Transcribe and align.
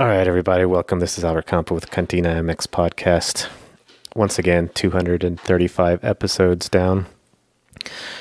All 0.00 0.06
right, 0.06 0.28
everybody, 0.28 0.64
welcome. 0.64 1.00
This 1.00 1.18
is 1.18 1.24
Albert 1.24 1.46
Campo 1.46 1.74
with 1.74 1.90
Cantina 1.90 2.28
MX 2.40 2.68
podcast. 2.68 3.48
Once 4.14 4.38
again, 4.38 4.70
235 4.74 6.04
episodes 6.04 6.68
down. 6.68 7.06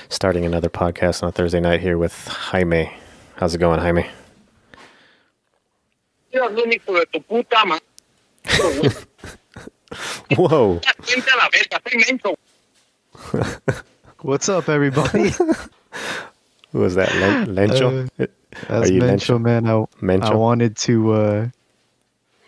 Starting 0.10 0.44
another 0.44 0.70
podcast 0.70 1.22
on 1.22 1.30
a 1.30 1.32
Thursday 1.32 1.60
night 1.60 1.80
here 1.82 1.98
with 2.00 2.28
Jaime. 2.28 2.92
How's 3.36 3.54
it 3.54 3.60
going, 3.60 3.80
Jaime? 3.80 4.08
Dios, 6.32 6.52
un 6.52 6.72
hijo 6.72 6.94
de 6.96 7.06
tu 7.14 7.20
puta 7.20 7.64
madre. 7.66 7.86
Whoa. 10.36 10.82
Vente 11.02 11.30
a 11.32 11.38
la 11.38 11.50
verga, 11.52 11.80
estoy 11.80 12.02
menso. 12.08 12.36
What's 14.22 14.50
up, 14.50 14.68
everybody? 14.68 15.30
Who 16.72 16.80
was 16.80 16.96
that? 16.96 17.14
Len- 17.16 17.56
Lencho? 17.56 18.10
Uh, 18.20 18.26
That's 18.68 18.90
Are 18.90 18.92
you 18.92 19.02
Mencho, 19.02 19.40
man. 19.40 19.68
I, 19.68 19.86
Mencho? 20.02 20.24
I 20.32 20.36
wanted 20.36 20.76
to. 20.78 21.12
uh 21.14 21.48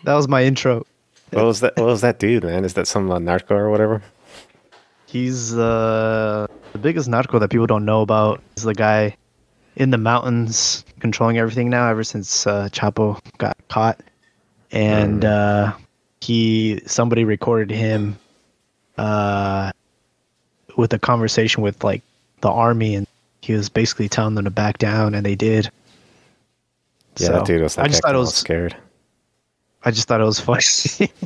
That 0.04 0.14
was 0.14 0.28
my 0.28 0.44
intro. 0.44 0.86
what 1.30 1.44
was 1.44 1.60
that? 1.60 1.76
What 1.76 1.86
was 1.86 2.00
that 2.00 2.18
dude, 2.18 2.44
man? 2.44 2.64
Is 2.64 2.74
that 2.74 2.86
some 2.86 3.10
uh, 3.10 3.18
narco 3.18 3.54
or 3.54 3.70
whatever? 3.70 4.02
He's 5.06 5.54
uh, 5.56 6.46
the 6.72 6.78
biggest 6.78 7.08
narco 7.08 7.38
that 7.38 7.50
people 7.50 7.66
don't 7.66 7.84
know 7.84 8.00
about. 8.02 8.40
He's 8.54 8.64
the 8.64 8.74
guy 8.74 9.16
in 9.76 9.90
the 9.90 9.98
mountains 9.98 10.84
controlling 11.00 11.38
everything 11.38 11.68
now. 11.68 11.88
Ever 11.90 12.04
since 12.04 12.46
uh, 12.46 12.68
Chapo 12.70 13.20
got 13.38 13.56
caught, 13.68 14.00
and 14.70 15.24
uh, 15.24 15.72
he 16.20 16.80
somebody 16.86 17.24
recorded 17.24 17.70
him 17.74 18.18
uh, 18.98 19.72
with 20.76 20.92
a 20.92 20.98
conversation 20.98 21.62
with 21.62 21.82
like 21.84 22.02
the 22.40 22.50
army, 22.50 22.94
and 22.94 23.06
he 23.42 23.52
was 23.52 23.68
basically 23.68 24.08
telling 24.08 24.34
them 24.34 24.44
to 24.44 24.50
back 24.50 24.78
down, 24.78 25.14
and 25.14 25.26
they 25.26 25.34
did. 25.34 25.70
Yeah, 27.16 27.26
So, 27.26 27.32
that 27.32 27.46
dude 27.46 27.62
was 27.62 27.76
like 27.76 27.86
I 27.86 27.88
just 27.88 28.02
thought 28.02 28.14
it 28.14 28.18
was. 28.18 28.34
scared. 28.34 28.76
I 29.84 29.90
just 29.90 30.08
thought 30.08 30.20
it 30.20 30.24
was 30.24 30.40
funny. 30.40 31.10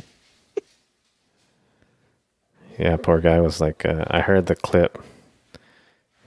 Yeah, 2.77 2.97
poor 2.97 3.21
guy 3.21 3.39
was 3.39 3.61
like, 3.61 3.85
uh, 3.85 4.03
I 4.07 4.19
heard 4.19 4.47
the 4.47 4.55
clip. 4.55 5.01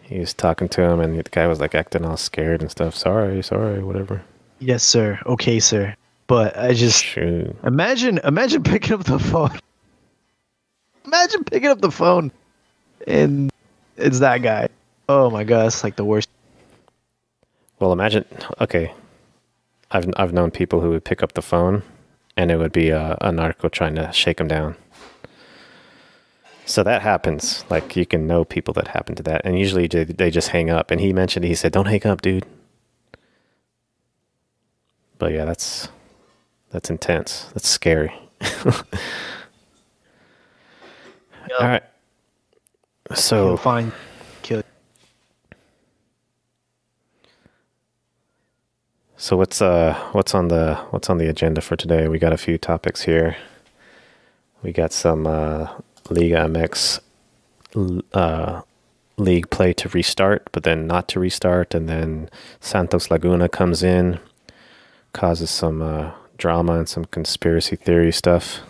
He 0.01 0.19
was 0.19 0.33
talking 0.33 0.69
to 0.71 0.83
him, 0.83 0.99
and 1.01 1.19
the 1.19 1.23
guy 1.25 1.47
was 1.47 1.61
like 1.61 1.75
acting 1.75 2.07
all 2.07 2.17
scared 2.17 2.63
and 2.63 2.71
stuff. 2.71 2.95
Sorry, 2.97 3.43
sorry, 3.43 3.83
whatever. 3.83 4.23
yes, 4.59 4.83
sir. 4.83 5.21
Okay, 5.27 5.61
sir. 5.61 5.95
But 6.27 6.57
I 6.59 6.73
just 6.73 7.05
Shoot. 7.05 7.55
imagine 7.65 8.19
imagine 8.25 8.63
picking 8.63 8.95
up 8.95 9.05
the 9.05 9.19
phone. 9.19 9.59
Imagine 11.05 11.45
picking 11.45 11.69
up 11.69 11.81
the 11.83 11.91
phone 11.91 12.31
and 13.07 13.51
it's 13.97 14.19
that 14.21 14.39
guy. 14.39 14.69
Oh 15.09 15.29
my 15.31 15.45
god, 15.45 15.67
it's 15.67 15.85
like 15.85 15.97
the 15.97 16.05
worst. 16.05 16.29
Well, 17.79 17.93
imagine. 17.93 18.25
Okay, 18.61 18.93
I've 19.91 20.07
I've 20.17 20.33
known 20.33 20.51
people 20.51 20.81
who 20.81 20.91
would 20.91 21.05
pick 21.05 21.23
up 21.23 21.33
the 21.35 21.43
phone, 21.43 21.83
and 22.39 22.53
it 22.53 22.57
would 22.57 22.73
be 22.73 22.91
a, 22.91 23.19
a 23.21 23.33
narco 23.33 23.69
trying 23.69 23.97
to 23.97 24.13
shake 24.13 24.41
him 24.41 24.47
down. 24.47 24.77
So 26.65 26.85
that 26.85 27.03
happens. 27.03 27.65
Like 27.69 27.97
you 27.97 28.07
can 28.07 28.29
know 28.29 28.45
people 28.45 28.73
that 28.75 28.89
happen 28.89 29.17
to 29.17 29.23
that, 29.25 29.43
and 29.45 29.59
usually 29.59 29.89
they, 29.89 30.05
they 30.05 30.31
just 30.31 30.49
hang 30.49 30.71
up. 30.71 30.93
And 30.93 31.01
he 31.01 31.13
mentioned 31.13 31.45
he 31.45 31.57
said, 31.57 31.73
"Don't 31.73 31.87
hang 31.87 32.07
up, 32.07 32.23
dude." 32.23 32.47
But 35.19 35.33
yeah, 35.33 35.45
that's 35.45 35.89
that's 36.71 36.91
intense. 36.91 37.47
That's 37.55 37.69
scary. 37.69 38.13
All 38.65 38.73
right. 41.61 41.83
So 43.15 43.57
find 43.57 43.91
kill. 44.43 44.63
So 49.21 49.37
what's 49.37 49.61
uh 49.61 49.95
what's 50.13 50.33
on 50.33 50.47
the 50.47 50.77
what's 50.91 51.11
on 51.11 51.19
the 51.19 51.29
agenda 51.29 51.61
for 51.61 51.75
today? 51.75 52.07
We 52.07 52.21
got 52.21 52.33
a 52.33 52.37
few 52.37 52.57
topics 52.57 53.03
here. 53.03 53.37
We 54.63 54.71
got 54.71 54.93
some 54.93 55.27
uh, 55.27 55.67
Liga 56.09 56.37
MX 56.47 57.01
uh, 58.15 58.63
league 59.17 59.51
play 59.51 59.73
to 59.73 59.89
restart, 59.89 60.49
but 60.53 60.63
then 60.63 60.87
not 60.87 61.09
to 61.09 61.21
restart, 61.21 61.75
and 61.75 61.89
then 61.89 62.31
Santos 62.61 63.11
Laguna 63.11 63.49
comes 63.49 63.83
in, 63.83 64.21
causes 65.13 65.51
some 65.51 65.83
uh, 65.83 66.13
drama 66.37 66.75
and 66.75 66.89
some 66.89 67.05
conspiracy 67.07 67.75
theory 67.75 68.13
stuff. 68.13 68.61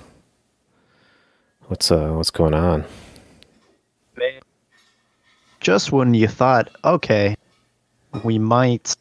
What's 1.66 1.90
uh 1.90 2.12
what's 2.12 2.30
going 2.30 2.54
on? 2.54 2.86
Just 5.60 5.92
when 5.92 6.14
you 6.14 6.26
thought, 6.26 6.70
okay, 6.84 7.36
we 8.24 8.38
might 8.38 8.96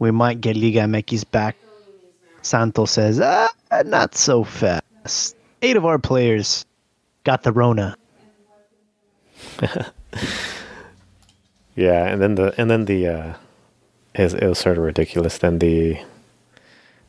we 0.00 0.10
might 0.10 0.40
get 0.40 0.56
Liga 0.56 0.80
MX 0.80 1.30
back, 1.30 1.56
Santos 2.42 2.90
says, 2.90 3.20
ah, 3.20 3.48
not 3.86 4.16
so 4.16 4.42
fast. 4.42 5.36
Eight 5.62 5.76
of 5.76 5.86
our 5.86 5.98
players 5.98 6.66
got 7.22 7.44
the 7.44 7.52
Rona. 7.52 7.96
Yeah, 11.76 12.06
and 12.08 12.20
then 12.20 12.34
the 12.34 12.52
and 12.58 12.70
then 12.70 12.84
the 12.84 13.08
uh, 13.08 13.34
is 14.14 14.34
it 14.34 14.46
was 14.46 14.58
sort 14.58 14.76
of 14.76 14.84
ridiculous. 14.84 15.38
Then 15.38 15.60
the 15.60 15.98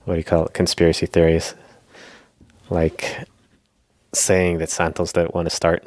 what 0.06 0.13
do 0.13 0.18
you 0.18 0.24
call 0.24 0.46
it? 0.46 0.53
Conspiracy 0.53 1.06
theories, 1.07 1.56
like 2.69 3.28
saying 4.13 4.59
that 4.59 4.69
Santos 4.69 5.12
didn't 5.12 5.35
want 5.35 5.47
to 5.50 5.53
start. 5.53 5.85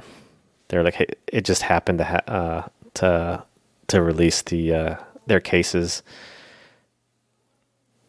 They're 0.68 0.82
like, 0.82 0.94
hey, 0.94 1.06
it 1.28 1.46
just 1.46 1.62
happened 1.62 1.98
to 1.98 2.04
ha- 2.04 2.28
uh, 2.28 2.68
to 2.94 3.42
to 3.86 4.02
release 4.02 4.42
the 4.42 4.74
uh, 4.74 4.96
their 5.26 5.40
cases, 5.40 6.02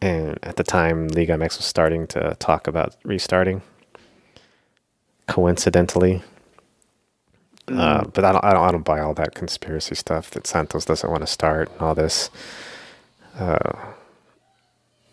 and 0.01 0.39
at 0.44 0.57
the 0.57 0.63
time, 0.63 1.07
Liga 1.09 1.33
MX 1.33 1.57
was 1.57 1.66
starting 1.66 2.07
to 2.07 2.35
talk 2.39 2.67
about 2.67 2.95
restarting. 3.03 3.61
Coincidentally, 5.28 6.22
uh, 7.69 8.05
but 8.05 8.23
I 8.25 8.31
don't, 8.31 8.45
I 8.45 8.53
don't, 8.53 8.63
I 8.63 8.72
don't 8.72 8.85
buy 8.85 9.00
all 9.00 9.16
that 9.16 9.35
conspiracy 9.35 9.95
stuff 9.95 10.31
that 10.31 10.47
Santos 10.47 10.85
doesn't 10.85 11.09
want 11.09 11.22
to 11.23 11.28
start 11.28 11.72
and 11.72 11.81
all 11.81 11.95
this. 11.95 12.29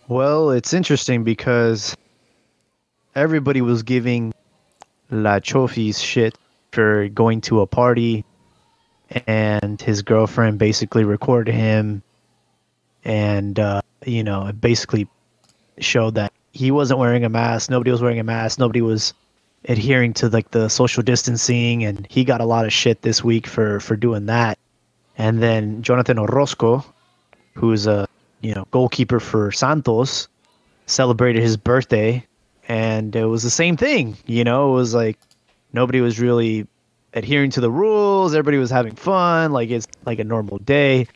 Well, 0.08 0.50
it's 0.50 0.74
interesting 0.74 1.24
because 1.24 1.96
everybody 3.14 3.62
was 3.62 3.82
giving 3.82 4.34
La 5.10 5.38
Chofis 5.40 6.02
shit 6.04 6.36
for 6.72 7.08
going 7.08 7.40
to 7.42 7.62
a 7.62 7.66
party, 7.66 8.24
and 9.26 9.80
his 9.80 10.02
girlfriend 10.02 10.58
basically 10.58 11.04
recorded 11.04 11.54
him, 11.54 12.02
and 13.04 13.58
uh, 13.58 13.82
you 14.04 14.22
know, 14.22 14.46
it 14.46 14.60
basically 14.60 15.08
showed 15.78 16.14
that 16.14 16.32
he 16.52 16.70
wasn't 16.70 17.00
wearing 17.00 17.24
a 17.24 17.28
mask. 17.28 17.70
Nobody 17.70 17.90
was 17.90 18.02
wearing 18.02 18.18
a 18.18 18.24
mask. 18.24 18.58
Nobody 18.58 18.82
was 18.82 19.14
adhering 19.66 20.12
to 20.14 20.28
like 20.28 20.50
the 20.50 20.68
social 20.68 21.02
distancing, 21.02 21.84
and 21.84 22.06
he 22.10 22.24
got 22.24 22.40
a 22.40 22.44
lot 22.44 22.64
of 22.64 22.72
shit 22.72 23.02
this 23.02 23.24
week 23.24 23.46
for 23.46 23.80
for 23.80 23.96
doing 23.96 24.26
that. 24.26 24.58
And 25.18 25.42
then 25.42 25.82
Jonathan 25.82 26.18
Orozco, 26.18 26.84
who's 27.54 27.86
a 27.86 28.08
you 28.40 28.54
know 28.54 28.66
goalkeeper 28.70 29.20
for 29.20 29.52
Santos, 29.52 30.28
celebrated 30.86 31.42
his 31.42 31.56
birthday, 31.56 32.24
and 32.68 33.14
it 33.14 33.26
was 33.26 33.42
the 33.42 33.50
same 33.50 33.76
thing. 33.76 34.16
You 34.26 34.44
know, 34.44 34.72
it 34.72 34.74
was 34.74 34.94
like 34.94 35.18
nobody 35.72 36.00
was 36.00 36.20
really 36.20 36.66
adhering 37.14 37.50
to 37.50 37.60
the 37.60 37.70
rules. 37.70 38.34
Everybody 38.34 38.58
was 38.58 38.70
having 38.70 38.94
fun, 38.94 39.52
like 39.52 39.70
it's 39.70 39.86
like 40.06 40.18
a 40.18 40.24
normal 40.24 40.58
day. 40.58 41.06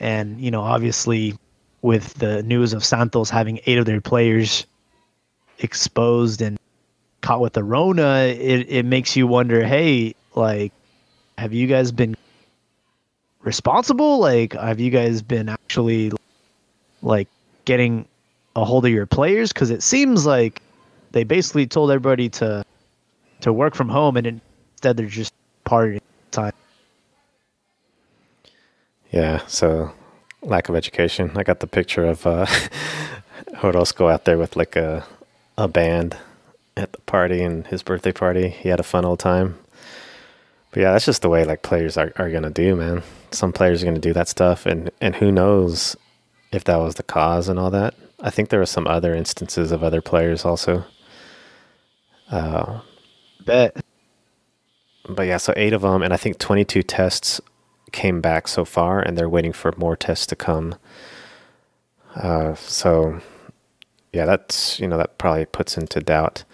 And 0.00 0.40
you 0.40 0.50
know, 0.50 0.62
obviously, 0.62 1.36
with 1.82 2.14
the 2.14 2.42
news 2.42 2.72
of 2.72 2.84
Santos 2.84 3.30
having 3.30 3.60
eight 3.66 3.78
of 3.78 3.84
their 3.84 4.00
players 4.00 4.66
exposed 5.58 6.40
and 6.40 6.58
caught 7.20 7.40
with 7.40 7.52
the 7.52 7.62
Rona, 7.62 8.20
it 8.24 8.66
it 8.68 8.84
makes 8.84 9.14
you 9.14 9.26
wonder, 9.26 9.64
hey, 9.64 10.14
like, 10.34 10.72
have 11.38 11.52
you 11.52 11.66
guys 11.66 11.92
been 11.92 12.16
responsible? 13.42 14.18
Like, 14.18 14.54
have 14.54 14.80
you 14.80 14.90
guys 14.90 15.22
been 15.22 15.48
actually 15.48 16.12
like 17.02 17.28
getting 17.64 18.06
a 18.56 18.64
hold 18.64 18.86
of 18.86 18.90
your 18.90 19.06
players? 19.06 19.52
Because 19.52 19.70
it 19.70 19.82
seems 19.82 20.26
like 20.26 20.62
they 21.12 21.24
basically 21.24 21.66
told 21.66 21.90
everybody 21.90 22.28
to 22.30 22.64
to 23.40 23.52
work 23.52 23.74
from 23.74 23.88
home, 23.88 24.16
and 24.16 24.40
instead 24.72 24.96
they're 24.96 25.06
just 25.06 25.34
partying 25.66 26.00
time. 26.30 26.52
Yeah, 29.10 29.44
so 29.46 29.92
lack 30.42 30.68
of 30.68 30.76
education. 30.76 31.32
I 31.36 31.42
got 31.42 31.60
the 31.60 31.66
picture 31.66 32.04
of 32.04 32.26
uh, 32.26 32.46
Orozco 33.64 34.08
out 34.08 34.24
there 34.24 34.38
with 34.38 34.56
like 34.56 34.76
a 34.76 35.04
a 35.58 35.68
band 35.68 36.16
at 36.76 36.92
the 36.92 37.00
party 37.02 37.42
and 37.42 37.66
his 37.66 37.82
birthday 37.82 38.12
party. 38.12 38.48
He 38.48 38.68
had 38.68 38.80
a 38.80 38.84
fun 38.84 39.04
old 39.04 39.18
time. 39.18 39.58
But 40.70 40.80
yeah, 40.80 40.92
that's 40.92 41.04
just 41.04 41.22
the 41.22 41.28
way 41.28 41.44
like 41.44 41.62
players 41.62 41.96
are, 41.96 42.12
are 42.16 42.30
gonna 42.30 42.50
do, 42.50 42.76
man. 42.76 43.02
Some 43.32 43.52
players 43.52 43.82
are 43.82 43.86
gonna 43.86 43.98
do 43.98 44.12
that 44.12 44.28
stuff, 44.28 44.66
and 44.66 44.90
and 45.00 45.16
who 45.16 45.32
knows 45.32 45.96
if 46.52 46.64
that 46.64 46.76
was 46.76 46.94
the 46.94 47.02
cause 47.02 47.48
and 47.48 47.58
all 47.58 47.70
that. 47.70 47.94
I 48.20 48.30
think 48.30 48.48
there 48.48 48.60
were 48.60 48.66
some 48.66 48.86
other 48.86 49.14
instances 49.14 49.72
of 49.72 49.82
other 49.82 50.00
players 50.00 50.44
also. 50.44 50.84
Uh, 52.30 52.80
Bet. 53.44 53.84
but 55.08 55.22
yeah, 55.22 55.38
so 55.38 55.52
eight 55.56 55.72
of 55.72 55.82
them, 55.82 56.02
and 56.02 56.12
I 56.12 56.16
think 56.16 56.38
22 56.38 56.82
tests 56.82 57.40
came 57.90 58.20
back 58.20 58.48
so 58.48 58.64
far, 58.64 59.00
and 59.00 59.16
they're 59.16 59.28
waiting 59.28 59.52
for 59.52 59.72
more 59.76 59.96
tests 59.96 60.26
to 60.26 60.36
come. 60.36 60.74
Uh, 62.14 62.54
so 62.54 63.20
yeah, 64.12 64.26
that's 64.26 64.80
you 64.80 64.88
know 64.88 64.98
that 64.98 65.18
probably 65.18 65.46
puts 65.46 65.76
into 65.76 66.00
doubt 66.00 66.44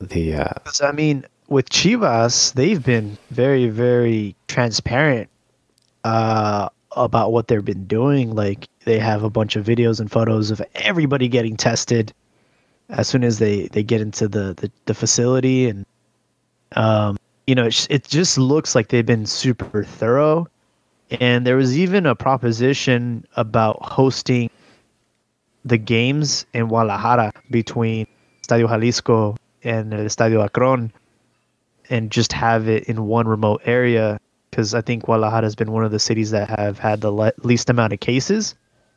the 0.00 0.34
uh, 0.34 0.52
I 0.82 0.92
mean, 0.92 1.24
with 1.48 1.68
Chivas, 1.70 2.52
they've 2.54 2.84
been 2.84 3.16
very, 3.30 3.68
very 3.68 4.34
transparent 4.48 5.28
uh, 6.04 6.68
about 6.92 7.32
what 7.32 7.48
they've 7.48 7.64
been 7.64 7.86
doing. 7.86 8.34
Like 8.34 8.68
they 8.84 8.98
have 8.98 9.22
a 9.22 9.30
bunch 9.30 9.56
of 9.56 9.64
videos 9.64 10.00
and 10.00 10.10
photos 10.10 10.50
of 10.50 10.62
everybody 10.74 11.28
getting 11.28 11.56
tested 11.56 12.12
as 12.88 13.08
soon 13.08 13.24
as 13.24 13.38
they 13.38 13.68
they 13.68 13.82
get 13.82 14.00
into 14.00 14.28
the 14.28 14.54
the, 14.54 14.70
the 14.86 14.94
facility, 14.94 15.68
and 15.68 15.86
um, 16.72 17.15
you 17.46 17.54
know, 17.54 17.66
it's, 17.66 17.86
it 17.90 18.04
just 18.04 18.38
looks 18.38 18.74
like 18.74 18.88
they've 18.88 19.06
been 19.06 19.26
super 19.26 19.84
thorough. 19.84 20.48
And 21.10 21.46
there 21.46 21.56
was 21.56 21.78
even 21.78 22.04
a 22.06 22.14
proposition 22.16 23.24
about 23.36 23.78
hosting 23.80 24.50
the 25.64 25.78
games 25.78 26.46
in 26.52 26.66
Guadalajara 26.66 27.32
between 27.50 28.06
Estadio 28.42 28.68
Jalisco 28.68 29.36
and 29.62 29.94
el 29.94 30.00
Estadio 30.00 30.44
Akron 30.44 30.92
and 31.88 32.10
just 32.10 32.32
have 32.32 32.68
it 32.68 32.84
in 32.84 33.06
one 33.06 33.28
remote 33.28 33.62
area 33.64 34.18
because 34.50 34.74
I 34.74 34.80
think 34.80 35.04
Guadalajara 35.04 35.42
has 35.42 35.54
been 35.54 35.70
one 35.70 35.84
of 35.84 35.92
the 35.92 35.98
cities 35.98 36.30
that 36.32 36.48
have 36.58 36.78
had 36.78 37.00
the 37.00 37.12
le- 37.12 37.32
least 37.42 37.70
amount 37.70 37.92
of 37.92 38.00
cases. 38.00 38.54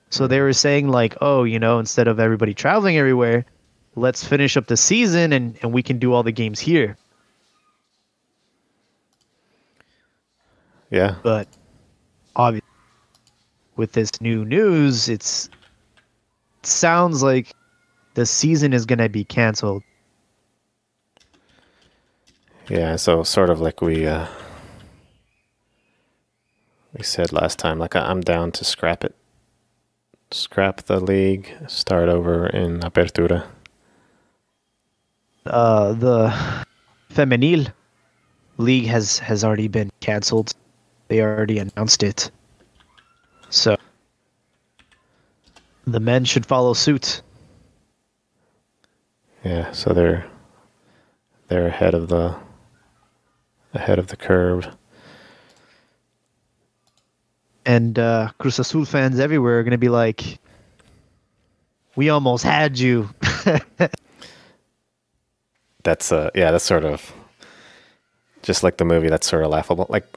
So 0.09 0.25
they 0.25 0.41
were 0.41 0.53
saying 0.53 0.87
like, 0.87 1.15
oh, 1.21 1.43
you 1.43 1.59
know, 1.59 1.77
instead 1.77 2.07
of 2.07 2.19
everybody 2.19 2.55
traveling 2.55 2.97
everywhere, 2.97 3.45
let's 3.95 4.23
finish 4.23 4.57
up 4.57 4.67
the 4.67 4.77
season 4.77 5.33
and, 5.33 5.57
and 5.61 5.73
we 5.73 5.83
can 5.83 5.99
do 5.99 6.13
all 6.13 6.23
the 6.23 6.31
games 6.31 6.59
here. 6.59 6.97
Yeah 10.89 11.15
But 11.23 11.47
obviously, 12.35 12.65
with 13.75 13.93
this 13.93 14.19
new 14.21 14.45
news, 14.45 15.09
it's 15.09 15.49
it 16.61 16.65
sounds 16.65 17.23
like 17.23 17.55
the 18.15 18.25
season 18.25 18.73
is 18.73 18.85
gonna 18.85 19.09
be 19.09 19.23
canceled. 19.25 19.83
yeah. 22.69 22.95
So 22.95 23.23
sort 23.23 23.49
of 23.49 23.59
like 23.61 23.81
we 23.81 24.05
uh, 24.07 24.27
we 26.93 27.03
said 27.03 27.31
last 27.31 27.59
time, 27.59 27.79
like 27.79 27.95
I'm 27.95 28.21
down 28.21 28.51
to 28.53 28.65
scrap 28.65 29.03
it, 29.03 29.15
scrap 30.31 30.83
the 30.83 30.99
league, 30.99 31.53
start 31.67 32.09
over 32.09 32.47
in 32.47 32.79
Apertura. 32.81 33.47
uh, 35.45 35.93
the 35.93 36.33
femenil 37.09 37.71
league 38.57 38.85
has 38.87 39.19
has 39.19 39.43
already 39.43 39.67
been 39.67 39.89
canceled. 40.01 40.53
They 41.09 41.21
already 41.21 41.59
announced 41.59 42.03
it. 42.03 42.31
So 43.49 43.75
the 45.85 45.99
men 45.99 46.23
should 46.23 46.45
follow 46.45 46.73
suit. 46.73 47.21
Yeah, 49.43 49.71
so 49.71 49.93
they're 49.93 50.25
they're 51.47 51.67
ahead 51.67 51.93
of 51.95 52.07
the 52.09 52.35
ahead 53.73 53.99
of 53.99 54.07
the 54.07 54.17
curve. 54.17 54.67
And 57.65 57.99
uh, 57.99 58.29
Cruz 58.37 58.59
Azul 58.59 58.85
fans 58.85 59.19
everywhere 59.19 59.59
are 59.59 59.63
going 59.63 59.71
to 59.71 59.77
be 59.77 59.89
like, 59.89 60.39
"We 61.95 62.09
almost 62.09 62.43
had 62.43 62.79
you." 62.79 63.09
That's 65.83 66.11
uh 66.11 66.29
yeah, 66.35 66.51
that's 66.51 66.65
sort 66.65 66.83
of 66.83 67.13
just 68.49 68.63
like 68.63 68.77
the 68.77 68.85
movie. 68.85 69.09
That's 69.09 69.27
sort 69.27 69.43
of 69.43 69.51
laughable. 69.51 69.85
Like, 69.89 70.07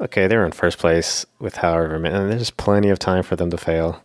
okay, 0.00 0.28
they're 0.28 0.46
in 0.46 0.52
first 0.52 0.78
place 0.78 1.26
with 1.40 1.56
however 1.56 1.98
many, 1.98 2.14
and 2.14 2.30
there's 2.30 2.52
plenty 2.52 2.90
of 2.90 3.00
time 3.00 3.24
for 3.24 3.34
them 3.34 3.50
to 3.50 3.58
fail. 3.58 4.04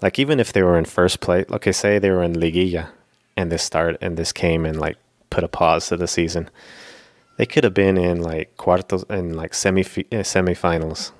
Like 0.00 0.18
even 0.18 0.40
if 0.40 0.54
they 0.54 0.62
were 0.62 0.78
in 0.78 0.86
first 0.86 1.20
place, 1.20 1.44
okay, 1.50 1.70
say 1.70 1.98
they 1.98 2.10
were 2.10 2.22
in 2.22 2.32
Liguilla, 2.32 2.88
and 3.36 3.52
this 3.52 3.62
start 3.62 3.98
and 4.00 4.16
this 4.16 4.32
came 4.32 4.64
and 4.64 4.80
like 4.80 4.96
put 5.28 5.44
a 5.44 5.48
pause 5.48 5.88
to 5.88 5.98
the 5.98 6.06
season. 6.06 6.48
They 7.36 7.44
could 7.44 7.62
have 7.62 7.74
been 7.74 7.98
in 7.98 8.22
like 8.22 8.56
cuartos 8.56 9.04
and 9.10 9.36
like 9.36 9.52
semi 9.52 9.82
uh, 9.82 10.24
semifinals, 10.24 11.12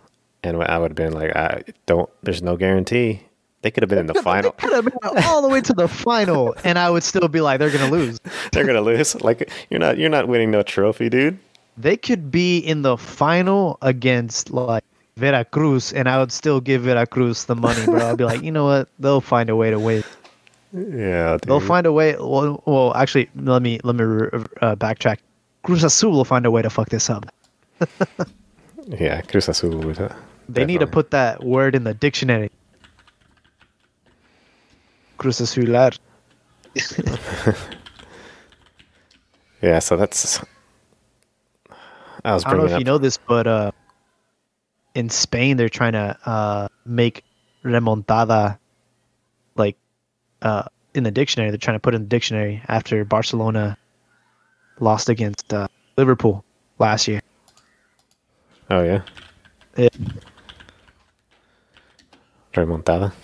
and 0.43 0.62
I 0.62 0.79
would 0.79 0.93
have 0.93 0.97
been 0.97 1.12
like, 1.12 1.37
I 1.37 1.64
don't. 1.85 2.09
There's 2.23 2.43
no 2.43 2.56
guarantee. 2.56 3.25
They 3.61 3.71
could 3.71 3.82
have 3.82 3.91
been 3.91 3.99
in 3.99 4.06
the 4.06 4.23
final. 4.23 4.53
Could 4.53 4.73
have 4.73 4.85
been 4.87 4.94
all 5.26 5.43
the 5.43 5.49
way 5.49 5.61
to 5.61 5.75
the 5.75 5.88
final, 5.88 6.55
and 6.64 6.79
I 6.79 6.88
would 6.88 7.03
still 7.03 7.29
be 7.29 7.43
like, 7.43 7.59
"They're 7.59 7.71
to 7.71 7.91
lose." 7.91 8.21
They're 8.53 8.64
gonna 8.64 8.81
lose. 8.81 9.21
Like 9.21 9.50
you're 9.69 9.81
not. 9.81 9.99
You're 9.99 10.09
not 10.09 10.29
winning 10.29 10.50
no 10.50 10.62
trophy, 10.62 11.11
dude. 11.11 11.38
They 11.79 11.97
could 11.97 12.31
be 12.31 12.59
in 12.59 12.83
the 12.83 12.97
final 12.97 13.79
against 13.83 14.51
like 14.51 14.83
Veracruz, 15.17 15.93
and 15.93 16.09
I 16.09 16.19
would 16.19 16.33
still 16.33 16.61
give 16.61 16.83
Veracruz 16.83 17.45
the 17.45 17.55
money, 17.55 17.85
bro. 17.85 18.11
I'd 18.11 18.17
be 18.19 18.25
like, 18.25 18.43
you 18.43 18.51
know 18.51 18.65
what? 18.65 18.89
They'll 18.99 19.21
find 19.21 19.49
a 19.49 19.57
way 19.57 19.71
to 19.71 19.79
win. 19.79 20.03
Yeah, 20.73 21.33
dude. 21.33 21.43
They'll 21.43 21.61
find 21.61 21.87
a 21.87 21.93
way. 21.93 22.17
Well, 22.19 22.63
well 22.67 22.95
actually, 22.95 23.31
let 23.37 23.63
me 23.63 23.79
let 23.85 23.95
me 23.95 24.05
uh, 24.61 24.77
backtrack. 24.77 25.19
Cruz 25.63 25.85
Azul 25.85 26.13
will 26.13 26.25
find 26.25 26.47
a 26.47 26.51
way 26.51 26.63
to 26.63 26.71
fuck 26.71 26.89
this 26.89 27.09
up. 27.11 27.27
Yeah, 28.89 29.21
Cruz 29.21 29.49
Azul 29.51 29.77
would. 29.81 30.01
Uh, 30.01 30.09
They 30.49 30.65
need 30.65 30.81
to 30.81 30.87
put 30.87 31.11
that 31.11 31.45
word 31.45 31.75
in 31.75 31.85
the 31.85 31.93
dictionary. 31.93 32.51
Cruz 35.19 35.41
Azular. 35.41 35.99
Yeah, 39.61 39.81
so 39.81 39.97
that's. 39.97 40.41
I 42.29 42.35
was 42.35 42.45
I 42.45 42.51
don't 42.51 42.59
know 42.59 42.67
if 42.67 42.79
you 42.79 42.85
know 42.85 42.99
this, 42.99 43.17
but 43.17 43.47
uh, 43.47 43.71
in 44.95 45.09
Spain 45.09 45.57
they're 45.57 45.71
trying 45.71 45.93
to 45.95 46.19
uh, 46.27 46.69
make 46.85 47.25
remontada 47.65 48.59
like 49.57 49.79
uh, 50.43 50.65
in 50.93 51.05
the 51.05 51.11
dictionary. 51.11 51.51
They're 51.51 51.57
trying 51.57 51.77
to 51.77 51.81
put 51.81 51.95
in 51.95 52.03
the 52.03 52.09
dictionary 52.09 52.63
after 52.69 53.03
Barcelona 53.07 53.79
lost 54.79 55.09
against 55.09 55.55
uh, 55.55 55.69
Liverpool 55.97 56.45
last 56.79 57.09
year. 57.09 57.23
Oh 58.69 58.83
yeah, 58.83 59.01
Yeah. 59.79 59.89
remontada. 62.53 63.15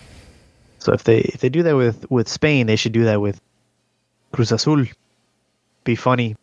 So 0.78 0.94
if 0.94 1.04
they 1.04 1.18
if 1.18 1.40
they 1.40 1.50
do 1.50 1.62
that 1.64 1.76
with 1.76 2.10
with 2.10 2.26
Spain, 2.26 2.66
they 2.66 2.76
should 2.76 2.92
do 2.92 3.04
that 3.04 3.20
with 3.20 3.38
Cruz 4.32 4.50
Azul. 4.50 4.86
Be 5.84 5.94
funny. 5.94 6.36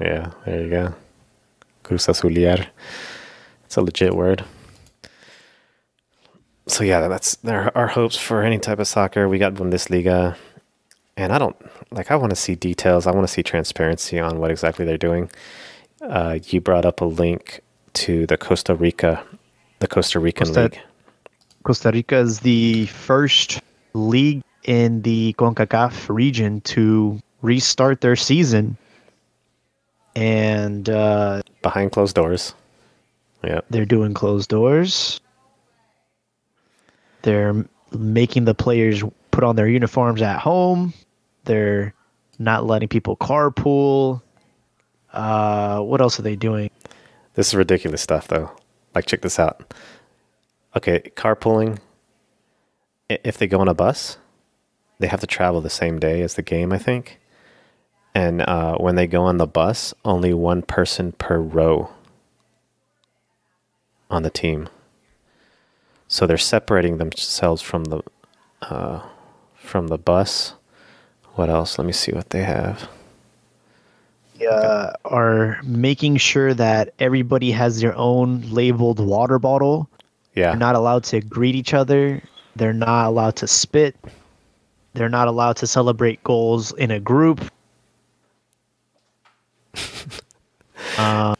Yeah, 0.00 0.30
there 0.44 0.62
you 0.62 0.70
go. 0.70 0.94
Cruz 1.82 2.06
Azuliar. 2.06 2.66
It's 3.64 3.76
a 3.76 3.80
legit 3.82 4.14
word. 4.14 4.44
So 6.66 6.84
yeah, 6.84 7.08
that's 7.08 7.36
there 7.36 7.76
are 7.76 7.86
hopes 7.86 8.16
for 8.16 8.42
any 8.42 8.58
type 8.58 8.78
of 8.78 8.86
soccer. 8.86 9.28
We 9.28 9.38
got 9.38 9.54
Bundesliga, 9.54 10.36
and 11.16 11.32
I 11.32 11.38
don't 11.38 11.56
like. 11.90 12.10
I 12.10 12.16
want 12.16 12.30
to 12.30 12.36
see 12.36 12.54
details. 12.54 13.06
I 13.06 13.10
want 13.10 13.26
to 13.26 13.32
see 13.32 13.42
transparency 13.42 14.18
on 14.18 14.38
what 14.38 14.50
exactly 14.50 14.84
they're 14.84 14.98
doing. 14.98 15.30
Uh, 16.02 16.38
you 16.44 16.60
brought 16.60 16.84
up 16.84 17.00
a 17.00 17.06
link 17.06 17.60
to 17.94 18.26
the 18.26 18.36
Costa 18.36 18.74
Rica, 18.74 19.22
the 19.80 19.88
Costa 19.88 20.20
Rican 20.20 20.46
Costa- 20.46 20.62
league. 20.62 20.78
Costa 21.64 21.90
Rica 21.90 22.18
is 22.18 22.40
the 22.40 22.86
first 22.86 23.60
league 23.94 24.42
in 24.64 25.02
the 25.02 25.34
CONCACAF 25.38 26.14
region 26.14 26.60
to 26.62 27.18
restart 27.42 28.00
their 28.00 28.16
season. 28.16 28.76
And 30.18 30.88
uh, 30.88 31.42
behind 31.62 31.92
closed 31.92 32.16
doors. 32.16 32.54
Yeah, 33.44 33.60
they're 33.70 33.86
doing 33.86 34.14
closed 34.14 34.50
doors. 34.50 35.20
They're 37.22 37.64
making 37.96 38.44
the 38.44 38.54
players 38.54 39.04
put 39.30 39.44
on 39.44 39.54
their 39.54 39.68
uniforms 39.68 40.20
at 40.20 40.40
home. 40.40 40.92
They're 41.44 41.94
not 42.40 42.66
letting 42.66 42.88
people 42.88 43.16
carpool. 43.16 44.20
Uh, 45.12 45.80
what 45.82 46.00
else 46.00 46.18
are 46.18 46.22
they 46.22 46.34
doing? 46.34 46.70
this 47.34 47.48
is 47.48 47.54
ridiculous 47.54 48.02
stuff 48.02 48.26
though. 48.26 48.50
Like, 48.96 49.06
check 49.06 49.22
this 49.22 49.38
out. 49.38 49.72
Okay, 50.76 51.12
carpooling. 51.14 51.78
If 53.08 53.38
they 53.38 53.46
go 53.46 53.60
on 53.60 53.68
a 53.68 53.74
bus, 53.74 54.18
they 54.98 55.06
have 55.06 55.20
to 55.20 55.28
travel 55.28 55.60
the 55.60 55.70
same 55.70 56.00
day 56.00 56.22
as 56.22 56.34
the 56.34 56.42
game, 56.42 56.72
I 56.72 56.78
think. 56.78 57.20
And 58.18 58.42
uh, 58.42 58.76
when 58.78 58.96
they 58.96 59.06
go 59.06 59.22
on 59.22 59.38
the 59.38 59.46
bus, 59.46 59.94
only 60.04 60.34
one 60.34 60.62
person 60.62 61.12
per 61.12 61.38
row 61.38 61.90
on 64.10 64.24
the 64.24 64.30
team. 64.30 64.68
So 66.08 66.26
they're 66.26 66.36
separating 66.36 66.96
themselves 66.96 67.62
from 67.62 67.84
the 67.84 68.02
uh, 68.60 69.02
from 69.54 69.86
the 69.86 69.98
bus. 69.98 70.54
What 71.36 71.48
else? 71.48 71.78
Let 71.78 71.86
me 71.86 71.92
see 71.92 72.10
what 72.10 72.30
they 72.30 72.42
have. 72.42 72.88
uh, 74.50 74.92
are 75.04 75.60
making 75.62 76.16
sure 76.16 76.54
that 76.54 76.94
everybody 76.98 77.52
has 77.52 77.80
their 77.80 77.94
own 77.96 78.42
labeled 78.50 78.98
water 78.98 79.38
bottle. 79.38 79.88
Yeah, 80.34 80.50
They're 80.50 80.58
not 80.58 80.74
allowed 80.74 81.04
to 81.04 81.20
greet 81.20 81.54
each 81.54 81.72
other. 81.72 82.20
They're 82.56 82.72
not 82.72 83.06
allowed 83.06 83.36
to 83.36 83.46
spit. 83.46 83.94
They're 84.94 85.08
not 85.08 85.28
allowed 85.28 85.56
to 85.58 85.68
celebrate 85.68 86.24
goals 86.24 86.72
in 86.72 86.90
a 86.90 86.98
group. 86.98 87.48
uh, 90.98 91.34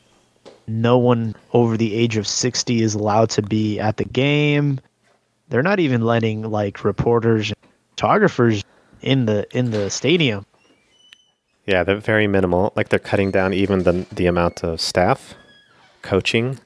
no 0.67 0.99
one 0.99 1.35
over 1.53 1.77
the 1.77 1.95
age 1.95 2.17
of 2.17 2.27
60 2.27 2.83
is 2.83 2.95
allowed 2.95 3.31
to 3.31 3.43
be 3.43 3.81
at 3.81 3.97
the 3.97 4.05
game. 4.05 4.81
they're 5.49 5.63
not 5.63 5.81
even 5.81 6.03
letting 6.03 6.43
like 6.43 6.85
reporters, 6.85 7.49
and 7.51 7.59
photographers 7.91 8.65
in 9.01 9.27
the 9.27 9.47
in 9.57 9.71
the 9.71 9.91
stadium. 9.91 10.45
Yeah, 11.67 11.85
they're 11.85 11.97
very 11.97 12.27
minimal. 12.27 12.73
Like 12.77 12.89
they're 12.89 12.99
cutting 12.99 13.31
down 13.31 13.53
even 13.55 13.83
the 13.83 14.07
the 14.13 14.27
amount 14.27 14.63
of 14.63 14.81
staff, 14.81 15.35
coaching, 16.03 16.59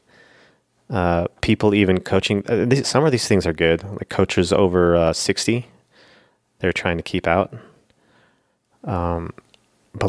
uh, 0.90 1.26
people 1.40 1.74
even 1.74 2.00
coaching. 2.00 2.44
Uh, 2.48 2.64
these, 2.66 2.86
some 2.86 3.04
of 3.04 3.12
these 3.12 3.26
things 3.26 3.46
are 3.46 3.52
good. 3.52 3.82
Like 3.84 4.08
coaches 4.08 4.52
over 4.52 4.96
uh, 4.96 5.12
sixty, 5.12 5.66
they're 6.58 6.72
trying 6.72 6.96
to 6.98 7.02
keep 7.02 7.26
out. 7.26 7.52
Um, 8.84 9.32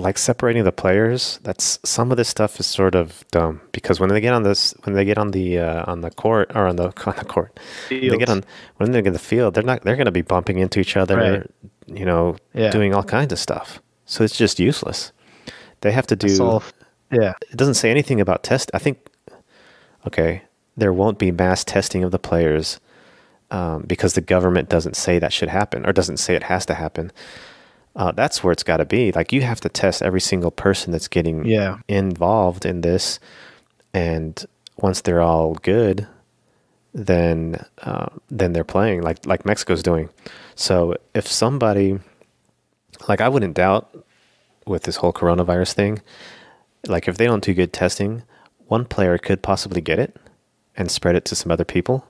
like 0.03 0.17
separating 0.17 0.63
the 0.63 0.71
players, 0.71 1.39
that's 1.43 1.79
some 1.83 2.11
of 2.11 2.17
this 2.17 2.27
stuff 2.29 2.59
is 2.59 2.65
sort 2.67 2.93
of 2.95 3.23
dumb 3.31 3.61
because 3.71 3.99
when 3.99 4.09
they 4.09 4.21
get 4.21 4.33
on 4.33 4.43
this, 4.43 4.73
when 4.83 4.95
they 4.95 5.05
get 5.05 5.17
on 5.17 5.31
the 5.31 5.57
uh, 5.59 5.83
on 5.91 6.01
the 6.01 6.11
court 6.11 6.51
or 6.55 6.67
on 6.67 6.75
the 6.75 6.85
on 7.07 7.15
the 7.17 7.25
court, 7.25 7.59
when 7.89 8.09
they 8.09 8.17
get 8.17 8.29
on 8.29 8.43
when 8.77 8.91
they 8.91 8.99
get 9.01 9.07
in 9.07 9.13
the 9.13 9.19
field, 9.19 9.53
they're 9.53 9.63
not 9.63 9.81
they're 9.83 9.95
going 9.95 10.05
to 10.05 10.11
be 10.11 10.21
bumping 10.21 10.59
into 10.59 10.79
each 10.79 10.95
other, 10.97 11.17
Right. 11.17 11.51
you 11.87 12.05
know, 12.05 12.35
Yeah. 12.53 12.69
doing 12.69 12.93
all 12.93 13.03
kinds 13.03 13.31
of 13.33 13.39
stuff. 13.39 13.81
So 14.05 14.23
it's 14.23 14.37
just 14.37 14.59
useless. 14.59 15.11
They 15.81 15.91
have 15.91 16.07
to 16.07 16.15
do. 16.15 16.43
All- 16.43 16.63
yeah, 17.11 17.33
it 17.51 17.57
doesn't 17.57 17.75
say 17.75 17.89
anything 17.91 18.19
about 18.19 18.43
test. 18.43 18.71
I 18.73 18.79
think, 18.79 18.97
okay, 20.07 20.41
there 20.75 20.91
won't 20.93 21.17
be 21.19 21.31
mass 21.31 21.63
testing 21.63 22.03
of 22.03 22.11
the 22.11 22.19
players 22.19 22.79
um, 23.51 23.83
because 23.85 24.13
the 24.13 24.21
government 24.21 24.67
doesn't 24.69 24.95
say 24.95 25.19
that 25.19 25.31
should 25.31 25.49
happen 25.49 25.85
or 25.85 25.93
doesn't 25.93 26.17
say 26.17 26.35
it 26.35 26.43
has 26.43 26.65
to 26.65 26.73
happen. 26.73 27.11
Uh, 27.95 28.11
that's 28.11 28.43
where 28.43 28.51
it's 28.51 28.63
got 28.63 28.77
to 28.77 28.85
be. 28.85 29.11
Like 29.11 29.31
you 29.31 29.41
have 29.41 29.61
to 29.61 29.69
test 29.69 30.01
every 30.01 30.21
single 30.21 30.49
person 30.51 30.91
that's 30.91 31.07
getting 31.07 31.45
Yeah. 31.45 31.77
involved 31.87 32.65
in 32.65 32.81
this, 32.81 33.19
and 33.93 34.43
once 34.77 35.01
they're 35.01 35.21
all 35.21 35.53
good, 35.55 36.07
then 36.93 37.63
uh, 37.83 38.07
then 38.29 38.53
they're 38.53 38.63
playing 38.63 39.01
like 39.01 39.25
like 39.25 39.45
Mexico's 39.45 39.83
doing. 39.83 40.09
So 40.55 40.95
if 41.13 41.27
somebody, 41.27 41.99
like 43.07 43.21
I 43.21 43.29
wouldn't 43.29 43.55
doubt 43.55 43.95
with 44.65 44.83
this 44.83 44.97
whole 44.97 45.13
coronavirus 45.13 45.73
thing, 45.73 46.01
like 46.87 47.07
if 47.07 47.17
they 47.17 47.25
don't 47.25 47.43
do 47.43 47.53
good 47.53 47.73
testing, 47.73 48.23
one 48.67 48.85
player 48.85 49.17
could 49.17 49.41
possibly 49.43 49.81
get 49.81 49.99
it 49.99 50.15
and 50.75 50.89
spread 50.89 51.15
it 51.15 51.25
to 51.25 51.35
some 51.35 51.51
other 51.51 51.65
people. 51.65 52.07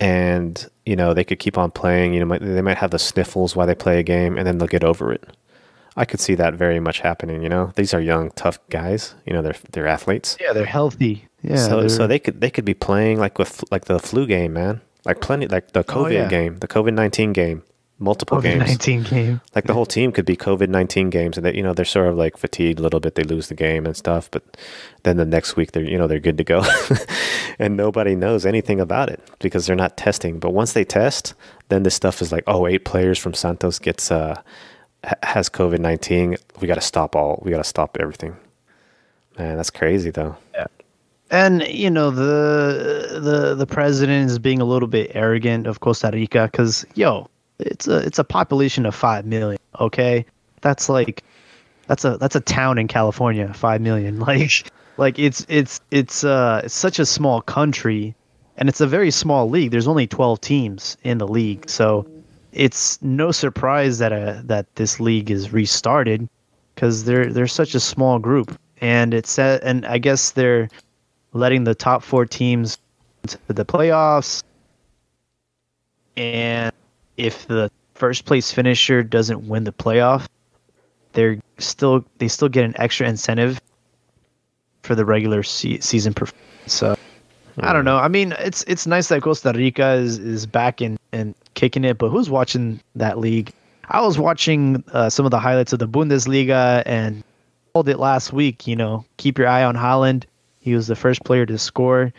And 0.00 0.68
you 0.86 0.96
know 0.96 1.14
they 1.14 1.24
could 1.24 1.38
keep 1.38 1.56
on 1.58 1.70
playing. 1.70 2.14
You 2.14 2.20
know 2.20 2.26
might, 2.26 2.40
they 2.42 2.62
might 2.62 2.78
have 2.78 2.90
the 2.90 2.98
sniffles 2.98 3.54
while 3.56 3.66
they 3.66 3.74
play 3.74 3.98
a 3.98 4.02
game, 4.02 4.36
and 4.38 4.46
then 4.46 4.58
they'll 4.58 4.68
get 4.68 4.84
over 4.84 5.12
it. 5.12 5.24
I 5.96 6.04
could 6.06 6.20
see 6.20 6.34
that 6.36 6.54
very 6.54 6.80
much 6.80 7.00
happening. 7.00 7.42
You 7.42 7.48
know, 7.50 7.72
these 7.76 7.92
are 7.92 8.00
young, 8.00 8.30
tough 8.30 8.58
guys. 8.70 9.14
You 9.26 9.32
know, 9.34 9.42
they're 9.42 9.56
they're 9.72 9.86
athletes. 9.86 10.36
yeah, 10.40 10.52
they're 10.52 10.64
healthy. 10.64 11.28
Yeah, 11.42 11.56
so 11.56 11.88
so 11.88 11.98
they're- 11.98 12.08
they 12.08 12.18
could 12.18 12.40
they 12.40 12.50
could 12.50 12.64
be 12.64 12.74
playing 12.74 13.18
like 13.18 13.38
with 13.38 13.62
like 13.70 13.84
the 13.86 13.98
flu 13.98 14.26
game, 14.26 14.52
man. 14.54 14.80
Like 15.04 15.20
plenty 15.20 15.48
like 15.48 15.72
the 15.72 15.80
oh, 15.80 15.82
COVID 15.84 16.04
Oh, 16.04 16.08
yeah. 16.08 16.28
game, 16.28 16.58
the 16.58 16.68
COVID 16.68 16.94
nineteen 16.94 17.32
game, 17.32 17.62
multiple 18.02 18.38
COVID 18.38 18.42
games. 18.42 18.66
nineteen 18.66 19.02
game. 19.02 19.40
Like 19.54 19.64
the 19.66 19.74
whole 19.74 19.86
team 19.86 20.12
could 20.12 20.26
be 20.26 20.36
COVID 20.36 20.68
nineteen 20.68 21.10
games, 21.10 21.36
and 21.36 21.46
that 21.46 21.54
you 21.54 21.62
know 21.62 21.72
they're 21.72 21.84
sort 21.84 22.08
of 22.08 22.16
like 22.16 22.36
fatigued 22.36 22.78
a 22.78 22.82
little 22.82 23.00
bit. 23.00 23.14
They 23.14 23.22
lose 23.22 23.48
the 23.48 23.54
game 23.54 23.86
and 23.86 23.96
stuff, 23.96 24.30
but 24.30 24.42
then 25.04 25.16
the 25.16 25.24
next 25.24 25.56
week 25.56 25.72
they're 25.72 25.84
you 25.84 25.96
know 25.96 26.06
they're 26.06 26.20
good 26.20 26.38
to 26.38 26.44
go, 26.44 26.62
and 27.58 27.76
nobody 27.76 28.14
knows 28.14 28.44
anything 28.44 28.80
about 28.80 29.08
it 29.08 29.20
because 29.38 29.66
they're 29.66 29.76
not 29.76 29.96
testing. 29.96 30.38
But 30.38 30.50
once 30.50 30.72
they 30.72 30.84
test, 30.84 31.34
then 31.68 31.82
this 31.84 31.94
stuff 31.94 32.20
is 32.20 32.32
like, 32.32 32.44
oh, 32.46 32.66
eight 32.66 32.84
players 32.84 33.18
from 33.18 33.34
Santos 33.34 33.78
gets 33.78 34.10
uh 34.10 34.40
has 35.22 35.48
COVID 35.48 35.78
nineteen. 35.78 36.36
We 36.60 36.68
got 36.68 36.76
to 36.76 36.80
stop 36.80 37.16
all. 37.16 37.40
We 37.44 37.50
got 37.50 37.58
to 37.58 37.64
stop 37.64 37.96
everything. 38.00 38.36
Man, 39.38 39.56
that's 39.56 39.70
crazy 39.70 40.10
though. 40.10 40.36
Yeah 40.54 40.66
And 41.30 41.62
you 41.66 41.88
know 41.88 42.10
the 42.10 43.18
the 43.20 43.54
the 43.54 43.66
president 43.66 44.30
is 44.30 44.38
being 44.38 44.60
a 44.60 44.66
little 44.66 44.88
bit 44.88 45.10
arrogant 45.14 45.66
of 45.66 45.80
Costa 45.80 46.10
Rica 46.12 46.48
because 46.52 46.84
yo, 46.94 47.28
it's 47.66 47.88
a 47.88 47.96
it's 47.98 48.18
a 48.18 48.24
population 48.24 48.86
of 48.86 48.94
five 48.94 49.24
million. 49.26 49.58
Okay, 49.80 50.24
that's 50.60 50.88
like 50.88 51.24
that's 51.86 52.04
a 52.04 52.16
that's 52.18 52.36
a 52.36 52.40
town 52.40 52.78
in 52.78 52.88
California. 52.88 53.52
Five 53.52 53.80
million. 53.80 54.18
Like 54.26 54.70
like 54.98 55.18
it's 55.18 55.46
it's 55.48 55.80
it's 55.90 56.22
uh 56.24 56.62
it's 56.64 56.74
such 56.74 56.98
a 56.98 57.06
small 57.06 57.40
country, 57.40 58.14
and 58.56 58.68
it's 58.68 58.80
a 58.80 58.86
very 58.86 59.10
small 59.10 59.48
league. 59.48 59.70
There's 59.70 59.88
only 59.88 60.06
twelve 60.06 60.40
teams 60.40 60.96
in 61.02 61.18
the 61.18 61.26
league, 61.26 61.68
so 61.68 62.06
it's 62.52 63.00
no 63.02 63.32
surprise 63.32 63.98
that 63.98 64.12
uh 64.12 64.42
that 64.44 64.66
this 64.76 65.00
league 65.00 65.30
is 65.30 65.52
restarted 65.52 66.28
because 66.74 67.04
they're 67.04 67.32
they're 67.32 67.46
such 67.46 67.74
a 67.74 67.80
small 67.80 68.18
group, 68.18 68.58
and 68.80 69.14
it's 69.14 69.38
and 69.38 69.86
I 69.86 69.98
guess 69.98 70.32
they're 70.32 70.68
letting 71.32 71.64
the 71.64 71.74
top 71.74 72.02
four 72.02 72.26
teams 72.26 72.78
into 73.22 73.38
the 73.48 73.64
playoffs. 73.64 74.42
And 76.16 76.72
if 77.16 77.46
the 77.46 77.70
first 77.94 78.24
place 78.24 78.50
finisher 78.50 79.02
doesn't 79.02 79.46
win 79.46 79.64
the 79.64 79.72
playoff, 79.72 80.26
they're 81.12 81.38
still 81.58 82.04
they 82.18 82.28
still 82.28 82.48
get 82.48 82.64
an 82.64 82.74
extra 82.76 83.08
incentive 83.08 83.60
for 84.82 84.94
the 84.94 85.04
regular 85.04 85.42
se- 85.42 85.80
season 85.80 86.14
performance. 86.14 86.42
So 86.66 86.96
I 87.58 87.72
don't 87.72 87.84
know. 87.84 87.98
I 87.98 88.08
mean, 88.08 88.34
it's 88.38 88.64
it's 88.64 88.86
nice 88.86 89.08
that 89.08 89.22
Costa 89.22 89.52
Rica 89.54 89.92
is, 89.92 90.18
is 90.18 90.46
back 90.46 90.80
and 90.80 90.98
and 91.12 91.34
kicking 91.54 91.84
it, 91.84 91.98
but 91.98 92.08
who's 92.08 92.30
watching 92.30 92.80
that 92.96 93.18
league? 93.18 93.52
I 93.88 94.00
was 94.00 94.18
watching 94.18 94.82
uh, 94.92 95.10
some 95.10 95.26
of 95.26 95.30
the 95.30 95.38
highlights 95.38 95.72
of 95.72 95.78
the 95.78 95.88
Bundesliga 95.88 96.82
and 96.86 97.22
told 97.74 97.88
it 97.88 97.98
last 97.98 98.32
week. 98.32 98.66
You 98.66 98.76
know, 98.76 99.04
keep 99.18 99.38
your 99.38 99.48
eye 99.48 99.64
on 99.64 99.76
Haaland. 99.76 100.24
He 100.60 100.74
was 100.74 100.86
the 100.86 100.96
first 100.96 101.24
player 101.24 101.44
to 101.44 101.58
score, 101.58 102.12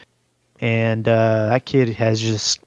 and 0.60 1.08
uh, 1.08 1.48
that 1.48 1.66
kid 1.66 1.90
has 1.90 2.22
just, 2.22 2.60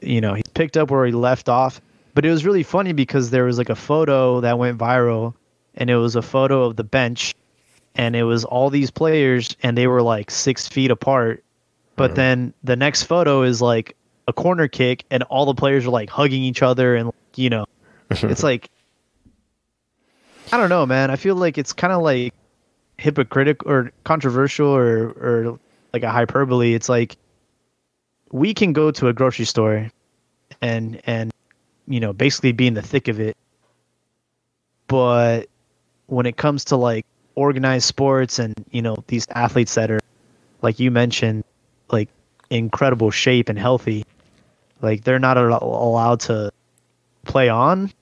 you 0.00 0.20
know, 0.20 0.34
he's 0.34 0.48
picked 0.54 0.76
up 0.76 0.90
where 0.90 1.06
he 1.06 1.12
left 1.12 1.48
off. 1.48 1.80
But 2.14 2.24
it 2.24 2.30
was 2.30 2.44
really 2.44 2.62
funny 2.62 2.92
because 2.92 3.30
there 3.30 3.44
was 3.44 3.58
like 3.58 3.68
a 3.68 3.76
photo 3.76 4.40
that 4.40 4.58
went 4.58 4.78
viral, 4.78 5.34
and 5.74 5.88
it 5.88 5.96
was 5.96 6.16
a 6.16 6.22
photo 6.22 6.64
of 6.64 6.76
the 6.76 6.84
bench, 6.84 7.34
and 7.94 8.16
it 8.16 8.24
was 8.24 8.44
all 8.44 8.70
these 8.70 8.90
players, 8.90 9.56
and 9.62 9.78
they 9.78 9.86
were 9.86 10.02
like 10.02 10.30
six 10.30 10.66
feet 10.66 10.90
apart. 10.90 11.44
But 11.94 12.14
then 12.14 12.54
the 12.62 12.76
next 12.76 13.04
photo 13.04 13.42
is 13.42 13.60
like 13.60 13.96
a 14.26 14.32
corner 14.32 14.68
kick, 14.68 15.04
and 15.10 15.22
all 15.24 15.46
the 15.46 15.54
players 15.54 15.86
are 15.86 15.90
like 15.90 16.10
hugging 16.10 16.42
each 16.42 16.62
other, 16.62 16.96
and 16.96 17.12
you 17.36 17.50
know, 17.50 17.66
it's 18.10 18.42
like 18.42 18.70
I 20.52 20.56
don't 20.56 20.70
know, 20.70 20.86
man. 20.86 21.10
I 21.10 21.16
feel 21.16 21.36
like 21.36 21.58
it's 21.58 21.72
kind 21.72 21.92
of 21.92 22.02
like 22.02 22.32
hypocritical 22.96 23.70
or 23.70 23.92
controversial 24.04 24.68
or 24.68 25.08
or 25.10 25.60
like 25.92 26.02
a 26.02 26.10
hyperbole. 26.10 26.74
It's 26.74 26.88
like 26.88 27.16
we 28.30 28.54
can 28.54 28.72
go 28.72 28.90
to 28.90 29.08
a 29.08 29.12
grocery 29.12 29.44
store 29.44 29.90
and 30.60 31.00
and 31.06 31.32
you 31.86 32.00
know 32.00 32.12
basically 32.12 32.52
be 32.52 32.66
in 32.66 32.74
the 32.74 32.82
thick 32.82 33.08
of 33.08 33.20
it, 33.20 33.36
but 34.86 35.48
when 36.06 36.26
it 36.26 36.36
comes 36.36 36.64
to 36.64 36.76
like 36.76 37.06
organized 37.34 37.86
sports 37.86 38.38
and 38.38 38.54
you 38.70 38.82
know 38.82 38.96
these 39.06 39.26
athletes 39.34 39.74
that 39.74 39.90
are 39.90 40.00
like 40.62 40.80
you 40.80 40.90
mentioned 40.90 41.44
like 41.90 42.08
incredible 42.50 43.10
shape 43.10 43.48
and 43.48 43.58
healthy 43.58 44.04
like 44.80 45.04
they're 45.04 45.18
not 45.18 45.38
al- 45.38 45.62
allowed 45.62 46.18
to 46.18 46.50
play 47.24 47.48
on 47.48 47.92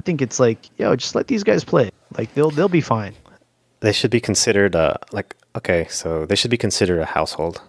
i 0.00 0.02
think 0.04 0.22
it's 0.22 0.40
like 0.40 0.70
yo 0.78 0.96
just 0.96 1.14
let 1.14 1.26
these 1.26 1.42
guys 1.44 1.64
play. 1.64 1.90
Like 2.16 2.32
they'll 2.34 2.50
they'll 2.50 2.68
be 2.68 2.80
fine. 2.80 3.14
They 3.80 3.92
should 3.92 4.10
be 4.10 4.20
considered 4.20 4.74
uh 4.74 4.94
like 5.12 5.34
okay 5.56 5.86
so 5.90 6.24
they 6.26 6.36
should 6.36 6.50
be 6.50 6.56
considered 6.56 7.00
a 7.00 7.04
household 7.04 7.60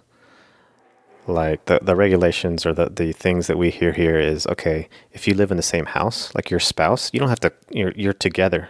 like 1.27 1.65
the, 1.65 1.79
the 1.81 1.95
regulations 1.95 2.65
or 2.65 2.73
the, 2.73 2.89
the 2.89 3.11
things 3.11 3.47
that 3.47 3.57
we 3.57 3.69
hear 3.69 3.91
here 3.93 4.17
is 4.19 4.45
okay 4.47 4.87
if 5.11 5.27
you 5.27 5.33
live 5.33 5.51
in 5.51 5.57
the 5.57 5.63
same 5.63 5.85
house 5.85 6.33
like 6.35 6.49
your 6.49 6.59
spouse 6.59 7.09
you 7.13 7.19
don't 7.19 7.29
have 7.29 7.39
to 7.39 7.51
you're, 7.71 7.91
you're 7.95 8.13
together 8.13 8.69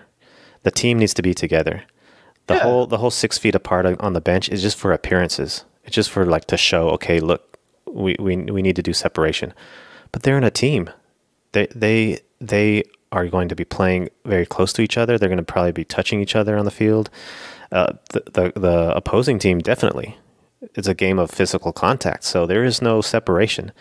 the 0.64 0.72
team 0.72 0.98
needs 1.00 1.14
to 1.14 1.22
be 1.22 1.34
together 1.34 1.84
the 2.48 2.56
Yeah. 2.56 2.64
whole 2.64 2.88
the 2.88 2.98
whole 2.98 3.12
six 3.12 3.38
feet 3.38 3.56
apart 3.56 3.86
on- 3.86 4.14
the 4.14 4.22
bench 4.22 4.50
is 4.50 4.62
just 4.62 4.78
for 4.78 4.92
appearances 4.94 5.64
it's 5.84 5.96
just 5.96 6.10
for 6.10 6.26
like 6.26 6.46
to 6.46 6.58
show 6.58 6.90
okay 6.90 7.20
look 7.20 7.58
we, 7.86 8.16
we, 8.20 8.36
we 8.38 8.62
need 8.62 8.76
to 8.76 8.84
do 8.84 8.94
separation 8.94 9.54
but 10.12 10.24
they're 10.24 10.38
in 10.38 10.44
a 10.44 10.52
team 10.52 10.90
they 11.54 11.68
they 11.76 12.20
they 12.42 12.84
are 13.12 13.28
going 13.28 13.48
to 13.48 13.56
be 13.56 13.64
playing 13.64 14.10
very 14.26 14.46
close 14.46 14.74
to 14.74 14.82
each 14.82 14.98
other. 14.98 15.18
They're 15.18 15.30
going 15.30 15.38
to 15.38 15.44
probably 15.54 15.72
be 15.72 15.86
touching 15.86 16.20
each 16.20 16.36
other 16.36 16.58
on 16.58 16.66
the 16.66 16.72
field. 16.72 17.10
Uh, 17.72 17.94
the, 18.12 18.22
the 18.34 18.60
the 18.60 18.94
opposing 18.96 19.40
team 19.40 19.60
definitely. 19.60 20.18
It's 20.76 20.88
a 20.88 20.94
game 20.94 21.20
of 21.20 21.32
physical 21.32 21.72
contact, 21.74 22.24
so 22.24 22.46
there 22.46 22.64
is 22.64 22.82
no 22.82 23.02
separation. 23.02 23.72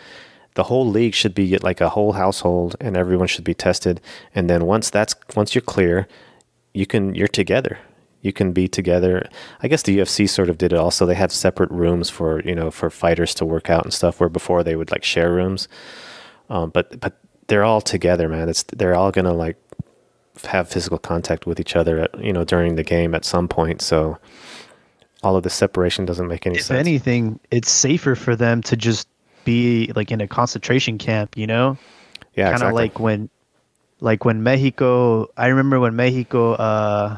The 0.55 0.63
whole 0.63 0.87
league 0.87 1.13
should 1.13 1.35
be 1.35 1.57
like 1.59 1.81
a 1.81 1.89
whole 1.89 2.13
household, 2.13 2.75
and 2.81 2.97
everyone 2.97 3.27
should 3.27 3.43
be 3.43 3.53
tested. 3.53 4.01
And 4.33 4.49
then 4.49 4.65
once 4.65 4.89
that's 4.89 5.15
once 5.35 5.53
you're 5.53 5.61
clear, 5.61 6.07
you 6.73 6.85
can 6.85 7.15
you're 7.15 7.27
together. 7.27 7.77
You 8.21 8.33
can 8.33 8.51
be 8.51 8.67
together. 8.67 9.29
I 9.61 9.67
guess 9.67 9.83
the 9.83 9.99
UFC 9.99 10.27
sort 10.27 10.49
of 10.49 10.57
did 10.57 10.73
it 10.73 10.79
also. 10.79 11.05
They 11.05 11.15
have 11.15 11.31
separate 11.31 11.71
rooms 11.71 12.09
for 12.09 12.41
you 12.43 12.55
know 12.55 12.71
for 12.71 12.89
fighters 12.89 13.35
to 13.35 13.45
work 13.45 13.69
out 13.69 13.83
and 13.83 13.93
stuff. 13.93 14.19
Where 14.19 14.29
before 14.29 14.63
they 14.63 14.75
would 14.75 14.91
like 14.91 15.03
share 15.03 15.31
rooms 15.31 15.67
um, 16.49 16.69
but 16.69 16.99
but 16.99 17.19
they're 17.47 17.63
all 17.63 17.81
together, 17.81 18.29
man. 18.29 18.49
It's 18.49 18.63
they're 18.63 18.95
all 18.95 19.11
gonna 19.11 19.33
like 19.33 19.57
have 20.45 20.69
physical 20.69 20.97
contact 20.97 21.45
with 21.45 21.59
each 21.59 21.75
other, 21.75 21.99
at, 21.99 22.23
you 22.23 22.31
know, 22.31 22.43
during 22.43 22.75
the 22.75 22.83
game 22.83 23.15
at 23.15 23.25
some 23.25 23.47
point. 23.47 23.81
So 23.81 24.17
all 25.23 25.35
of 25.35 25.43
the 25.43 25.49
separation 25.49 26.05
doesn't 26.05 26.27
make 26.27 26.45
any 26.45 26.55
if 26.55 26.63
sense. 26.63 26.75
If 26.79 26.79
anything 26.87 27.39
it's 27.51 27.69
safer 27.71 28.15
for 28.15 28.35
them 28.35 28.61
to 28.63 28.75
just 28.77 29.07
be 29.45 29.91
like 29.95 30.11
in 30.11 30.21
a 30.21 30.27
concentration 30.27 30.97
camp, 30.97 31.37
you 31.37 31.47
know? 31.47 31.77
Yeah, 32.35 32.51
kind 32.51 32.63
of 32.63 32.69
exactly. 32.69 32.83
like 32.83 32.99
when 32.99 33.29
like 33.99 34.25
when 34.25 34.43
Mexico 34.43 35.27
I 35.37 35.47
remember 35.47 35.79
when 35.79 35.95
Mexico 35.95 36.53
uh 36.53 37.17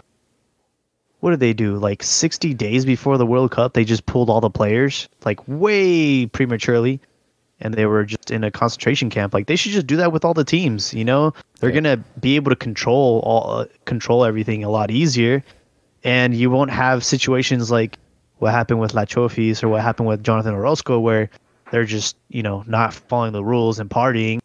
what 1.19 1.31
did 1.31 1.41
they 1.41 1.51
do? 1.53 1.75
Like 1.75 2.01
60 2.01 2.53
days 2.53 2.85
before 2.85 3.17
the 3.17 3.25
World 3.25 3.51
Cup, 3.51 3.73
they 3.73 3.83
just 3.83 4.05
pulled 4.05 4.29
all 4.29 4.39
the 4.39 4.49
players 4.49 5.09
like 5.25 5.39
way 5.47 6.25
prematurely 6.27 7.01
and 7.59 7.73
they 7.73 7.85
were 7.85 8.05
just 8.05 8.31
in 8.31 8.45
a 8.45 8.51
concentration 8.51 9.09
camp. 9.09 9.33
Like 9.33 9.47
they 9.47 9.57
should 9.57 9.73
just 9.73 9.85
do 9.87 9.97
that 9.97 10.13
with 10.13 10.23
all 10.23 10.33
the 10.33 10.45
teams, 10.45 10.93
you 10.93 11.03
know? 11.03 11.33
They're 11.59 11.71
Yeah. 11.71 11.81
going 11.81 11.97
to 11.97 12.03
be 12.21 12.37
able 12.37 12.51
to 12.51 12.55
control 12.55 13.19
all 13.25 13.51
uh, 13.51 13.65
control 13.83 14.23
everything 14.23 14.63
a 14.63 14.69
lot 14.69 14.91
easier 14.91 15.43
and 16.03 16.35
you 16.35 16.49
won't 16.49 16.71
have 16.71 17.03
situations 17.03 17.69
like 17.71 17.97
what 18.37 18.51
happened 18.51 18.79
with 18.79 18.93
La 18.93 19.05
Chofis 19.05 19.63
or 19.63 19.69
what 19.69 19.81
happened 19.81 20.07
with 20.07 20.23
Jonathan 20.23 20.53
Orozco 20.53 20.99
where 20.99 21.29
they're 21.71 21.85
just, 21.85 22.15
you 22.29 22.41
know, 22.41 22.63
not 22.67 22.93
following 22.93 23.33
the 23.33 23.43
rules 23.43 23.79
and 23.79 23.89
partying 23.89 24.39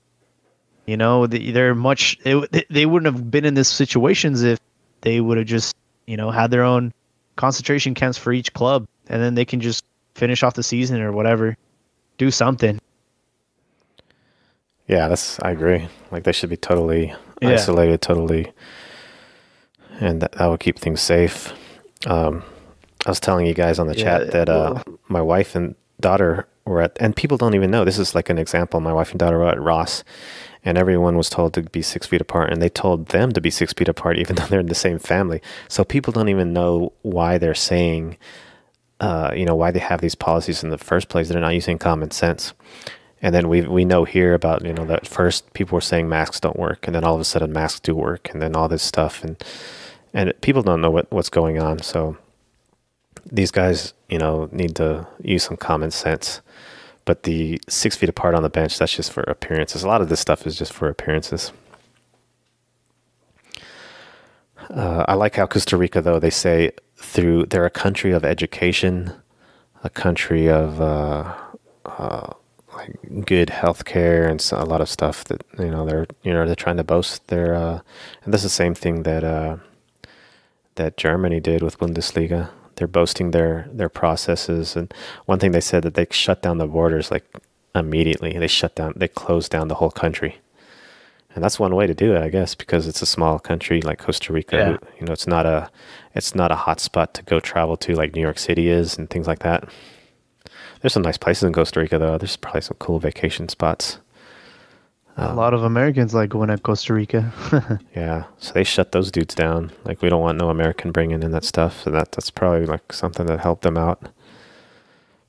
you 0.87 0.97
know, 0.97 1.27
they're 1.27 1.75
much. 1.75 2.19
They, 2.25 2.65
they 2.69 2.87
wouldn't 2.87 3.15
have 3.15 3.31
been 3.31 3.45
in 3.45 3.55
these 3.55 3.69
situations 3.69 4.43
if 4.43 4.59
they 5.01 5.21
would 5.21 5.39
have 5.39 5.47
just, 5.47 5.75
you 6.07 6.17
know, 6.17 6.31
had 6.31 6.51
their 6.51 6.63
own 6.63 6.93
concentration 7.37 7.95
camps 7.95 8.19
for 8.19 8.33
each 8.33 8.53
club, 8.53 8.87
and 9.09 9.23
then 9.23 9.35
they 9.35 9.45
can 9.45 9.61
just 9.61 9.85
finish 10.15 10.43
off 10.43 10.55
the 10.55 10.63
season 10.63 11.01
or 11.01 11.13
whatever, 11.13 11.57
do 12.19 12.31
something. 12.31 12.79
Yeah, 14.87 15.09
that's 15.09 15.41
I 15.41 15.53
agree. 15.53 15.89
Like 16.11 16.25
they 16.25 16.33
should 16.33 16.51
be 16.51 16.57
totally 16.57 17.15
Yeah. 17.41 17.53
isolated, 17.53 18.03
totally, 18.03 18.53
and 20.01 20.23
that, 20.23 20.33
that 20.33 20.47
would 20.47 20.61
keep 20.61 20.79
things 20.79 21.01
safe. 21.01 21.53
Um, 22.07 22.43
I 23.07 23.11
was 23.11 23.21
telling 23.21 23.47
you 23.47 23.55
guys 23.55 23.79
on 23.79 23.87
the 23.87 23.95
Yeah, 23.95 24.05
chat 24.05 24.31
that 24.33 24.49
uh, 24.49 24.83
my 25.09 25.23
wife 25.23 25.55
and 25.55 25.75
daughter 26.01 26.47
were 26.65 26.83
at, 26.83 26.97
and 27.01 27.15
people 27.15 27.37
don't 27.37 27.55
even 27.55 27.71
know. 27.71 27.85
This 27.85 27.99
is 27.99 28.15
like 28.15 28.31
an 28.31 28.39
example. 28.39 28.81
My 28.81 28.93
wife 28.93 29.11
and 29.11 29.19
daughter 29.21 29.39
were 29.39 29.49
at 29.49 29.61
Ross, 29.61 30.05
and 30.65 30.79
everyone 30.79 31.17
was 31.17 31.29
told 31.31 31.55
to 31.55 31.63
be 31.63 31.83
six 31.83 32.07
feet 32.07 32.21
apart, 32.23 32.53
and 32.53 32.63
they 32.63 32.69
told 32.71 33.09
them 33.09 33.33
to 33.33 33.41
be 33.41 33.51
six 33.51 33.73
feet 33.73 33.89
apart, 33.89 34.19
even 34.21 34.37
though 34.37 34.47
they're 34.47 34.61
in 34.61 34.67
the 34.67 34.75
same 34.75 34.99
family. 34.99 35.41
So 35.69 35.85
people 35.85 36.13
don't 36.13 36.29
even 36.31 36.53
know 36.53 36.93
why 37.03 37.39
they're 37.39 37.55
saying, 37.55 38.17
uh, 39.01 39.33
you 39.37 39.45
know, 39.45 39.55
why 39.57 39.71
they 39.71 39.81
have 39.81 40.01
these 40.01 40.15
policies 40.15 40.63
in 40.63 40.71
the 40.71 40.79
first 40.79 41.09
place. 41.09 41.29
They're 41.29 41.41
not 41.41 41.55
using 41.55 41.79
common 41.79 42.11
sense. 42.11 42.55
And 43.23 43.35
then 43.35 43.49
we 43.49 43.63
we 43.63 43.85
know 43.87 44.05
here 44.05 44.35
about 44.35 44.65
you 44.65 44.73
know 44.75 44.85
that 44.87 45.07
first 45.07 45.53
people 45.55 45.77
were 45.77 45.81
saying 45.81 46.09
masks 46.09 46.41
don't 46.41 46.59
work, 46.59 46.87
and 46.87 46.95
then 46.95 47.05
all 47.05 47.15
of 47.15 47.21
a 47.21 47.25
sudden 47.25 47.53
masks 47.53 47.81
do 47.81 47.95
work, 47.95 48.31
and 48.33 48.43
then 48.43 48.55
all 48.55 48.69
this 48.69 48.83
stuff, 48.83 49.25
and 49.25 49.43
and 50.15 50.33
people 50.41 50.63
don't 50.63 50.81
know 50.81 50.91
what 50.91 51.11
what's 51.11 51.29
going 51.29 51.61
on. 51.61 51.81
So 51.81 52.17
these 53.31 53.51
guys, 53.51 53.93
you 54.09 54.19
know, 54.19 54.49
need 54.53 54.77
to 54.77 55.07
use 55.23 55.43
some 55.43 55.57
common 55.57 55.91
sense. 55.91 56.41
But 57.05 57.25
the 57.25 57.61
six 57.69 57.97
feet 57.97 58.09
apart 58.09 58.35
on 58.35 58.43
the 58.43 58.49
bench, 58.49 58.79
that's 58.79 58.97
just 58.97 59.13
for 59.13 59.23
appearances. 59.25 59.83
A 59.83 59.89
lot 59.89 60.01
of 60.01 60.09
this 60.09 60.21
stuff 60.21 60.47
is 60.47 60.57
just 60.57 60.73
for 60.73 60.89
appearances. 60.89 61.53
Uh, 64.71 65.05
I 65.07 65.13
like 65.15 65.37
how 65.37 65.47
Costa 65.47 65.77
Rica, 65.77 66.01
though, 66.01 66.19
they 66.19 66.31
say 66.31 66.71
through 66.97 67.47
they're 67.47 67.67
a 67.67 67.71
country 67.71 68.13
of 68.13 68.25
education, 68.25 69.13
a 69.83 69.91
country 69.91 70.49
of 70.49 70.81
uh, 70.81 71.35
uh, 71.85 72.33
like 72.75 73.27
good 73.27 73.51
health 73.51 73.85
care 73.85 74.27
and 74.27 74.45
a 74.53 74.65
lot 74.65 74.81
of 74.81 74.89
stuff 74.89 75.25
that 75.25 75.45
you 75.59 75.71
know 75.71 75.85
they're 75.85 76.07
you 76.23 76.33
know 76.33 76.47
they're 76.47 76.55
trying 76.55 76.79
to 76.79 76.85
boast 76.85 77.27
their 77.29 77.55
uh, 77.55 77.81
and 78.25 78.33
this 78.33 78.41
is 78.41 78.45
the 78.45 78.49
same 78.49 78.75
thing 78.75 79.03
that 79.03 79.23
uh, 79.23 79.57
that 80.77 80.97
Germany 80.97 81.41
did 81.41 81.63
with 81.63 81.79
Bundesliga. 81.79 82.51
They're 82.77 82.89
boasting 82.89 83.31
their 83.31 83.69
their 83.73 83.89
processes 83.89 84.77
and 84.77 84.93
one 85.27 85.39
thing 85.39 85.53
they 85.53 85.61
said 85.61 85.85
that 85.85 85.95
they 85.95 86.07
shut 86.11 86.43
down 86.43 86.59
the 86.59 86.67
borders 86.67 87.11
like 87.11 87.25
immediately. 87.75 88.37
They 88.39 88.49
shut 88.49 88.75
down 88.75 88.95
they 88.97 89.09
closed 89.09 89.51
down 89.51 89.69
the 89.69 89.77
whole 89.77 89.91
country. 89.91 90.39
And 91.35 91.43
that's 91.43 91.59
one 91.59 91.75
way 91.75 91.89
to 91.89 91.95
do 91.95 92.15
it, 92.15 92.23
I 92.23 92.29
guess, 92.29 92.55
because 92.55 92.87
it's 92.87 93.03
a 93.03 93.07
small 93.07 93.41
country 93.41 93.81
like 93.81 93.99
Costa 93.99 94.33
Rica. 94.33 94.57
Yeah. 94.57 94.91
You 95.01 95.07
know, 95.07 95.13
it's 95.13 95.27
not 95.27 95.47
a 95.47 95.71
it's 96.15 96.35
not 96.35 96.53
a 96.53 96.57
hot 96.57 96.81
spot 96.81 97.15
to 97.15 97.23
go 97.23 97.41
travel 97.41 97.77
to 97.79 97.95
like 97.95 98.15
New 98.15 98.21
York 98.21 98.39
City 98.39 98.69
is 98.69 98.97
and 98.97 99.11
things 99.11 99.27
like 99.27 99.41
that. 99.41 99.69
There's 100.81 100.93
some 100.93 101.03
nice 101.03 101.19
places 101.19 101.45
in 101.45 101.53
Costa 101.53 101.81
Rica 101.81 101.99
though. 101.99 102.19
There's 102.19 102.37
probably 102.37 102.61
some 102.61 102.77
cool 102.79 102.99
vacation 103.01 103.49
spots. 103.49 103.99
A 105.17 105.31
um, 105.31 105.37
lot 105.37 105.55
of 105.55 105.63
Americans 105.63 106.13
like 106.15 106.31
going 106.31 106.49
to 106.49 106.59
Costa 106.59 106.93
Rica. 106.95 107.33
Yeah, 107.97 108.25
so 108.39 108.53
they 108.53 108.65
shut 108.65 108.93
those 108.93 109.11
dudes 109.13 109.35
down. 109.35 109.73
Like 109.85 110.03
we 110.03 110.09
don't 110.09 110.21
want 110.21 110.39
no 110.39 110.51
American 110.51 110.91
bringing 110.93 111.23
in 111.23 111.31
that 111.33 111.45
stuff. 111.45 111.83
So 111.85 111.91
that 111.91 112.13
that's 112.13 112.31
probably 112.31 112.67
like 112.67 112.93
something 112.93 113.27
that 113.27 113.41
helped 113.41 113.63
them 113.63 113.77
out 113.77 114.03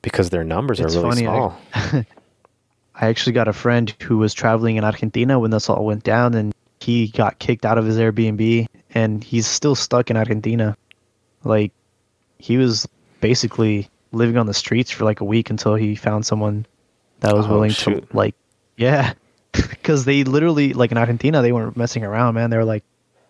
because 0.02 0.30
their 0.30 0.44
numbers 0.44 0.80
It's 0.80 0.94
are 0.96 1.02
really 1.02 1.24
funny, 1.24 1.26
I- 1.26 1.32
small. 1.34 2.04
I 2.98 3.08
actually 3.08 3.32
got 3.34 3.46
a 3.46 3.52
friend 3.52 3.94
who 4.02 4.16
was 4.18 4.32
traveling 4.32 4.76
in 4.76 4.84
Argentina 4.84 5.38
when 5.38 5.50
this 5.50 5.68
all 5.68 5.84
went 5.84 6.02
down, 6.02 6.32
and 6.34 6.54
he 6.80 7.08
got 7.08 7.38
kicked 7.38 7.66
out 7.66 7.76
of 7.76 7.84
his 7.84 7.98
Airbnb, 7.98 8.66
and 8.94 9.22
he's 9.22 9.46
still 9.46 9.74
stuck 9.74 10.10
in 10.10 10.16
Argentina. 10.16 10.74
Like, 11.44 11.72
he 12.38 12.56
was 12.56 12.88
basically 13.20 13.88
living 14.12 14.38
on 14.38 14.46
the 14.46 14.54
streets 14.54 14.90
for 14.90 15.04
like 15.04 15.20
a 15.20 15.24
week 15.24 15.50
until 15.50 15.74
he 15.74 15.94
found 15.94 16.24
someone 16.24 16.64
that 17.20 17.34
was 17.34 17.44
Oh, 17.46 17.50
willing 17.50 17.70
shoot. 17.70 18.08
to, 18.10 18.16
like, 18.16 18.34
yeah, 18.78 19.12
because 19.70 20.04
they 20.04 20.24
literally, 20.24 20.72
like 20.72 20.92
in 20.92 20.98
Argentina, 20.98 21.42
they 21.42 21.52
weren't 21.52 21.76
messing 21.76 22.04
around, 22.04 22.34
man. 22.34 22.50
They 22.50 22.56
were 22.56 22.64
like, 22.64 22.84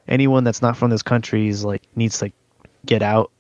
anyone 0.09 0.45
that's 0.45 0.63
not 0.63 0.77
from 0.77 0.91
this 0.91 1.03
country 1.03 1.49
is 1.49 1.65
like 1.65 1.83
needs 1.95 2.19
to 2.21 2.33
get 2.85 3.03
out. 3.03 3.31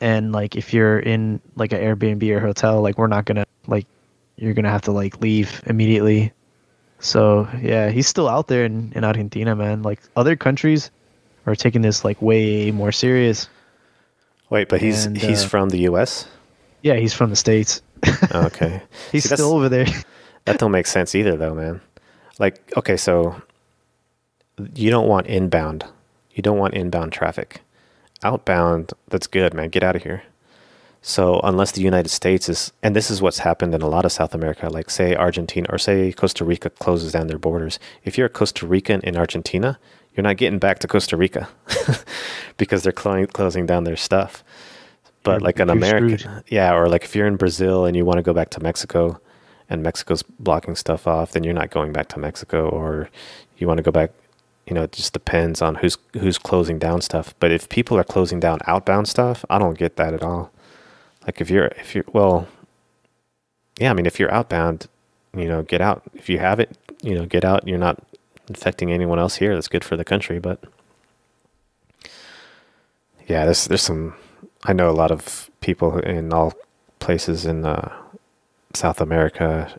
And 0.00 0.32
like, 0.32 0.56
if 0.56 0.74
you're 0.74 0.98
in 0.98 1.40
like 1.56 1.72
an 1.72 1.80
Airbnb 1.80 2.28
or 2.30 2.40
hotel, 2.40 2.82
like, 2.82 2.98
we're 2.98 3.06
not 3.06 3.24
gonna 3.24 3.46
like 3.66 3.86
you're 4.36 4.54
gonna 4.54 4.70
have 4.70 4.82
to 4.82 4.92
like 4.92 5.20
leave 5.20 5.62
immediately. 5.66 6.32
So 6.98 7.48
yeah, 7.60 7.90
he's 7.90 8.08
still 8.08 8.28
out 8.28 8.48
there 8.48 8.64
in, 8.64 8.92
in 8.94 9.04
Argentina, 9.04 9.54
man. 9.54 9.82
Like 9.82 10.00
other 10.16 10.36
countries 10.36 10.90
are 11.46 11.54
taking 11.54 11.82
this 11.82 12.04
like 12.04 12.20
way 12.20 12.70
more 12.70 12.92
serious. 12.92 13.48
Wait, 14.50 14.68
but 14.68 14.80
he's 14.80 15.06
And, 15.06 15.16
he's 15.16 15.44
uh, 15.44 15.48
from 15.48 15.70
the 15.70 15.78
U.S. 15.80 16.26
Yeah, 16.82 16.94
he's 16.96 17.14
from 17.14 17.30
the 17.30 17.36
states. 17.36 17.82
Oh, 18.32 18.44
okay, 18.46 18.82
he's 19.12 19.26
See, 19.28 19.34
still 19.34 19.52
over 19.52 19.68
there. 19.70 19.86
that 20.44 20.58
don't 20.58 20.70
make 20.70 20.86
sense 20.86 21.14
either, 21.14 21.36
though, 21.36 21.54
man. 21.54 21.80
Like, 22.38 22.72
okay, 22.76 22.96
so 22.96 23.40
you 24.74 24.90
don't 24.90 25.08
want 25.08 25.26
inbound. 25.26 25.84
You 26.32 26.42
don't 26.42 26.58
want 26.58 26.74
inbound 26.74 27.12
traffic. 27.12 27.60
Outbound, 28.22 28.92
that's 29.08 29.26
good, 29.26 29.54
man. 29.54 29.68
Get 29.68 29.82
out 29.82 29.96
of 29.96 30.02
here. 30.02 30.22
So 31.02 31.38
unless 31.44 31.72
the 31.72 31.82
United 31.82 32.08
States 32.08 32.48
is, 32.48 32.72
and 32.82 32.96
this 32.96 33.10
is 33.10 33.20
what's 33.20 33.40
happened 33.40 33.74
in 33.74 33.82
a 33.82 33.88
lot 33.88 34.06
of 34.06 34.12
South 34.12 34.34
America, 34.34 34.70
like 34.70 34.88
say 34.88 35.14
Argentina 35.14 35.66
or 35.70 35.76
say 35.76 36.12
Costa 36.12 36.44
Rica 36.44 36.70
closes 36.70 37.12
down 37.12 37.26
their 37.26 37.38
borders. 37.38 37.78
If 38.04 38.16
you're 38.16 38.26
a 38.28 38.30
Costa 38.30 38.66
Rican 38.66 39.02
in 39.02 39.14
Argentina, 39.16 39.78
you're 40.16 40.22
not 40.24 40.38
getting 40.38 40.58
back 40.58 40.78
to 40.78 40.88
Costa 40.88 41.16
Rica 41.18 41.48
because 42.56 42.82
they're 42.82 42.92
clo- 42.92 43.26
closing 43.26 43.66
down 43.66 43.84
their 43.84 43.96
stuff. 43.96 44.42
But 45.24 45.32
You're- 45.40 45.44
like 45.44 45.58
an 45.60 45.68
American, 45.70 46.18
screwed. 46.18 46.44
yeah, 46.48 46.74
or 46.74 46.88
like 46.88 47.04
if 47.04 47.14
you're 47.14 47.26
in 47.26 47.36
Brazil 47.36 47.84
and 47.84 47.94
you 47.96 48.04
want 48.06 48.16
to 48.16 48.22
go 48.22 48.32
back 48.32 48.48
to 48.50 48.62
Mexico, 48.62 49.20
and 49.68 49.82
Mexico's 49.82 50.22
blocking 50.22 50.76
stuff 50.76 51.06
off, 51.06 51.32
then 51.32 51.44
you're 51.44 51.54
not 51.54 51.70
going 51.70 51.92
back 51.92 52.08
to 52.08 52.18
Mexico, 52.18 52.68
or 52.68 53.08
you 53.56 53.66
want 53.66 53.78
to 53.78 53.82
go 53.82 53.90
back. 53.90 54.10
You 54.66 54.74
know, 54.74 54.82
it 54.82 54.92
just 54.92 55.12
depends 55.12 55.60
on 55.60 55.76
who's 55.76 55.98
who's 56.14 56.38
closing 56.38 56.78
down 56.78 57.00
stuff. 57.02 57.34
But 57.38 57.50
if 57.50 57.68
people 57.68 57.98
are 57.98 58.04
closing 58.04 58.40
down 58.40 58.60
outbound 58.66 59.08
stuff, 59.08 59.44
I 59.50 59.58
don't 59.58 59.78
get 59.78 59.96
that 59.96 60.14
at 60.14 60.22
all. 60.22 60.50
Like 61.26 61.40
if 61.40 61.50
you're 61.50 61.66
if 61.66 61.94
you're 61.94 62.04
well, 62.12 62.48
yeah, 63.78 63.90
I 63.90 63.94
mean 63.94 64.06
if 64.06 64.18
you're 64.18 64.32
outbound, 64.32 64.88
you 65.36 65.48
know, 65.48 65.62
get 65.62 65.80
out. 65.80 66.02
If 66.14 66.28
you 66.28 66.38
have 66.38 66.60
it, 66.60 66.76
you 67.02 67.14
know, 67.14 67.26
get 67.26 67.44
out. 67.44 67.66
You're 67.68 67.78
not 67.78 68.02
infecting 68.48 68.92
anyone 68.92 69.18
else 69.18 69.36
here. 69.36 69.54
That's 69.54 69.68
good 69.68 69.84
for 69.84 69.96
the 69.96 70.04
country, 70.04 70.38
but 70.38 70.62
yeah, 73.26 73.44
there's 73.44 73.66
there's 73.66 73.82
some. 73.82 74.14
I 74.64 74.72
know 74.72 74.88
a 74.88 74.92
lot 74.92 75.10
of 75.10 75.50
people 75.60 75.98
in 75.98 76.32
all 76.32 76.54
places 77.00 77.44
in 77.44 77.64
uh, 77.64 77.92
South 78.76 79.00
America, 79.00 79.78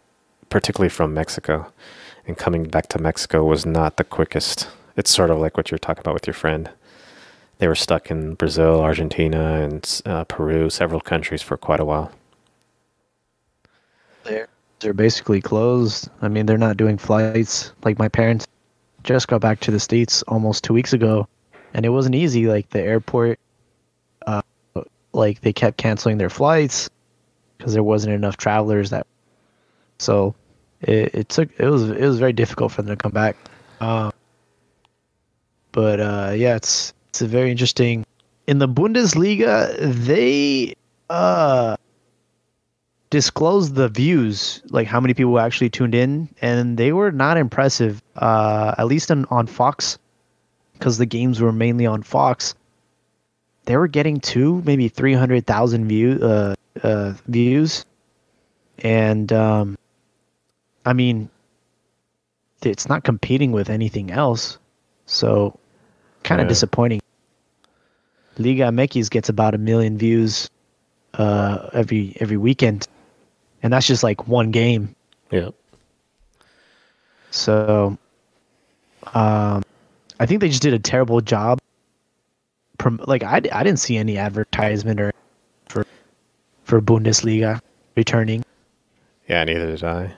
particularly 0.50 0.90
from 0.90 1.14
Mexico, 1.14 1.72
and 2.28 2.38
coming 2.38 2.64
back 2.64 2.88
to 2.90 3.00
Mexico 3.00 3.44
was 3.44 3.66
not 3.66 3.98
the 3.98 4.04
quickest. 4.04 4.68
It's 4.96 5.12
sort 5.12 5.30
of 5.30 5.40
like 5.40 5.58
what 5.58 5.72
you're 5.72 5.78
talking 5.78 6.02
about 6.02 6.14
with 6.14 6.28
your 6.28 6.34
friend. 6.34 6.70
They 7.58 7.68
were 7.68 7.76
stuck 7.76 8.12
in 8.12 8.36
Brazil, 8.36 8.82
Argentina, 8.82 9.62
and 9.62 10.02
uh, 10.06 10.24
Peru, 10.26 10.70
several 10.70 11.00
countries 11.00 11.42
for 11.42 11.58
quite 11.58 11.80
a 11.80 11.86
while. 11.86 12.12
They're 14.24 14.48
they're 14.80 14.94
basically 14.94 15.42
closed. 15.42 16.10
I 16.22 16.28
mean, 16.28 16.46
they're 16.46 16.58
not 16.58 16.78
doing 16.78 16.98
flights. 16.98 17.72
Like 17.84 17.98
my 17.98 18.10
parents 18.10 18.46
just 19.04 19.28
got 19.28 19.42
back 19.42 19.60
to 19.62 19.72
the 19.72 19.80
states 19.80 20.22
almost 20.24 20.64
two 20.64 20.74
weeks 20.74 20.94
ago, 20.94 21.28
and 21.74 21.86
it 21.86 21.90
wasn't 21.90 22.16
easy. 22.16 22.48
Like 22.48 22.70
the 22.72 22.82
airport, 22.82 23.40
uh, 24.26 24.42
like 25.14 25.42
they 25.42 25.54
kept 25.54 25.78
canceling 25.78 26.18
their 26.18 26.30
flights 26.30 26.90
because 27.58 27.74
there 27.74 27.84
wasn't 27.84 28.14
enough 28.14 28.38
travelers. 28.38 28.90
That 28.90 29.08
so 30.00 30.36
it, 30.82 31.14
it 31.16 31.30
took 31.30 31.50
it 31.60 31.68
was 31.68 31.90
it 31.90 32.06
was 32.06 32.20
very 32.20 32.34
difficult 32.34 32.72
for 32.72 32.82
them 32.82 32.96
to 32.96 33.02
come 33.02 33.12
back. 33.12 33.36
Um, 33.80 34.12
but 35.72 36.00
uh, 36.00 36.34
yeah, 36.36 36.56
it's 36.56 36.94
it's 37.10 37.22
a 37.22 37.28
very 37.28 37.52
interesting. 37.52 38.06
In 38.48 38.60
the 38.60 38.68
Bundesliga, 38.68 39.76
they 39.80 40.76
uh 41.10 41.78
disclosed 43.10 43.76
the 43.76 43.88
views, 43.88 44.62
like 44.70 44.88
how 44.88 45.00
many 45.00 45.14
people 45.14 45.40
actually 45.40 45.70
tuned 45.70 45.96
in, 45.96 46.30
and 46.42 46.78
they 46.78 46.92
were 46.92 47.12
not 47.12 47.38
impressive. 47.38 48.02
Uh, 48.16 48.76
at 48.78 48.88
least 48.88 49.12
on, 49.12 49.26
on 49.30 49.48
Fox, 49.48 49.98
because 50.74 50.98
the 50.98 51.06
games 51.06 51.40
were 51.42 51.52
mainly 51.52 51.86
on 51.86 52.04
Fox. 52.04 52.56
They 53.66 53.78
were 53.78 53.88
getting 53.88 54.20
two, 54.20 54.62
maybe 54.66 54.88
three 54.88 55.14
hundred 55.14 55.46
thousand 55.48 55.88
view 55.88 56.20
uh, 56.22 56.56
uh, 56.84 57.14
views, 57.28 57.86
and 58.80 59.32
um, 59.34 59.78
I 60.86 60.94
mean, 60.94 61.30
it's 62.62 62.88
not 62.88 63.04
competing 63.04 63.52
with 63.52 63.70
anything 63.70 64.12
else, 64.12 64.58
so 65.06 65.58
kind 66.24 66.42
of 66.42 66.46
Yeah. 66.46 66.50
disappointing. 66.50 67.02
Liga 68.38 68.64
MX 68.64 69.10
gets 69.10 69.30
about 69.30 69.56
a 69.56 69.58
million 69.58 69.98
views 69.98 70.50
uh, 71.16 71.70
every 71.74 72.16
every 72.20 72.38
weekend, 72.38 72.88
and 73.64 73.72
that's 73.74 73.88
just 73.88 74.04
like 74.04 74.28
one 74.28 74.52
game. 74.52 74.96
Yeah. 75.32 75.50
So, 77.32 77.98
um, 79.14 79.64
I 80.20 80.26
think 80.26 80.40
they 80.42 80.50
just 80.50 80.62
did 80.62 80.74
a 80.74 80.80
terrible 80.80 81.20
job. 81.22 81.60
Prom- 82.86 83.02
like 83.08 83.24
I, 83.24 83.38
I 83.52 83.64
didn't 83.64 83.80
see 83.80 83.98
any 83.98 84.16
advertisement 84.16 85.02
or 85.02 85.12
for 85.68 85.88
for 86.66 86.80
Bundesliga 86.80 87.60
returning. 87.96 88.44
Yeah, 89.28 89.44
neither 89.44 89.72
did 89.72 89.84
I. 89.84 90.14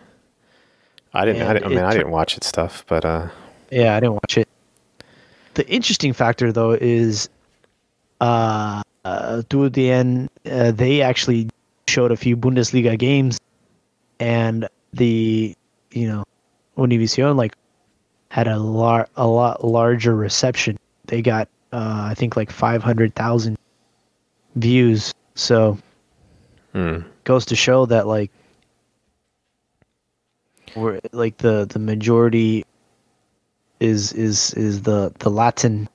I 1.13 1.23
didn't. 1.23 1.43
I, 1.43 1.53
didn't 1.53 1.65
I 1.65 1.69
mean, 1.69 1.79
I 1.79 1.93
didn't 1.93 2.11
watch 2.11 2.35
it 2.35 2.43
stuff, 2.43 2.83
but 2.89 3.05
uh, 3.05 3.29
Yeah, 3.71 3.95
I 3.95 4.01
didn't 4.01 4.15
watch 4.15 4.37
it. 4.37 4.49
The 5.53 5.65
interesting 5.69 6.11
factor 6.11 6.51
though 6.51 6.73
is, 6.73 7.29
uh, 8.19 8.81
uh 9.05 9.43
TUDN, 9.49 10.27
uh, 10.45 10.71
they 10.71 11.01
actually 11.01 11.47
showed 11.87 12.11
a 12.11 12.17
few 12.17 12.35
Bundesliga 12.35 12.99
games, 12.99 13.39
and 14.19 14.67
the 14.91 15.55
you 15.91 16.05
know, 16.05 16.25
Univision 16.77 17.37
like 17.37 17.55
had 18.29 18.49
a 18.49 18.59
lar- 18.59 19.07
a 19.15 19.25
lot 19.25 19.63
larger 19.63 20.13
reception. 20.13 20.77
They 21.05 21.21
got 21.21 21.47
uh, 21.71 22.07
I 22.09 22.13
think 22.15 22.35
like 22.35 22.51
five 22.51 22.83
hundred 22.83 23.15
thousand 23.15 23.57
views. 24.55 25.13
So 25.35 25.77
hmm. 26.73 26.99
goes 27.23 27.45
to 27.45 27.55
show 27.55 27.85
that 27.85 28.07
like 28.07 28.31
we're 30.75 30.99
like 31.11 31.37
the 31.37 31.65
the 31.69 31.79
majority 31.79 32.65
is 33.79 34.13
is 34.13 34.53
is 34.53 34.83
the 34.83 35.13
the 35.19 35.29
Latin 35.29 35.89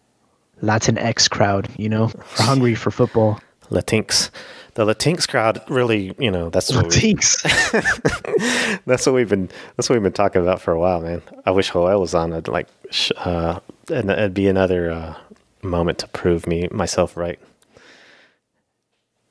Latin 0.61 0.97
X 0.99 1.29
crowd, 1.29 1.69
you 1.77 1.89
know, 1.89 2.05
are 2.05 2.25
hungry 2.45 2.75
for 2.75 2.91
football. 2.91 3.41
Latinx. 3.71 4.31
The 4.75 4.85
Latinx 4.87 5.29
crowd 5.29 5.63
really, 5.69 6.15
you 6.19 6.31
know, 6.31 6.51
that's 6.51 6.75
what 6.75 6.95
We, 6.95 7.15
that's 8.87 9.07
what 9.07 9.15
we've 9.15 9.29
been 9.29 9.51
that's 9.77 9.89
what 9.89 9.97
we've 9.97 10.03
been 10.03 10.13
talking 10.13 10.41
about 10.43 10.61
for 10.61 10.73
a 10.73 10.79
while, 10.79 11.01
man. 11.01 11.23
I 11.45 11.51
wish 11.51 11.73
Joel 11.73 12.01
was 12.01 12.15
on 12.15 12.33
it, 12.33 12.49
like, 12.49 12.69
uh, 13.17 13.61
and 13.91 14.11
it'd 14.11 14.35
be 14.35 14.49
another 14.49 14.91
uh, 14.91 15.15
moment 15.63 15.99
to 15.99 16.09
prove 16.09 16.47
me 16.47 16.69
myself 16.71 17.17
right. 17.17 17.39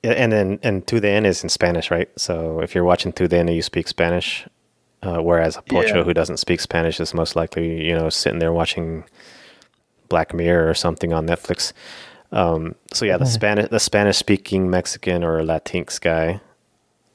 And 0.03 0.31
then 0.31 0.59
and 0.63 0.85
TUDN 0.85 1.25
is 1.25 1.43
in 1.43 1.49
Spanish, 1.49 1.91
right? 1.91 2.09
So 2.17 2.59
if 2.61 2.73
you're 2.73 2.83
watching 2.83 3.13
TUDN 3.13 3.53
you 3.53 3.61
speak 3.61 3.87
Spanish, 3.87 4.47
uh, 5.03 5.19
whereas 5.19 5.57
a 5.57 5.61
Pocho 5.61 5.97
Yeah. 5.97 6.03
who 6.03 6.13
doesn't 6.13 6.37
speak 6.37 6.59
Spanish 6.59 6.99
is 6.99 7.13
most 7.13 7.35
likely, 7.35 7.85
you 7.87 7.93
know, 7.93 8.09
sitting 8.09 8.39
there 8.39 8.51
watching 8.51 9.03
Black 10.09 10.33
Mirror 10.33 10.69
or 10.69 10.73
something 10.73 11.13
on 11.13 11.27
Netflix. 11.27 11.71
Um, 12.31 12.75
so 12.93 13.05
yeah, 13.05 13.17
the 13.17 13.25
Spanish 13.25 13.69
the 13.69 13.79
Spanish 13.79 14.17
speaking 14.17 14.69
Mexican 14.71 15.23
or 15.23 15.41
Latinx 15.41 15.99
guy 16.01 16.41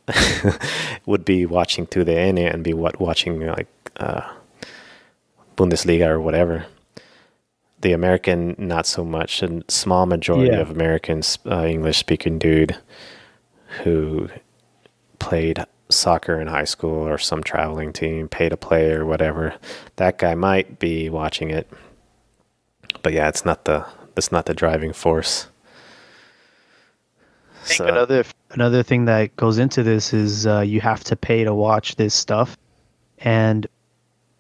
would 1.07 1.25
be 1.25 1.45
watching 1.45 1.87
TUDN 1.87 2.53
and 2.53 2.63
be 2.63 2.73
what 2.73 3.01
watching 3.01 3.41
like 3.47 3.67
uh, 3.97 4.21
Bundesliga 5.57 6.07
or 6.07 6.21
whatever. 6.21 6.67
The 7.83 7.93
American, 7.93 8.55
not 8.59 8.87
so 8.87 9.05
much. 9.05 9.43
A 9.43 9.63
small 9.69 10.07
majority 10.07 10.51
Yeah. 10.53 10.61
of 10.61 10.71
Americans, 10.71 11.39
uh, 11.47 11.65
English 11.65 11.99
speaking 11.99 12.39
dude 12.39 12.77
who 13.85 14.29
played 15.19 15.65
soccer 15.89 16.41
in 16.41 16.47
high 16.49 16.65
school 16.65 17.07
or 17.07 17.19
some 17.19 17.43
traveling 17.43 17.93
team, 17.93 18.29
pay 18.29 18.49
to 18.49 18.57
play 18.57 18.91
or 18.93 19.05
whatever. 19.05 19.55
That 19.97 20.19
guy 20.19 20.35
might 20.35 20.79
be 20.79 21.09
watching 21.11 21.51
it, 21.51 21.69
but 23.03 23.13
yeah, 23.13 23.29
it's 23.29 23.45
not 23.45 23.65
the 23.67 23.85
it's 24.17 24.33
not 24.33 24.47
the 24.47 24.55
driving 24.55 24.93
force. 24.95 25.47
I 27.63 27.67
think 27.67 27.77
So- 27.79 27.87
another 27.87 28.25
another 28.53 28.83
thing 28.83 29.05
that 29.05 29.37
goes 29.37 29.59
into 29.59 29.83
this 29.83 30.13
is 30.15 30.47
uh, 30.47 30.61
you 30.61 30.81
have 30.81 31.05
to 31.05 31.17
pay 31.17 31.45
to 31.45 31.55
watch 31.55 31.97
this 31.97 32.15
stuff, 32.15 32.57
and 33.19 33.67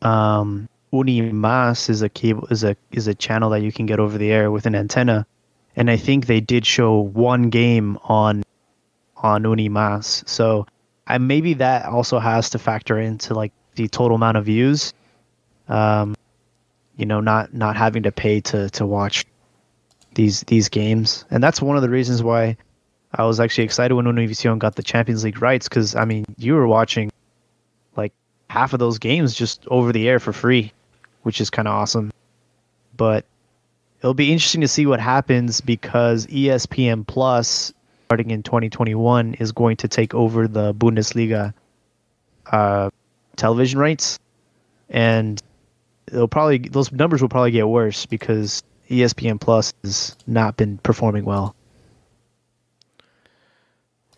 um, 0.03 0.69
Unimas 1.05 1.89
is 1.89 2.03
a 2.03 2.09
cable 2.09 2.47
is 2.51 2.65
a 2.65 2.77
is 2.91 3.07
a 3.07 3.15
channel 3.15 3.51
that 3.51 3.63
you 3.63 3.73
can 3.73 3.87
get 3.87 4.01
over 4.01 4.19
the 4.19 4.31
air 4.31 4.51
with 4.51 4.67
an 4.67 4.75
antenna, 4.75 5.27
and 5.75 5.91
I 5.91 5.97
think 5.97 6.27
they 6.27 6.41
did 6.41 6.67
show 6.67 6.99
one 7.01 7.51
game 7.51 7.99
on 8.05 8.43
on 9.17 9.43
Unimas, 9.43 10.29
so 10.29 10.67
I 11.07 11.19
maybe 11.19 11.55
that 11.55 11.87
also 11.87 12.19
has 12.19 12.51
to 12.51 12.59
factor 12.59 12.99
into 12.99 13.35
like 13.35 13.53
the 13.75 13.89
total 13.89 14.17
amount 14.17 14.37
of 14.37 14.45
views. 14.45 14.93
Um, 15.69 16.15
you 16.97 17.07
know, 17.07 17.21
not 17.21 17.55
not 17.55 17.77
having 17.77 18.03
to 18.05 18.13
pay 18.13 18.41
to 18.43 18.71
to 18.71 18.87
watch 18.87 19.25
these 20.15 20.41
these 20.43 20.69
games, 20.69 21.25
and 21.31 21.43
that's 21.43 21.63
one 21.63 21.77
of 21.77 21.83
the 21.83 21.91
reasons 21.91 22.23
why. 22.23 22.57
I 23.19 23.25
was 23.25 23.41
actually 23.41 23.65
excited 23.65 23.95
when 23.95 24.05
Univision 24.05 24.59
got 24.59 24.75
the 24.75 24.83
Champions 24.83 25.25
League 25.25 25.41
rights 25.41 25.69
because 25.69 25.95
I 25.95 26.05
mean 26.05 26.27
you 26.37 26.55
were 26.55 26.67
watching 26.67 27.11
like 27.97 28.13
half 28.51 28.75
of 28.75 28.79
those 28.79 28.99
games 28.99 29.33
just 29.33 29.67
over 29.69 29.91
the 29.93 30.07
air 30.09 30.19
for 30.19 30.33
free, 30.35 30.73
which 31.27 31.41
is 31.41 31.51
kind 31.51 31.67
of 31.67 31.75
awesome. 31.75 32.13
But 32.97 33.25
it'll 33.99 34.15
be 34.15 34.31
interesting 34.31 34.61
to 34.61 34.69
see 34.69 34.87
what 34.87 35.01
happens 35.01 35.61
because 35.61 36.25
ESPN 36.29 37.05
Plus 37.05 37.75
starting 38.05 38.31
in 38.31 38.45
2021 38.45 39.35
is 39.35 39.51
going 39.51 39.77
to 39.79 39.89
take 39.89 40.15
over 40.15 40.47
the 40.47 40.73
Bundesliga 40.73 41.53
uh, 42.53 42.91
television 43.35 43.81
rights, 43.81 44.21
and 44.89 45.43
it'll 46.07 46.29
probably 46.29 46.59
those 46.59 46.93
numbers 46.93 47.21
will 47.21 47.29
probably 47.29 47.51
get 47.51 47.67
worse 47.67 48.07
because 48.07 48.63
ESPN 48.89 49.41
Plus 49.41 49.75
has 49.83 50.17
not 50.29 50.57
been 50.57 50.79
performing 50.79 51.25
well. 51.25 51.57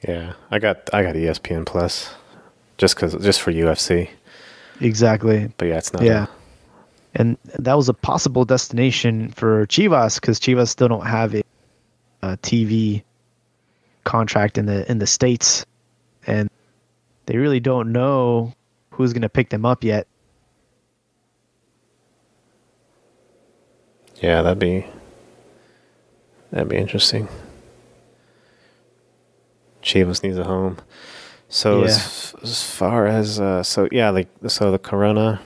Yeah, 0.06 0.34
I 0.50 0.58
got 0.58 0.90
I 0.92 1.04
got 1.04 1.14
ESPN 1.14 1.64
Plus, 1.64 2.14
just 2.76 2.96
cause 2.96 3.14
just 3.14 3.40
for 3.40 3.50
UFC. 3.50 4.10
Exactly. 4.82 5.50
But 5.56 5.68
yeah, 5.68 5.78
it's 5.78 5.94
not. 5.94 6.02
Yeah. 6.02 6.26
And 7.18 7.36
that 7.58 7.74
was 7.74 7.88
a 7.88 7.94
possible 7.94 8.44
destination 8.44 9.32
for 9.32 9.66
Chivas 9.66 10.20
because 10.20 10.38
Chivas 10.38 10.68
still 10.68 10.86
don't 10.86 11.06
have 11.06 11.34
a, 11.34 11.42
a 12.22 12.36
TV 12.38 13.02
contract 14.04 14.56
in 14.56 14.66
the 14.66 14.88
in 14.88 15.00
the 15.00 15.06
states, 15.06 15.66
and 16.28 16.48
they 17.26 17.36
really 17.36 17.58
don't 17.58 17.90
know 17.90 18.54
who's 18.90 19.12
going 19.12 19.22
to 19.22 19.28
pick 19.28 19.50
them 19.50 19.66
up 19.66 19.82
yet. 19.82 20.06
Yeah, 24.22 24.42
that'd 24.42 24.60
be 24.60 24.86
that'd 26.52 26.68
be 26.68 26.76
interesting. 26.76 27.26
Chivas 29.82 30.22
needs 30.22 30.38
a 30.38 30.44
home. 30.44 30.78
So 31.48 31.82
as, 31.82 32.32
as 32.42 32.62
far 32.62 33.08
as 33.08 33.40
uh, 33.40 33.64
so 33.64 33.88
yeah, 33.90 34.10
like 34.10 34.28
so 34.46 34.70
the 34.70 34.78
Corona 34.78 35.40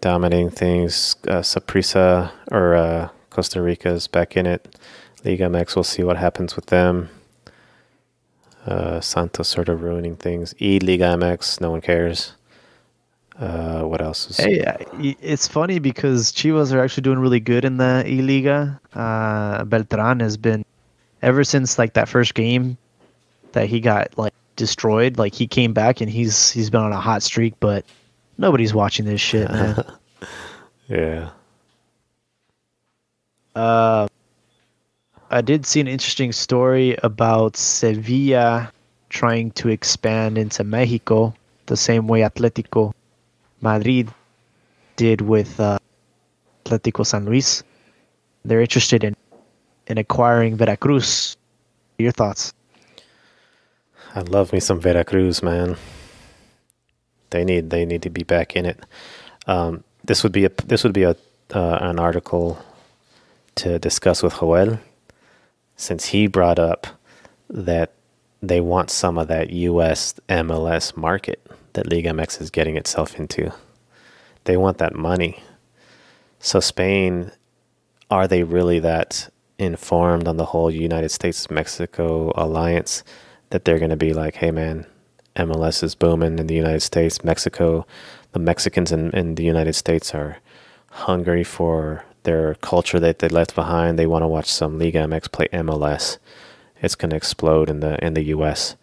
dominating 0.00 0.50
things. 0.50 1.16
Uh, 1.26 1.40
Saprissa 1.40 2.30
or 2.50 2.74
uh, 2.74 3.08
Costa 3.30 3.64
is 3.64 4.06
back 4.08 4.36
in 4.36 4.46
it. 4.46 4.78
Liga 5.24 5.44
MX, 5.44 5.76
we'll 5.76 5.84
see 5.84 6.02
what 6.04 6.16
happens 6.16 6.56
with 6.56 6.66
them. 6.66 7.08
Uh, 8.66 9.00
Santos 9.00 9.48
sort 9.48 9.68
of 9.68 9.82
ruining 9.82 10.16
things. 10.16 10.54
E 10.60 10.78
Liga 10.78 11.16
MX, 11.16 11.60
no 11.60 11.70
one 11.70 11.80
cares. 11.80 12.32
Uh, 13.38 13.82
what 13.82 14.02
else 14.02 14.30
is? 14.30 14.36
Hey, 14.36 14.64
it's 15.20 15.46
funny 15.46 15.78
because 15.78 16.32
Chivas 16.32 16.72
are 16.72 16.80
actually 16.80 17.02
doing 17.02 17.20
really 17.20 17.40
good 17.40 17.64
in 17.64 17.76
the 17.76 18.04
E 18.06 18.20
Liga. 18.20 18.80
Uh, 18.94 19.64
Beltran 19.64 20.20
has 20.20 20.36
been 20.36 20.64
ever 21.22 21.44
since 21.44 21.78
like 21.78 21.94
that 21.94 22.08
first 22.08 22.34
game 22.34 22.76
that 23.52 23.68
he 23.68 23.80
got 23.80 24.16
like 24.18 24.34
destroyed. 24.56 25.18
Like 25.18 25.34
he 25.34 25.46
came 25.46 25.72
back 25.72 26.00
and 26.00 26.10
he's 26.10 26.50
he's 26.50 26.68
been 26.68 26.80
on 26.80 26.92
a 26.92 27.00
hot 27.00 27.22
streak, 27.22 27.54
but 27.60 27.84
nobody's 28.38 28.72
watching 28.72 29.04
this 29.04 29.20
shit, 29.20 29.50
man. 29.50 29.84
Yeah. 30.88 31.30
Uh, 33.54 34.08
I 35.30 35.40
did 35.42 35.66
see 35.66 35.80
an 35.80 35.88
interesting 35.88 36.32
story 36.32 36.96
about 37.02 37.56
Sevilla 37.56 38.72
trying 39.10 39.50
to 39.52 39.68
expand 39.68 40.38
into 40.38 40.64
Mexico 40.64 41.34
the 41.66 41.76
same 41.76 42.06
way 42.06 42.20
Atletico 42.20 42.94
Madrid 43.60 44.08
did 44.96 45.20
with 45.20 45.58
uh, 45.60 45.78
Atletico 46.64 47.04
San 47.04 47.26
Luis. 47.26 47.62
They're 48.44 48.60
interested 48.60 49.04
in 49.04 49.14
in 49.88 49.98
acquiring 49.98 50.56
Veracruz. 50.56 51.36
Your 51.98 52.12
thoughts? 52.12 52.52
I 54.14 54.20
love 54.20 54.52
me 54.52 54.60
some 54.60 54.80
Veracruz, 54.80 55.42
man. 55.42 55.76
They 57.30 57.44
need 57.44 57.70
they 57.70 57.84
need 57.84 58.02
to 58.02 58.10
be 58.10 58.22
back 58.22 58.56
in 58.56 58.66
it. 58.66 58.80
Um, 59.46 59.84
this 60.04 60.22
would 60.22 60.32
be 60.32 60.44
a 60.44 60.50
this 60.64 60.84
would 60.84 60.92
be 60.92 61.02
a 61.04 61.16
uh, 61.54 61.78
an 61.80 61.98
article 61.98 62.62
to 63.56 63.78
discuss 63.78 64.22
with 64.22 64.38
Joel, 64.38 64.78
since 65.76 66.06
he 66.06 66.26
brought 66.26 66.58
up 66.58 66.86
that 67.48 67.92
they 68.42 68.60
want 68.60 68.90
some 68.90 69.18
of 69.18 69.28
that 69.28 69.50
U.S. 69.50 70.14
MLS 70.28 70.96
market 70.96 71.44
that 71.72 71.90
Liga 71.90 72.10
MX 72.10 72.40
is 72.40 72.50
getting 72.50 72.76
itself 72.76 73.18
into. 73.18 73.52
They 74.44 74.56
want 74.56 74.78
that 74.78 74.94
money. 74.94 75.42
So 76.38 76.60
Spain, 76.60 77.32
are 78.10 78.28
they 78.28 78.44
really 78.44 78.78
that 78.78 79.28
informed 79.58 80.28
on 80.28 80.36
the 80.36 80.46
whole 80.46 80.70
United 80.70 81.10
States 81.10 81.50
Mexico 81.50 82.32
alliance 82.36 83.02
that 83.50 83.64
they're 83.64 83.78
going 83.78 83.90
to 83.90 83.96
be 83.96 84.12
like, 84.12 84.36
hey 84.36 84.50
man, 84.50 84.86
MLS 85.38 85.82
is 85.82 85.94
booming 85.94 86.38
in 86.38 86.46
the 86.46 86.54
United 86.54 86.80
States, 86.80 87.24
Mexico, 87.24 87.86
the 88.32 88.38
Mexicans 88.38 88.92
in, 88.92 89.10
in 89.12 89.34
the 89.34 89.44
United 89.44 89.74
States 89.74 90.14
are 90.14 90.38
hungry 90.90 91.44
for 91.44 92.04
their 92.24 92.54
culture 92.56 93.00
that 93.00 93.20
they 93.20 93.28
left 93.28 93.54
behind. 93.54 93.98
They 93.98 94.06
want 94.06 94.22
to 94.22 94.28
watch 94.28 94.50
some 94.50 94.78
Liga 94.78 94.98
MX 94.98 95.32
play 95.32 95.48
MLS. 95.52 96.18
It's 96.82 96.94
going 96.94 97.10
to 97.10 97.16
explode 97.16 97.70
in 97.70 97.80
the 97.80 98.02
in 98.04 98.14
the 98.14 98.24
US. 98.34 98.76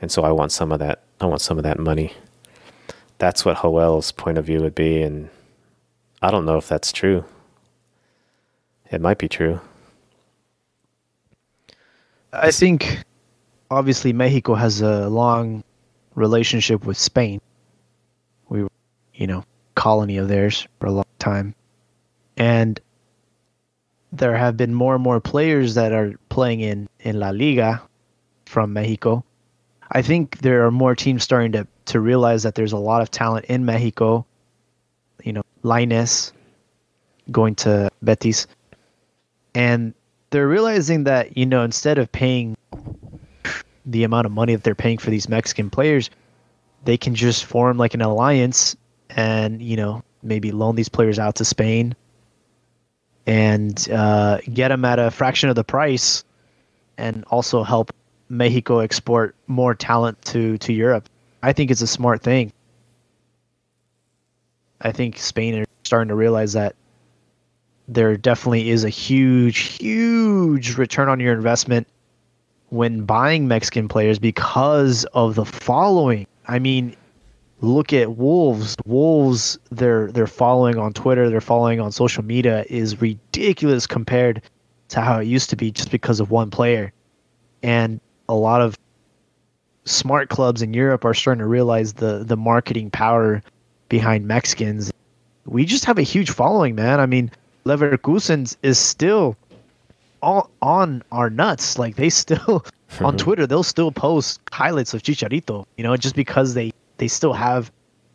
And 0.00 0.10
so 0.12 0.22
I 0.22 0.32
want 0.32 0.52
some 0.52 0.72
of 0.72 0.78
that 0.78 1.02
I 1.20 1.26
want 1.26 1.40
some 1.40 1.58
of 1.58 1.64
that 1.64 1.78
money. 1.78 2.12
That's 3.18 3.44
what 3.44 3.62
Joel's 3.62 4.12
point 4.12 4.38
of 4.38 4.46
view 4.46 4.60
would 4.60 4.74
be 4.74 5.02
and 5.02 5.28
I 6.22 6.30
don't 6.30 6.46
know 6.46 6.56
if 6.56 6.68
that's 6.68 6.92
true. 6.92 7.24
It 8.90 9.00
might 9.00 9.18
be 9.18 9.28
true. 9.28 9.60
I 12.32 12.50
think 12.50 13.04
obviously 13.70 14.12
Mexico 14.12 14.54
has 14.54 14.80
a 14.80 15.08
long 15.08 15.64
relationship 16.14 16.84
with 16.84 16.96
Spain. 16.96 17.40
We 18.48 18.62
were, 18.62 18.70
you 19.14 19.26
know, 19.26 19.44
colony 19.74 20.16
of 20.16 20.28
theirs 20.28 20.66
for 20.80 20.86
a 20.86 20.92
long 20.92 21.04
time. 21.18 21.54
And 22.36 22.80
there 24.12 24.36
have 24.36 24.56
been 24.56 24.74
more 24.74 24.94
and 24.94 25.02
more 25.02 25.20
players 25.20 25.74
that 25.74 25.92
are 25.92 26.14
playing 26.28 26.60
in, 26.60 26.88
in 27.00 27.18
La 27.18 27.30
Liga 27.30 27.82
from 28.46 28.72
Mexico. 28.72 29.24
I 29.90 30.02
think 30.02 30.38
there 30.38 30.66
are 30.66 30.70
more 30.70 30.94
teams 30.94 31.22
starting 31.22 31.52
to, 31.52 31.66
to 31.86 32.00
realize 32.00 32.42
that 32.44 32.54
there's 32.54 32.72
a 32.72 32.78
lot 32.78 33.02
of 33.02 33.10
talent 33.10 33.46
in 33.46 33.64
Mexico. 33.64 34.24
You 35.22 35.32
know, 35.34 35.42
Lainez 35.62 36.32
going 37.30 37.54
to 37.56 37.90
Betis. 38.02 38.46
And 39.54 39.94
they're 40.30 40.48
realizing 40.48 41.04
that, 41.04 41.36
you 41.36 41.46
know, 41.46 41.62
instead 41.62 41.98
of 41.98 42.10
paying 42.10 42.56
the 43.86 44.04
amount 44.04 44.26
of 44.26 44.32
money 44.32 44.54
that 44.54 44.64
they're 44.64 44.74
paying 44.74 44.98
for 44.98 45.10
these 45.10 45.28
Mexican 45.28 45.70
players, 45.70 46.10
they 46.84 46.96
can 46.96 47.14
just 47.14 47.44
form 47.44 47.76
like 47.76 47.94
an 47.94 48.02
alliance 48.02 48.76
and, 49.10 49.60
you 49.62 49.76
know, 49.76 50.02
maybe 50.22 50.52
loan 50.52 50.74
these 50.76 50.88
players 50.88 51.18
out 51.18 51.34
to 51.36 51.44
Spain 51.44 51.94
and 53.26 53.90
uh, 53.90 54.38
get 54.52 54.68
them 54.68 54.84
at 54.84 54.98
a 54.98 55.10
fraction 55.10 55.48
of 55.48 55.54
the 55.54 55.64
price 55.64 56.24
and 56.98 57.24
also 57.30 57.62
help 57.62 57.92
Mexico 58.28 58.78
export 58.78 59.34
more 59.46 59.74
talent 59.74 60.20
to, 60.22 60.58
to 60.58 60.72
Europe. 60.72 61.08
I 61.42 61.52
think 61.52 61.70
it's 61.70 61.82
a 61.82 61.86
smart 61.86 62.22
thing. 62.22 62.52
I 64.80 64.92
think 64.92 65.18
Spain 65.18 65.58
are 65.58 65.64
starting 65.84 66.08
to 66.08 66.14
realize 66.14 66.52
that 66.54 66.74
there 67.86 68.16
definitely 68.16 68.70
is 68.70 68.84
a 68.84 68.88
huge, 68.88 69.58
huge 69.58 70.76
return 70.76 71.08
on 71.08 71.20
your 71.20 71.34
investment 71.34 71.86
when 72.74 73.04
buying 73.04 73.46
Mexican 73.46 73.86
players 73.86 74.18
because 74.18 75.04
of 75.14 75.36
the 75.36 75.44
following. 75.44 76.26
I 76.48 76.58
mean, 76.58 76.96
look 77.60 77.92
at 77.92 78.16
Wolves. 78.16 78.76
Wolves, 78.84 79.56
their 79.70 80.10
their 80.10 80.26
following 80.26 80.76
on 80.76 80.92
Twitter, 80.92 81.30
their 81.30 81.40
following 81.40 81.78
on 81.78 81.92
social 81.92 82.24
media 82.24 82.64
is 82.68 83.00
ridiculous 83.00 83.86
compared 83.86 84.42
to 84.88 85.00
how 85.00 85.20
it 85.20 85.26
used 85.26 85.50
to 85.50 85.56
be 85.56 85.70
just 85.70 85.92
because 85.92 86.18
of 86.18 86.32
one 86.32 86.50
player. 86.50 86.92
And 87.62 88.00
a 88.28 88.34
lot 88.34 88.60
of 88.60 88.76
smart 89.84 90.28
clubs 90.28 90.60
in 90.60 90.74
Europe 90.74 91.04
are 91.04 91.14
starting 91.14 91.40
to 91.40 91.46
realize 91.46 91.92
the 91.92 92.24
the 92.24 92.36
marketing 92.36 92.90
power 92.90 93.40
behind 93.88 94.26
Mexicans. 94.26 94.92
We 95.46 95.64
just 95.64 95.84
have 95.84 95.98
a 95.98 96.02
huge 96.02 96.30
following, 96.30 96.74
man. 96.74 96.98
I 96.98 97.06
mean, 97.06 97.30
Leverkusen 97.64 98.56
is 98.62 98.78
still 98.80 99.36
on 100.24 100.48
on 100.62 101.02
our 101.12 101.30
nuts. 101.30 101.78
Like 101.78 101.96
they 101.96 102.10
still 102.10 102.64
on 103.00 103.16
Twitter, 103.16 103.46
they'll 103.46 103.62
still 103.62 103.92
post 103.92 104.40
highlights 104.50 104.94
of 104.94 105.02
Chicharito. 105.02 105.66
You 105.76 105.84
know, 105.84 105.96
just 105.96 106.16
because 106.16 106.54
they 106.54 106.72
they 106.96 107.08
still 107.08 107.32
have 107.32 107.70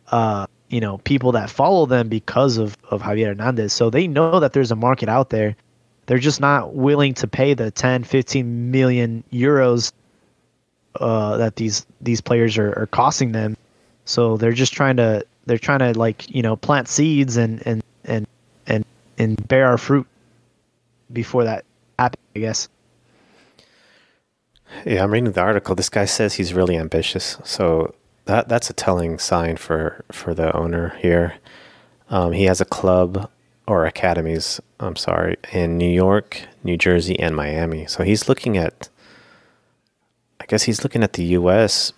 uh 0.08 0.46
you 0.68 0.80
know 0.80 0.98
people 0.98 1.32
that 1.32 1.48
follow 1.48 1.86
them 1.86 2.08
because 2.08 2.58
of 2.58 2.76
of 2.90 3.02
Javier 3.02 3.28
Hernandez. 3.28 3.72
So 3.72 3.90
they 3.90 4.06
know 4.06 4.40
that 4.40 4.52
there's 4.52 4.70
a 4.70 4.76
market 4.76 5.08
out 5.08 5.30
there. 5.30 5.56
They're 6.06 6.18
just 6.18 6.40
not 6.40 6.74
willing 6.74 7.14
to 7.14 7.28
pay 7.28 7.54
the 7.54 7.70
10, 7.70 8.02
15 8.02 8.72
million 8.72 9.22
euros 9.32 9.92
uh, 10.98 11.36
that 11.36 11.56
these 11.56 11.86
these 12.00 12.20
players 12.20 12.58
are, 12.58 12.72
are 12.76 12.86
costing 12.86 13.32
them. 13.32 13.56
So 14.04 14.36
they're 14.36 14.52
just 14.52 14.72
trying 14.72 14.96
to 14.96 15.24
they're 15.46 15.58
trying 15.58 15.78
to 15.80 15.98
like 15.98 16.28
you 16.34 16.42
know 16.42 16.56
plant 16.56 16.88
seeds 16.88 17.36
and 17.36 17.64
and 17.66 17.82
and 18.04 18.26
and 18.66 18.84
and 19.18 19.48
bear 19.48 19.66
our 19.66 19.78
fruit 19.78 20.06
before 21.12 21.44
that 21.44 21.64
happens. 22.00 22.24
I 22.34 22.38
guess. 22.38 22.68
Yeah, 24.86 25.02
I'm 25.02 25.10
reading 25.10 25.32
the 25.32 25.40
article. 25.40 25.74
This 25.74 25.88
guy 25.88 26.04
says 26.04 26.34
he's 26.34 26.54
really 26.54 26.76
ambitious. 26.76 27.38
So 27.44 27.94
that 28.26 28.48
that's 28.48 28.70
a 28.70 28.72
telling 28.72 29.18
sign 29.18 29.56
for 29.56 30.04
for 30.12 30.34
the 30.34 30.54
owner 30.56 30.96
here. 31.00 31.34
Um, 32.08 32.32
he 32.32 32.44
has 32.44 32.60
a 32.60 32.64
club 32.64 33.30
or 33.66 33.84
academies. 33.84 34.60
I'm 34.78 34.96
sorry, 34.96 35.36
in 35.52 35.76
New 35.78 35.90
York, 35.90 36.42
New 36.64 36.76
Jersey, 36.76 37.18
and 37.18 37.36
Miami. 37.36 37.86
So 37.86 38.02
he's 38.04 38.28
looking 38.28 38.56
at. 38.56 38.88
I 40.40 40.46
guess 40.46 40.64
he's 40.64 40.82
looking 40.82 41.02
at 41.04 41.12
the 41.12 41.24
U.S. 41.38 41.92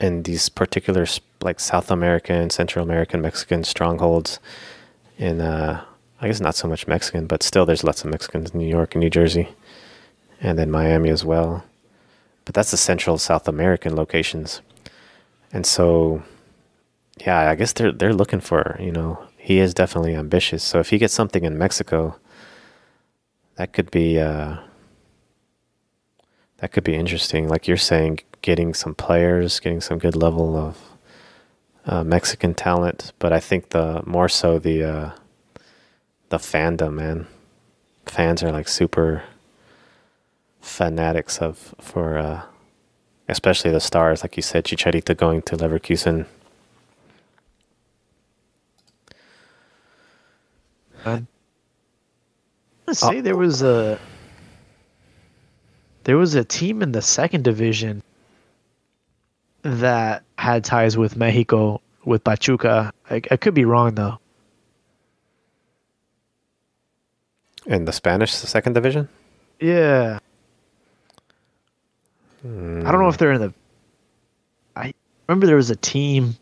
and 0.00 0.24
these 0.24 0.48
particular 0.48 1.04
like 1.42 1.60
South 1.60 1.90
American, 1.90 2.48
Central 2.50 2.84
American, 2.84 3.20
Mexican 3.20 3.64
strongholds. 3.64 4.38
In 5.18 5.40
uh, 5.40 5.84
I 6.20 6.26
guess 6.26 6.40
not 6.40 6.56
so 6.56 6.68
much 6.68 6.88
Mexican, 6.88 7.26
but 7.26 7.42
still 7.42 7.64
there's 7.64 7.84
lots 7.84 8.04
of 8.04 8.10
Mexicans 8.10 8.50
in 8.50 8.58
New 8.58 8.68
York 8.68 8.94
and 8.94 9.00
New 9.00 9.10
Jersey, 9.10 9.48
and 10.40 10.58
then 10.58 10.70
Miami 10.70 11.10
as 11.10 11.24
well. 11.24 11.64
But 12.44 12.54
that's 12.54 12.70
the 12.70 12.76
Central 12.76 13.18
South 13.18 13.46
American 13.46 13.94
locations. 13.94 14.60
And 15.52 15.64
so, 15.64 16.22
yeah, 17.24 17.50
I 17.50 17.54
guess 17.54 17.72
they're 17.72 17.92
they're 17.92 18.14
looking 18.14 18.40
for 18.40 18.76
you 18.80 18.90
know 18.90 19.22
he 19.36 19.60
is 19.60 19.74
definitely 19.74 20.14
ambitious. 20.14 20.64
So 20.64 20.80
if 20.80 20.90
he 20.90 20.98
gets 20.98 21.14
something 21.14 21.44
in 21.44 21.56
Mexico, 21.56 22.16
that 23.56 23.72
could 23.72 23.90
be 23.90 24.18
uh, 24.18 24.56
that 26.58 26.72
could 26.72 26.84
be 26.84 26.96
interesting. 26.96 27.48
Like 27.48 27.68
you're 27.68 27.76
saying, 27.76 28.20
getting 28.42 28.74
some 28.74 28.94
players, 28.94 29.60
getting 29.60 29.80
some 29.80 29.98
good 29.98 30.16
level 30.16 30.56
of 30.56 30.78
uh, 31.86 32.02
Mexican 32.02 32.54
talent. 32.54 33.12
But 33.18 33.32
I 33.32 33.40
think 33.40 33.70
the 33.70 34.02
more 34.04 34.28
so 34.28 34.58
the 34.58 34.84
uh, 34.84 35.10
the 36.28 36.38
fandom, 36.38 36.94
man. 36.94 37.26
Fans 38.06 38.42
are 38.42 38.52
like 38.52 38.68
super 38.68 39.22
fanatics 40.60 41.38
of 41.38 41.74
for. 41.80 42.18
Uh, 42.18 42.42
especially 43.28 43.70
the 43.70 43.80
stars, 43.80 44.22
like 44.22 44.36
you 44.36 44.42
said, 44.42 44.64
Chicharito 44.64 45.16
going 45.16 45.42
to 45.42 45.56
Leverkusen. 45.56 46.26
I 51.04 51.22
say 52.92 53.20
there 53.20 53.36
was 53.36 53.62
a 53.62 53.98
there 56.04 56.16
was 56.16 56.34
a 56.34 56.44
team 56.44 56.82
in 56.82 56.92
the 56.92 57.02
second 57.02 57.44
division 57.44 58.02
that 59.62 60.24
had 60.38 60.64
ties 60.64 60.96
with 60.96 61.16
Mexico 61.16 61.80
with 62.04 62.24
Pachuca. 62.24 62.92
I, 63.10 63.16
I 63.30 63.36
could 63.36 63.54
be 63.54 63.64
wrong 63.64 63.94
though. 63.94 64.18
In 67.68 67.84
the 67.84 67.92
Spanish 67.92 68.32
second 68.32 68.72
division? 68.72 69.08
Yeah. 69.60 70.18
I 72.42 72.48
don't 72.48 73.00
know 73.00 73.08
if 73.08 73.18
they're 73.18 73.32
in 73.32 73.42
the. 73.42 73.54
I 74.74 74.94
remember 75.26 75.46
there 75.46 75.56
was 75.56 75.68
a 75.68 75.76
team 75.76 76.34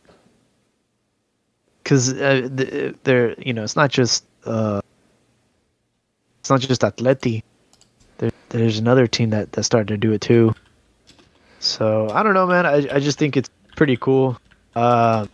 because 1.82 2.12
uh, 2.12 2.48
they're 3.02 3.34
you 3.40 3.52
know 3.52 3.64
it's 3.64 3.74
not 3.74 3.90
just 3.90 4.24
uh, 4.44 4.80
it's 6.38 6.48
not 6.50 6.60
just 6.60 6.82
Atleti. 6.82 7.42
There, 8.18 8.30
there's 8.50 8.78
another 8.78 9.08
team 9.08 9.30
that 9.30 9.50
that 9.52 9.64
started 9.64 9.88
to 9.88 9.96
do 9.96 10.12
it 10.12 10.20
too. 10.20 10.54
So 11.58 12.08
I 12.10 12.22
don't 12.22 12.34
know, 12.34 12.46
man. 12.46 12.66
I 12.66 12.86
I 12.92 13.00
just 13.00 13.18
think 13.18 13.36
it's 13.36 13.50
pretty 13.74 13.96
cool. 13.96 14.38
Uh, 14.76 15.26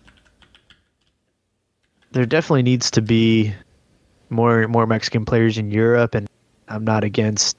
there 2.13 2.25
definitely 2.25 2.63
needs 2.63 2.91
to 2.93 3.03
be 3.03 3.53
more 4.33 4.67
more 4.67 4.87
Mexican 4.87 5.25
players 5.25 5.59
in 5.59 5.71
Europe, 5.71 6.15
and 6.15 6.29
I'm 6.69 6.85
not 6.85 7.05
against 7.05 7.57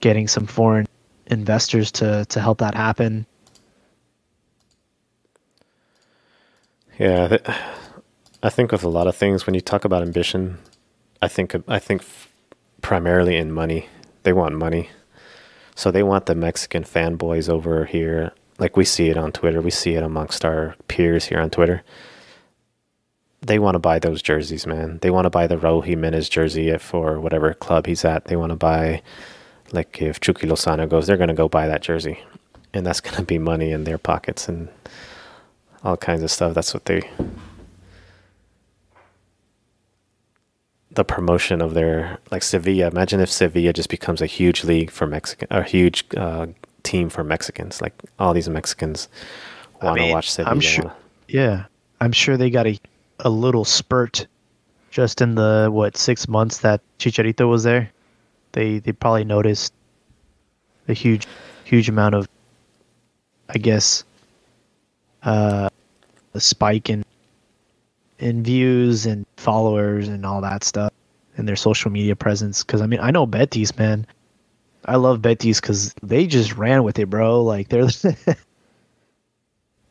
getting 0.00 0.28
some 0.28 0.46
foreign 0.46 0.86
investors 1.26 1.92
to 1.92 2.24
to 2.26 2.40
help 2.40 2.58
that 2.58 2.74
happen. 2.74 3.26
Yeah, 6.98 7.38
I 8.42 8.50
think 8.50 8.72
with 8.72 8.84
a 8.84 8.88
lot 8.88 9.06
of 9.06 9.16
things, 9.16 9.46
when 9.46 9.54
you 9.54 9.60
talk 9.60 9.84
about 9.84 10.02
ambition, 10.02 10.58
I 11.22 11.28
think 11.28 11.54
I 11.68 11.78
think 11.78 12.02
primarily 12.82 13.36
in 13.36 13.52
money. 13.52 13.88
They 14.24 14.32
want 14.32 14.54
money, 14.54 14.90
so 15.74 15.90
they 15.90 16.02
want 16.02 16.26
the 16.26 16.34
Mexican 16.34 16.84
fanboys 16.84 17.48
over 17.48 17.86
here. 17.86 18.32
Like 18.58 18.76
we 18.76 18.84
see 18.84 19.08
it 19.08 19.16
on 19.16 19.32
Twitter, 19.32 19.60
we 19.60 19.70
see 19.70 19.94
it 19.94 20.02
amongst 20.02 20.44
our 20.44 20.76
peers 20.86 21.24
here 21.24 21.40
on 21.40 21.50
Twitter 21.50 21.82
they 23.44 23.58
want 23.58 23.74
to 23.74 23.80
buy 23.80 23.98
those 23.98 24.22
jerseys, 24.22 24.66
man. 24.66 24.98
They 25.02 25.10
want 25.10 25.24
to 25.24 25.30
buy 25.30 25.46
the 25.46 25.56
Raul 25.56 25.84
Jimenez 25.84 26.28
jersey 26.28 26.76
for 26.78 27.20
whatever 27.20 27.54
club 27.54 27.86
he's 27.86 28.04
at. 28.04 28.26
They 28.26 28.36
want 28.36 28.50
to 28.50 28.56
buy, 28.56 29.02
like 29.72 30.00
if 30.00 30.20
Chucky 30.20 30.46
Lozano 30.46 30.88
goes, 30.88 31.06
they're 31.06 31.16
going 31.16 31.28
to 31.28 31.34
go 31.34 31.48
buy 31.48 31.66
that 31.66 31.82
jersey, 31.82 32.20
and 32.72 32.86
that's 32.86 33.00
going 33.06 33.16
to 33.16 33.22
be 33.24 33.38
money 33.38 33.72
in 33.72 33.84
their 33.84 33.98
pockets 33.98 34.48
and 34.48 34.68
all 35.82 35.96
kinds 35.96 36.22
of 36.22 36.30
stuff. 36.30 36.54
That's 36.54 36.72
what 36.72 36.84
they 36.84 37.02
the 40.94 41.04
promotion 41.04 41.62
of 41.62 41.74
their 41.74 42.18
like 42.30 42.42
Sevilla. 42.42 42.88
Imagine 42.88 43.20
if 43.20 43.30
Sevilla 43.30 43.72
just 43.72 43.88
becomes 43.88 44.20
a 44.20 44.26
huge 44.26 44.64
league 44.64 44.90
for 44.90 45.06
Mexican, 45.06 45.48
a 45.50 45.62
huge 45.62 46.04
uh, 46.16 46.46
team 46.82 47.08
for 47.08 47.24
Mexicans. 47.24 47.80
Like 47.80 47.94
all 48.18 48.34
these 48.34 48.48
Mexicans 48.48 49.08
I 49.80 49.86
want 49.86 49.98
to 49.98 50.02
mean, 50.02 50.12
watch 50.12 50.30
Sevilla. 50.30 50.52
I'm 50.52 50.60
sure. 50.60 50.92
Yeah, 51.28 51.64
I'm 52.00 52.12
sure 52.12 52.36
they 52.36 52.50
got 52.50 52.66
a 52.66 52.78
a 53.22 53.30
little 53.30 53.64
spurt 53.64 54.26
just 54.90 55.20
in 55.22 55.34
the 55.34 55.68
what 55.72 55.96
six 55.96 56.28
months 56.28 56.58
that 56.58 56.80
Chicharito 56.98 57.48
was 57.48 57.62
there. 57.62 57.90
They 58.52 58.78
they 58.78 58.92
probably 58.92 59.24
noticed 59.24 59.72
a 60.88 60.92
huge 60.92 61.26
huge 61.64 61.88
amount 61.88 62.14
of, 62.14 62.28
I 63.48 63.58
guess, 63.58 64.04
uh, 65.22 65.70
a 66.34 66.40
spike 66.40 66.90
in 66.90 67.04
in 68.18 68.42
views 68.42 69.06
and 69.06 69.26
followers 69.36 70.08
and 70.08 70.26
all 70.26 70.40
that 70.42 70.62
stuff 70.62 70.92
and 71.36 71.48
their 71.48 71.56
social 71.56 71.90
media 71.90 72.14
presence. 72.14 72.62
Because 72.62 72.80
I 72.80 72.86
mean, 72.86 73.00
I 73.00 73.10
know 73.10 73.26
Betis, 73.26 73.76
man. 73.78 74.06
I 74.84 74.96
love 74.96 75.22
Betis 75.22 75.60
because 75.60 75.94
they 76.02 76.26
just 76.26 76.56
ran 76.56 76.82
with 76.82 76.98
it, 76.98 77.08
bro. 77.08 77.42
Like 77.42 77.68
they're, 77.68 77.88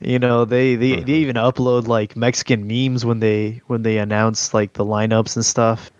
you 0.02 0.20
know, 0.20 0.46
they 0.46 0.76
they, 0.76 1.00
they 1.02 1.14
even 1.14 1.36
upload 1.36 1.88
like 1.88 2.16
Mexican 2.16 2.68
memes 2.68 3.06
when 3.06 3.20
they 3.20 3.62
when 3.68 3.84
they 3.84 3.98
announce 4.00 4.54
like 4.54 4.74
the 4.74 4.86
lineups 4.86 5.36
and 5.36 5.46
stuff. 5.46 5.92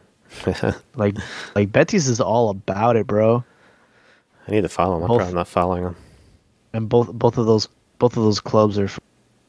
Like 0.96 1.16
like 1.56 1.72
Betis 1.72 2.08
is 2.08 2.20
all 2.22 2.50
about 2.50 2.96
it, 2.96 3.06
bro. 3.08 3.44
I 4.48 4.52
need 4.52 4.62
to 4.62 4.70
follow 4.70 4.96
them. 4.96 5.04
I'm 5.04 5.08
Both- 5.10 5.18
probably 5.20 5.36
not 5.36 5.48
following 5.48 5.84
them. 5.84 5.96
and 6.74 6.90
both 6.90 7.12
both 7.14 7.38
of 7.38 7.46
those 7.46 7.68
both 8.00 8.18
of 8.18 8.24
those 8.24 8.40
clubs 8.40 8.80
are 8.80 8.88
from 8.88 9.04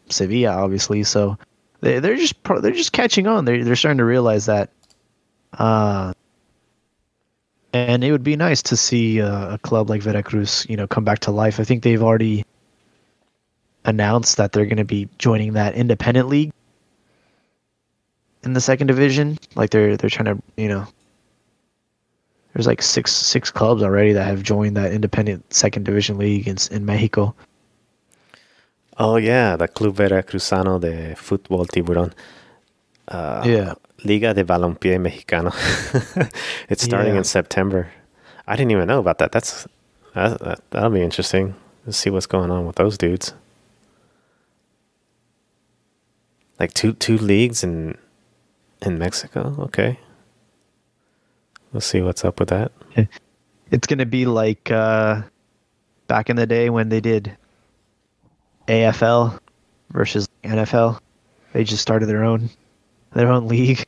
Sevilla, 0.08 0.50
obviously. 0.52 1.02
So 1.04 1.38
they 1.80 1.98
they're 2.00 2.16
just 2.16 2.42
pro- 2.42 2.60
they're 2.60 2.72
just 2.72 2.92
catching 2.92 3.26
on. 3.26 3.44
They're 3.44 3.64
they're 3.64 3.76
starting 3.76 3.98
to 3.98 4.04
realize 4.04 4.46
that. 4.46 4.70
Uh, 5.56 6.12
and 7.72 8.04
it 8.04 8.12
would 8.12 8.24
be 8.24 8.36
nice 8.36 8.62
to 8.62 8.76
see 8.76 9.20
uh, 9.22 9.54
a 9.54 9.58
club 9.58 9.88
like 9.88 10.02
Veracruz, 10.02 10.66
you 10.68 10.76
know, 10.76 10.86
come 10.86 11.04
back 11.04 11.20
to 11.20 11.30
life. 11.30 11.58
I 11.60 11.64
think 11.64 11.82
they've 11.82 12.02
already 12.02 12.44
announced 13.84 14.36
that 14.36 14.52
they're 14.52 14.66
going 14.66 14.76
to 14.76 14.84
be 14.84 15.08
joining 15.18 15.54
that 15.54 15.74
independent 15.74 16.28
league 16.28 16.52
in 18.44 18.52
the 18.52 18.60
second 18.60 18.86
division. 18.86 19.38
Like 19.54 19.70
they're 19.70 19.96
they're 19.96 20.10
trying 20.10 20.36
to, 20.36 20.42
you 20.56 20.68
know, 20.68 20.86
there's 22.54 22.66
like 22.66 22.82
six 22.82 23.12
six 23.12 23.50
clubs 23.50 23.82
already 23.82 24.12
that 24.12 24.24
have 24.26 24.42
joined 24.42 24.76
that 24.76 24.92
independent 24.92 25.52
second 25.52 25.84
division 25.84 26.18
league 26.18 26.46
in 26.48 26.56
in 26.70 26.84
Mexico. 26.84 27.34
Oh 28.98 29.16
yeah, 29.16 29.56
the 29.56 29.68
Club 29.68 29.96
Veracruzano 29.96 30.80
de 30.80 31.14
Fútbol 31.14 31.66
Tiburón. 31.66 32.12
Uh, 33.08 33.42
yeah, 33.44 33.74
Liga 34.04 34.34
de 34.34 34.44
Balompié 34.44 34.98
Mexicano. 35.00 35.50
it's 36.68 36.82
starting 36.84 37.12
Yeah. 37.14 37.18
in 37.18 37.24
September. 37.24 37.90
I 38.46 38.54
didn't 38.56 38.70
even 38.72 38.86
know 38.86 38.98
about 39.00 39.18
that. 39.18 39.32
That's 39.32 39.66
that, 40.14 40.38
that, 40.40 40.60
that'll 40.70 40.90
be 40.90 41.00
interesting 41.02 41.54
to 41.86 41.92
see 41.92 42.10
what's 42.10 42.26
going 42.26 42.50
on 42.50 42.66
with 42.66 42.76
those 42.76 42.98
dudes. 42.98 43.32
Like 46.62 46.74
two 46.74 46.92
two 46.92 47.18
leagues 47.18 47.64
in 47.64 47.98
in 48.82 48.96
Mexico. 48.96 49.56
Okay, 49.58 49.98
we'll 51.72 51.80
see 51.80 52.00
what's 52.00 52.24
up 52.24 52.38
with 52.38 52.50
that. 52.50 52.70
it's 53.72 53.88
gonna 53.88 54.06
be 54.06 54.26
like 54.26 54.70
uh, 54.70 55.22
back 56.06 56.30
in 56.30 56.36
the 56.36 56.46
day 56.46 56.70
when 56.70 56.88
they 56.88 57.00
did 57.00 57.36
AFL 58.68 59.40
versus 59.90 60.28
NFL. 60.44 61.00
They 61.52 61.64
just 61.64 61.82
started 61.82 62.06
their 62.06 62.22
own 62.22 62.48
their 63.12 63.32
own 63.32 63.48
league. 63.48 63.84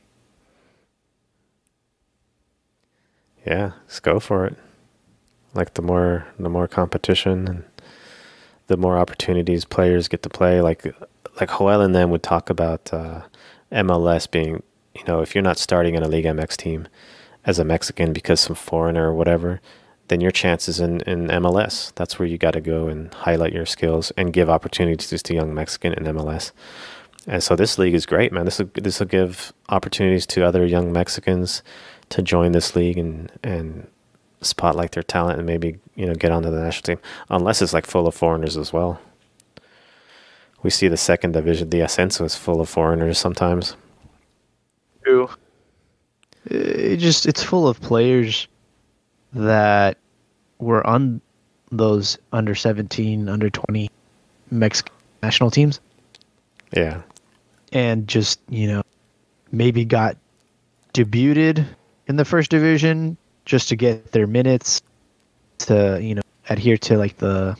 Yeah, 3.47 3.71
let's 3.85 4.01
go 4.01 4.19
for 4.19 4.47
it. 4.47 4.57
Like 5.53 5.75
the 5.75 5.81
more 5.81 6.27
the 6.37 6.49
more 6.49 6.67
competition 6.67 7.47
and 7.47 7.63
the 8.67 8.75
more 8.75 8.97
opportunities 8.97 9.63
players 9.63 10.09
get 10.09 10.23
to 10.23 10.29
play. 10.29 10.59
Like 10.59 10.93
like 11.39 11.49
Joel 11.57 11.81
and 11.81 11.93
them 11.93 12.09
would 12.11 12.23
talk 12.23 12.49
about 12.49 12.93
uh, 12.93 13.21
MLS 13.71 14.29
being, 14.29 14.63
you 14.95 15.03
know, 15.07 15.21
if 15.21 15.35
you're 15.35 15.41
not 15.41 15.57
starting 15.57 15.95
in 15.95 16.03
a 16.03 16.07
Liga 16.07 16.29
MX 16.29 16.55
team 16.55 16.87
as 17.45 17.59
a 17.59 17.63
Mexican 17.63 18.13
because 18.13 18.39
some 18.39 18.55
foreigner 18.55 19.09
or 19.09 19.13
whatever, 19.13 19.61
then 20.07 20.21
your 20.21 20.31
chances 20.31 20.79
in, 20.79 21.01
in 21.01 21.27
MLS. 21.27 21.93
That's 21.95 22.19
where 22.19 22.27
you 22.27 22.37
got 22.37 22.51
to 22.51 22.61
go 22.61 22.87
and 22.87 23.13
highlight 23.13 23.53
your 23.53 23.65
skills 23.65 24.11
and 24.11 24.33
give 24.33 24.49
opportunities 24.49 25.21
to 25.21 25.33
young 25.33 25.53
Mexican 25.53 25.93
in 25.93 26.03
MLS. 26.15 26.51
And 27.27 27.41
so 27.41 27.55
this 27.55 27.77
league 27.77 27.95
is 27.95 28.05
great, 28.05 28.31
man. 28.31 28.45
This 28.45 28.59
will 28.59 28.69
this 28.75 28.99
will 28.99 29.07
give 29.07 29.51
opportunities 29.69 30.27
to 30.27 30.45
other 30.45 30.63
young 30.63 30.93
Mexicans 30.93 31.63
to 32.09 32.21
join 32.21 32.51
this 32.51 32.75
league 32.75 32.99
and 32.99 33.31
and 33.43 33.87
spotlight 34.41 34.91
their 34.91 35.01
talent 35.01 35.39
and 35.39 35.47
maybe 35.47 35.79
you 35.95 36.05
know 36.05 36.13
get 36.13 36.31
onto 36.31 36.51
the 36.51 36.61
national 36.61 36.83
team. 36.83 37.03
Unless 37.29 37.63
it's 37.63 37.73
like 37.73 37.87
full 37.87 38.05
of 38.07 38.13
foreigners 38.13 38.57
as 38.57 38.71
well. 38.71 38.99
We 40.65 40.71
see 40.71 40.87
the 40.87 40.97
second 40.97 41.33
division, 41.33 41.69
the 41.69 41.81
Ascenso 41.81 42.25
is 42.25 42.35
full 42.35 42.59
of 42.59 42.67
foreigners 42.67 43.19
sometimes. 43.19 43.75
True. 45.03 45.29
It 46.45 46.97
just 46.97 47.27
it's 47.27 47.43
full 47.43 47.67
of 47.67 47.79
players 47.79 48.47
that 49.33 49.99
were 50.57 50.81
on 50.87 51.21
those 51.71 52.17
under 52.31 52.55
17, 52.55 53.29
under 53.29 53.47
20 53.51 53.91
Mexican 54.49 54.91
national 55.21 55.51
teams 55.51 55.79
Yeah, 56.73 57.03
and 57.71 58.07
just, 58.07 58.39
you 58.49 58.67
know, 58.67 58.81
maybe 59.51 59.85
got 59.85 60.17
debuted 60.95 61.63
in 62.07 62.15
the 62.15 62.25
first 62.25 62.49
division 62.49 63.17
just 63.45 63.69
to 63.69 63.75
get 63.75 64.13
their 64.13 64.25
minutes 64.25 64.81
to, 65.59 65.99
you 66.01 66.15
know, 66.15 66.23
adhere 66.49 66.77
to 66.77 66.97
like 66.97 67.17
the 67.17 67.55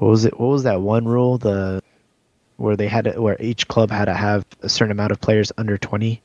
what 0.00 0.08
was 0.08 0.24
it 0.24 0.40
what 0.40 0.48
was 0.48 0.62
that 0.62 0.80
one 0.80 1.06
rule 1.06 1.38
the 1.38 1.82
where 2.56 2.76
they 2.76 2.88
had 2.88 3.04
to, 3.04 3.20
where 3.20 3.36
each 3.40 3.68
club 3.68 3.90
had 3.90 4.06
to 4.06 4.14
have 4.14 4.44
a 4.62 4.68
certain 4.68 4.92
amount 4.92 5.12
of 5.12 5.20
players 5.20 5.52
under 5.58 5.76
20 5.78 6.20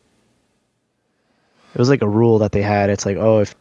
it 1.74 1.80
was 1.80 1.90
like 1.90 2.02
a 2.02 2.08
rule 2.08 2.40
that 2.40 2.54
they 2.54 2.62
had 2.62 2.90
it's 2.90 3.06
like 3.06 3.18
oh 3.18 3.40
if 3.40 3.54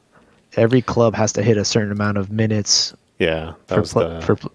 every 0.57 0.81
club 0.81 1.15
has 1.15 1.33
to 1.33 1.43
hit 1.43 1.57
a 1.57 1.65
certain 1.65 1.91
amount 1.91 2.17
of 2.17 2.31
minutes 2.31 2.95
yeah, 3.19 3.55
that 3.67 3.75
for 3.75 3.81
was 3.81 3.93
pl- 3.93 4.09
the 4.09 4.21
for 4.21 4.37
pl- 4.37 4.53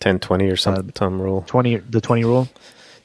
10 0.00 0.18
20 0.18 0.48
or 0.48 0.56
some 0.56 0.74
uh, 0.74 0.82
some 0.94 1.20
rule. 1.20 1.44
20 1.46 1.76
the 1.76 2.00
20 2.00 2.24
rule 2.24 2.48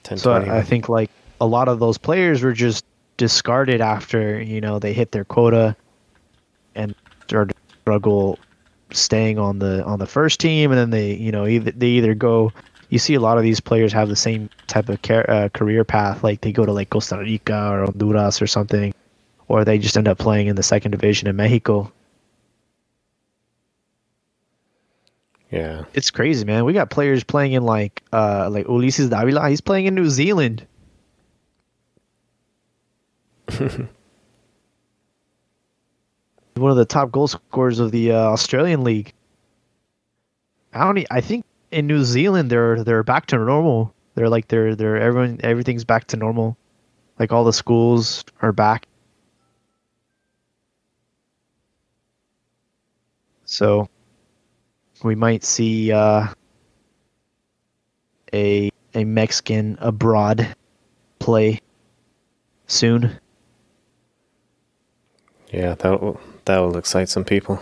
10 0.03 0.17
so 0.17 0.31
20. 0.37 0.49
I, 0.49 0.57
I 0.57 0.61
think 0.63 0.89
like 0.89 1.11
a 1.39 1.45
lot 1.45 1.67
of 1.67 1.79
those 1.79 1.97
players 1.97 2.41
were 2.41 2.53
just 2.53 2.85
discarded 3.17 3.81
after 3.81 4.41
you 4.41 4.61
know 4.61 4.79
they 4.79 4.93
hit 4.93 5.11
their 5.11 5.25
quota 5.25 5.75
and 6.75 6.95
started 7.23 7.53
to 7.53 7.75
struggle 7.81 8.39
staying 8.91 9.37
on 9.37 9.59
the 9.59 9.83
on 9.83 9.99
the 9.99 10.07
first 10.07 10.39
team 10.39 10.71
and 10.71 10.79
then 10.79 10.89
they 10.89 11.13
you 11.13 11.31
know 11.31 11.45
either 11.45 11.71
they 11.71 11.87
either 11.87 12.13
go 12.13 12.51
you 12.89 12.99
see 12.99 13.15
a 13.15 13.19
lot 13.19 13.37
of 13.37 13.43
these 13.43 13.59
players 13.59 13.91
have 13.91 14.07
the 14.07 14.15
same 14.15 14.49
type 14.67 14.87
of 14.87 15.01
car, 15.01 15.29
uh, 15.29 15.49
career 15.49 15.83
path 15.83 16.23
like 16.23 16.41
they 16.41 16.51
go 16.51 16.65
to 16.65 16.71
like 16.71 16.89
Costa 16.89 17.17
Rica 17.17 17.69
or 17.71 17.85
Honduras 17.85 18.41
or 18.41 18.47
something 18.47 18.93
or 19.47 19.65
they 19.65 19.77
just 19.77 19.97
end 19.97 20.07
up 20.07 20.17
playing 20.17 20.47
in 20.47 20.55
the 20.55 20.63
second 20.63 20.91
division 20.91 21.27
in 21.27 21.35
Mexico. 21.35 21.91
Yeah. 25.49 25.85
it's 25.93 26.11
crazy 26.11 26.43
man. 26.43 26.65
We 26.65 26.73
got 26.73 26.89
players 26.89 27.23
playing 27.23 27.53
in 27.53 27.63
like 27.63 28.03
uh 28.11 28.49
like 28.49 28.67
Ulises 28.67 29.09
Davila. 29.09 29.49
He's 29.49 29.61
playing 29.61 29.85
in 29.85 29.95
New 29.95 30.09
Zealand 30.09 30.65
one 36.59 36.71
of 36.71 36.77
the 36.77 36.85
top 36.85 37.11
goal 37.11 37.27
scorers 37.27 37.79
of 37.79 37.91
the 37.91 38.11
uh, 38.11 38.15
Australian 38.15 38.83
League. 38.83 39.13
I 40.73 40.83
don't. 40.85 41.05
I 41.09 41.21
think 41.21 41.45
in 41.71 41.87
New 41.87 42.03
Zealand 42.03 42.49
they're 42.49 42.83
they're 42.83 43.03
back 43.03 43.27
to 43.27 43.37
normal. 43.37 43.93
They're 44.15 44.29
like 44.29 44.47
they're 44.47 44.75
they're 44.75 44.97
everyone 44.97 45.39
everything's 45.43 45.83
back 45.85 46.07
to 46.07 46.17
normal. 46.17 46.57
Like 47.19 47.31
all 47.31 47.43
the 47.43 47.53
schools 47.53 48.23
are 48.41 48.51
back. 48.51 48.87
So 53.45 53.89
we 55.03 55.15
might 55.15 55.43
see 55.43 55.91
uh, 55.91 56.27
a 58.33 58.69
a 58.93 59.03
Mexican 59.03 59.77
abroad 59.79 60.55
play 61.19 61.61
soon. 62.67 63.19
Yeah, 65.51 65.75
that 65.75 66.17
that 66.47 66.57
will 66.59 66.77
excite 66.77 67.09
some 67.09 67.23
people. 67.23 67.59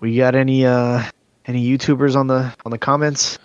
We 0.00 0.16
got 0.16 0.34
any 0.34 0.64
uh 0.66 1.02
any 1.46 1.64
YouTubers 1.66 2.16
on 2.16 2.26
the 2.26 2.52
on 2.64 2.70
the 2.70 2.78
comments? 2.78 3.38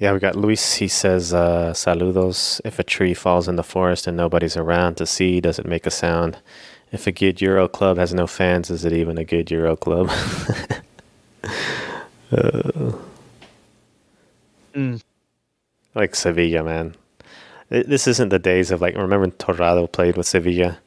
Yeah, 0.00 0.12
we 0.12 0.18
got 0.18 0.34
Luis. 0.36 0.74
He 0.74 0.88
says, 0.88 1.32
uh, 1.32 1.72
"Saludos. 1.72 2.60
If 2.64 2.78
a 2.80 2.82
tree 2.82 3.14
falls 3.14 3.46
in 3.48 3.54
the 3.56 3.62
forest 3.62 4.06
and 4.08 4.16
nobody's 4.16 4.56
around 4.56 4.96
to 4.96 5.06
see, 5.06 5.40
does 5.40 5.58
it 5.60 5.66
make 5.66 5.86
a 5.86 5.90
sound? 5.90 6.38
If 6.92 7.06
a 7.06 7.12
good 7.12 7.40
Euro 7.40 7.68
club 7.68 7.96
has 7.98 8.12
no 8.12 8.26
fans, 8.26 8.70
is 8.70 8.84
it 8.84 8.92
even 8.92 9.16
a 9.18 9.24
good 9.24 9.50
Euro 9.52 9.76
club?" 9.76 10.10
uh, 12.32 12.92
Mm. 14.74 15.00
like 15.94 16.16
Sevilla, 16.16 16.64
man. 16.64 16.96
Th- 17.70 17.86
This 17.86 18.08
isn't 18.08 18.30
the 18.30 18.40
days 18.40 18.72
of 18.72 18.80
like. 18.80 18.94
Remember 18.96 19.20
when 19.20 19.30
Torrado 19.32 19.86
played 19.86 20.16
with 20.16 20.26
Sevilla? 20.26 20.78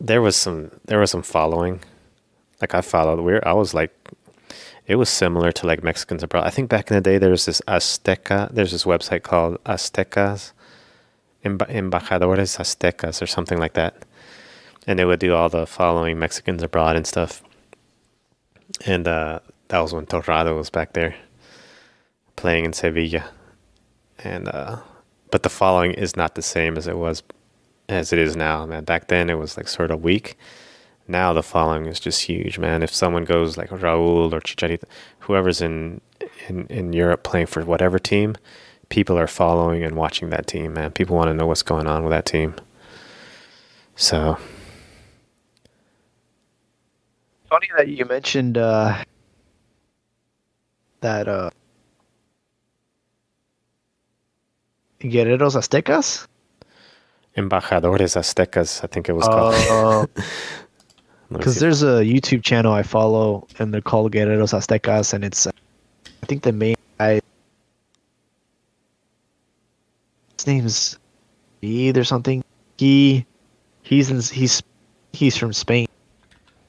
There 0.00 0.22
was 0.22 0.36
some 0.36 0.70
there 0.84 0.98
was 0.98 1.10
some 1.10 1.22
following. 1.22 1.80
Like 2.60 2.74
I 2.74 2.80
followed. 2.80 3.20
We 3.20 3.40
I 3.42 3.52
was 3.52 3.74
like, 3.74 3.94
it 4.86 4.96
was 4.96 5.08
similar 5.08 5.52
to 5.52 5.66
like 5.66 5.82
Mexicans 5.82 6.22
abroad. 6.22 6.46
I 6.46 6.50
think 6.50 6.68
back 6.68 6.90
in 6.90 6.94
the 6.94 7.00
day 7.00 7.18
there 7.18 7.30
was 7.30 7.46
this 7.46 7.60
Azteca. 7.68 8.52
There's 8.52 8.72
this 8.72 8.84
website 8.84 9.22
called 9.22 9.62
Aztecas, 9.64 10.52
Embajadores 11.44 12.58
Aztecas 12.58 13.22
or 13.22 13.26
something 13.26 13.58
like 13.58 13.74
that, 13.74 14.04
and 14.86 14.98
they 14.98 15.04
would 15.04 15.20
do 15.20 15.34
all 15.34 15.48
the 15.48 15.66
following 15.66 16.18
Mexicans 16.18 16.62
abroad 16.62 16.96
and 16.96 17.06
stuff. 17.06 17.42
And 18.86 19.06
uh, 19.06 19.40
that 19.68 19.80
was 19.80 19.92
when 19.92 20.06
Torrado 20.06 20.56
was 20.56 20.70
back 20.70 20.92
there 20.92 21.14
playing 22.36 22.64
in 22.64 22.72
Sevilla. 22.72 23.24
And 24.18 24.48
uh 24.48 24.80
but 25.30 25.42
the 25.44 25.48
following 25.48 25.92
is 25.92 26.16
not 26.16 26.34
the 26.34 26.42
same 26.42 26.76
as 26.76 26.86
it 26.88 26.96
was 26.96 27.22
as 27.90 28.12
it 28.12 28.18
is 28.18 28.36
now, 28.36 28.66
man. 28.66 28.84
Back 28.84 29.08
then 29.08 29.30
it 29.30 29.38
was 29.38 29.56
like 29.56 29.68
sort 29.68 29.90
of 29.90 30.02
weak. 30.02 30.36
Now 31.08 31.32
the 31.32 31.42
following 31.42 31.86
is 31.86 31.98
just 32.00 32.22
huge, 32.22 32.58
man. 32.58 32.82
If 32.82 32.94
someone 32.94 33.24
goes 33.24 33.56
like 33.56 33.70
Raul 33.70 34.32
or 34.32 34.40
Chicharito, 34.40 34.84
whoever's 35.20 35.60
in 35.60 36.00
in 36.48 36.66
in 36.68 36.92
Europe 36.92 37.22
playing 37.24 37.46
for 37.46 37.64
whatever 37.64 37.98
team, 37.98 38.36
people 38.90 39.18
are 39.18 39.26
following 39.26 39.82
and 39.82 39.96
watching 39.96 40.30
that 40.30 40.46
team, 40.46 40.74
man. 40.74 40.92
People 40.92 41.16
want 41.16 41.28
to 41.28 41.34
know 41.34 41.46
what's 41.46 41.62
going 41.62 41.86
on 41.86 42.04
with 42.04 42.10
that 42.12 42.26
team. 42.26 42.54
So, 43.96 44.38
Funny 47.50 47.68
that 47.76 47.88
you 47.88 48.04
mentioned 48.04 48.56
uh 48.56 49.02
that 51.00 51.26
uh 51.28 51.50
Guerreros 55.00 55.56
Aztecas? 55.56 56.26
Embajadores 57.36 58.16
Aztecas, 58.16 58.82
I 58.82 58.86
think 58.88 59.08
it 59.08 59.12
was 59.12 59.26
called. 59.26 59.54
Oh, 59.56 60.06
because 61.32 61.54
see. 61.54 61.60
there's 61.60 61.82
a 61.82 62.02
YouTube 62.02 62.42
channel 62.42 62.72
I 62.72 62.82
follow, 62.82 63.46
and 63.58 63.72
they're 63.72 63.80
called 63.80 64.12
Guerreros 64.12 64.52
Aztecas, 64.52 65.14
and 65.14 65.24
it's, 65.24 65.46
uh, 65.46 65.52
I 66.22 66.26
think 66.26 66.42
the 66.42 66.52
main 66.52 66.76
guy, 66.98 67.20
his 70.36 70.46
name's 70.46 70.98
Eid 71.62 71.96
or 71.96 72.04
something. 72.04 72.42
He, 72.78 73.24
he's 73.82 74.10
in, 74.10 74.20
he's, 74.20 74.62
he's 75.12 75.36
from 75.36 75.52
Spain, 75.52 75.86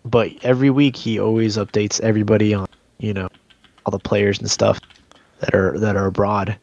but 0.06 0.32
every 0.44 0.70
week 0.70 0.96
he 0.96 1.20
always 1.20 1.58
updates 1.58 2.00
everybody 2.02 2.54
on, 2.54 2.68
you 3.00 3.14
know, 3.14 3.30
all 3.86 3.92
the 3.92 4.00
players 4.00 4.40
and 4.40 4.50
stuff 4.50 4.80
that 5.40 5.56
are 5.56 5.78
that 5.80 5.96
are 5.96 6.06
abroad. 6.06 6.58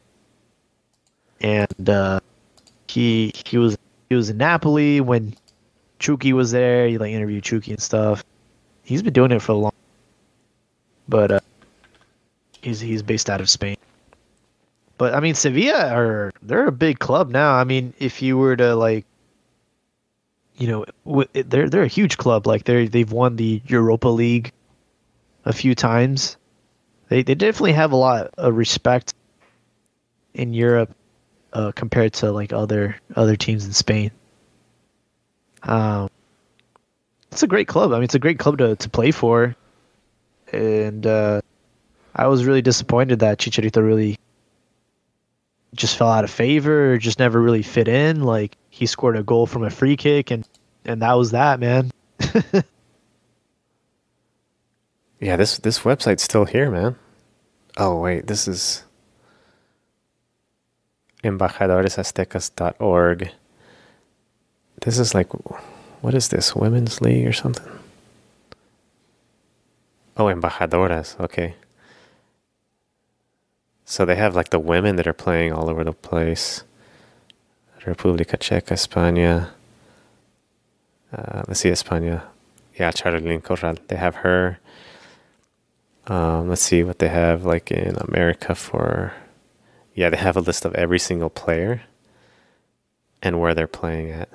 And 1.41 1.89
uh, 1.89 2.21
he 2.89 3.33
he 3.45 3.59
was 3.59 3.77
he 4.09 4.15
was 4.15 4.31
in 4.31 4.39
Napoli 4.39 5.01
when 5.01 5.35
Chucky 5.99 6.33
was 6.33 6.51
there. 6.51 6.89
He 6.89 6.99
like 6.99 7.13
interviewed 7.13 7.45
Chucky 7.45 7.73
and 7.73 7.83
stuff. 7.83 8.25
He's 8.83 9.03
been 9.03 9.13
doing 9.13 9.33
it 9.33 9.43
for 9.43 9.53
a 9.53 9.57
long, 9.57 9.73
but 11.09 11.31
uh, 11.31 11.41
he's 12.63 12.81
he's 12.81 13.03
based 13.03 13.29
out 13.29 13.41
of 13.41 13.51
Spain. 13.51 13.77
But 14.97 15.15
I 15.15 15.21
mean, 15.21 15.35
Sevilla 15.35 15.95
are 15.95 16.33
they're 16.43 16.67
a 16.67 16.73
big 16.73 16.99
club 16.99 17.31
now. 17.31 17.55
I 17.55 17.65
mean, 17.65 17.93
if 17.99 18.23
you 18.23 18.39
were 18.39 18.57
to 18.57 18.75
like, 18.75 19.05
you 20.57 20.69
know, 20.69 20.85
w- 21.07 21.29
they're 21.33 21.69
they're 21.69 21.83
a 21.83 21.89
huge 21.89 22.17
club. 22.17 22.47
Like 22.47 22.65
they 22.65 22.89
they've 22.89 23.11
won 23.11 23.37
the 23.37 23.61
Europa 23.67 24.09
League 24.09 24.53
a 25.45 25.53
few 25.53 25.75
times. 25.75 26.37
They 27.09 27.23
they 27.23 27.35
definitely 27.35 27.75
have 27.75 27.93
a 27.93 27.97
lot 27.97 28.31
of 28.39 28.57
respect 28.57 29.15
in 30.35 30.55
Europe 30.55 30.95
uh, 31.53 31.73
compared 31.73 32.13
to 32.15 32.33
like 32.33 32.53
other 32.53 32.97
other 33.15 33.37
teams 33.37 33.65
in 33.65 33.73
Spain. 33.73 34.11
Um, 35.63 36.09
it's 37.31 37.43
a 37.43 37.47
great 37.47 37.69
club. 37.69 37.93
I 37.93 37.97
mean, 37.97 38.05
it's 38.05 38.15
a 38.15 38.19
great 38.19 38.39
club 38.39 38.59
to, 38.59 38.77
to 38.77 38.89
play 38.91 39.11
for, 39.11 39.55
and 40.53 41.07
uh, 41.07 41.41
I 42.15 42.27
was 42.29 42.45
really 42.45 42.63
disappointed 42.63 43.21
that 43.21 43.39
Chicharito 43.39 43.85
really 43.85 44.19
just 45.75 45.97
fell 45.97 46.09
out 46.09 46.25
of 46.25 46.31
favor, 46.31 46.93
or 46.93 46.99
just 46.99 47.19
never 47.19 47.41
really 47.41 47.63
fit 47.63 47.89
in. 47.89 48.23
Like 48.23 48.57
he 48.71 48.87
scored 48.87 49.17
a 49.17 49.23
goal 49.23 49.47
from 49.47 49.65
a 49.65 49.71
free 49.71 49.97
kick, 49.97 50.31
and 50.31 50.47
and 50.85 51.03
that 51.03 51.15
was 51.15 51.33
that, 51.33 51.61
man. 51.61 51.91
Yeah, 55.21 55.37
this 55.37 55.59
this 55.59 55.81
website's 55.81 56.23
still 56.23 56.45
here, 56.45 56.71
man. 56.71 56.97
Oh 57.77 58.01
wait, 58.01 58.27
this 58.27 58.47
is 58.47 58.85
embajadoresaztecas.org. 61.25 63.31
This 64.81 64.99
is 64.99 65.15
like 65.15 65.33
what 66.01 66.15
is 66.15 66.29
this? 66.29 66.55
Women's 66.55 67.01
League 67.01 67.27
or 67.27 67.33
something? 67.33 67.67
Oh, 70.17 70.27
embajadoras. 70.27 71.19
Okay. 71.21 71.55
So 73.85 74.05
they 74.05 74.17
have 74.17 74.37
like 74.37 74.51
the 74.51 74.59
women 74.59 74.97
that 74.97 75.07
are 75.07 75.13
playing 75.13 75.53
all 75.53 75.71
over 75.71 75.83
the 75.83 75.93
place. 75.93 76.63
República 77.85 78.37
Checa, 78.37 78.75
España. 78.75 79.51
Uh, 81.13 81.43
let's 81.49 81.61
see, 81.61 81.71
España. 81.71 82.23
Yeah, 82.79 82.91
Charlyn 82.91 83.43
Corral. 83.43 83.77
They 83.89 83.97
have 83.97 84.17
her. 84.17 84.59
Um, 86.07 86.49
let's 86.49 86.63
see 86.63 86.83
what 86.83 86.99
they 86.99 87.09
have 87.09 87.45
like 87.45 87.71
in 87.71 87.97
America 87.97 88.55
for. 88.55 89.13
Yeah, 89.99 90.11
they 90.11 90.17
have 90.17 90.37
a 90.37 90.41
list 90.41 90.65
of 90.65 90.77
every 90.77 91.01
single 91.01 91.29
player 91.29 91.83
and 93.21 93.41
where 93.41 93.53
they're 93.53 93.67
playing 93.67 94.13
at. 94.13 94.29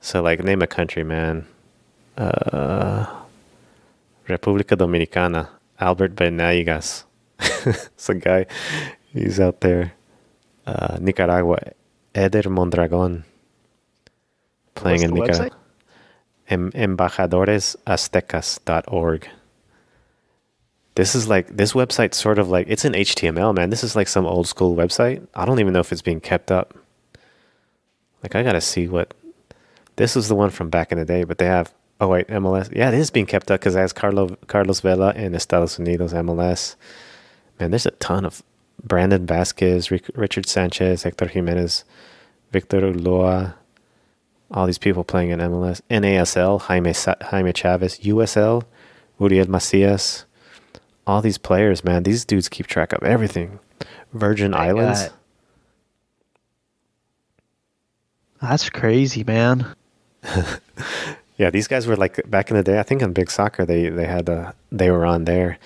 So, 0.00 0.20
like, 0.20 0.42
name 0.42 0.60
a 0.60 0.66
country, 0.66 1.04
man. 1.04 1.46
Uh, 2.18 3.06
República 4.26 4.74
Dominicana, 4.74 5.50
Albert 5.78 6.16
Benavigas. 6.16 7.04
it's 7.38 8.08
a 8.08 8.16
guy. 8.16 8.46
He's 9.12 9.38
out 9.38 9.60
there. 9.60 9.92
Uh, 10.66 10.98
Nicaragua, 11.00 11.60
Eder 12.12 12.50
Mondragon. 12.50 13.22
Playing 14.74 15.14
What's 15.14 15.38
in 15.38 15.44
Nicaragua. 15.44 15.56
Em- 16.48 16.72
embajadoresaztecas.org. 16.72 19.28
This 20.94 21.14
is 21.14 21.26
like 21.28 21.56
this 21.56 21.72
website's 21.72 22.18
sort 22.18 22.38
of 22.38 22.48
like 22.48 22.66
it's 22.68 22.84
an 22.84 22.92
HTML, 22.92 23.54
man. 23.54 23.70
This 23.70 23.82
is 23.82 23.96
like 23.96 24.08
some 24.08 24.26
old 24.26 24.46
school 24.46 24.76
website. 24.76 25.26
I 25.34 25.44
don't 25.44 25.60
even 25.60 25.72
know 25.72 25.80
if 25.80 25.92
it's 25.92 26.02
being 26.02 26.20
kept 26.20 26.50
up. 26.50 26.74
Like 28.22 28.34
I 28.34 28.42
gotta 28.42 28.60
see 28.60 28.88
what 28.88 29.14
this 29.96 30.16
is 30.16 30.28
the 30.28 30.34
one 30.34 30.50
from 30.50 30.68
back 30.68 30.92
in 30.92 30.98
the 30.98 31.04
day, 31.04 31.24
but 31.24 31.38
they 31.38 31.46
have 31.46 31.72
oh 32.00 32.08
wait 32.08 32.28
MLS. 32.28 32.74
Yeah, 32.74 32.88
it 32.88 32.94
is 32.94 33.10
being 33.10 33.26
kept 33.26 33.50
up 33.50 33.60
because 33.60 33.74
it 33.74 33.80
has 33.80 33.92
Carlo 33.92 34.36
Carlos 34.48 34.80
Vela 34.80 35.12
in 35.14 35.34
Estados 35.34 35.78
Unidos 35.78 36.12
MLS. 36.12 36.76
Man, 37.58 37.70
there's 37.70 37.86
a 37.86 37.92
ton 37.92 38.24
of 38.26 38.42
Brandon 38.82 39.24
Vasquez, 39.26 39.90
Ric- 39.90 40.10
Richard 40.14 40.46
Sanchez, 40.46 41.04
Hector 41.04 41.28
Jimenez, 41.28 41.84
Victor 42.50 42.80
Ulloa, 42.80 43.54
all 44.50 44.66
these 44.66 44.78
people 44.78 45.04
playing 45.04 45.30
in 45.30 45.38
MLS, 45.38 45.80
NASL, 45.90 46.60
Jaime 46.62 46.92
Jaime 47.30 47.52
Chavez, 47.52 47.98
USL, 48.00 48.64
Uriel 49.18 49.48
Macias, 49.48 50.24
all 51.06 51.20
these 51.22 51.38
players, 51.38 51.84
man. 51.84 52.02
These 52.02 52.24
dudes 52.24 52.48
keep 52.48 52.66
track 52.66 52.92
of 52.92 53.02
everything. 53.02 53.58
Virgin 54.12 54.54
Islands. 54.54 55.10
That's 58.40 58.70
crazy, 58.70 59.24
man. 59.24 59.74
Yeah, 61.42 61.50
these 61.50 61.66
guys 61.66 61.88
were 61.88 61.96
like 61.96 62.20
back 62.30 62.50
in 62.50 62.56
the 62.56 62.62
day. 62.62 62.78
I 62.78 62.84
think 62.84 63.02
in 63.02 63.12
big 63.12 63.28
soccer, 63.28 63.64
they 63.64 63.88
they 63.88 64.06
had 64.06 64.28
uh, 64.28 64.52
they 64.70 64.92
were 64.92 65.04
on 65.04 65.24
there, 65.24 65.58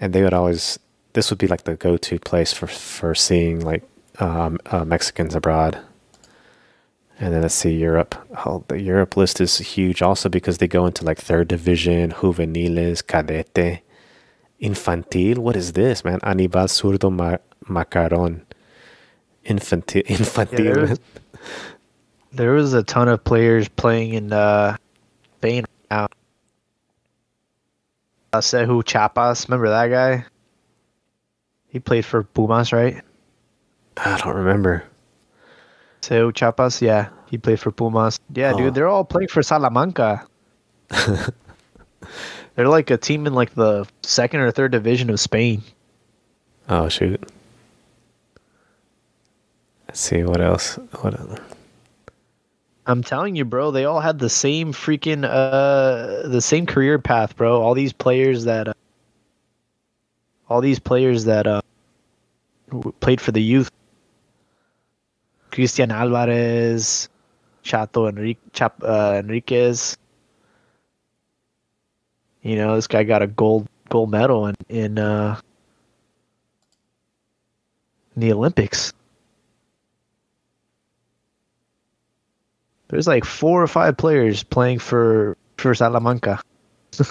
and 0.00 0.12
they 0.14 0.22
would 0.22 0.32
always. 0.32 0.78
This 1.12 1.30
would 1.30 1.38
be 1.38 1.48
like 1.48 1.64
the 1.64 1.74
go-to 1.74 2.18
place 2.18 2.54
for 2.54 2.66
for 2.66 3.14
seeing 3.14 3.60
like 3.60 3.82
um, 4.20 4.58
uh, 4.66 4.84
Mexicans 4.84 5.34
abroad. 5.34 5.78
And 7.20 7.34
then 7.34 7.42
let's 7.42 7.54
see 7.54 7.72
Europe. 7.72 8.14
Oh, 8.46 8.64
the 8.68 8.80
Europe 8.80 9.18
list 9.18 9.38
is 9.40 9.58
huge 9.58 10.00
also 10.00 10.30
because 10.30 10.58
they 10.58 10.68
go 10.68 10.86
into 10.86 11.04
like 11.04 11.18
third 11.18 11.48
division, 11.48 12.14
juveniles, 12.20 13.02
cadete, 13.02 13.80
Infantil? 14.60 15.38
What 15.38 15.56
is 15.56 15.72
this, 15.72 16.04
man? 16.04 16.18
Anibal 16.22 16.64
Zurdo 16.66 17.10
Mar- 17.12 17.40
Macaron. 17.66 18.42
Infantil. 19.44 20.04
Infantil. 20.06 20.56
there 20.74 20.80
was- 20.80 21.00
There 22.32 22.52
was 22.52 22.74
a 22.74 22.82
ton 22.82 23.08
of 23.08 23.24
players 23.24 23.68
playing 23.68 24.12
in 24.14 24.32
uh, 24.32 24.76
Spain 25.38 25.64
right 25.64 25.90
now. 25.90 26.08
Uh, 28.34 28.38
Sehu 28.40 28.82
Chapas, 28.84 29.48
remember 29.48 29.70
that 29.70 29.86
guy? 29.88 30.24
He 31.68 31.80
played 31.80 32.04
for 32.04 32.22
Pumas, 32.24 32.70
right? 32.72 33.00
I 33.96 34.18
don't 34.18 34.36
remember. 34.36 34.84
Sehu 36.02 36.32
Chapas, 36.32 36.82
yeah, 36.82 37.08
he 37.30 37.38
played 37.38 37.60
for 37.60 37.70
Pumas. 37.72 38.20
Yeah, 38.34 38.52
Oh. 38.54 38.58
dude, 38.58 38.74
they're 38.74 38.88
all 38.88 39.04
playing 39.04 39.28
for 39.28 39.42
Salamanca. 39.42 40.26
they're 42.58 42.66
like 42.66 42.90
a 42.90 42.96
team 42.96 43.24
in 43.28 43.34
like 43.34 43.54
the 43.54 43.86
second 44.02 44.40
or 44.40 44.50
third 44.50 44.72
division 44.72 45.10
of 45.10 45.20
Spain. 45.20 45.62
Oh 46.68 46.88
shoot. 46.88 47.22
Let's 49.86 50.00
see 50.00 50.24
what 50.24 50.40
else. 50.40 50.74
What 51.00 51.14
other? 51.14 51.40
I'm 52.84 53.04
telling 53.04 53.36
you, 53.36 53.44
bro, 53.44 53.70
they 53.70 53.84
all 53.84 54.00
had 54.00 54.18
the 54.18 54.28
same 54.28 54.72
freaking 54.72 55.24
uh 55.24 56.26
the 56.26 56.40
same 56.40 56.66
career 56.66 56.98
path, 56.98 57.36
bro. 57.36 57.62
All 57.62 57.74
these 57.74 57.92
players 57.92 58.42
that 58.46 58.66
uh, 58.66 58.74
all 60.48 60.60
these 60.60 60.80
players 60.80 61.26
that 61.26 61.46
uh 61.46 61.60
played 62.98 63.20
for 63.20 63.30
the 63.30 63.42
youth. 63.42 63.70
Cristian 65.52 65.92
Alvarez, 65.92 67.08
Chato 67.62 68.08
Enrique, 68.08 68.40
Chap, 68.52 68.82
uh, 68.82 69.14
Enriquez. 69.22 69.96
You 72.42 72.56
know, 72.56 72.76
this 72.76 72.86
guy 72.86 73.04
got 73.04 73.22
a 73.22 73.26
gold 73.26 73.68
gold 73.88 74.10
medal 74.10 74.46
in 74.46 74.54
in 74.68 74.98
uh 74.98 75.40
in 78.16 78.22
the 78.22 78.32
Olympics. 78.32 78.92
There's 82.88 83.06
like 83.06 83.24
four 83.24 83.62
or 83.62 83.66
five 83.66 83.96
players 83.96 84.42
playing 84.42 84.78
for 84.78 85.36
for 85.56 85.74
Salamanca. 85.74 86.40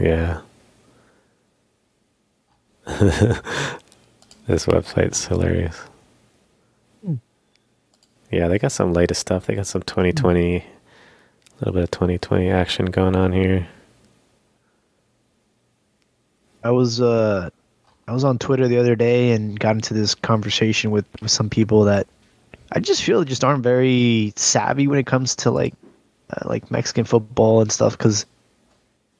Yeah. 0.00 0.40
this 2.84 4.66
website's 4.66 5.24
hilarious. 5.26 5.80
Yeah, 8.30 8.48
they 8.48 8.58
got 8.58 8.72
some 8.72 8.92
latest 8.92 9.20
stuff. 9.20 9.46
They 9.46 9.54
got 9.54 9.68
some 9.68 9.82
2020, 9.82 10.64
a 11.64 11.68
little 11.68 11.80
bit 11.80 11.84
of 11.84 11.90
2020 11.92 12.50
action 12.50 12.86
going 12.86 13.16
on 13.16 13.32
here. 13.32 13.66
I 16.62 16.70
was 16.70 17.00
uh 17.00 17.48
I 18.06 18.12
was 18.12 18.22
on 18.22 18.38
Twitter 18.38 18.68
the 18.68 18.76
other 18.76 18.94
day 18.94 19.32
and 19.32 19.58
got 19.58 19.74
into 19.74 19.94
this 19.94 20.14
conversation 20.14 20.90
with, 20.90 21.06
with 21.22 21.30
some 21.30 21.48
people 21.48 21.84
that 21.84 22.06
I 22.72 22.80
just 22.80 23.02
feel 23.02 23.24
just 23.24 23.44
aren't 23.44 23.62
very 23.62 24.34
savvy 24.36 24.86
when 24.86 24.98
it 24.98 25.06
comes 25.06 25.34
to 25.36 25.50
like 25.50 25.72
uh, 26.30 26.46
like 26.46 26.70
Mexican 26.70 27.04
football 27.04 27.62
and 27.62 27.72
stuff 27.72 27.96
cuz 27.96 28.26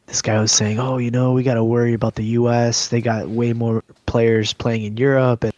this 0.06 0.20
guy 0.20 0.38
was 0.38 0.52
saying, 0.52 0.78
"Oh, 0.78 0.98
you 0.98 1.10
know, 1.10 1.32
we 1.32 1.42
got 1.42 1.54
to 1.54 1.64
worry 1.64 1.94
about 1.94 2.16
the 2.16 2.24
US. 2.38 2.88
They 2.88 3.00
got 3.00 3.30
way 3.30 3.54
more 3.54 3.82
players 4.04 4.52
playing 4.52 4.84
in 4.84 4.98
Europe 4.98 5.44
and 5.44 5.54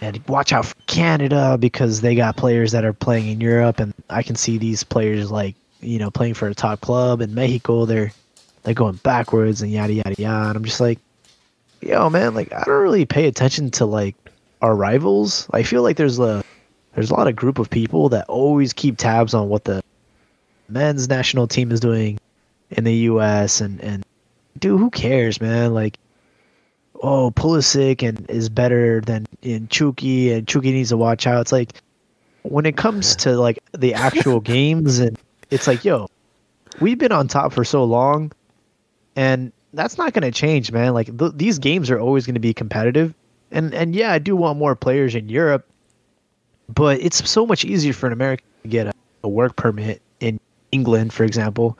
and 0.00 0.20
watch 0.28 0.52
out 0.52 0.66
for 0.66 0.76
Canada 0.86 1.56
because 1.58 2.02
they 2.02 2.14
got 2.14 2.36
players 2.36 2.70
that 2.70 2.84
are 2.84 2.92
playing 2.92 3.26
in 3.28 3.40
Europe 3.40 3.80
and 3.80 3.94
I 4.10 4.22
can 4.22 4.36
see 4.36 4.58
these 4.58 4.84
players 4.84 5.30
like, 5.32 5.56
you 5.84 5.98
know, 5.98 6.10
playing 6.10 6.34
for 6.34 6.48
a 6.48 6.54
top 6.54 6.80
club 6.80 7.20
in 7.20 7.34
Mexico, 7.34 7.84
they're 7.84 8.12
they're 8.62 8.74
going 8.74 8.96
backwards 8.96 9.62
and 9.62 9.70
yada 9.70 9.92
yada 9.92 10.14
yada. 10.18 10.48
And 10.48 10.56
I'm 10.56 10.64
just 10.64 10.80
like, 10.80 10.98
yo, 11.80 12.10
man, 12.10 12.34
like 12.34 12.52
I 12.52 12.62
don't 12.64 12.82
really 12.82 13.04
pay 13.06 13.26
attention 13.26 13.70
to 13.72 13.86
like 13.86 14.16
our 14.62 14.74
rivals. 14.74 15.48
I 15.52 15.62
feel 15.62 15.82
like 15.82 15.96
there's 15.96 16.18
a 16.18 16.42
there's 16.94 17.10
a 17.10 17.14
lot 17.14 17.28
of 17.28 17.36
group 17.36 17.58
of 17.58 17.70
people 17.70 18.08
that 18.10 18.26
always 18.28 18.72
keep 18.72 18.96
tabs 18.96 19.34
on 19.34 19.48
what 19.48 19.64
the 19.64 19.82
men's 20.68 21.08
national 21.08 21.46
team 21.46 21.70
is 21.70 21.80
doing 21.80 22.18
in 22.70 22.84
the 22.84 22.94
U.S. 22.94 23.60
and 23.60 23.80
and 23.80 24.04
dude, 24.58 24.78
who 24.78 24.90
cares, 24.90 25.40
man? 25.40 25.74
Like, 25.74 25.98
oh, 27.02 27.30
Pulisic 27.32 28.06
and 28.06 28.28
is 28.30 28.48
better 28.48 29.00
than 29.00 29.26
in 29.42 29.68
Chucky, 29.68 30.32
and 30.32 30.46
Chucky 30.46 30.72
needs 30.72 30.90
to 30.90 30.96
watch 30.96 31.26
out. 31.26 31.42
It's 31.42 31.52
like 31.52 31.72
when 32.42 32.66
it 32.66 32.76
comes 32.76 33.16
to 33.16 33.36
like 33.38 33.58
the 33.72 33.94
actual 33.94 34.40
games, 34.54 34.98
and 34.98 35.18
it's 35.50 35.66
like, 35.66 35.84
yo, 35.84 36.08
we've 36.80 36.98
been 36.98 37.12
on 37.12 37.28
top 37.28 37.52
for 37.52 37.64
so 37.64 37.84
long, 37.84 38.32
and 39.16 39.52
that's 39.72 39.98
not 39.98 40.12
going 40.12 40.22
to 40.22 40.30
change, 40.30 40.72
man. 40.72 40.94
Like 40.94 41.16
th- 41.18 41.32
these 41.34 41.58
games 41.58 41.90
are 41.90 41.98
always 41.98 42.26
going 42.26 42.34
to 42.34 42.40
be 42.40 42.54
competitive, 42.54 43.14
and 43.50 43.74
and 43.74 43.94
yeah, 43.94 44.12
I 44.12 44.18
do 44.18 44.36
want 44.36 44.58
more 44.58 44.74
players 44.74 45.14
in 45.14 45.28
Europe, 45.28 45.66
but 46.72 47.00
it's 47.00 47.28
so 47.28 47.46
much 47.46 47.64
easier 47.64 47.92
for 47.92 48.06
an 48.06 48.12
American 48.12 48.46
to 48.62 48.68
get 48.68 48.86
a, 48.86 48.92
a 49.22 49.28
work 49.28 49.56
permit 49.56 50.00
in 50.20 50.40
England, 50.72 51.12
for 51.12 51.24
example. 51.24 51.78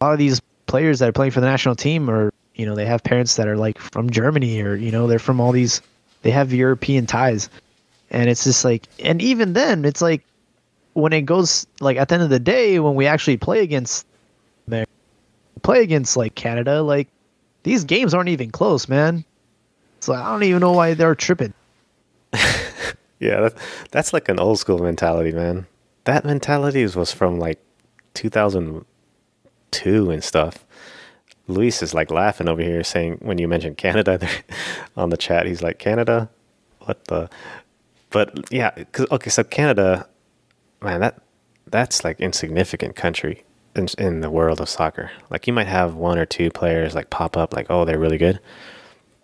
A 0.00 0.04
lot 0.04 0.12
of 0.12 0.18
these 0.18 0.40
players 0.66 0.98
that 1.00 1.08
are 1.08 1.12
playing 1.12 1.32
for 1.32 1.40
the 1.40 1.46
national 1.46 1.74
team 1.74 2.08
are, 2.08 2.32
you 2.54 2.64
know, 2.64 2.74
they 2.74 2.86
have 2.86 3.02
parents 3.02 3.36
that 3.36 3.48
are 3.48 3.56
like 3.56 3.78
from 3.78 4.10
Germany 4.10 4.60
or 4.62 4.74
you 4.76 4.90
know 4.90 5.06
they're 5.06 5.18
from 5.18 5.40
all 5.40 5.52
these, 5.52 5.82
they 6.22 6.30
have 6.30 6.52
European 6.52 7.06
ties, 7.06 7.50
and 8.10 8.30
it's 8.30 8.44
just 8.44 8.64
like, 8.64 8.86
and 9.02 9.20
even 9.20 9.52
then, 9.54 9.84
it's 9.84 10.02
like 10.02 10.22
when 10.98 11.12
it 11.12 11.22
goes 11.22 11.66
like 11.80 11.96
at 11.96 12.08
the 12.08 12.14
end 12.14 12.24
of 12.24 12.30
the 12.30 12.40
day 12.40 12.78
when 12.80 12.94
we 12.94 13.06
actually 13.06 13.36
play 13.36 13.60
against 13.62 14.06
play 15.62 15.82
against 15.82 16.16
like 16.16 16.34
Canada, 16.34 16.82
like 16.82 17.08
these 17.64 17.84
games 17.84 18.14
aren't 18.14 18.28
even 18.28 18.50
close, 18.50 18.88
man. 18.88 19.24
So 20.00 20.14
I 20.14 20.30
don't 20.30 20.44
even 20.44 20.60
know 20.60 20.72
why 20.72 20.94
they're 20.94 21.14
tripping. 21.14 21.52
Yeah, 23.20 23.40
that, 23.40 23.54
that's 23.90 24.12
like 24.12 24.28
an 24.28 24.38
old 24.38 24.58
school 24.58 24.78
mentality, 24.78 25.32
man. 25.32 25.66
That 26.04 26.24
mentality 26.24 26.84
was 26.84 27.12
from 27.12 27.38
like 27.38 27.60
2002 28.14 30.10
and 30.10 30.22
stuff. 30.24 30.64
Luis 31.48 31.82
is 31.82 31.94
like 31.94 32.10
laughing 32.10 32.48
over 32.48 32.62
here 32.62 32.84
saying 32.84 33.18
when 33.20 33.38
you 33.38 33.48
mentioned 33.48 33.76
Canada 33.76 34.20
on 34.96 35.10
the 35.10 35.16
chat, 35.16 35.46
he's 35.46 35.62
like, 35.62 35.78
Canada? 35.78 36.28
What 36.82 37.04
the? 37.06 37.28
But 38.10 38.52
yeah, 38.52 38.70
cause, 38.92 39.06
okay, 39.10 39.30
so 39.30 39.42
Canada, 39.44 40.08
man, 40.80 41.00
that 41.00 41.20
that's 41.66 42.04
like 42.04 42.20
insignificant 42.20 42.96
country 42.96 43.44
in, 43.74 43.88
in 43.98 44.20
the 44.20 44.30
world 44.30 44.60
of 44.60 44.68
soccer. 44.68 45.10
Like 45.30 45.46
you 45.46 45.52
might 45.52 45.66
have 45.66 45.94
one 45.94 46.18
or 46.18 46.26
two 46.26 46.50
players 46.50 46.94
like 46.94 47.10
pop 47.10 47.36
up, 47.36 47.54
like, 47.54 47.66
oh, 47.70 47.84
they're 47.84 47.98
really 47.98 48.18
good 48.18 48.40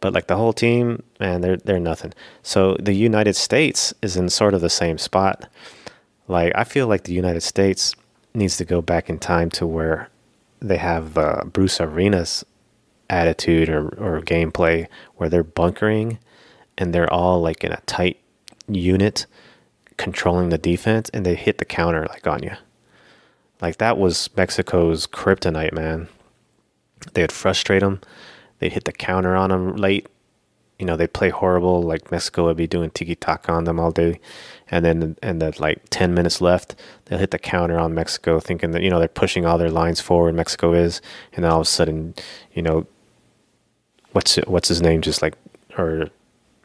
but 0.05 0.12
like 0.12 0.26
the 0.26 0.36
whole 0.36 0.52
team, 0.52 1.02
man, 1.18 1.40
they're 1.40 1.57
they're 1.57 1.80
nothing. 1.80 2.12
So 2.42 2.76
the 2.78 2.92
United 2.92 3.36
States 3.36 3.94
is 4.02 4.18
in 4.18 4.28
sort 4.28 4.52
of 4.52 4.61
the 4.61 4.68
same 4.68 4.98
spot. 4.98 5.48
Like 6.28 6.52
I 6.55 6.64
feel 6.64 6.86
like 6.86 7.05
the 7.05 7.14
United 7.14 7.40
States 7.40 7.96
needs 8.34 8.59
to 8.59 8.66
go 8.66 8.82
back 8.82 9.09
in 9.09 9.18
time 9.18 9.48
to 9.52 9.66
where 9.66 10.11
they 10.61 10.76
have 10.76 11.16
uh, 11.16 11.44
Bruce 11.44 11.80
Arena's 11.80 12.44
attitude 13.09 13.70
or 13.70 13.88
or 13.98 14.20
gameplay 14.20 14.88
where 15.16 15.30
they're 15.30 15.42
bunkering 15.42 16.18
and 16.76 16.92
they're 16.94 17.11
all 17.11 17.40
like 17.40 17.64
in 17.64 17.72
a 17.72 17.80
tight 17.86 18.20
unit 18.68 19.24
controlling 19.97 20.49
the 20.49 20.59
defense 20.59 21.11
and 21.11 21.24
they 21.24 21.34
hit 21.34 21.59
the 21.59 21.64
counter 21.64 22.07
like 22.09 22.26
on 22.26 22.42
you. 22.42 22.53
Like 23.61 23.78
that 23.78 23.99
was 23.99 24.28
Mexico's 24.36 25.07
kryptonite, 25.07 25.72
man. 25.72 26.09
They'd 27.12 27.32
frustrate 27.32 27.80
them. 27.80 28.01
They'd 28.59 28.72
hit 28.72 28.84
the 28.84 28.92
counter 28.92 29.36
on 29.36 29.51
them 29.51 29.76
late. 29.76 30.07
You 30.78 30.86
know, 30.86 30.97
they'd 30.97 31.12
play 31.12 31.30
horrible. 31.30 31.82
Like 31.82 32.11
Mexico 32.11 32.45
would 32.45 32.57
be 32.57 32.66
doing 32.66 32.90
tiki 32.90 33.14
taka 33.14 33.53
on 33.53 33.64
them 33.64 33.78
all 33.78 33.92
day, 33.92 34.20
and 34.70 34.84
then 34.84 35.16
and 35.22 35.40
that 35.40 35.61
like 35.61 35.82
ten 35.90 36.14
minutes 36.14 36.40
left, 36.40 36.74
they'll 37.05 37.18
hit 37.18 37.30
the 37.30 37.38
counter 37.38 37.78
on 37.78 37.95
Mexico, 37.95 38.40
thinking 38.40 38.72
that 38.72 38.82
you 38.82 38.90
know 38.90 38.99
they're 38.99 39.09
pushing 39.09 39.47
all 39.47 39.57
their 39.57 39.70
lines 39.70 40.01
forward. 40.01 40.34
Mexico 40.34 40.72
is, 40.72 41.01
and 41.32 41.45
then 41.45 41.53
all 41.53 41.61
of 41.61 41.66
a 41.66 41.70
sudden, 41.70 42.14
you 42.53 42.62
know, 42.62 42.86
what's 44.12 44.36
what's 44.47 44.68
his 44.68 44.82
name? 44.82 45.01
Just 45.01 45.22
like 45.22 45.34
or 45.78 46.11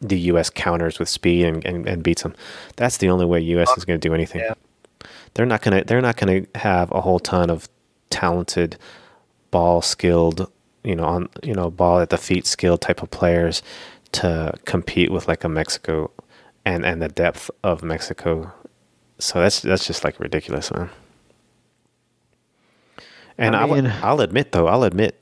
the 0.01 0.19
U.S. 0.31 0.49
counters 0.49 0.99
with 0.99 1.09
speed 1.09 1.45
and, 1.45 1.65
and, 1.65 1.87
and 1.87 2.03
beats 2.03 2.23
them. 2.23 2.33
That's 2.75 2.97
the 2.97 3.09
only 3.09 3.25
way 3.25 3.39
U.S. 3.41 3.69
is 3.77 3.85
going 3.85 3.99
to 3.99 4.07
do 4.07 4.13
anything. 4.13 4.41
Yeah. 4.41 4.53
They're 5.33 5.45
not 5.45 5.61
gonna 5.61 5.83
they're 5.83 6.01
not 6.01 6.17
gonna 6.17 6.41
have 6.55 6.91
a 6.91 7.01
whole 7.01 7.19
ton 7.19 7.49
of 7.49 7.69
talented, 8.09 8.77
ball 9.51 9.81
skilled, 9.81 10.51
you 10.83 10.95
know, 10.95 11.05
on 11.05 11.29
you 11.43 11.53
know, 11.53 11.69
ball 11.69 11.99
at 11.99 12.09
the 12.09 12.17
feet 12.17 12.47
skilled 12.47 12.81
type 12.81 13.03
of 13.03 13.11
players 13.11 13.61
to 14.13 14.53
compete 14.65 15.11
with 15.11 15.27
like 15.27 15.43
a 15.43 15.49
Mexico 15.49 16.11
and 16.65 16.85
and 16.85 17.01
the 17.01 17.07
depth 17.09 17.51
of 17.63 17.83
Mexico. 17.83 18.51
So 19.19 19.39
that's 19.39 19.61
that's 19.61 19.85
just 19.85 20.03
like 20.03 20.19
ridiculous, 20.19 20.71
man. 20.73 20.89
And 23.37 23.55
I, 23.55 23.65
mean- 23.65 23.93
I'll 24.03 24.19
admit 24.21 24.51
though, 24.51 24.67
I'll 24.67 24.83
admit, 24.83 25.19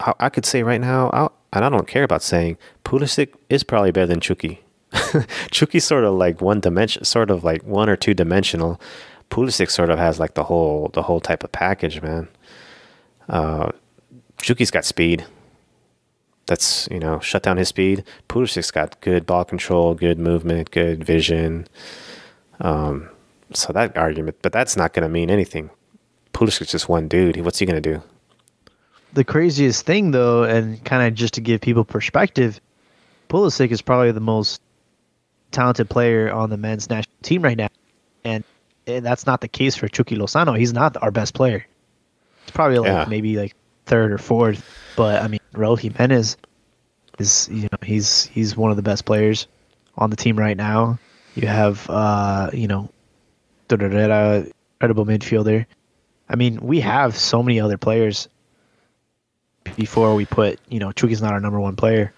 I, 0.00 0.12
I 0.18 0.28
could 0.28 0.44
say 0.44 0.62
right 0.64 0.80
now, 0.80 1.10
I'll, 1.10 1.32
and 1.52 1.64
I 1.64 1.68
don't 1.68 1.88
care 1.88 2.04
about 2.04 2.22
saying 2.22 2.58
Pulisic 2.84 3.34
is 3.48 3.62
probably 3.62 3.90
better 3.90 4.06
than 4.06 4.20
Chucky. 4.20 4.62
Chucky's 5.50 5.84
sort 5.84 6.04
of 6.04 6.14
like 6.14 6.40
one 6.40 6.60
dimension, 6.60 7.04
sort 7.04 7.30
of 7.30 7.44
like 7.44 7.62
one 7.64 7.88
or 7.88 7.96
two 7.96 8.14
dimensional. 8.14 8.80
Pulisic 9.30 9.70
sort 9.70 9.90
of 9.90 9.98
has 9.98 10.18
like 10.18 10.34
the 10.34 10.44
whole 10.44 10.90
the 10.94 11.02
whole 11.02 11.20
type 11.20 11.44
of 11.44 11.52
package, 11.52 12.00
man. 12.02 12.28
Uh, 13.28 13.70
Chucky's 14.40 14.70
got 14.70 14.84
speed. 14.84 15.24
that's 16.46 16.88
you 16.90 16.98
know 16.98 17.20
shut 17.20 17.42
down 17.42 17.58
his 17.58 17.68
speed. 17.68 18.04
Pulisic's 18.28 18.70
got 18.70 19.00
good 19.00 19.26
ball 19.26 19.44
control, 19.44 19.94
good 19.94 20.18
movement, 20.18 20.70
good 20.70 21.04
vision. 21.04 21.66
Um, 22.60 23.10
so 23.52 23.72
that 23.72 23.96
argument, 23.96 24.38
but 24.42 24.52
that's 24.52 24.76
not 24.76 24.92
going 24.92 25.02
to 25.04 25.08
mean 25.08 25.30
anything. 25.30 25.70
Pulisic's 26.32 26.72
just 26.72 26.88
one 26.88 27.08
dude. 27.08 27.36
What's 27.44 27.58
he 27.58 27.66
going 27.66 27.82
to 27.82 27.94
do? 27.94 28.02
The 29.14 29.24
craziest 29.24 29.84
thing, 29.86 30.10
though, 30.10 30.44
and 30.44 30.82
kind 30.84 31.06
of 31.06 31.14
just 31.14 31.34
to 31.34 31.40
give 31.40 31.60
people 31.60 31.84
perspective, 31.84 32.60
Pulisic 33.28 33.70
is 33.70 33.80
probably 33.82 34.12
the 34.12 34.20
most 34.20 34.60
talented 35.50 35.88
player 35.88 36.30
on 36.30 36.50
the 36.50 36.56
men's 36.56 36.90
national 36.90 37.14
team 37.22 37.42
right 37.42 37.56
now, 37.56 37.68
and 38.24 38.44
that's 38.84 39.26
not 39.26 39.40
the 39.40 39.48
case 39.48 39.74
for 39.76 39.88
Chucky 39.88 40.16
Lozano. 40.16 40.58
He's 40.58 40.72
not 40.72 40.96
our 41.02 41.10
best 41.10 41.34
player. 41.34 41.66
It's 42.42 42.52
probably 42.52 42.78
like 42.78 42.86
Yeah. 42.88 43.04
maybe 43.08 43.36
like 43.36 43.54
third 43.86 44.12
or 44.12 44.18
fourth, 44.18 44.64
but 44.96 45.22
I 45.22 45.28
mean, 45.28 45.40
Raul 45.54 45.78
Jimenez 45.78 46.36
is 47.18 47.48
you 47.50 47.62
know 47.62 47.78
he's 47.82 48.24
he's 48.26 48.56
one 48.56 48.70
of 48.70 48.76
the 48.76 48.82
best 48.82 49.04
players 49.04 49.46
on 49.96 50.10
the 50.10 50.16
team 50.16 50.38
right 50.38 50.56
now. 50.56 50.98
You 51.34 51.48
have 51.48 51.88
uh 51.90 52.50
you 52.52 52.66
know 52.68 52.88
Herrera, 53.70 54.46
incredible 54.76 55.04
midfielder. 55.06 55.66
I 56.28 56.36
mean, 56.36 56.58
we 56.60 56.80
have 56.80 57.16
so 57.16 57.42
many 57.42 57.60
other 57.60 57.76
players 57.78 58.28
before 59.76 60.14
we 60.14 60.24
put 60.26 60.58
you 60.68 60.78
know 60.78 60.92
Chucky's 60.92 61.22
not 61.22 61.32
our 61.32 61.40
number 61.40 61.60
one 61.60 61.76
player, 61.76 62.12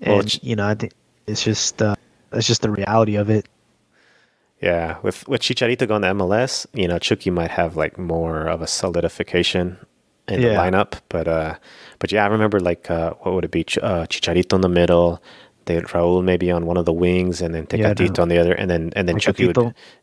and 0.00 0.28
Ch- 0.28 0.40
you 0.42 0.56
know 0.56 0.66
I 0.66 0.74
think 0.74 0.92
it's 1.26 1.42
just 1.42 1.80
uh, 1.82 1.94
that's 2.30 2.46
just 2.46 2.62
the 2.62 2.70
reality 2.70 3.16
of 3.16 3.30
it. 3.30 3.46
Yeah, 4.60 4.96
with 5.02 5.26
with 5.28 5.40
Chicharito 5.42 5.86
going 5.86 6.02
to 6.02 6.08
MLS, 6.08 6.66
you 6.72 6.88
know, 6.88 6.98
Chucky 6.98 7.30
might 7.30 7.50
have 7.52 7.76
like 7.76 7.96
more 7.96 8.46
of 8.48 8.60
a 8.60 8.66
solidification 8.66 9.78
in 10.26 10.40
the 10.40 10.48
lineup. 10.48 10.94
But 11.08 11.28
uh, 11.28 11.54
but 12.00 12.10
yeah, 12.10 12.24
I 12.24 12.26
remember 12.28 12.58
like 12.58 12.90
uh, 12.90 13.12
what 13.20 13.34
would 13.34 13.44
it 13.44 13.50
be? 13.52 13.62
Ch- 13.64 13.78
uh, 13.78 14.06
Chicharito 14.06 14.54
in 14.54 14.60
the 14.62 14.68
middle, 14.68 15.22
then 15.66 15.84
Raúl 15.84 16.24
maybe 16.24 16.50
on 16.50 16.66
one 16.66 16.76
of 16.76 16.86
the 16.86 16.92
wings, 16.92 17.40
and 17.40 17.54
then 17.54 17.68
Yeah, 17.70 17.94
Tecatito 17.94 18.16
no. 18.18 18.22
on 18.22 18.28
the 18.30 18.38
other, 18.38 18.52
and 18.52 18.68
then 18.68 18.92
and 18.96 19.08
then 19.08 19.18
Chucky 19.20 19.46
would 19.46 19.56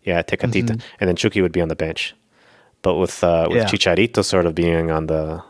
yeah 0.04 0.22
Tecatito, 0.22 0.70
Mhm. 0.78 0.82
and 1.02 1.08
then 1.10 1.18
Chucky 1.18 1.42
would 1.42 1.52
be 1.52 1.62
on 1.62 1.68
the 1.68 1.76
bench. 1.76 2.16
But 2.82 2.96
with 2.96 3.24
uh, 3.26 3.48
with 3.50 3.58
Yeah. 3.58 3.66
Chicharito 3.66 4.24
sort 4.24 4.46
of 4.46 4.56
being 4.56 4.90
on 4.90 5.08
the 5.08 5.44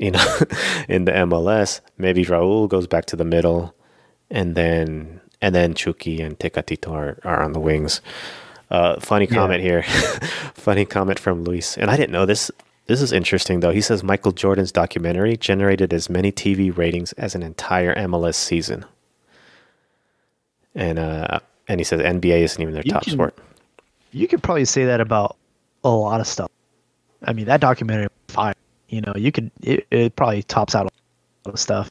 you 0.00 0.10
know 0.12 0.24
in 0.88 1.04
the 1.04 1.12
MLS, 1.12 1.80
maybe 1.98 2.24
Raúl 2.24 2.68
goes 2.68 2.86
back 2.86 3.04
to 3.06 3.16
the 3.16 3.24
middle, 3.24 3.74
and 4.30 4.54
then 4.54 5.20
and 5.40 5.54
then 5.54 5.74
Chucky 5.74 6.20
and 6.20 6.38
Tecatito 6.38 6.90
are, 6.90 7.18
are 7.24 7.42
on 7.42 7.52
the 7.52 7.60
wings. 7.60 8.00
Uh, 8.70 8.98
funny 9.00 9.26
Yeah. 9.26 9.34
comment 9.36 9.62
here. 9.62 9.82
funny 10.54 10.84
comment 10.84 11.18
from 11.18 11.44
Luis. 11.44 11.78
And 11.78 11.90
I 11.90 11.96
didn't 11.96 12.12
know 12.12 12.26
this. 12.26 12.50
This 12.86 13.00
is 13.00 13.12
interesting 13.12 13.60
though. 13.60 13.70
He 13.70 13.80
says 13.80 14.02
Michael 14.02 14.32
Jordan's 14.32 14.72
documentary 14.72 15.36
generated 15.36 15.92
as 15.92 16.10
many 16.10 16.32
TV 16.32 16.74
ratings 16.76 17.12
as 17.14 17.34
an 17.34 17.42
entire 17.42 17.94
MLS 17.94 18.34
season. 18.34 18.84
And 20.74 20.98
uh, 20.98 21.40
and 21.66 21.80
he 21.80 21.84
says 21.84 22.00
NBA 22.00 22.40
isn't 22.42 22.60
even 22.60 22.74
their 22.74 22.82
You 22.84 22.92
top 22.92 23.02
can- 23.04 23.12
sport. 23.12 23.34
You 24.12 24.26
could 24.26 24.42
probably 24.42 24.64
say 24.64 24.86
that 24.86 25.00
about 25.00 25.36
a 25.84 25.90
lot 25.90 26.20
of 26.20 26.26
stuff. 26.26 26.50
I 27.22 27.32
mean, 27.34 27.44
that 27.46 27.60
documentary. 27.60 28.08
You 28.88 29.02
know, 29.02 29.12
you 29.16 29.32
could 29.32 29.50
it, 29.62 29.86
it 29.90 30.16
probably 30.16 30.42
tops 30.42 30.74
out 30.74 30.86
a 30.86 30.90
lot 31.48 31.54
of 31.54 31.60
stuff. 31.60 31.90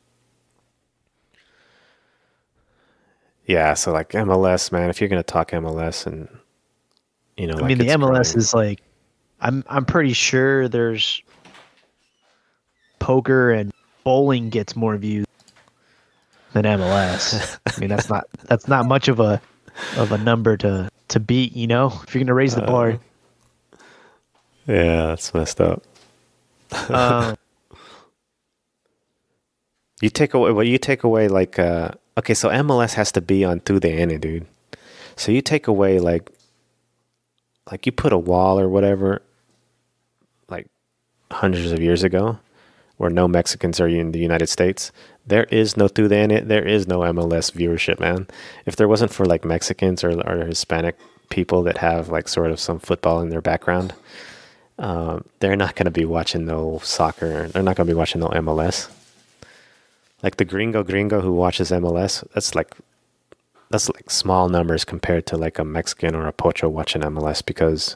Yeah, 3.46 3.76
so 3.76 3.94
like 3.94 4.10
MLS, 4.10 4.72
man, 4.72 4.90
if 4.90 5.00
you're 5.00 5.10
gonna 5.10 5.24
talk 5.24 5.52
MLS 5.52 6.06
and 6.06 6.28
you 7.38 7.48
know, 7.48 7.54
I 7.54 7.62
like 7.62 7.68
mean, 7.68 7.78
the 7.78 7.88
MLS 7.88 8.36
is 8.36 8.54
like, 8.54 8.82
I'm 9.40 9.64
I'm 9.70 9.86
pretty 9.86 10.14
sure 10.14 10.68
there's 10.68 11.22
poker 13.00 13.52
and 13.52 13.72
bowling 14.04 14.50
gets 14.50 14.76
more 14.76 14.98
views 14.98 15.26
than 16.54 16.66
MLS. 16.66 17.60
I 17.66 17.80
mean, 17.80 17.90
that's 17.90 18.10
not 18.10 18.28
that's 18.46 18.68
not 18.68 18.86
much 18.86 19.08
of 19.08 19.20
a 19.20 19.40
of 19.96 20.12
a 20.12 20.18
number 20.18 20.58
to 20.58 20.90
to 21.10 21.20
beat. 21.20 21.56
You 21.56 21.68
know, 21.68 21.94
if 22.04 22.14
you're 22.14 22.24
gonna 22.24 22.34
raise 22.34 22.56
the 22.56 22.64
uh, 22.64 22.68
bar. 22.68 23.00
yeah, 24.66 25.08
that's 25.08 25.34
messed 25.34 25.62
up. 25.62 25.84
Um, 26.90 27.36
You 30.02 30.10
take 30.10 30.34
away 30.34 30.52
well, 30.52 30.64
you 30.64 30.78
take 30.78 31.04
away 31.04 31.28
like 31.28 31.58
uh 31.58 31.92
okay, 32.18 32.34
so 32.34 32.50
MLS 32.50 32.94
has 32.94 33.12
to 33.14 33.22
be 33.22 33.44
on 33.44 33.62
through 33.62 33.80
the 33.80 33.90
end, 33.90 34.20
dude. 34.22 34.46
So 35.16 35.32
you 35.32 35.42
take 35.42 35.68
away 35.68 36.00
like 36.00 36.30
like 37.72 37.86
you 37.86 37.92
put 37.92 38.14
a 38.14 38.18
wall 38.18 38.60
or 38.60 38.70
whatever 38.70 39.24
like 40.50 40.68
hundreds 41.32 41.72
of 41.72 41.82
years 41.82 42.04
ago 42.04 42.38
where 42.98 43.10
no 43.10 43.28
Mexicans 43.28 43.80
are 43.80 43.88
in 43.88 44.12
the 44.12 44.20
United 44.20 44.48
States. 44.48 44.92
There 45.26 45.46
is 45.46 45.76
no 45.76 45.88
through 45.88 46.10
the 46.10 46.18
end 46.18 46.48
there 46.48 46.66
is 46.66 46.88
no 46.88 47.00
MLS 47.00 47.52
viewership, 47.52 48.00
man. 48.00 48.28
If 48.68 48.76
there 48.76 48.88
wasn't 48.88 49.14
for 49.14 49.26
like 49.26 49.44
Mexicans 49.44 50.04
or, 50.04 50.12
or 50.30 50.46
Hispanic 50.46 50.98
people 51.30 51.64
that 51.64 51.80
have 51.80 52.10
like 52.10 52.28
sort 52.28 52.52
of 52.52 52.60
some 52.60 52.80
football 52.80 53.20
in 53.22 53.30
their 53.30 53.42
background, 53.42 53.96
um, 54.78 55.26
they're 55.40 55.56
not 55.56 55.76
going 55.76 55.86
to 55.86 55.92
be 55.92 56.06
watching 56.06 56.46
no 56.46 56.80
soccer. 56.84 57.48
They're 57.48 57.64
not 57.64 57.76
going 57.76 57.88
to 57.88 57.94
be 57.94 57.98
watching 57.98 58.22
no 58.22 58.30
MLS 58.30 58.90
like 60.24 60.38
the 60.38 60.46
gringo 60.46 60.84
gringo 60.84 61.22
who 61.22 61.34
watches 61.34 61.72
MLS, 61.72 62.28
that's 62.34 62.56
like 62.56 62.76
that's 63.70 63.90
like 63.90 64.10
small 64.10 64.50
numbers 64.50 64.86
compared 64.86 65.26
to 65.28 65.38
like 65.38 65.60
a 65.60 65.66
Mexican 65.66 66.16
or 66.16 66.28
a 66.28 66.34
pocho 66.34 66.70
watching 66.70 67.02
MLS 67.02 67.46
because 67.46 67.96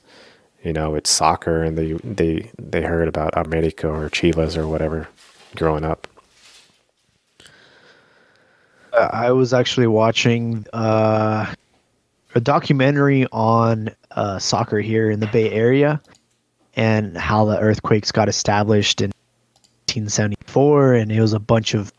you 0.63 0.73
know 0.73 0.95
it's 0.95 1.09
soccer 1.09 1.63
and 1.63 1.77
they 1.77 1.93
they 2.03 2.51
they 2.59 2.81
heard 2.81 3.07
about 3.07 3.35
America 3.37 3.87
or 3.87 4.09
Chivas 4.09 4.57
or 4.57 4.67
whatever 4.67 5.07
growing 5.55 5.83
up. 5.83 6.07
Uh, 8.93 9.09
I 9.11 9.31
was 9.31 9.53
actually 9.53 9.87
watching 9.87 10.65
uh, 10.73 11.53
a 12.35 12.39
documentary 12.41 13.25
on 13.31 13.89
uh, 14.11 14.37
soccer 14.37 14.79
here 14.79 15.09
in 15.09 15.21
the 15.21 15.27
Bay 15.27 15.49
Area 15.49 16.01
and 16.75 17.17
how 17.17 17.45
the 17.45 17.59
earthquakes 17.59 18.11
got 18.11 18.29
established 18.29 19.01
in 19.01 19.11
1974, 19.87 20.93
and 20.93 21.11
it 21.11 21.21
was 21.21 21.33
a 21.33 21.39
bunch 21.39 21.73
of 21.73 21.91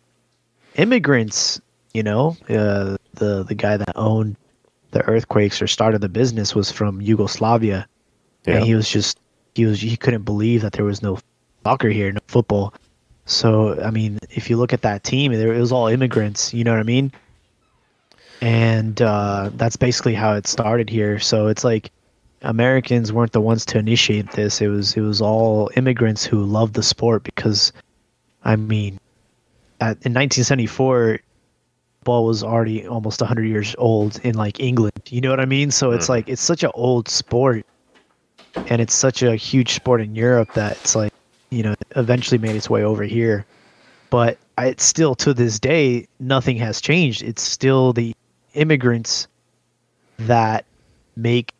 immigrants. 0.76 1.60
You 1.92 2.02
know, 2.02 2.36
uh, 2.48 2.96
the 3.14 3.44
the 3.46 3.54
guy 3.54 3.76
that 3.76 3.92
owned 3.96 4.36
the 4.92 5.02
earthquakes 5.02 5.60
or 5.60 5.66
started 5.66 6.00
the 6.00 6.08
business 6.08 6.54
was 6.54 6.70
from 6.70 7.00
Yugoslavia, 7.00 7.86
Yeah, 8.46 8.56
and 8.56 8.64
he 8.64 8.74
was 8.74 8.88
just 8.88 9.18
he 9.54 9.66
was 9.66 9.80
he 9.80 9.96
couldn't 9.96 10.22
believe 10.22 10.62
that 10.62 10.72
there 10.72 10.84
was 10.84 11.02
no 11.02 11.18
soccer 11.64 11.90
here, 11.90 12.10
no 12.10 12.20
football. 12.28 12.72
So 13.26 13.80
I 13.82 13.90
mean, 13.90 14.18
if 14.30 14.48
you 14.48 14.56
look 14.56 14.72
at 14.72 14.82
that 14.82 15.04
team, 15.04 15.32
there 15.32 15.52
it 15.52 15.60
was 15.60 15.72
all 15.72 15.86
immigrants. 15.86 16.54
You 16.54 16.64
know 16.64 16.72
what 16.72 16.80
I 16.80 16.84
mean? 16.84 17.12
And 18.40 19.00
uh, 19.00 19.50
that's 19.54 19.76
basically 19.76 20.14
how 20.14 20.34
it 20.34 20.46
started 20.46 20.90
here. 20.90 21.20
So 21.20 21.46
it's 21.46 21.62
like 21.62 21.92
Americans 22.42 23.12
weren't 23.12 23.32
the 23.32 23.40
ones 23.40 23.64
to 23.66 23.78
initiate 23.78 24.32
this. 24.32 24.60
It 24.60 24.68
was 24.68 24.96
it 24.96 25.00
was 25.00 25.20
all 25.20 25.70
immigrants 25.76 26.24
who 26.24 26.44
loved 26.44 26.74
the 26.74 26.82
sport 26.82 27.22
because, 27.22 27.72
I 28.44 28.56
mean, 28.56 28.98
at, 29.80 29.96
in 30.04 30.12
1974, 30.12 31.20
ball 32.04 32.26
was 32.26 32.42
already 32.42 32.86
almost 32.86 33.20
100 33.20 33.44
years 33.44 33.74
old 33.78 34.20
in 34.24 34.34
like 34.34 34.60
England. 34.60 35.00
You 35.08 35.20
know 35.20 35.30
what 35.30 35.40
I 35.40 35.44
mean? 35.44 35.70
So 35.70 35.92
it's 35.92 36.06
hmm. 36.06 36.12
like 36.12 36.28
it's 36.28 36.42
such 36.42 36.62
an 36.62 36.70
old 36.74 37.08
sport 37.08 37.64
and 38.68 38.80
it's 38.80 38.94
such 38.94 39.22
a 39.22 39.36
huge 39.36 39.72
sport 39.74 40.00
in 40.00 40.14
Europe 40.14 40.52
that 40.54 40.72
it's 40.72 40.94
like 40.94 41.12
you 41.50 41.62
know 41.62 41.74
eventually 41.96 42.38
made 42.38 42.56
its 42.56 42.68
way 42.68 42.82
over 42.82 43.04
here. 43.04 43.44
But 44.10 44.38
it's 44.58 44.84
still 44.84 45.14
to 45.16 45.32
this 45.32 45.58
day 45.58 46.06
nothing 46.20 46.56
has 46.58 46.80
changed. 46.80 47.22
It's 47.22 47.42
still 47.42 47.92
the 47.92 48.14
immigrants 48.54 49.28
that 50.18 50.64
make 51.16 51.52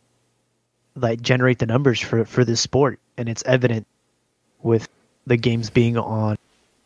like 0.95 1.21
generate 1.21 1.59
the 1.59 1.65
numbers 1.65 1.99
for 1.99 2.25
for 2.25 2.45
this 2.45 2.61
sport, 2.61 2.99
and 3.17 3.29
it's 3.29 3.43
evident 3.45 3.87
with 4.61 4.87
the 5.27 5.37
games 5.37 5.69
being 5.69 5.97
on 5.97 6.37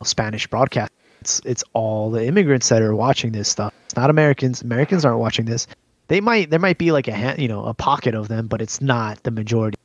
Spanish 0.02 0.46
broadcast. 0.46 0.92
It's 1.20 1.40
it's 1.44 1.64
all 1.72 2.10
the 2.10 2.24
immigrants 2.24 2.68
that 2.68 2.82
are 2.82 2.94
watching 2.94 3.32
this 3.32 3.48
stuff. 3.48 3.72
It's 3.86 3.96
not 3.96 4.10
Americans. 4.10 4.62
Americans 4.62 5.04
aren't 5.04 5.18
watching 5.18 5.46
this. 5.46 5.66
They 6.08 6.20
might 6.20 6.50
there 6.50 6.58
might 6.58 6.78
be 6.78 6.92
like 6.92 7.08
a 7.08 7.34
you 7.38 7.48
know 7.48 7.64
a 7.64 7.74
pocket 7.74 8.14
of 8.14 8.28
them, 8.28 8.46
but 8.46 8.62
it's 8.62 8.80
not 8.80 9.22
the 9.24 9.30
majority. 9.30 9.78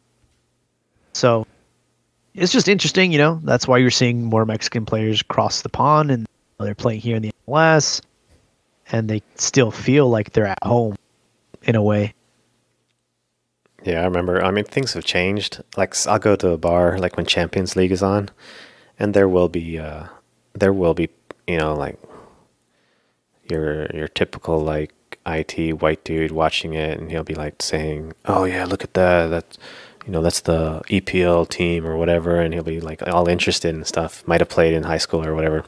So 1.14 1.46
it's 2.34 2.52
just 2.52 2.68
interesting, 2.68 3.12
you 3.12 3.18
know. 3.18 3.40
That's 3.44 3.68
why 3.68 3.78
you're 3.78 3.92
seeing 3.92 4.24
more 4.24 4.46
Mexican 4.46 4.86
players 4.86 5.22
cross 5.22 5.62
the 5.62 5.70
pond 5.70 6.12
and 6.12 6.28
they're 6.60 6.76
playing 6.76 7.02
here 7.02 7.16
in 7.16 7.22
the 7.22 7.32
MLS, 7.48 8.02
and 8.92 9.10
they 9.10 9.22
still 9.36 9.70
feel 9.70 10.10
like 10.10 10.32
they're 10.32 10.46
at 10.46 10.64
home 10.64 10.96
in 11.64 11.76
a 11.76 11.84
way. 11.84 12.14
Yeah, 13.84 14.02
I 14.02 14.06
remember. 14.06 14.44
I 14.44 14.52
mean, 14.52 14.64
things 14.64 14.94
have 14.94 15.04
changed. 15.04 15.62
Like 15.76 15.96
I'll 16.08 16.20
go 16.20 16.36
to 16.38 16.50
a 16.50 16.58
bar 16.58 16.98
like 16.98 17.18
when 17.18 17.26
Champions 17.26 17.76
League 17.76 17.92
is 17.92 18.02
on, 18.04 18.30
and 18.98 19.14
there 19.14 19.28
will 19.28 19.50
be 19.50 19.78
uh, 19.78 20.06
there 20.54 20.74
will 20.74 20.94
be 20.94 21.10
you 21.48 21.58
know 21.58 21.76
like 21.76 22.00
your 23.50 23.88
your 23.94 24.08
typical 24.08 24.60
like 24.60 24.94
IT 25.26 25.82
white 25.82 26.04
dude 26.04 26.32
watching 26.32 26.74
it, 26.74 27.00
and 27.00 27.12
he'll 27.12 27.24
be 27.24 27.36
like 27.36 27.62
saying, 27.62 28.14
"Oh 28.26 28.46
yeah, 28.46 28.66
look 28.66 28.84
at 28.84 28.94
that. 28.94 29.28
That's 29.28 29.58
you 30.06 30.12
know 30.12 30.22
that's 30.22 30.42
the 30.42 30.82
EPL 30.90 31.50
team 31.50 31.86
or 31.86 31.98
whatever," 31.98 32.40
and 32.40 32.54
he'll 32.54 32.64
be 32.64 32.80
like 32.80 33.06
all 33.08 33.28
interested 33.28 33.76
and 33.76 33.86
stuff. 33.86 34.26
Might 34.28 34.42
have 34.42 34.50
played 34.50 34.74
in 34.74 34.84
high 34.84 34.98
school 34.98 35.26
or 35.26 35.36
whatever. 35.36 35.66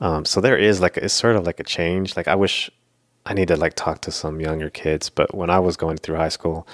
Um, 0.00 0.24
so 0.24 0.40
there 0.40 0.56
is 0.56 0.80
like 0.80 0.96
it's 0.96 1.14
sort 1.14 1.36
of 1.36 1.44
like 1.44 1.58
a 1.58 1.64
change. 1.64 2.16
Like 2.16 2.28
I 2.28 2.36
wish 2.36 2.70
I 3.28 3.34
need 3.34 3.48
to 3.48 3.56
like 3.56 3.74
talk 3.74 4.00
to 4.02 4.10
some 4.10 4.40
younger 4.40 4.70
kids, 4.70 5.10
but 5.10 5.34
when 5.34 5.50
I 5.50 5.58
was 5.58 5.76
going 5.76 5.98
through 5.98 6.16
high 6.16 6.30
school, 6.30 6.66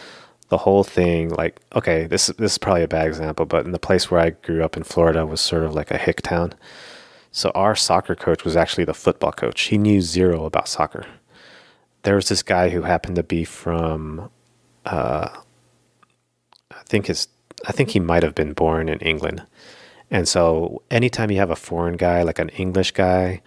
the 0.49 0.59
whole 0.59 0.85
thing 0.85 1.31
like 1.31 1.61
okay, 1.75 2.07
this 2.07 2.29
this 2.39 2.53
is 2.53 2.59
probably 2.59 2.85
a 2.85 2.89
bad 2.89 3.09
example, 3.09 3.45
but 3.45 3.67
in 3.67 3.73
the 3.73 3.79
place 3.79 4.11
where 4.11 4.21
I 4.21 4.31
grew 4.31 4.63
up 4.65 4.77
in 4.77 4.85
Florida 4.85 5.27
was 5.27 5.41
sort 5.41 5.65
of 5.65 5.75
like 5.75 5.91
a 5.91 5.99
hick 5.99 6.23
town. 6.23 6.55
So 7.33 7.51
our 7.57 7.75
soccer 7.75 8.15
coach 8.15 8.45
was 8.45 8.57
actually 8.57 8.85
the 8.85 8.95
football 8.95 9.33
coach. 9.33 9.63
He 9.63 9.79
knew 9.79 10.01
zero 10.01 10.45
about 10.45 10.69
soccer. 10.69 11.05
There 12.05 12.15
was 12.15 12.29
this 12.29 12.45
guy 12.45 12.69
who 12.69 12.83
happened 12.83 13.17
to 13.17 13.25
be 13.25 13.45
from 13.45 14.31
uh, 14.85 15.29
I 16.71 16.83
think 16.87 17.07
his 17.07 17.27
I 17.67 17.73
think 17.73 17.91
he 17.91 18.01
might 18.01 18.23
have 18.23 18.35
been 18.35 18.53
born 18.53 18.89
in 18.89 19.01
England. 19.01 19.43
And 20.11 20.29
so 20.29 20.83
anytime 20.91 21.31
you 21.33 21.39
have 21.39 21.51
a 21.51 21.57
foreign 21.57 21.97
guy, 21.97 22.23
like 22.23 22.39
an 22.39 22.51
English 22.51 22.93
guy 22.93 23.43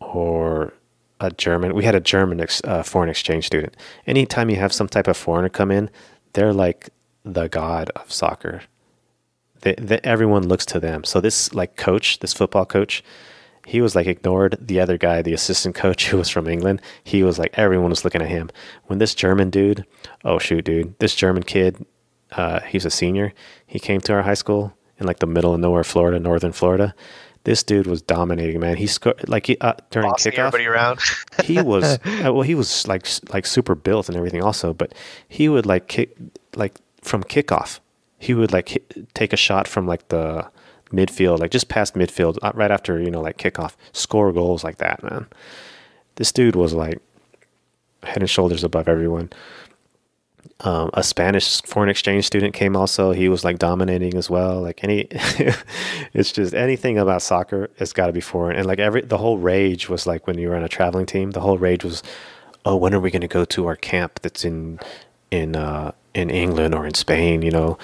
or 0.00 0.72
a 1.20 1.30
German, 1.30 1.74
we 1.74 1.84
had 1.84 1.94
a 1.94 2.00
German 2.00 2.40
ex, 2.40 2.62
uh, 2.64 2.82
foreign 2.82 3.10
exchange 3.10 3.46
student. 3.46 3.76
Anytime 4.06 4.50
you 4.50 4.56
have 4.56 4.72
some 4.72 4.88
type 4.88 5.08
of 5.08 5.16
foreigner 5.16 5.48
come 5.48 5.70
in, 5.70 5.90
they're 6.32 6.52
like 6.52 6.90
the 7.24 7.48
god 7.48 7.90
of 7.96 8.12
soccer. 8.12 8.62
They, 9.62 9.74
they, 9.74 10.00
everyone 10.04 10.48
looks 10.48 10.64
to 10.66 10.80
them. 10.80 11.04
So 11.04 11.20
this 11.20 11.52
like 11.52 11.76
coach, 11.76 12.20
this 12.20 12.32
football 12.32 12.64
coach, 12.64 13.02
he 13.66 13.80
was 13.80 13.94
like 13.94 14.06
ignored. 14.06 14.56
The 14.60 14.80
other 14.80 14.96
guy, 14.96 15.20
the 15.20 15.34
assistant 15.34 15.74
coach 15.74 16.06
who 16.08 16.16
was 16.16 16.28
from 16.28 16.46
England, 16.46 16.80
he 17.02 17.22
was 17.22 17.38
like 17.38 17.58
everyone 17.58 17.90
was 17.90 18.04
looking 18.04 18.22
at 18.22 18.28
him. 18.28 18.50
When 18.86 18.98
this 18.98 19.14
German 19.14 19.50
dude, 19.50 19.84
oh 20.24 20.38
shoot, 20.38 20.64
dude, 20.64 20.98
this 20.98 21.14
German 21.14 21.42
kid, 21.42 21.84
uh, 22.32 22.60
he's 22.60 22.84
a 22.84 22.90
senior. 22.90 23.32
He 23.66 23.78
came 23.78 24.00
to 24.02 24.12
our 24.14 24.22
high 24.22 24.34
school 24.34 24.74
in 24.98 25.06
like 25.06 25.18
the 25.18 25.26
middle 25.26 25.54
of 25.54 25.60
nowhere, 25.60 25.84
Florida, 25.84 26.18
northern 26.18 26.52
Florida. 26.52 26.94
This 27.44 27.62
dude 27.62 27.86
was 27.86 28.02
dominating, 28.02 28.60
man. 28.60 28.76
He 28.76 28.86
scored 28.86 29.28
like 29.28 29.46
he, 29.46 29.56
uh, 29.60 29.74
during 29.90 30.10
Bossing 30.10 30.32
kickoff. 30.32 30.38
everybody 30.38 30.66
around. 30.66 31.00
he 31.44 31.62
was 31.62 31.84
uh, 31.84 31.98
well, 32.24 32.42
he 32.42 32.54
was 32.54 32.86
like 32.86 33.06
like 33.32 33.46
super 33.46 33.74
built 33.74 34.08
and 34.08 34.16
everything 34.16 34.42
also, 34.42 34.74
but 34.74 34.92
he 35.28 35.48
would 35.48 35.64
like 35.64 35.88
kick 35.88 36.16
like 36.56 36.74
from 37.02 37.22
kickoff. 37.24 37.80
He 38.18 38.34
would 38.34 38.52
like 38.52 38.70
hit, 38.70 39.14
take 39.14 39.32
a 39.32 39.36
shot 39.36 39.68
from 39.68 39.86
like 39.86 40.08
the 40.08 40.50
midfield, 40.92 41.38
like 41.38 41.50
just 41.50 41.68
past 41.68 41.94
midfield, 41.94 42.38
uh, 42.42 42.52
right 42.54 42.70
after 42.70 43.00
you 43.00 43.10
know 43.10 43.20
like 43.20 43.38
kickoff, 43.38 43.74
score 43.92 44.32
goals 44.32 44.64
like 44.64 44.78
that, 44.78 45.02
man. 45.02 45.26
This 46.16 46.32
dude 46.32 46.56
was 46.56 46.74
like 46.74 47.00
head 48.02 48.18
and 48.18 48.30
shoulders 48.30 48.64
above 48.64 48.88
everyone. 48.88 49.30
Um, 50.60 50.90
a 50.94 51.04
Spanish 51.04 51.62
foreign 51.62 51.88
exchange 51.88 52.26
student 52.26 52.52
came 52.52 52.74
also. 52.74 53.12
He 53.12 53.28
was 53.28 53.44
like 53.44 53.58
dominating 53.58 54.14
as 54.16 54.28
well. 54.28 54.60
Like 54.60 54.82
any, 54.82 55.06
it's 56.12 56.32
just 56.32 56.52
anything 56.52 56.98
about 56.98 57.22
soccer 57.22 57.70
has 57.78 57.92
got 57.92 58.08
to 58.08 58.12
be 58.12 58.20
foreign. 58.20 58.56
And 58.56 58.66
like 58.66 58.80
every, 58.80 59.02
the 59.02 59.18
whole 59.18 59.38
rage 59.38 59.88
was 59.88 60.06
like 60.06 60.26
when 60.26 60.36
you 60.36 60.48
were 60.48 60.56
on 60.56 60.64
a 60.64 60.68
traveling 60.68 61.06
team. 61.06 61.30
The 61.30 61.40
whole 61.40 61.58
rage 61.58 61.84
was, 61.84 62.02
oh, 62.64 62.76
when 62.76 62.92
are 62.92 63.00
we 63.00 63.10
going 63.10 63.22
to 63.22 63.28
go 63.28 63.44
to 63.44 63.66
our 63.66 63.76
camp 63.76 64.18
that's 64.20 64.44
in, 64.44 64.80
in, 65.30 65.54
uh, 65.54 65.92
in 66.12 66.28
England 66.28 66.74
or 66.74 66.86
in 66.86 66.94
Spain? 66.94 67.42
You 67.42 67.52
know, 67.52 67.78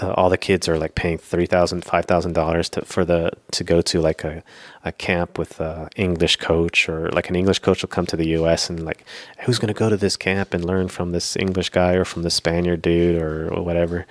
uh, 0.00 0.12
all 0.16 0.30
the 0.30 0.38
kids 0.38 0.68
are 0.68 0.78
like 0.78 0.94
paying 0.94 1.18
three 1.18 1.46
thousand, 1.46 1.84
five 1.84 2.04
thousand 2.06 2.32
dollars 2.34 2.68
to 2.70 2.84
for 2.84 3.04
the 3.04 3.30
to 3.52 3.64
go 3.64 3.80
to 3.82 4.00
like 4.00 4.24
a, 4.24 4.42
a 4.84 4.92
camp 4.92 5.38
with 5.38 5.60
a 5.60 5.88
English 5.96 6.36
coach 6.36 6.88
or 6.88 7.10
like 7.10 7.28
an 7.28 7.36
English 7.36 7.58
coach 7.60 7.82
will 7.82 7.88
come 7.88 8.06
to 8.06 8.16
the 8.16 8.28
U.S. 8.28 8.70
and 8.70 8.84
like 8.84 9.04
who's 9.40 9.58
going 9.58 9.72
to 9.74 9.78
go 9.78 9.88
to 9.88 9.96
this 9.96 10.16
camp 10.16 10.54
and 10.54 10.64
learn 10.64 10.88
from 10.88 11.12
this 11.12 11.36
English 11.36 11.70
guy 11.70 11.92
or 11.94 12.04
from 12.04 12.22
the 12.22 12.30
Spaniard 12.30 12.82
dude 12.82 13.20
or, 13.20 13.52
or 13.52 13.62
whatever. 13.62 14.06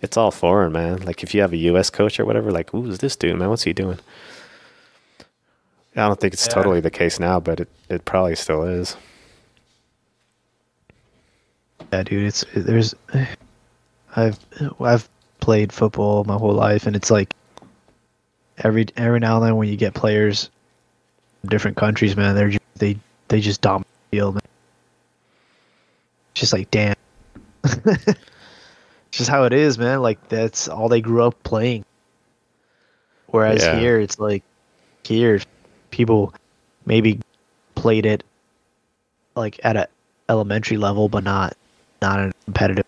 It's 0.00 0.16
all 0.16 0.32
foreign, 0.32 0.72
man. 0.72 1.02
Like 1.02 1.22
if 1.22 1.34
you 1.34 1.40
have 1.42 1.52
a 1.52 1.56
U.S. 1.58 1.88
coach 1.90 2.18
or 2.18 2.24
whatever, 2.24 2.50
like 2.50 2.70
who's 2.70 2.98
this 2.98 3.14
dude, 3.14 3.38
man? 3.38 3.48
What's 3.50 3.62
he 3.62 3.72
doing? 3.72 4.00
I 5.94 6.08
don't 6.08 6.18
think 6.18 6.32
it's 6.34 6.46
Yeah. 6.46 6.54
totally 6.54 6.80
the 6.80 6.90
case 6.90 7.20
now, 7.20 7.38
but 7.38 7.60
it, 7.60 7.68
it 7.88 8.04
probably 8.04 8.34
still 8.34 8.64
is. 8.64 8.96
Yeah, 11.92 12.02
dude, 12.02 12.24
it's 12.24 12.44
there's 12.54 12.94
I've 14.16 14.38
I've 14.80 15.08
played 15.42 15.72
football 15.72 16.22
my 16.22 16.36
whole 16.36 16.54
life 16.54 16.86
and 16.86 16.94
it's 16.94 17.10
like 17.10 17.34
every 18.58 18.86
every 18.96 19.18
now 19.18 19.36
and 19.36 19.46
then 19.46 19.56
when 19.56 19.68
you 19.68 19.76
get 19.76 19.92
players 19.92 20.50
from 21.40 21.50
different 21.50 21.76
countries, 21.76 22.16
man, 22.16 22.36
they're 22.36 22.50
just, 22.50 22.62
they 22.76 22.96
they 23.28 23.40
just 23.40 23.60
dominate 23.60 23.86
the 24.10 24.16
field, 24.16 24.34
man. 24.36 24.42
It's 26.30 26.40
just 26.40 26.52
like 26.52 26.70
damn. 26.70 26.94
just 29.10 29.28
how 29.28 29.44
it 29.44 29.52
is, 29.52 29.78
man. 29.78 30.00
Like 30.00 30.28
that's 30.28 30.68
all 30.68 30.88
they 30.88 31.00
grew 31.00 31.24
up 31.24 31.42
playing. 31.42 31.84
Whereas 33.26 33.62
Yeah. 33.62 33.78
here 33.80 33.98
it's 33.98 34.20
like 34.20 34.44
here 35.04 35.40
people 35.90 36.32
maybe 36.86 37.18
played 37.74 38.06
it 38.06 38.22
like 39.34 39.58
at 39.64 39.76
a 39.76 39.88
elementary 40.28 40.76
level 40.76 41.08
but 41.08 41.24
not 41.24 41.56
not 42.00 42.20
in 42.20 42.32
competitive. 42.44 42.86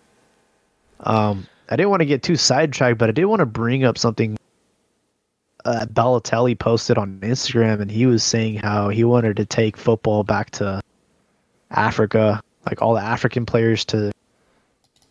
Um, 1.01 1.47
I 1.69 1.77
didn't 1.77 1.91
want 1.91 2.01
to 2.01 2.07
get 2.07 2.23
too 2.23 2.37
sidetracked, 2.37 2.99
but 2.99 3.09
I 3.09 3.13
did 3.13 3.25
want 3.25 3.41
to 3.41 3.47
bring 3.47 3.85
up 3.85 3.99
something. 3.99 4.37
Uh, 5.65 5.87
Balotelli 5.87 6.59
posted 6.59 6.99
on 6.99 7.19
Instagram, 7.21 7.81
and 7.81 7.91
he 7.91 8.05
was 8.05 8.23
saying 8.23 8.57
how 8.57 8.91
he 8.91 9.03
wanted 9.03 9.37
to 9.39 9.47
take 9.47 9.79
football 9.79 10.23
back 10.23 10.51
to 10.53 10.83
Africa, 11.71 12.43
like 12.67 12.83
all 12.83 12.95
the 12.95 13.01
African 13.01 13.47
players 13.47 13.85
to 13.87 14.13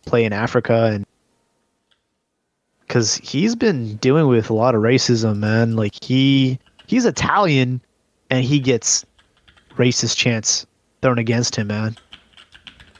play 0.06 0.24
in 0.24 0.32
Africa, 0.32 0.90
and 0.92 1.04
because 2.86 3.16
he's 3.16 3.56
been 3.56 3.96
dealing 3.96 4.28
with 4.28 4.50
a 4.50 4.54
lot 4.54 4.76
of 4.76 4.82
racism, 4.82 5.38
man. 5.38 5.74
Like 5.74 6.02
he 6.04 6.58
he's 6.86 7.04
Italian, 7.04 7.80
and 8.30 8.44
he 8.44 8.60
gets 8.60 9.04
racist 9.76 10.16
chants 10.16 10.66
thrown 11.02 11.18
against 11.18 11.56
him, 11.56 11.66
man. 11.66 11.96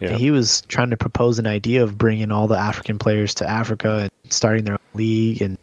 Yeah. 0.01 0.17
He 0.17 0.31
was 0.31 0.63
trying 0.63 0.91
to 0.91 0.97
propose 0.97 1.39
an 1.39 1.47
idea 1.47 1.83
of 1.83 1.97
bringing 1.97 2.33
all 2.33 2.47
the 2.49 2.59
African 2.59 2.99
players 2.99 3.33
to 3.35 3.49
Africa 3.49 4.01
and 4.25 4.33
starting 4.33 4.65
their 4.65 4.75
own 4.75 4.79
league 4.95 5.41
and 5.41 5.57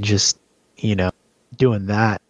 just, 0.00 0.38
you 0.78 0.96
know, 0.96 1.10
doing 1.56 1.86
that. 1.86 2.20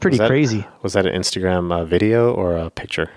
Pretty 0.00 0.14
Was 0.14 0.18
that- 0.20 0.28
crazy. 0.28 0.66
Was 0.82 0.92
that 0.92 1.06
an 1.06 1.14
Instagram 1.18 1.72
uh, 1.72 1.84
video 1.84 2.32
or 2.32 2.56
a 2.56 2.68
picture? 2.70 3.10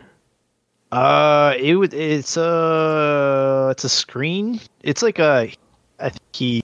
Uh, 0.92 1.54
it 1.60 1.76
would. 1.76 1.94
It's 1.94 2.38
a. 2.38 3.68
It's 3.72 3.84
a 3.84 3.90
screen. 3.90 4.62
It's 4.84 5.02
like 5.04 5.20
a. 5.20 5.52
I 6.00 6.10
think 6.10 6.22
he, 6.32 6.64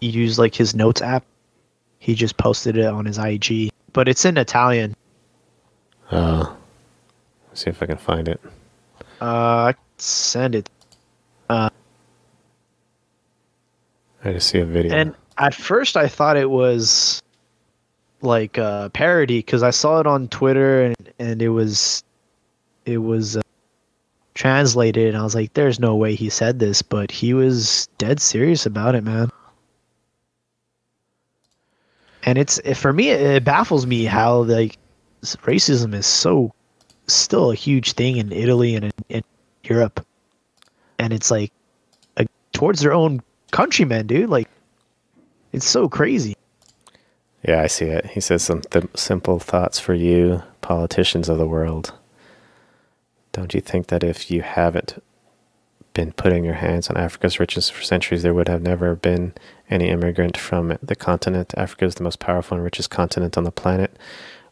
he 0.00 0.08
used 0.08 0.40
like 0.40 0.56
his 0.56 0.74
notes 0.74 1.00
app. 1.02 1.24
He 2.00 2.16
just 2.16 2.36
posted 2.36 2.76
it 2.76 2.86
on 2.86 3.04
his 3.04 3.16
IG, 3.18 3.70
but 3.92 4.08
it's 4.08 4.24
in 4.24 4.38
Italian. 4.38 4.96
Uh, 6.10 6.52
let's 7.48 7.62
see 7.62 7.70
if 7.70 7.80
I 7.80 7.86
can 7.86 7.96
find 7.98 8.26
it. 8.26 8.40
Uh, 9.20 9.72
I 9.72 9.74
send 9.98 10.54
it. 10.54 10.70
Uh, 11.48 11.70
I 14.24 14.32
just 14.32 14.48
see 14.48 14.58
a 14.58 14.64
video. 14.64 14.94
And 14.94 15.14
at 15.38 15.54
first, 15.54 15.96
I 15.96 16.08
thought 16.08 16.36
it 16.36 16.50
was 16.50 17.22
like 18.22 18.58
a 18.58 18.90
parody 18.92 19.38
because 19.38 19.62
I 19.62 19.70
saw 19.70 20.00
it 20.00 20.06
on 20.06 20.28
Twitter 20.28 20.82
and 20.82 21.12
and 21.18 21.40
it 21.40 21.48
was 21.48 22.04
it 22.84 22.98
was 22.98 23.36
uh, 23.36 23.42
translated, 24.34 25.08
and 25.08 25.16
I 25.16 25.22
was 25.22 25.34
like, 25.34 25.54
"There's 25.54 25.80
no 25.80 25.96
way 25.96 26.14
he 26.14 26.30
said 26.30 26.58
this," 26.58 26.82
but 26.82 27.10
he 27.10 27.34
was 27.34 27.88
dead 27.98 28.20
serious 28.20 28.66
about 28.66 28.94
it, 28.94 29.04
man. 29.04 29.30
And 32.24 32.38
it's 32.38 32.60
for 32.78 32.92
me, 32.92 33.10
it 33.10 33.44
baffles 33.44 33.86
me 33.86 34.04
how 34.04 34.42
like 34.42 34.76
racism 35.22 35.94
is 35.94 36.06
so 36.06 36.52
still 37.14 37.50
a 37.50 37.54
huge 37.54 37.92
thing 37.92 38.16
in 38.16 38.32
Italy 38.32 38.74
and 38.74 38.86
in, 38.86 38.92
in 39.08 39.22
Europe, 39.64 40.04
and 40.98 41.12
it's 41.12 41.30
like 41.30 41.52
uh, 42.16 42.24
towards 42.52 42.80
their 42.80 42.92
own 42.92 43.22
countrymen, 43.50 44.06
dude. 44.06 44.30
Like 44.30 44.48
it's 45.52 45.66
so 45.66 45.88
crazy. 45.88 46.36
Yeah, 47.46 47.62
I 47.62 47.68
see 47.68 47.86
it. 47.86 48.06
He 48.06 48.20
says 48.20 48.42
some 48.42 48.60
th- 48.62 48.84
simple 48.94 49.38
thoughts 49.38 49.80
for 49.80 49.94
you, 49.94 50.42
politicians 50.60 51.28
of 51.28 51.38
the 51.38 51.46
world. 51.46 51.94
Don't 53.32 53.54
you 53.54 53.60
think 53.60 53.86
that 53.86 54.04
if 54.04 54.30
you 54.30 54.42
haven't 54.42 55.02
been 55.94 56.12
putting 56.12 56.44
your 56.44 56.54
hands 56.54 56.88
on 56.88 56.96
Africa's 56.96 57.40
riches 57.40 57.70
for 57.70 57.82
centuries, 57.82 58.22
there 58.22 58.34
would 58.34 58.48
have 58.48 58.62
never 58.62 58.94
been 58.94 59.32
any 59.68 59.88
immigrant 59.88 60.36
from 60.36 60.76
the 60.82 60.96
continent? 60.96 61.54
Africa 61.56 61.86
is 61.86 61.94
the 61.94 62.04
most 62.04 62.18
powerful 62.18 62.56
and 62.56 62.64
richest 62.64 62.90
continent 62.90 63.38
on 63.38 63.44
the 63.44 63.50
planet. 63.50 63.96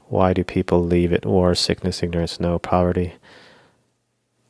Why 0.09 0.33
do 0.33 0.43
people 0.43 0.83
leave 0.85 1.13
it? 1.13 1.27
War, 1.27 1.55
sickness, 1.55 2.03
ignorance, 2.03 2.41
no 2.41 2.59
poverty. 2.59 3.15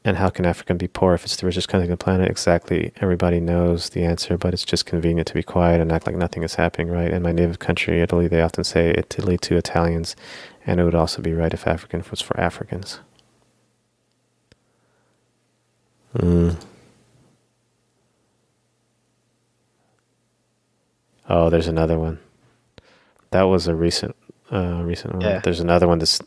And 0.05 0.17
how 0.17 0.31
can 0.31 0.47
Africa 0.47 0.75
be 0.75 0.89
poor 0.89 1.15
if 1.15 1.25
it's 1.25 1.37
the 1.37 1.47
richest 1.47 1.69
country 1.69 1.87
on 1.87 1.91
the 1.91 1.97
planet? 1.97 2.31
Exactly. 2.31 2.93
Everybody 3.01 3.41
knows 3.41 3.91
the 3.91 4.05
answer, 4.05 4.39
but 4.39 4.55
it's 4.55 4.65
just 4.65 4.87
convenient 4.87 5.27
to 5.29 5.35
be 5.35 5.43
quiet 5.43 5.81
and 5.81 5.91
act 5.91 6.07
like 6.07 6.17
nothing 6.17 6.45
is 6.45 6.55
happening, 6.55 6.89
right? 6.89 7.11
In 7.11 7.23
my 7.23 7.33
native 7.33 7.59
country, 7.59 8.01
Italy, 8.01 8.29
they 8.29 8.41
often 8.41 8.65
say 8.65 8.91
Italy 8.97 9.37
to 9.39 9.57
Italians, 9.57 10.15
and 10.65 10.81
it 10.81 10.85
would 10.85 10.95
also 10.95 11.21
be 11.21 11.35
right 11.35 11.53
if 11.53 11.67
African 11.67 12.05
was 12.11 12.21
for 12.21 12.39
Africans. 12.41 13.01
Mm. 16.17 16.57
Oh, 21.29 21.51
there's 21.51 21.69
another 21.69 21.99
one. 21.99 22.19
That 23.31 23.43
was 23.43 23.67
a 23.67 23.75
recent 23.75 24.17
uh, 24.51 24.83
recent. 24.83 25.21
Yeah. 25.23 25.41
There's 25.41 25.61
another 25.61 25.87
one 25.89 25.99
that's 25.99 26.21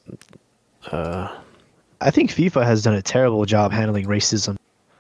uh, 0.91 1.36
I 2.01 2.09
think 2.09 2.32
FIFA 2.32 2.65
has 2.65 2.82
done 2.84 2.95
a 2.95 3.01
terrible 3.01 3.45
job 3.45 3.72
handling 3.72 4.05
racism. 4.05 4.57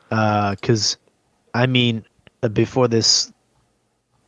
Because, 0.09 0.97
I 1.53 1.65
mean, 1.65 2.05
uh, 2.43 2.49
before 2.49 2.87
this 2.87 3.31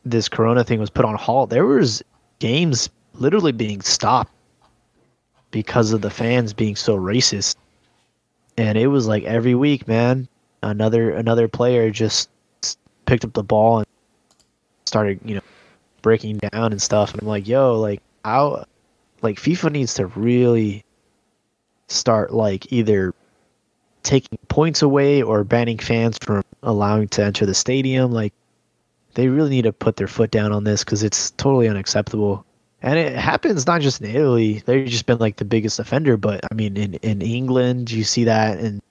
this 0.04 0.28
Corona 0.28 0.64
thing 0.64 0.80
was 0.80 0.90
put 0.90 1.04
on 1.04 1.14
halt, 1.14 1.50
there 1.50 1.66
was 1.66 2.02
games 2.40 2.90
literally 3.14 3.52
being 3.52 3.80
stopped 3.80 4.32
because 5.50 5.92
of 5.92 6.02
the 6.02 6.10
fans 6.10 6.52
being 6.52 6.76
so 6.76 6.96
racist. 6.96 7.56
And 8.58 8.76
it 8.76 8.88
was 8.88 9.06
like 9.06 9.24
every 9.24 9.54
week, 9.54 9.86
man, 9.86 10.28
another 10.62 11.10
another 11.10 11.48
player 11.48 11.90
just 11.90 12.28
picked 13.06 13.24
up 13.24 13.32
the 13.34 13.42
ball 13.42 13.78
and 13.78 13.86
started, 14.86 15.20
you 15.24 15.36
know, 15.36 15.42
breaking 16.02 16.38
down 16.38 16.72
and 16.72 16.82
stuff. 16.82 17.12
And 17.12 17.22
I'm 17.22 17.28
like, 17.28 17.46
yo, 17.46 17.78
like 17.80 18.00
how, 18.24 18.64
like 19.24 19.38
FIFA 19.38 19.72
needs 19.72 19.94
to 19.94 20.06
really 20.06 20.84
start 21.88 22.32
like 22.32 22.72
either 22.72 23.14
taking 24.02 24.38
points 24.48 24.82
away 24.82 25.22
or 25.22 25.42
banning 25.42 25.78
fans 25.78 26.18
from 26.20 26.44
allowing 26.62 27.08
to 27.08 27.24
enter 27.24 27.46
the 27.46 27.54
stadium. 27.54 28.12
Like 28.12 28.34
they 29.14 29.28
really 29.28 29.50
need 29.50 29.62
to 29.62 29.72
put 29.72 29.96
their 29.96 30.06
foot 30.06 30.30
down 30.30 30.52
on 30.52 30.64
this 30.64 30.84
because 30.84 31.02
it's 31.02 31.30
totally 31.32 31.68
unacceptable. 31.68 32.44
And 32.82 32.98
it 32.98 33.16
happens 33.16 33.66
not 33.66 33.80
just 33.80 34.02
in 34.02 34.14
Italy; 34.14 34.62
they've 34.66 34.86
just 34.86 35.06
been 35.06 35.18
like 35.18 35.36
the 35.36 35.46
biggest 35.46 35.78
offender. 35.78 36.18
But 36.18 36.40
I 36.50 36.54
mean, 36.54 36.76
in 36.76 36.94
in 36.94 37.22
England, 37.22 37.90
you 37.90 38.04
see 38.04 38.24
that, 38.24 38.58
and 38.58 38.82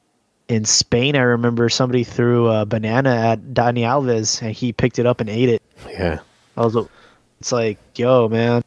in 0.47 0.65
Spain, 0.65 1.15
I 1.15 1.21
remember 1.21 1.69
somebody 1.69 2.03
threw 2.03 2.47
a 2.47 2.65
banana 2.65 3.15
at 3.15 3.53
Dani 3.53 3.81
Alves, 3.81 4.41
and 4.41 4.51
he 4.51 4.73
picked 4.73 4.97
it 4.97 5.05
up 5.05 5.21
and 5.21 5.29
ate 5.29 5.49
it. 5.49 5.61
yeah. 5.87 6.19
I 6.57 6.61
was, 6.65 6.75
it's 7.39 7.51
like, 7.51 7.77
yo, 7.95 8.27
man, 8.29 8.63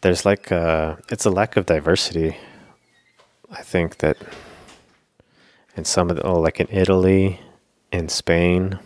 There's 0.00 0.24
like 0.24 0.52
uh, 0.52 0.96
it's 1.10 1.24
a 1.24 1.30
lack 1.30 1.56
of 1.56 1.66
diversity. 1.66 2.36
I 3.50 3.62
think 3.62 3.98
that 3.98 4.16
in 5.76 5.84
some 5.84 6.10
of 6.10 6.16
the 6.16 6.22
oh, 6.22 6.38
like 6.38 6.60
in 6.60 6.68
Italy, 6.70 7.40
in 7.90 8.08
Spain, 8.08 8.78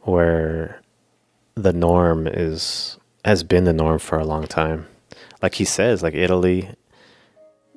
where 0.00 0.82
the 1.54 1.72
norm 1.72 2.26
is 2.26 2.98
has 3.24 3.42
been 3.42 3.64
the 3.64 3.72
norm 3.72 3.98
for 3.98 4.18
a 4.18 4.24
long 4.24 4.46
time. 4.46 4.86
Like 5.42 5.54
he 5.54 5.64
says, 5.64 6.02
like 6.02 6.14
Italy, 6.14 6.70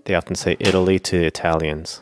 they 0.06 0.16
often 0.16 0.36
say 0.36 0.58
Italy 0.60 1.00
to 1.00 1.24
Italians. 1.24 2.02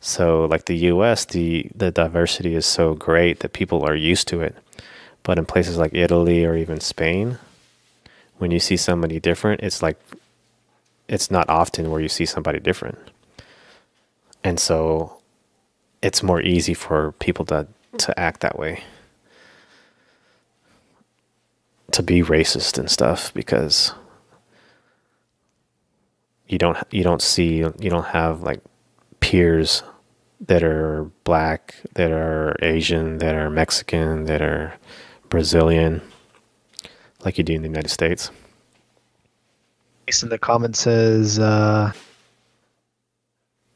So 0.00 0.44
like 0.46 0.66
the 0.66 0.76
US, 0.92 1.24
the 1.24 1.70
the 1.74 1.90
diversity 1.90 2.54
is 2.54 2.64
so 2.64 2.94
great 2.94 3.40
that 3.40 3.52
people 3.52 3.84
are 3.84 3.96
used 3.96 4.28
to 4.28 4.40
it. 4.40 4.56
But 5.22 5.38
in 5.38 5.44
places 5.44 5.76
like 5.76 5.92
Italy 5.92 6.44
or 6.44 6.56
even 6.56 6.80
Spain, 6.80 7.38
when 8.38 8.50
you 8.50 8.60
see 8.60 8.76
somebody 8.76 9.20
different, 9.20 9.62
it's 9.62 9.82
like 9.82 9.98
it's 11.08 11.30
not 11.30 11.48
often 11.48 11.90
where 11.90 12.00
you 12.00 12.08
see 12.08 12.26
somebody 12.26 12.58
different. 12.58 12.98
And 14.42 14.60
so 14.60 15.18
it's 16.02 16.22
more 16.22 16.40
easy 16.40 16.74
for 16.74 17.12
people 17.12 17.44
to 17.46 17.66
to 17.98 18.18
act 18.18 18.40
that 18.40 18.58
way. 18.58 18.82
To 21.92 22.02
be 22.02 22.22
racist 22.22 22.78
and 22.78 22.90
stuff 22.90 23.32
because 23.32 23.94
you 26.48 26.58
don't 26.58 26.76
you 26.90 27.02
don't 27.02 27.22
see 27.22 27.58
you 27.58 27.90
don't 27.90 28.06
have 28.06 28.42
like 28.42 28.60
peers 29.20 29.82
that 30.40 30.62
are 30.62 31.10
black, 31.24 31.76
that 31.94 32.10
are 32.10 32.56
Asian, 32.60 33.18
that 33.18 33.34
are 33.34 33.48
Mexican, 33.48 34.24
that 34.24 34.42
are 34.42 34.74
Brazilian 35.30 36.02
like 37.26 37.36
you 37.36 37.44
do 37.44 37.52
in 37.52 37.60
the 37.62 37.68
United 37.68 37.90
States. 37.90 38.30
In 40.22 40.28
the 40.28 40.38
comments 40.38 40.78
says 40.78 41.38
uh, 41.38 41.92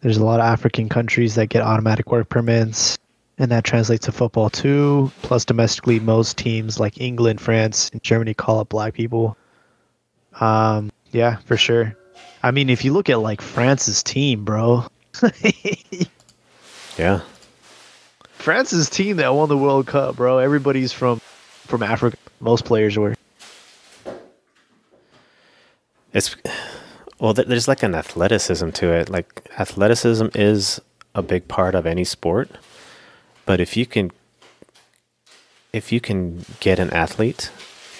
there's 0.01 0.16
a 0.16 0.24
lot 0.24 0.40
of 0.40 0.46
African 0.46 0.88
countries 0.88 1.34
that 1.34 1.48
get 1.48 1.61
automatic 1.62 2.11
work 2.11 2.28
permits, 2.28 2.96
and 3.36 3.51
that 3.51 3.64
translates 3.64 4.07
to 4.07 4.12
football 4.12 4.48
too. 4.48 5.11
Plus, 5.22 5.44
domestically, 5.44 5.98
most 5.98 6.38
teams 6.38 6.78
like 6.78 7.01
England, 7.01 7.40
France, 7.40 7.90
and 7.90 8.03
Germany 8.03 8.32
call 8.32 8.61
up 8.61 8.68
black 8.68 8.94
people. 8.94 9.36
Um, 10.40 10.92
yeah, 11.11 11.36
for 11.44 11.57
sure. 11.57 11.96
I 12.44 12.53
mean, 12.53 12.70
if 12.70 12.84
you 12.84 12.92
look 12.92 13.11
at 13.11 13.18
like 13.18 13.42
France's 13.42 14.03
team, 14.03 14.44
bro, 14.44 14.86
Yeah. 16.98 17.20
France's 18.34 18.88
team 18.88 19.16
that 19.16 19.34
won 19.34 19.48
the 19.48 19.59
World 19.59 19.86
Cup, 19.86 20.16
bro, 20.16 20.38
everybody's 20.38 20.92
from 20.92 21.20
from 21.66 21.82
Africa. 21.82 22.16
Most 22.40 22.64
players 22.64 22.96
were. 22.96 23.14
It's 26.13 26.35
well, 27.21 27.35
there's 27.35 27.69
like 27.69 27.83
an 27.83 27.95
athleticism 27.95 28.71
to 28.71 28.93
it. 28.93 29.11
Like 29.11 29.51
athleticism 29.59 30.29
is 30.35 30.81
a 31.15 31.23
big 31.23 31.49
part 31.49 31.75
of 31.75 31.87
any 31.87 32.05
sport, 32.05 32.51
but 33.45 33.61
if 33.61 33.77
you 33.77 33.87
can, 33.87 34.11
if 35.73 35.93
you 35.93 36.01
can 36.01 36.45
get 36.61 36.79
an 36.79 36.91
athlete 36.91 37.51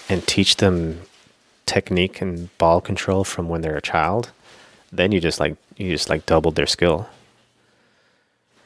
and 0.09 0.27
teach 0.27 0.57
them 0.57 1.03
technique 1.67 2.21
and 2.21 2.57
ball 2.59 2.81
control 2.81 3.23
from 3.25 3.49
when 3.49 3.61
they're 3.61 3.77
a 3.77 3.83
child, 3.83 4.33
then 4.91 5.13
you 5.13 5.21
just 5.21 5.39
like 5.39 5.57
you 5.77 5.91
just 5.91 6.09
like 6.09 6.27
doubled 6.27 6.57
their 6.57 6.67
skill. 6.67 7.09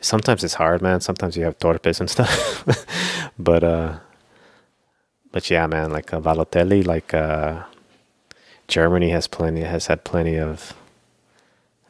Sometimes 0.00 0.44
it's 0.44 0.54
hard, 0.54 0.80
man. 0.82 1.00
Sometimes 1.00 1.36
you 1.36 1.44
have 1.44 1.58
torpes 1.58 2.00
and 2.00 2.08
stuff, 2.16 2.64
but 3.38 3.64
uh, 3.64 3.98
but 5.32 5.50
yeah, 5.50 5.66
man. 5.66 5.90
Like 5.90 6.14
uh, 6.14 6.20
Balotelli, 6.20 6.86
like 6.86 7.12
uh. 7.12 7.64
Germany 8.74 9.10
has 9.10 9.28
plenty 9.28 9.60
has 9.60 9.86
had 9.86 10.02
plenty 10.02 10.36
of 10.36 10.74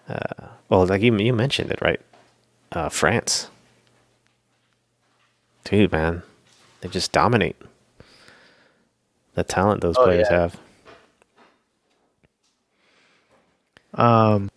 uh, 0.06 0.48
well 0.68 0.84
like 0.84 1.00
you 1.00 1.16
you 1.16 1.32
mentioned 1.32 1.70
it 1.70 1.80
right 1.80 1.98
uh, 2.72 2.90
France 2.90 3.48
dude 5.64 5.90
man 5.90 6.22
they 6.82 6.90
just 6.90 7.10
dominate 7.10 7.56
the 9.34 9.42
talent 9.42 9.80
those 9.80 9.96
Oh, 9.96 10.04
players 10.04 10.26
yeah. 10.30 10.40
have 10.42 10.56
Um, 13.94 14.50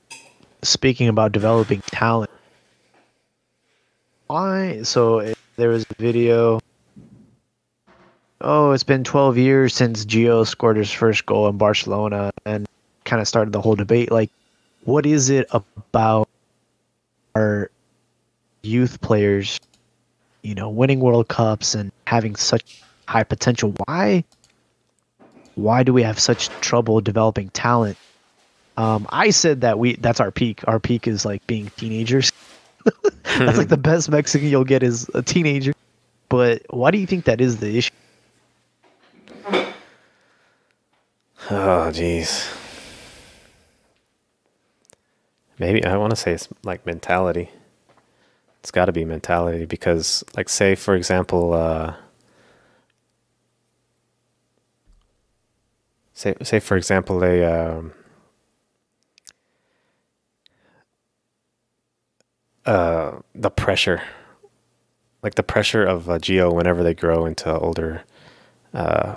speaking 0.64 1.08
about 1.08 1.32
developing 1.32 1.82
talent, 1.86 2.32
why? 4.26 4.82
So 4.84 5.20
it, 5.20 5.38
there 5.56 5.70
was 5.70 5.86
a 5.90 5.94
video. 6.02 6.60
Oh, 8.42 8.72
it's 8.72 8.84
been 8.84 9.04
12 9.04 9.38
years 9.38 9.74
since 9.74 10.06
Gio 10.06 10.46
scored 10.46 10.78
his 10.78 10.92
first 10.92 11.26
goal 11.26 11.48
in 11.48 11.58
Barcelona, 11.58 12.32
and 12.46 12.68
kind 13.04 13.22
of 13.22 13.28
started 13.28 13.52
the 13.52 13.62
whole 13.62 13.76
debate. 13.76 14.12
Like, 14.12 14.30
what 14.84 15.06
is 15.06 15.30
it 15.30 15.48
about 15.52 16.30
our 17.36 17.72
youth 18.62 19.02
players, 19.02 19.60
you 20.44 20.54
know, 20.54 20.70
winning 20.70 21.00
World 21.00 21.30
Cups 21.30 21.74
and 21.74 21.92
having 22.06 22.36
such 22.36 22.84
high 23.08 23.24
potential? 23.24 23.74
Why? 23.86 24.24
Why 25.56 25.82
do 25.82 25.92
we 25.92 26.04
have 26.04 26.20
such 26.20 26.50
trouble 26.62 27.02
developing 27.02 27.50
talent? 27.50 27.98
Um, 28.78 29.08
I 29.10 29.32
said 29.32 29.62
that 29.62 29.80
we 29.80 29.96
that's 29.96 30.20
our 30.20 30.30
peak. 30.30 30.62
Our 30.68 30.80
peak 30.80 31.08
is 31.08 31.26
like 31.26 31.46
being 31.48 31.72
teenagers. 31.78 32.32
that's 33.40 33.58
like 33.58 33.70
the 33.70 33.78
best 33.92 34.12
Mexican 34.12 34.48
you'll 34.48 34.64
get 34.64 34.84
is 34.84 35.10
a 35.16 35.24
teenager. 35.24 35.74
But 36.30 36.62
why 36.70 36.92
do 36.92 37.00
you 37.00 37.08
think 37.08 37.26
that 37.26 37.42
is 37.42 37.58
the 37.58 37.76
issue? 37.80 37.92
Oh 41.50 41.90
jeez. 41.94 42.54
Maybe 45.60 45.84
I 45.86 45.96
want 45.98 46.12
to 46.12 46.16
say 46.16 46.34
it's 46.34 46.50
like 46.64 46.86
mentality. 46.86 47.50
It's 48.60 48.72
got 48.72 48.86
to 48.86 48.92
be 48.92 49.06
mentality 49.06 49.66
because 49.66 50.26
like 50.36 50.50
say 50.50 50.76
for 50.76 50.94
example 50.96 51.54
uh 51.54 51.96
say 56.14 56.36
say 56.44 56.60
for 56.60 56.76
example 56.76 57.24
a 57.24 57.44
um, 57.46 57.94
uh 62.66 63.20
the 63.34 63.50
pressure 63.50 64.02
like 65.24 65.36
the 65.36 65.44
pressure 65.44 65.86
of 65.86 66.10
uh, 66.10 66.20
Gio 66.20 66.54
whenever 66.54 66.84
they 66.84 66.94
grow 66.94 67.26
into 67.26 67.58
older 67.58 68.04
uh 68.74 69.16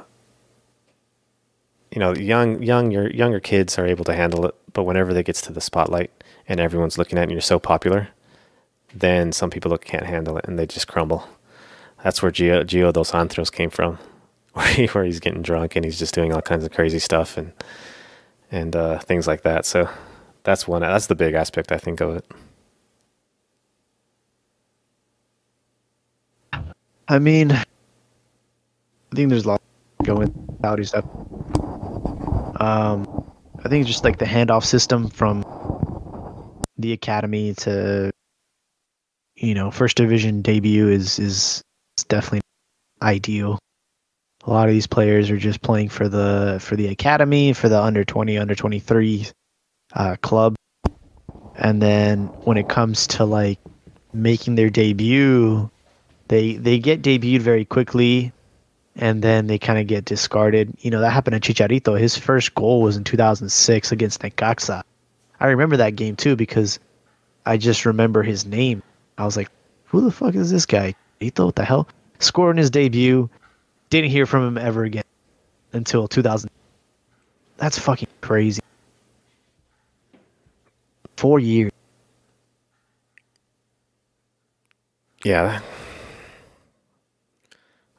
you 1.93 1.99
know 1.99 2.15
young 2.15 2.63
young 2.63 2.91
your 2.91 3.11
younger 3.11 3.41
kids 3.41 3.79
are 3.79 3.87
able 3.87 4.05
to 4.05 4.15
handle 4.15 4.47
it 4.47 4.55
but 4.73 4.85
whenever 4.85 5.13
they 5.13 5.23
gets 5.23 5.41
to 5.43 5.53
the 5.53 5.61
spotlight 5.61 6.11
and 6.49 6.61
everyone's 6.61 6.99
looking 6.99 7.19
at 7.19 7.23
you 7.23 7.25
and 7.25 7.33
you're 7.33 7.41
so 7.41 7.59
popular 7.59 8.09
then 8.95 9.33
some 9.33 9.51
people 9.51 9.77
can't 9.79 10.07
handle 10.07 10.37
it 10.37 10.45
and 10.47 10.59
they 10.59 10.67
just 10.67 10.89
crumble 10.89 11.29
that's 12.03 12.23
where 12.23 12.33
Gio, 12.33 12.65
Gio 12.65 12.93
dos 12.93 13.11
Santos 13.11 13.51
came 13.51 13.71
from, 13.71 13.99
where, 14.53 14.67
he, 14.67 14.87
where 14.87 15.05
he's 15.05 15.21
getting 15.21 15.43
drunk 15.43 15.77
and 15.77 15.85
he's 15.85 15.99
just 15.99 16.15
doing 16.15 16.33
all 16.33 16.43
kinds 16.43 16.65
of 16.65 16.73
crazy 16.73 16.99
stuff 16.99 17.37
and 17.37 17.53
and 18.53 18.75
uh, 18.75 18.99
things 18.99 19.29
like 19.29 19.43
that. 19.43 19.65
So 19.65 19.89
that's 20.43 20.67
one. 20.67 20.83
That's 20.83 21.07
the 21.07 21.15
big 21.15 21.35
aspect 21.35 21.71
I 21.71 21.79
think 21.79 22.01
of 22.01 22.17
it. 22.17 22.25
I 27.07 27.19
mean, 27.21 27.53
I 27.53 27.65
think 29.15 29.31
there's 29.31 29.45
a 29.45 29.49
lot 29.49 29.63
going 30.03 30.33
Saudi 30.63 30.85
stuff. 30.85 31.05
Um, 32.61 33.25
I 33.65 33.69
think 33.69 33.87
just 33.87 34.05
like 34.05 34.19
the 34.19 34.27
handoff 34.27 34.65
system 34.65 35.09
from 35.09 35.45
the 36.79 36.93
academy 36.93 37.55
to 37.55 38.11
you 39.37 39.55
know 39.55 39.71
first 39.71 39.97
division 39.97 40.43
debut 40.43 40.89
is 40.89 41.19
is, 41.19 41.63
is 41.97 42.05
definitely 42.05 42.43
ideal. 43.03 43.59
A 44.45 44.51
lot 44.51 44.69
of 44.69 44.75
these 44.75 44.87
players 44.87 45.31
are 45.31 45.39
just 45.39 45.63
playing 45.63 45.89
for 45.89 46.09
the 46.09 46.59
for 46.61 46.77
the 46.77 46.89
academy, 46.89 47.53
for 47.53 47.69
the 47.69 47.81
under 47.81 48.05
20, 48.05 48.39
under 48.39 48.55
23 48.55 49.27
uh, 49.95 50.17
club. 50.23 50.55
And 51.57 51.81
then 51.83 52.27
when 52.45 52.57
it 52.57 52.69
comes 52.69 53.07
to 53.09 53.25
like 53.25 53.59
making 54.13 54.55
their 54.55 54.71
debut, 54.71 55.71
they 56.29 56.55
they 56.55 56.79
get 56.79 57.03
debuted 57.03 57.41
very 57.41 57.65
quickly 57.65 58.33
and 58.97 59.23
then 59.23 59.47
they 59.47 59.59
kind 59.59 59.79
of 59.79 59.87
get 59.87 60.05
discarded. 60.05 60.75
You 60.81 60.91
know, 60.91 61.01
that 61.01 61.11
happened 61.11 61.41
to 61.43 61.53
Chicharito. 61.53 61.99
His 61.99 62.17
first 62.17 62.55
goal 62.55 62.83
was 62.83 62.97
in 62.97 63.05
2006 63.05 63.93
against 63.93 64.21
Necaxa. 64.21 64.83
I 65.39 65.47
remember 65.47 65.77
that 65.79 65.97
game 65.97 66.17
too 66.17 66.37
because 66.37 66.79
I 67.47 67.57
just 67.57 67.87
remember 67.87 68.23
his 68.23 68.45
name. 68.45 68.83
I 69.19 69.25
was 69.25 69.37
like, 69.37 69.49
who 69.87 70.01
the 70.03 70.11
fuck 70.11 70.35
is 70.35 70.51
this 70.51 70.67
guy? 70.67 70.95
Chicharito, 71.21 71.47
what 71.47 71.57
the 71.57 71.65
hell? 71.65 71.89
Scored 72.19 72.57
in 72.57 72.59
his 72.59 72.71
debut. 72.71 73.29
Didn't 73.89 74.11
hear 74.11 74.27
from 74.27 74.47
him 74.47 74.59
ever 74.59 74.85
again 74.85 75.05
until 75.73 76.07
2000. 76.07 76.51
That's 77.57 77.79
fucking 77.79 78.09
crazy. 78.21 78.63
Four 81.17 81.39
years. 81.39 81.71
Yeah. 85.23 85.61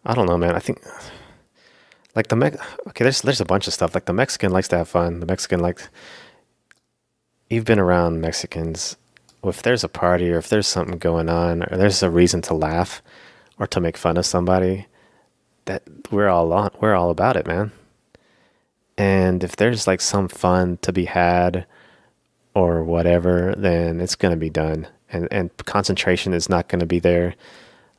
I 0.05 0.13
don't 0.13 0.25
know, 0.25 0.37
man. 0.37 0.55
I 0.55 0.59
think 0.59 0.81
like 2.15 2.27
the 2.27 2.35
Mex. 2.35 2.57
Okay, 2.87 3.03
there's 3.03 3.21
there's 3.21 3.41
a 3.41 3.45
bunch 3.45 3.67
of 3.67 3.73
stuff. 3.73 3.93
Like 3.93 4.05
the 4.05 4.13
Mexican 4.13 4.51
likes 4.51 4.67
to 4.69 4.77
have 4.77 4.89
fun. 4.89 5.19
The 5.19 5.25
Mexican 5.25 5.59
likes. 5.59 5.89
You've 7.49 7.65
been 7.65 7.79
around 7.79 8.21
Mexicans. 8.21 8.97
If 9.43 9.61
there's 9.61 9.83
a 9.83 9.89
party 9.89 10.31
or 10.31 10.37
if 10.37 10.49
there's 10.49 10.67
something 10.67 10.97
going 10.97 11.27
on 11.27 11.63
or 11.63 11.77
there's 11.77 12.03
a 12.03 12.09
reason 12.09 12.41
to 12.43 12.53
laugh 12.53 13.01
or 13.57 13.67
to 13.67 13.79
make 13.79 13.97
fun 13.97 14.17
of 14.17 14.25
somebody, 14.25 14.87
that 15.65 15.83
we're 16.11 16.29
all 16.29 16.53
on. 16.53 16.71
We're 16.79 16.95
all 16.95 17.09
about 17.09 17.35
it, 17.37 17.47
man. 17.47 17.71
And 18.97 19.43
if 19.43 19.55
there's 19.55 19.87
like 19.87 20.01
some 20.01 20.27
fun 20.27 20.77
to 20.81 20.93
be 20.93 21.05
had 21.05 21.65
or 22.53 22.83
whatever, 22.83 23.55
then 23.57 23.99
it's 23.99 24.15
gonna 24.15 24.35
be 24.35 24.49
done. 24.49 24.87
And 25.09 25.27
and 25.31 25.55
concentration 25.65 26.33
is 26.33 26.49
not 26.49 26.67
gonna 26.67 26.85
be 26.85 26.99
there. 26.99 27.35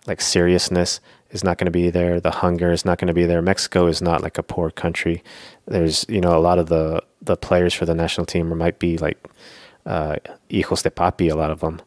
Like 0.06 0.20
seriousness 0.20 1.00
is 1.32 1.42
not 1.42 1.58
going 1.58 1.66
to 1.66 1.70
be 1.72 1.90
there. 1.90 2.20
The 2.20 2.30
hunger 2.30 2.70
is 2.72 2.84
not 2.84 2.98
going 2.98 3.08
to 3.08 3.14
be 3.14 3.24
there. 3.26 3.42
Mexico 3.42 3.86
is 3.86 4.00
not 4.02 4.22
like 4.22 4.38
a 4.38 4.42
poor 4.42 4.70
country. 4.70 5.22
There's, 5.66 6.06
you 6.08 6.20
know, 6.20 6.36
a 6.36 6.40
lot 6.40 6.58
of 6.58 6.68
the, 6.68 7.02
the 7.20 7.36
players 7.36 7.74
for 7.74 7.86
the 7.86 7.94
national 7.94 8.26
team 8.26 8.56
might 8.56 8.78
be 8.78 8.98
like 8.98 9.18
uh, 9.86 10.16
hijos 10.50 10.82
de 10.82 10.90
papi, 10.90 11.30
a 11.30 11.34
lot 11.34 11.50
of 11.50 11.60
them. 11.60 11.80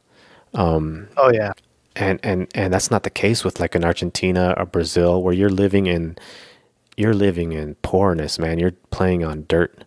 Um, 0.53 1.07
Oh 1.17 1.31
yeah. 1.31 1.53
and, 1.95 2.19
and, 2.23 2.47
and 2.55 2.73
that's 2.73 2.91
not 2.91 3.03
the 3.03 3.09
case 3.09 3.43
with 3.43 3.59
like 3.59 3.75
in 3.75 3.85
Argentina 3.85 4.53
or 4.57 4.65
Brazil 4.65 5.21
where 5.23 5.33
you're 5.33 5.49
living 5.49 5.85
in, 5.87 6.17
you're 6.97 7.13
living 7.13 7.51
in 7.53 7.75
poorness, 7.75 8.39
man. 8.39 8.57
You're 8.59 8.73
playing 8.91 9.23
on 9.23 9.45
dirt. 9.47 9.83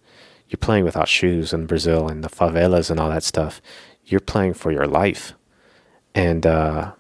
You're 0.48 0.58
playing 0.58 0.84
without 0.84 1.08
shoes 1.08 1.52
in 1.52 1.66
Brazil 1.66 2.08
and 2.08 2.22
the 2.24 2.28
favelas 2.30 2.90
and 2.90 2.98
all 3.00 3.10
that 3.10 3.24
stuff. 3.24 3.60
You're 4.04 4.20
playing 4.20 4.54
for 4.54 4.70
your 4.72 4.86
life. 4.86 5.34
And, 6.14 6.46
uh, 6.46 6.92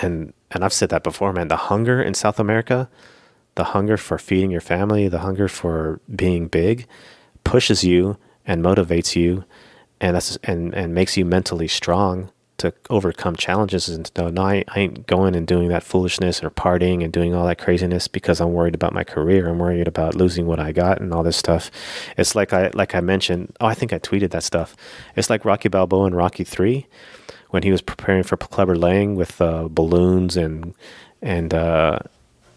and 0.00 0.32
and 0.50 0.64
I've 0.64 0.72
said 0.72 0.88
that 0.90 1.02
before, 1.02 1.32
man. 1.32 1.48
The 1.48 1.56
hunger 1.56 2.02
in 2.02 2.14
South 2.14 2.38
America, 2.40 2.88
the 3.54 3.64
hunger 3.64 3.96
for 3.96 4.18
feeding 4.18 4.50
your 4.50 4.60
family, 4.60 5.08
the 5.08 5.20
hunger 5.20 5.48
for 5.48 6.00
being 6.14 6.48
big, 6.48 6.86
pushes 7.44 7.84
you 7.84 8.16
and 8.46 8.64
motivates 8.64 9.14
you, 9.16 9.44
and 10.00 10.16
that's 10.16 10.36
and 10.42 10.74
and 10.74 10.94
makes 10.94 11.16
you 11.16 11.24
mentally 11.24 11.68
strong 11.68 12.30
to 12.60 12.74
overcome 12.90 13.36
challenges. 13.36 13.88
And 13.88 14.10
no, 14.16 14.28
no, 14.28 14.42
I, 14.42 14.64
I 14.68 14.80
ain't 14.80 15.06
going 15.06 15.34
and 15.34 15.46
doing 15.46 15.68
that 15.68 15.82
foolishness 15.82 16.42
or 16.44 16.50
partying 16.50 17.02
and 17.02 17.12
doing 17.12 17.34
all 17.34 17.46
that 17.46 17.58
craziness 17.58 18.06
because 18.06 18.38
I'm 18.40 18.52
worried 18.52 18.74
about 18.74 18.92
my 18.92 19.02
career. 19.02 19.48
I'm 19.48 19.58
worried 19.58 19.88
about 19.88 20.14
losing 20.14 20.46
what 20.46 20.60
I 20.60 20.72
got 20.72 21.00
and 21.00 21.14
all 21.14 21.22
this 21.22 21.38
stuff. 21.38 21.70
It's 22.18 22.34
like 22.34 22.52
I 22.52 22.70
like 22.74 22.94
I 22.94 23.00
mentioned. 23.00 23.56
Oh, 23.60 23.66
I 23.66 23.74
think 23.74 23.92
I 23.92 23.98
tweeted 23.98 24.30
that 24.32 24.42
stuff. 24.42 24.76
It's 25.16 25.30
like 25.30 25.44
Rocky 25.44 25.68
Balboa 25.68 26.06
and 26.06 26.16
Rocky 26.16 26.44
Three 26.44 26.86
when 27.50 27.62
he 27.62 27.70
was 27.70 27.82
preparing 27.82 28.22
for 28.22 28.36
Clubber 28.36 28.76
Lang 28.76 29.16
with 29.16 29.40
uh, 29.40 29.68
balloons 29.68 30.36
and 30.36 30.74
and 31.22 31.52
uh, 31.52 31.98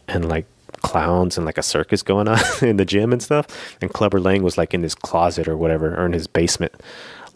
and 0.08 0.28
like 0.28 0.46
clowns 0.82 1.38
and 1.38 1.46
like 1.46 1.58
a 1.58 1.64
circus 1.64 2.04
going 2.04 2.28
on 2.28 2.40
in 2.62 2.78
the 2.78 2.86
gym 2.86 3.12
and 3.12 3.22
stuff. 3.22 3.78
And 3.82 3.92
Clubber 3.92 4.20
Lang 4.20 4.44
was 4.44 4.58
like 4.58 4.74
in 4.74 4.84
his 4.84 4.96
closet 4.96 5.48
or 5.48 5.58
whatever, 5.58 5.96
or 5.96 6.06
in 6.06 6.14
his 6.14 6.28
basement, 6.28 6.74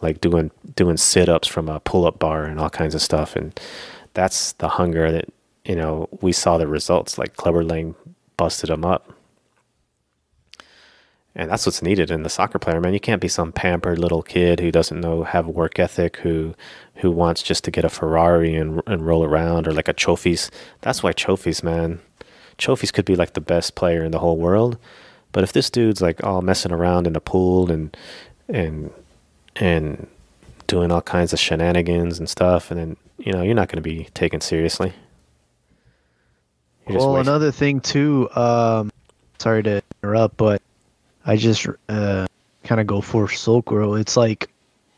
like 0.00 0.20
doing 0.20 0.50
doing 0.76 0.96
sit 0.96 1.28
ups 1.28 1.48
from 1.48 1.68
a 1.68 1.80
pull 1.80 2.06
up 2.06 2.18
bar 2.18 2.44
and 2.44 2.60
all 2.60 2.70
kinds 2.70 2.94
of 2.94 3.02
stuff. 3.02 3.36
And 3.36 3.58
that's 4.14 4.52
the 4.52 4.68
hunger 4.68 5.10
that 5.10 5.26
you 5.64 5.76
know 5.76 6.08
we 6.20 6.32
saw 6.32 6.58
the 6.58 6.68
results. 6.68 7.18
Like 7.18 7.36
Clubber 7.36 7.64
Lang 7.64 7.94
busted 8.36 8.70
him 8.70 8.84
up. 8.84 9.12
And 11.38 11.48
that's 11.48 11.64
what's 11.64 11.82
needed 11.82 12.10
in 12.10 12.24
the 12.24 12.28
soccer 12.28 12.58
player, 12.58 12.80
man. 12.80 12.92
You 12.92 12.98
can't 12.98 13.20
be 13.20 13.28
some 13.28 13.52
pampered 13.52 14.00
little 14.00 14.22
kid 14.24 14.58
who 14.58 14.72
doesn't 14.72 15.00
know 15.00 15.22
have 15.22 15.46
work 15.46 15.78
ethic, 15.78 16.16
who 16.16 16.56
who 16.96 17.12
wants 17.12 17.42
just 17.42 17.62
to 17.62 17.70
get 17.70 17.84
a 17.84 17.88
Ferrari 17.88 18.56
and 18.56 18.82
and 18.88 19.06
roll 19.06 19.24
around, 19.24 19.68
or 19.68 19.72
like 19.72 19.86
a 19.86 19.92
trophies. 19.92 20.50
That's 20.80 21.00
why 21.00 21.12
trophies, 21.12 21.62
man. 21.62 22.00
Trophies 22.58 22.90
could 22.90 23.04
be 23.04 23.14
like 23.14 23.34
the 23.34 23.40
best 23.40 23.76
player 23.76 24.02
in 24.04 24.10
the 24.10 24.18
whole 24.18 24.36
world, 24.36 24.78
but 25.30 25.44
if 25.44 25.52
this 25.52 25.70
dude's 25.70 26.02
like 26.02 26.24
all 26.24 26.42
messing 26.42 26.72
around 26.72 27.06
in 27.06 27.14
a 27.14 27.20
pool 27.20 27.70
and 27.70 27.96
and 28.48 28.90
and 29.54 30.08
doing 30.66 30.90
all 30.90 31.02
kinds 31.02 31.32
of 31.32 31.38
shenanigans 31.38 32.18
and 32.18 32.28
stuff, 32.28 32.72
and 32.72 32.80
then 32.80 32.96
you 33.16 33.32
know 33.32 33.42
you're 33.42 33.54
not 33.54 33.68
going 33.68 33.80
to 33.80 33.88
be 33.88 34.08
taken 34.12 34.40
seriously. 34.40 34.92
You're 36.88 36.98
Well, 36.98 37.16
another 37.18 37.52
thing 37.52 37.80
too. 37.80 38.28
Um, 38.34 38.90
sorry 39.38 39.62
to 39.62 39.82
interrupt, 40.02 40.36
but 40.36 40.62
I 41.28 41.36
just 41.36 41.66
uh, 41.90 42.26
kind 42.64 42.80
of 42.80 42.86
go 42.86 43.02
for 43.02 43.26
Sulkro. 43.26 44.00
It's 44.00 44.16
like 44.16 44.48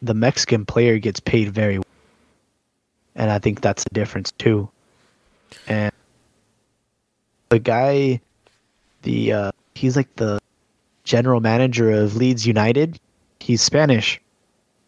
the 0.01 0.14
Mexican 0.14 0.64
player 0.64 0.97
gets 1.01 1.18
paid 1.18 1.53
very, 1.53 1.78
well. 1.78 1.85
and 3.16 3.33
I 3.33 3.41
think 3.41 3.61
that's 3.61 3.83
the 3.83 3.91
difference 3.91 4.31
too. 4.39 4.68
And 5.66 5.93
the 7.49 7.59
guy, 7.59 8.20
the 9.03 9.33
uh, 9.33 9.51
he's 9.74 9.97
like 9.97 10.14
the 10.14 10.39
general 11.03 11.41
manager 11.41 11.91
of 11.91 12.14
Leeds 12.14 12.47
United. 12.47 13.01
He's 13.41 13.61
Spanish, 13.61 14.20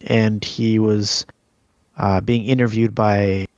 and 0.02 0.44
he 0.44 0.78
was 0.78 1.26
uh, 1.96 2.20
being 2.20 2.44
interviewed 2.44 2.94
by 2.94 3.48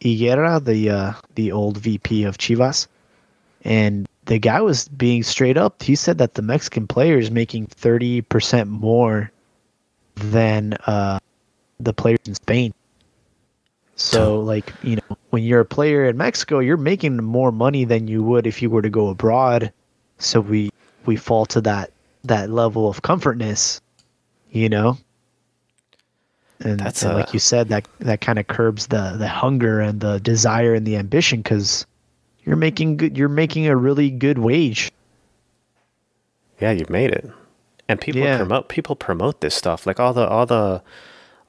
Higuera, 0.00 0.64
the 0.64 0.88
uh, 0.88 1.12
the 1.34 1.52
old 1.52 1.76
VP 1.76 2.24
of 2.24 2.38
Chivas, 2.38 2.86
and 3.64 4.08
the 4.26 4.38
guy 4.38 4.60
was 4.60 4.88
being 4.88 5.22
straight 5.22 5.56
up. 5.56 5.82
He 5.82 5.94
said 5.94 6.18
that 6.18 6.34
the 6.34 6.42
Mexican 6.42 6.86
player 6.86 7.18
is 7.18 7.30
making 7.30 7.66
thirty 7.66 8.20
percent 8.20 8.68
more 8.68 9.30
than 10.16 10.74
uh, 10.86 11.18
the 11.80 11.92
players 11.92 12.20
in 12.26 12.34
Spain. 12.34 12.74
So, 13.94 14.40
like 14.40 14.72
you 14.82 14.96
know, 14.96 15.16
when 15.30 15.42
you're 15.42 15.60
a 15.60 15.64
player 15.64 16.04
in 16.04 16.16
Mexico, 16.16 16.58
you're 16.58 16.76
making 16.76 17.16
more 17.16 17.50
money 17.50 17.84
than 17.84 18.08
you 18.08 18.22
would 18.22 18.46
if 18.46 18.60
you 18.60 18.68
were 18.68 18.82
to 18.82 18.90
go 18.90 19.08
abroad. 19.08 19.72
So 20.18 20.40
we 20.40 20.70
we 21.06 21.16
fall 21.16 21.46
to 21.46 21.60
that 21.62 21.92
that 22.24 22.50
level 22.50 22.88
of 22.88 23.02
comfortness, 23.02 23.80
you 24.50 24.68
know. 24.68 24.98
And, 26.60 26.80
That's 26.80 27.02
and 27.02 27.12
a- 27.12 27.14
like 27.16 27.32
you 27.32 27.38
said, 27.38 27.68
that 27.68 27.86
that 28.00 28.20
kind 28.20 28.38
of 28.38 28.46
curbs 28.48 28.88
the 28.88 29.14
the 29.16 29.28
hunger 29.28 29.80
and 29.80 30.00
the 30.00 30.18
desire 30.20 30.74
and 30.74 30.86
the 30.86 30.96
ambition 30.96 31.40
because 31.40 31.86
you're 32.46 32.56
making 32.56 32.96
good. 32.96 33.18
You're 33.18 33.28
making 33.28 33.66
a 33.66 33.76
really 33.76 34.08
good 34.10 34.38
wage. 34.38 34.90
Yeah, 36.60 36.70
you've 36.70 36.90
made 36.90 37.10
it. 37.10 37.30
And 37.88 38.00
people 38.00 38.22
Yeah. 38.22 38.38
promote 38.38 38.68
people 38.68 38.96
promote 38.96 39.40
this 39.40 39.54
stuff. 39.54 39.86
Like 39.86 40.00
all 40.00 40.14
the 40.14 40.26
all 40.26 40.46
the 40.46 40.82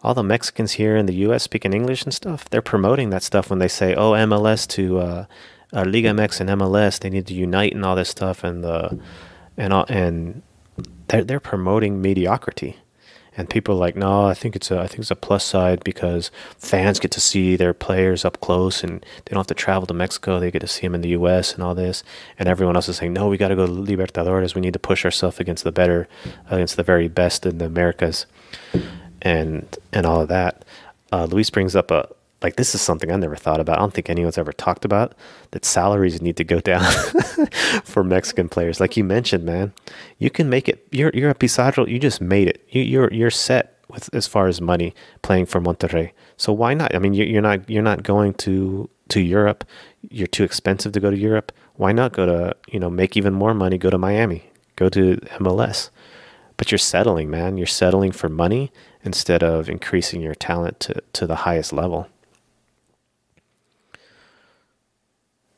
all 0.03 0.13
the 0.13 0.23
Mexicans 0.23 0.73
here 0.73 0.95
in 0.95 1.05
the 1.05 1.13
US 1.27 1.43
speaking 1.43 1.73
English 1.73 2.03
and 2.03 2.13
stuff, 2.13 2.49
they're 2.49 2.61
promoting 2.61 3.09
that 3.11 3.23
stuff 3.23 3.49
when 3.49 3.59
they 3.59 3.67
say, 3.67 3.95
"Oh, 3.95 4.11
MLS 4.13 4.67
to 4.69 4.99
uh, 4.99 5.25
uh 5.73 5.83
Liga 5.85 6.09
MX 6.09 6.41
and 6.41 6.49
MLS, 6.49 6.99
they 6.99 7.09
need 7.09 7.25
to 7.27 7.33
unite 7.33 7.73
and 7.73 7.85
all 7.85 7.95
this 7.95 8.09
stuff 8.09 8.43
and 8.43 8.63
the 8.63 8.99
and 9.57 9.73
all, 9.73 9.85
and 9.89 10.41
they're 11.07 11.23
they're 11.23 11.39
promoting 11.39 12.01
mediocrity. 12.01 12.77
And 13.37 13.49
people 13.49 13.75
are 13.75 13.77
like, 13.77 13.95
"No, 13.95 14.25
I 14.25 14.33
think 14.33 14.55
it's 14.55 14.71
a 14.71 14.79
I 14.79 14.87
think 14.87 14.99
it's 14.99 15.11
a 15.11 15.15
plus 15.15 15.45
side 15.45 15.83
because 15.83 16.31
fans 16.57 16.99
get 16.99 17.11
to 17.11 17.21
see 17.21 17.55
their 17.55 17.73
players 17.73 18.25
up 18.25 18.41
close 18.41 18.83
and 18.83 19.01
they 19.01 19.31
don't 19.31 19.39
have 19.39 19.47
to 19.47 19.53
travel 19.53 19.85
to 19.87 19.93
Mexico. 19.93 20.39
They 20.39 20.51
get 20.51 20.59
to 20.59 20.67
see 20.67 20.81
them 20.81 20.95
in 20.95 21.01
the 21.01 21.09
US 21.09 21.53
and 21.53 21.63
all 21.63 21.75
this." 21.75 22.03
And 22.39 22.49
everyone 22.49 22.75
else 22.75 22.89
is 22.89 22.97
saying, 22.97 23.13
"No, 23.13 23.27
we 23.27 23.37
got 23.37 23.49
to 23.49 23.55
go 23.55 23.67
to 23.67 23.71
Libertadores. 23.71 24.55
We 24.55 24.61
need 24.61 24.73
to 24.73 24.79
push 24.79 25.05
ourselves 25.05 25.39
against 25.39 25.63
the 25.63 25.71
better 25.71 26.07
against 26.49 26.77
the 26.77 26.83
very 26.83 27.07
best 27.07 27.45
in 27.45 27.59
the 27.59 27.65
Americas." 27.65 28.25
and 29.21 29.77
and 29.93 30.05
all 30.05 30.21
of 30.21 30.27
that. 30.29 30.63
Uh, 31.11 31.25
Luis 31.25 31.49
brings 31.49 31.75
up 31.75 31.91
a 31.91 32.07
like 32.43 32.55
this 32.55 32.75
is 32.75 32.81
something 32.81 33.11
I 33.11 33.15
never 33.15 33.35
thought 33.35 33.59
about. 33.59 33.77
I 33.77 33.81
don't 33.81 33.93
think 33.93 34.09
anyone's 34.09 34.37
ever 34.37 34.51
talked 34.53 34.85
about 34.85 35.15
that 35.51 35.65
salaries 35.65 36.21
need 36.21 36.37
to 36.37 36.43
go 36.43 36.59
down 36.71 36.83
for 37.83 38.03
Mexican 38.03 38.49
players. 38.49 38.79
Like 38.79 38.97
you 38.97 39.03
mentioned, 39.03 39.43
man, 39.43 39.73
you 40.19 40.29
can 40.29 40.49
make 40.49 40.67
it. 40.69 40.87
You're 40.91 41.11
you're 41.13 41.29
a 41.31 41.35
Pizarro. 41.35 41.85
You 41.87 41.99
just 41.99 42.21
made 42.21 42.47
it. 42.47 42.63
You, 42.69 42.81
you're 42.81 43.13
you're 43.13 43.31
set 43.31 43.73
with 43.89 44.13
as 44.13 44.27
far 44.27 44.47
as 44.47 44.59
money 44.61 44.93
playing 45.21 45.45
for 45.45 45.61
Monterrey. 45.61 46.11
So 46.37 46.51
why 46.53 46.73
not? 46.73 46.93
I 46.93 46.99
mean, 46.99 47.13
you- 47.13 47.25
you're 47.25 47.41
not 47.41 47.69
you're 47.69 47.83
not 47.83 48.03
going 48.03 48.33
to 48.45 48.89
to 49.09 49.21
Europe. 49.21 49.63
You're 50.09 50.27
too 50.27 50.43
expensive 50.43 50.91
to 50.91 50.99
go 50.99 51.09
to 51.09 51.17
Europe. 51.17 51.51
Why 51.75 51.91
not 51.91 52.13
go 52.13 52.25
to 52.25 52.55
you 52.69 52.79
know 52.79 52.89
make 52.89 53.17
even 53.17 53.33
more 53.33 53.53
money? 53.53 53.77
Go 53.77 53.89
to 53.89 53.97
Miami. 53.97 54.49
Go 54.75 54.89
to 54.89 55.15
MLS. 55.39 55.89
But 56.57 56.71
you're 56.71 56.79
settling, 56.79 57.29
man. 57.29 57.57
You're 57.57 57.67
settling 57.67 58.11
for 58.11 58.29
money 58.29 58.71
instead 59.03 59.43
of 59.43 59.69
increasing 59.69 60.21
your 60.21 60.33
talent 60.35 60.79
to, 60.81 61.01
to 61.13 61.27
the 61.27 61.35
highest 61.35 61.71
level. 61.71 62.07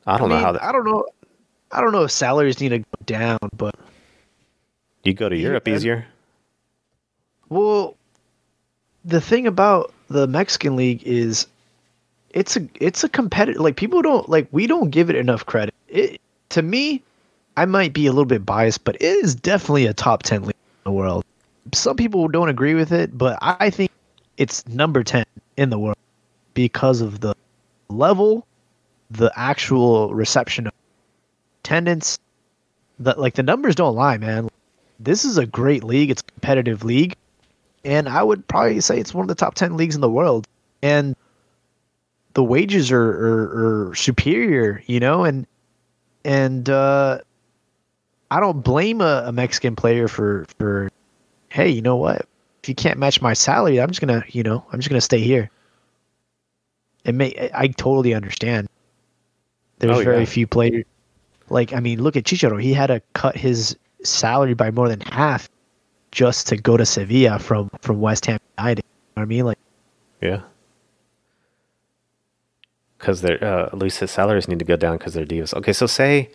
I 0.09 0.17
don't 0.17 0.31
I 0.31 0.35
mean, 0.35 0.39
know 0.39 0.45
how 0.45 0.51
that, 0.53 0.63
I 0.63 0.71
don't 0.71 0.85
know. 0.85 1.05
I 1.71 1.81
don't 1.81 1.91
know 1.91 2.03
if 2.03 2.11
salaries 2.11 2.59
need 2.59 2.69
to 2.69 2.79
go 2.79 2.85
down, 3.05 3.37
but 3.55 3.75
you 5.03 5.13
go 5.13 5.29
to 5.29 5.37
Europe 5.37 5.67
easier. 5.67 6.05
well, 7.49 7.95
the 9.05 9.21
thing 9.21 9.45
about 9.47 9.93
the 10.09 10.27
Mexican 10.27 10.75
league 10.75 11.03
is 11.03 11.45
it's 12.31 12.57
a 12.57 12.67
it's 12.79 13.03
a 13.03 13.09
competitive 13.09 13.61
like 13.61 13.75
people 13.75 14.01
don't 14.01 14.27
like 14.27 14.47
we 14.51 14.67
don't 14.67 14.89
give 14.89 15.09
it 15.09 15.15
enough 15.15 15.45
credit. 15.45 15.73
It 15.87 16.19
to 16.49 16.61
me, 16.63 17.03
I 17.55 17.65
might 17.65 17.93
be 17.93 18.07
a 18.07 18.11
little 18.11 18.25
bit 18.25 18.45
biased, 18.45 18.83
but 18.83 18.95
it 18.95 19.03
is 19.03 19.35
definitely 19.35 19.85
a 19.85 19.93
top 19.93 20.23
10 20.23 20.41
league 20.41 20.49
in 20.49 20.91
the 20.91 20.91
world. 20.91 21.23
Some 21.73 21.95
people 21.95 22.27
don't 22.27 22.49
agree 22.49 22.73
with 22.73 22.91
it, 22.91 23.15
but 23.15 23.37
I 23.41 23.69
think 23.69 23.91
it's 24.37 24.67
number 24.67 25.03
10 25.03 25.23
in 25.57 25.69
the 25.69 25.77
world 25.77 25.97
because 26.55 27.01
of 27.01 27.19
the 27.19 27.35
level, 27.89 28.47
the 29.11 29.31
actual 29.35 30.13
reception 30.13 30.67
of 30.67 30.73
attendance, 31.63 32.19
the 32.99 33.13
like 33.17 33.35
the 33.35 33.43
numbers 33.43 33.75
don't 33.75 33.95
lie, 33.95 34.17
man. 34.17 34.49
This 34.99 35.25
is 35.25 35.37
a 35.37 35.45
great 35.45 35.83
league. 35.83 36.11
It's 36.11 36.21
a 36.21 36.31
competitive 36.31 36.83
league. 36.83 37.15
And 37.85 38.09
I 38.09 38.21
would 38.23 38.47
probably 38.47 38.81
say 38.81 38.99
it's 38.99 39.13
one 39.13 39.23
of 39.23 39.29
the 39.29 39.35
top 39.35 39.55
10 39.55 39.77
leagues 39.77 39.95
in 39.95 40.01
the 40.01 40.09
world. 40.09 40.47
And 40.81 41.15
the 42.33 42.43
wages 42.43 42.91
are, 42.91 43.01
are, 43.01 43.89
are 43.89 43.95
superior, 43.95 44.83
you 44.85 44.99
know, 44.99 45.23
and 45.23 45.45
and 46.23 46.69
uh, 46.69 47.19
I 48.31 48.39
don't 48.39 48.61
blame 48.61 49.01
a, 49.01 49.23
a 49.25 49.31
Mexican 49.31 49.75
player 49.75 50.07
for 50.07 50.45
for 50.57 50.89
hey, 51.49 51.69
you 51.69 51.81
know 51.81 51.97
what? 51.97 52.27
If 52.63 52.69
you 52.69 52.75
can't 52.75 52.99
match 52.99 53.21
my 53.21 53.33
salary, 53.33 53.81
I'm 53.81 53.89
just 53.89 53.99
gonna 53.99 54.23
you 54.29 54.43
know 54.43 54.63
I'm 54.71 54.79
just 54.79 54.89
gonna 54.89 55.01
stay 55.01 55.19
here. 55.19 55.49
It 57.03 57.13
may 57.15 57.49
I 57.53 57.67
totally 57.67 58.13
understand. 58.13 58.68
There's 59.79 59.97
Oh, 59.97 60.03
very 60.03 60.19
yeah. 60.19 60.25
few 60.25 60.47
players 60.47 60.85
like 61.49 61.73
I 61.73 61.79
mean, 61.79 62.01
look 62.01 62.15
at 62.15 62.25
Chicharo. 62.25 62.61
He 62.61 62.73
had 62.73 62.87
to 62.87 63.01
cut 63.13 63.35
his 63.35 63.75
salary 64.03 64.53
by 64.53 64.71
more 64.71 64.87
than 64.87 65.01
half 65.01 65.49
just 66.11 66.47
to 66.47 66.57
go 66.57 66.77
to 66.77 66.85
Sevilla 66.85 67.39
from 67.39 67.69
from 67.81 67.99
West 68.01 68.25
Ham 68.27 68.39
United. 68.57 68.83
You 68.85 68.89
know 69.15 69.21
what 69.21 69.23
I 69.23 69.25
mean? 69.25 69.45
Like 69.45 69.57
Yeah. 70.21 70.41
Because 72.97 73.21
their 73.21 73.41
uh, 73.43 73.65
at 73.67 73.77
least 73.77 73.99
his 73.99 74.11
salaries 74.11 74.47
need 74.47 74.59
to 74.59 74.65
go 74.65 74.75
down 74.75 74.97
because 74.97 75.13
they're 75.13 75.25
divas. 75.25 75.53
Okay, 75.53 75.71
so 75.73 75.85
say, 75.87 76.29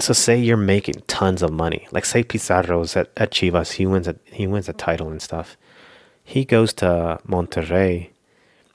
so 0.00 0.12
say 0.12 0.36
you're 0.38 0.56
making 0.56 0.96
tons 1.06 1.42
of 1.42 1.52
money. 1.52 1.86
Like 1.92 2.04
say 2.04 2.22
Pizarro's 2.24 2.96
at, 2.96 3.10
at 3.16 3.30
Chivas, 3.30 3.72
he 3.72 3.86
wins 3.86 4.08
a 4.08 4.16
he 4.24 4.46
wins 4.46 4.68
a 4.68 4.72
title 4.72 5.08
and 5.08 5.22
stuff. 5.22 5.56
He 6.24 6.44
goes 6.44 6.72
to 6.74 7.20
Monterrey. 7.26 8.10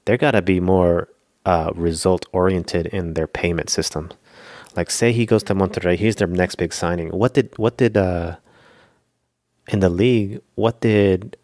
There 0.05 0.17
got 0.17 0.31
to 0.31 0.41
be 0.41 0.59
more 0.59 1.07
uh, 1.45 1.71
result 1.75 2.25
oriented 2.31 2.87
in 2.87 3.13
their 3.13 3.27
payment 3.27 3.69
system. 3.69 4.11
Like 4.75 4.89
say 4.89 5.11
he 5.11 5.25
goes 5.25 5.43
to 5.43 5.55
Monterrey, 5.55 5.97
he's 5.97 6.15
their 6.15 6.27
next 6.27 6.55
big 6.55 6.73
signing. 6.73 7.09
What 7.09 7.33
did 7.33 7.53
what 7.57 7.77
did 7.77 7.95
uh 7.95 8.37
in 9.67 9.79
the 9.81 9.89
league? 9.89 10.41
What 10.55 10.81
did 10.81 11.37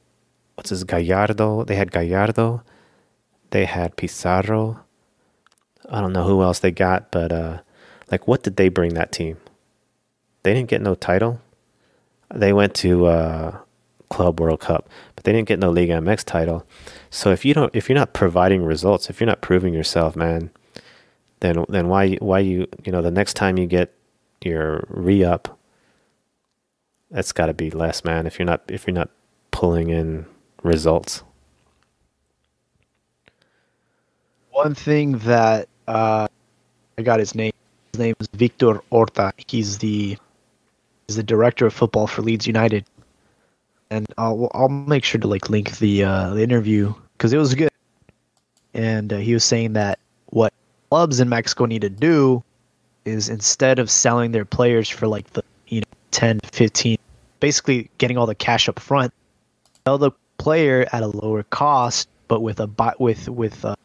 what's 0.56 0.72
his 0.72 0.84
Gallardo? 0.84 1.64
They 1.64 1.76
had 1.76 1.92
Gallardo. 1.92 2.64
They 3.52 3.66
had 3.66 3.96
Pizarro. 3.96 4.82
I 5.90 6.02
don't 6.02 6.14
know 6.14 6.26
who 6.26 6.42
else 6.44 6.60
they 6.60 6.72
got, 6.72 7.12
but 7.12 7.32
uh, 7.32 7.60
like, 8.12 8.28
what 8.28 8.44
did 8.44 8.58
they 8.58 8.70
bring 8.70 8.94
that 8.94 9.12
team? 9.12 9.38
They 10.44 10.54
didn't 10.54 10.70
get 10.70 10.82
no 10.82 10.96
title. 10.96 11.42
They 12.34 12.54
went 12.54 12.76
to 12.76 13.06
uh, 13.08 13.58
Club 14.10 14.40
World 14.40 14.60
Cup, 14.60 14.88
but 15.20 15.26
they 15.26 15.34
didn't 15.34 15.50
get 15.50 15.60
no 15.60 15.70
Liga 15.70 15.96
MX 15.96 16.24
title. 16.24 16.66
So 17.10 17.32
if 17.32 17.44
you 17.44 17.54
don't, 17.54 17.76
if 17.76 17.90
you're 17.90 17.98
not 17.98 18.14
providing 18.14 18.64
results, 18.64 19.10
if 19.10 19.20
you're 19.20 19.28
not 19.28 19.42
proving 19.42 19.74
yourself, 19.74 20.16
man, 20.16 20.50
then 21.42 21.66
then 21.68 21.90
why 21.90 22.16
why 22.16 22.40
you 22.40 22.68
you 22.86 22.94
know 22.94 23.02
the 23.02 23.12
next 23.12 23.34
time 23.34 23.58
you 23.58 23.66
get 23.66 23.94
your 24.42 24.86
re 24.88 25.26
up, 25.26 25.60
that's 27.12 27.34
got 27.34 27.48
to 27.48 27.54
be 27.54 27.70
less, 27.70 28.06
man. 28.06 28.26
If 28.28 28.40
you're 28.40 28.46
not 28.46 28.62
if 28.70 28.88
you're 28.88 28.94
not 28.94 29.10
pulling 29.52 29.90
in 29.90 30.26
results. 30.64 31.24
one 34.64 34.76
thing 34.76 35.18
that 35.20 35.70
uh, 35.88 36.28
I 36.98 37.02
got 37.02 37.20
his 37.20 37.34
name. 37.34 37.54
His 37.94 38.00
name 38.00 38.16
is 38.20 38.28
Victor 38.34 38.82
Orta. 38.90 39.34
He's 39.48 39.78
the 39.78 40.18
he's 41.08 41.16
the 41.16 41.24
director 41.24 41.66
of 41.66 41.74
football 41.74 42.08
for 42.08 42.22
Leeds 42.22 42.46
United, 42.46 42.86
and 43.90 44.06
I'll 44.18 44.50
I'll 44.54 44.70
make 44.70 45.04
sure 45.04 45.20
to 45.20 45.28
like 45.28 45.50
link 45.50 45.78
the 45.78 46.04
uh, 46.04 46.34
the 46.34 46.44
interview 46.44 46.94
because 47.18 47.34
it 47.34 47.38
was 47.38 47.56
good. 47.56 47.70
And 48.74 49.12
uh, 49.12 49.18
he 49.18 49.34
was 49.34 49.44
saying 49.44 49.74
that 49.74 50.00
what 50.28 50.54
clubs 50.90 51.20
in 51.20 51.30
Mexico 51.30 51.66
need 51.66 51.82
to 51.82 51.90
do 51.90 52.44
is 53.06 53.30
instead 53.30 53.80
of 53.80 53.90
selling 53.90 54.32
their 54.32 54.46
players 54.46 54.90
for 54.90 55.08
like 55.08 55.32
the 55.32 55.44
you 55.68 55.82
know 55.82 55.88
10 56.12 56.40
15 56.52 56.98
basically 57.40 57.90
getting 57.98 58.18
all 58.18 58.26
the 58.26 58.36
cash 58.36 58.70
up 58.70 58.80
front 58.80 59.14
sell 59.86 59.98
the 59.98 60.12
player 60.38 60.86
at 60.92 61.04
a 61.04 61.08
lower 61.08 61.44
cost 61.44 62.08
but 62.28 62.42
with 62.42 62.60
a 62.60 62.96
with 63.00 63.28
with 63.30 63.66
uh, 63.66 63.76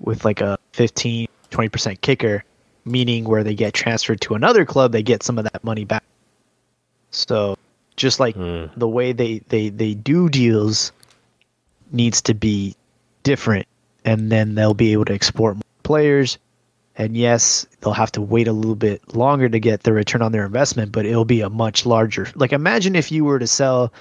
with 0.00 0.24
like 0.24 0.40
a 0.40 0.58
15 0.72 1.28
20% 1.50 2.00
kicker 2.00 2.42
meaning 2.84 3.24
where 3.24 3.44
they 3.44 3.54
get 3.54 3.74
transferred 3.74 4.20
to 4.20 4.34
another 4.34 4.64
club 4.64 4.90
they 4.90 5.02
get 5.02 5.22
some 5.22 5.38
of 5.38 5.44
that 5.44 5.62
money 5.62 5.84
back 5.84 6.02
so 7.10 7.56
just 7.96 8.20
like 8.20 8.34
Hmm. 8.34 8.66
the 8.76 8.88
way 8.88 9.12
they 9.12 9.38
they 9.48 9.68
they 9.68 9.94
do 9.94 10.28
deals 10.28 10.92
needs 11.90 12.22
to 12.22 12.34
be 12.34 12.74
different 13.22 13.66
and 14.04 14.32
then 14.32 14.54
they'll 14.54 14.74
be 14.74 14.92
able 14.92 15.04
to 15.04 15.12
export 15.12 15.56
more 15.56 15.62
players 15.82 16.38
and 16.96 17.16
yes 17.16 17.66
they'll 17.80 17.92
have 17.92 18.12
to 18.12 18.20
wait 18.20 18.48
a 18.48 18.52
little 18.52 18.74
bit 18.74 19.14
longer 19.14 19.48
to 19.48 19.60
get 19.60 19.82
the 19.82 19.92
return 19.92 20.22
on 20.22 20.32
their 20.32 20.44
investment 20.46 20.90
but 20.92 21.04
it'll 21.06 21.24
be 21.24 21.40
a 21.42 21.50
much 21.50 21.84
larger 21.86 22.28
like 22.34 22.52
imagine 22.52 22.96
if 22.96 23.12
you 23.12 23.24
were 23.24 23.38
to 23.38 23.46
sell 23.46 23.92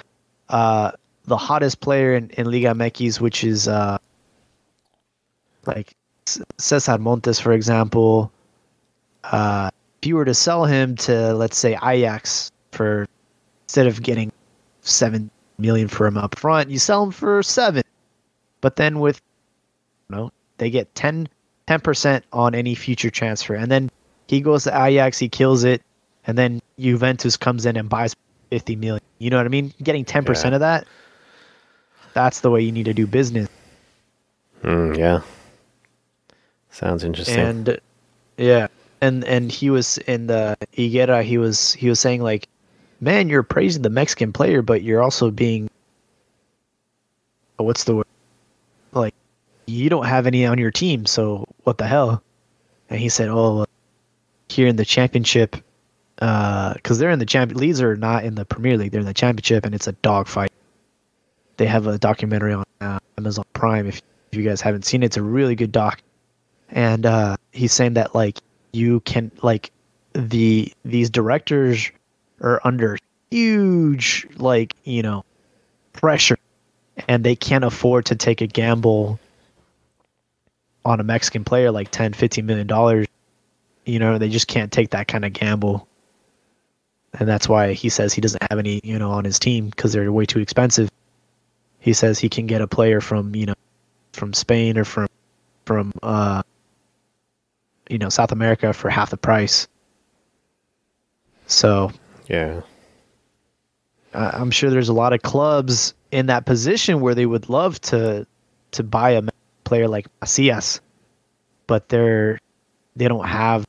uh 0.49 0.91
the 1.26 1.38
hottest 1.38 1.81
player 1.81 2.15
in, 2.15 2.30
in 2.31 2.49
Liga 2.49 2.69
MX 2.73 3.19
which 3.19 3.43
is 3.43 3.68
uh 3.68 3.97
like 5.65 5.93
Cesar 6.57 6.97
Montes 6.97 7.39
for 7.39 7.51
example 7.51 8.31
uh 9.26 9.69
if 10.01 10.07
you 10.07 10.15
were 10.15 10.26
to 10.26 10.34
sell 10.34 10.65
him 10.65 10.95
to 10.95 11.34
let's 11.34 11.57
say 11.57 11.77
Ajax 11.84 12.51
for 12.72 13.05
instead 13.72 13.88
of 13.88 14.03
getting 14.03 14.30
7 14.81 15.31
million 15.57 15.88
for 15.88 16.06
him 16.06 16.18
up 16.18 16.38
front 16.38 16.69
you 16.69 16.77
sell 16.77 17.03
him 17.03 17.10
for 17.11 17.41
7 17.41 17.81
but 18.60 18.76
then 18.76 18.99
with 18.99 19.22
you 20.10 20.18
know 20.18 20.30
they 20.57 20.69
get 20.69 20.93
10 20.93 21.30
10% 21.69 22.22
on 22.34 22.53
any 22.53 22.76
future 22.76 23.10
transfer 23.10 23.53
and 23.56 23.72
then 23.72 23.89
he 24.27 24.41
goes 24.41 24.65
to 24.65 24.72
Ajax 24.85 25.18
he 25.18 25.30
kills 25.30 25.64
it 25.64 25.81
and 26.27 26.38
then 26.38 26.60
Juventus 26.80 27.38
comes 27.38 27.65
in 27.65 27.77
and 27.77 27.88
buys 27.88 28.14
50 28.49 28.76
million 28.76 28.99
you 29.19 29.30
know 29.30 29.38
what 29.38 29.45
I 29.45 29.49
mean 29.49 29.73
getting 29.81 30.03
10% 30.03 30.27
Yeah. 30.49 30.56
of 30.56 30.60
that 30.60 30.85
that's 32.14 32.41
the 32.41 32.52
way 32.52 32.60
you 32.60 32.73
need 32.73 32.85
to 32.85 32.93
do 32.93 33.07
business 33.07 33.48
Mm, 34.64 34.98
yeah. 34.98 35.22
Sounds 36.72 37.06
interesting. 37.06 37.39
and 37.39 37.80
yeah 38.35 38.68
and 38.99 39.23
and 39.23 39.49
he 39.49 39.69
was 39.69 39.98
in 39.99 40.27
the 40.27 40.57
Higuera 40.76 41.23
he 41.23 41.38
was 41.38 41.72
he 41.72 41.88
was 41.88 42.02
saying 42.02 42.22
like 42.22 42.49
man 43.02 43.28
you're 43.28 43.44
praising 43.44 43.82
the 43.82 43.90
Mexican 43.90 44.32
player 44.32 44.61
but 44.61 44.84
you're 44.84 45.02
also 45.02 45.32
being 45.32 45.69
what's 47.57 47.84
the 47.84 47.95
word? 47.95 48.06
Like 48.94 49.14
you 49.68 49.90
don't 49.90 50.06
have 50.06 50.28
any 50.28 50.45
on 50.45 50.57
your 50.57 50.72
team 50.72 51.06
so 51.06 51.45
what 51.64 51.78
the 51.78 51.88
hell? 51.88 52.23
And 52.90 52.99
he 52.99 53.10
said 53.10 53.30
oh 53.30 53.65
here 54.49 54.68
in 54.68 54.76
the 54.76 54.86
championship 54.86 55.56
because 56.15 56.99
they're 56.99 57.10
in 57.10 57.19
the 57.19 57.26
champion 57.26 57.60
Leeds 57.60 57.82
are 57.82 57.95
not 57.95 58.23
in 58.23 58.36
the 58.36 58.45
Premier 58.45 58.78
League 58.78 58.91
they're 58.91 59.02
in 59.02 59.07
the 59.07 59.14
championship 59.14 59.65
and 59.65 59.76
it's 59.76 59.88
a 59.88 59.94
dogfight. 59.94 60.52
They 61.57 61.65
have 61.65 61.88
a 61.88 61.98
documentary 61.98 62.53
on 62.53 62.65
uh, 62.80 62.99
Amazon 63.18 63.45
Prime 63.53 63.88
if, 63.88 64.02
if 64.32 64.38
you 64.38 64.44
guys 64.44 64.61
haven't 64.61 64.86
seen 64.86 65.03
it 65.03 65.07
it's 65.07 65.18
a 65.18 65.23
really 65.23 65.56
good 65.56 65.72
doc. 65.72 66.02
And 66.69 67.06
uh, 67.06 67.38
he's 67.52 67.73
saying 67.73 67.95
that 67.95 68.15
like 68.15 68.40
you 68.72 69.02
can 69.02 69.32
like 69.41 69.72
the 70.14 70.72
these 70.84 71.10
directors 71.10 71.91
are 72.41 72.59
under 72.63 72.97
huge 73.30 74.27
like 74.38 74.76
you 74.84 75.01
know 75.01 75.23
pressure 75.93 76.38
and 77.07 77.23
they 77.23 77.35
can't 77.35 77.63
afford 77.63 78.05
to 78.05 78.15
take 78.15 78.41
a 78.41 78.47
gamble 78.47 79.19
on 80.84 80.99
a 80.99 81.03
Mexican 81.03 81.43
player 81.43 81.72
like 81.72 81.91
10, 81.91 82.13
15 82.13 82.45
million 82.45 82.68
dollars. 82.68 83.07
You 83.85 83.99
know, 83.99 84.18
they 84.18 84.30
just 84.30 84.47
can't 84.47 84.72
take 84.72 84.91
that 84.91 85.07
kind 85.07 85.26
of 85.26 85.34
gamble. 85.34 85.88
And 87.13 87.27
that's 87.27 87.49
why 87.49 87.73
he 87.73 87.89
says 87.89 88.13
he 88.13 88.22
doesn't 88.22 88.43
have 88.49 88.59
any, 88.59 88.80
you 88.84 88.99
know, 88.99 89.11
on 89.11 89.26
his 89.26 89.39
team 89.39 89.69
because 89.69 89.93
they're 89.93 90.11
way 90.11 90.26
too 90.26 90.39
expensive. 90.39 90.89
He 91.80 91.93
says 91.93 92.19
he 92.19 92.30
can 92.30 92.47
get 92.47 92.61
a 92.61 92.68
player 92.68 93.01
from, 93.01 93.35
you 93.35 93.47
know, 93.47 93.55
from 94.13 94.34
Spain 94.34 94.77
or 94.77 94.85
from 94.85 95.07
from 95.65 95.93
uh 96.01 96.43
you 97.89 97.97
know, 97.97 98.09
South 98.09 98.31
America 98.31 98.72
for 98.72 98.89
half 98.89 99.09
the 99.09 99.18
price. 99.18 99.68
So, 101.47 101.91
Yeah. 102.32 102.62
I- 104.14 104.30
I'm 104.40 104.52
sure 104.52 104.70
there's 104.70 104.88
a 104.88 104.94
lot 104.94 105.12
of 105.12 105.22
clubs 105.22 105.94
in 106.12 106.28
that 106.28 106.45
position 106.45 107.02
where 107.02 107.14
they 107.14 107.26
would 107.26 107.49
love 107.49 107.80
to 107.82 108.26
to 108.72 108.84
buy 108.84 109.12
a 109.12 109.24
player 109.66 109.90
like 109.90 110.08
Macias, 110.22 110.80
but 111.68 111.90
they're 111.90 112.40
they 112.95 113.10
don't 113.10 113.28
have 113.28 113.68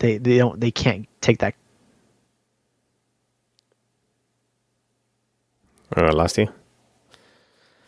they 0.00 0.18
they 0.18 0.36
don't 0.36 0.60
they 0.60 0.70
can't 0.70 1.08
take 1.22 1.38
that. 1.38 1.54
I 5.96 6.10
lost 6.10 6.36
you. 6.36 6.48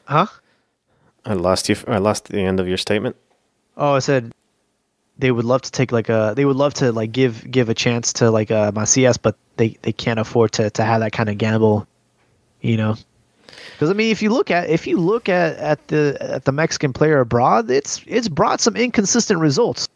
Huh? 0.06 0.26
Uh, 0.26 1.30
I 1.30 1.34
lost 1.34 1.68
you. 1.68 1.76
Uh, 1.86 1.92
I 1.92 1.98
lost 1.98 2.28
the 2.28 2.40
end 2.40 2.58
of 2.58 2.66
your 2.66 2.78
statement. 2.78 3.16
Oh, 3.76 3.92
I 3.92 3.98
said 4.00 4.32
they 5.18 5.30
would 5.30 5.44
love 5.44 5.62
to 5.62 5.70
take 5.70 5.92
like 5.92 6.08
a 6.08 6.32
they 6.36 6.44
would 6.44 6.56
love 6.56 6.74
to 6.74 6.92
like 6.92 7.12
give 7.12 7.48
give 7.50 7.68
a 7.68 7.74
chance 7.74 8.12
to 8.14 8.30
like 8.30 8.50
a 8.50 8.72
Macias, 8.74 9.16
but 9.16 9.36
they 9.56 9.76
they 9.82 9.92
can't 9.92 10.18
afford 10.18 10.52
to 10.52 10.70
to 10.70 10.84
have 10.84 11.00
that 11.00 11.12
kind 11.12 11.28
of 11.28 11.38
gamble, 11.38 11.86
you 12.60 12.76
know. 12.76 12.96
Because 13.72 13.90
I 13.90 13.92
mean, 13.94 14.10
if 14.10 14.22
you 14.22 14.30
look 14.30 14.50
at 14.50 14.68
if 14.68 14.86
you 14.86 14.96
look 14.96 15.28
at 15.28 15.56
at 15.56 15.88
the 15.88 16.16
at 16.20 16.44
the 16.44 16.52
Mexican 16.52 16.92
player 16.92 17.20
abroad, 17.20 17.70
it's 17.70 18.02
it's 18.06 18.28
brought 18.28 18.60
some 18.60 18.76
inconsistent 18.76 19.40
results. 19.40 19.88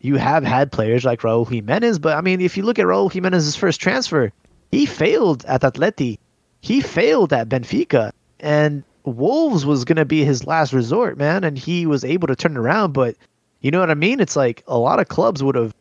You 0.00 0.16
have 0.16 0.44
had 0.44 0.72
players 0.72 1.04
like 1.04 1.20
Raúl 1.20 1.48
Jimenez, 1.48 1.98
but 1.98 2.16
I 2.16 2.20
mean, 2.20 2.40
if 2.40 2.56
you 2.56 2.62
look 2.62 2.78
at 2.78 2.86
Raúl 2.86 3.12
Jimenez's 3.12 3.56
first 3.56 3.80
transfer, 3.80 4.32
he 4.70 4.86
failed 4.86 5.44
at 5.46 5.60
Atleti, 5.60 6.18
he 6.62 6.80
failed 6.80 7.32
at 7.32 7.48
Benfica, 7.48 8.12
and 8.40 8.82
Wolves 9.04 9.66
was 9.66 9.84
gonna 9.84 10.04
be 10.04 10.24
his 10.24 10.46
last 10.46 10.72
resort, 10.72 11.18
man, 11.18 11.44
and 11.44 11.58
he 11.58 11.86
was 11.86 12.04
able 12.04 12.28
to 12.28 12.36
turn 12.36 12.56
around. 12.56 12.92
But 12.92 13.16
you 13.60 13.70
know 13.70 13.80
what 13.80 13.90
I 13.90 13.94
mean? 13.94 14.20
It's 14.20 14.36
like 14.36 14.62
a 14.66 14.78
lot 14.78 15.00
of 15.00 15.08
clubs 15.08 15.42
would 15.42 15.54
have 15.54 15.74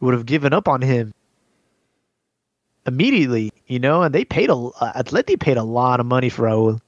would 0.00 0.14
have 0.14 0.26
given 0.26 0.52
up 0.52 0.68
on 0.68 0.80
him 0.80 1.12
immediately, 2.86 3.52
you 3.66 3.78
know, 3.78 4.02
and 4.02 4.14
they 4.14 4.24
paid 4.24 4.50
a 4.50 4.54
uh, 4.54 5.02
Atleti 5.02 5.38
paid 5.38 5.56
a 5.56 5.62
lot 5.62 6.00
of 6.00 6.06
money 6.06 6.28
for 6.28 6.42
Raúl. 6.42 6.80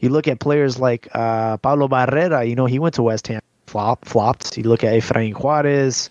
You 0.00 0.08
look 0.08 0.28
at 0.28 0.40
players 0.40 0.78
like 0.78 1.08
uh, 1.12 1.56
Pablo 1.58 1.88
Barrera, 1.88 2.48
you 2.48 2.54
know, 2.54 2.66
he 2.66 2.78
went 2.78 2.94
to 2.94 3.02
West 3.02 3.26
Ham, 3.28 3.40
flop, 3.66 4.04
flopped. 4.04 4.56
You 4.56 4.64
look 4.64 4.82
at 4.82 4.94
Efrain 4.94 5.34
Juarez, 5.34 6.08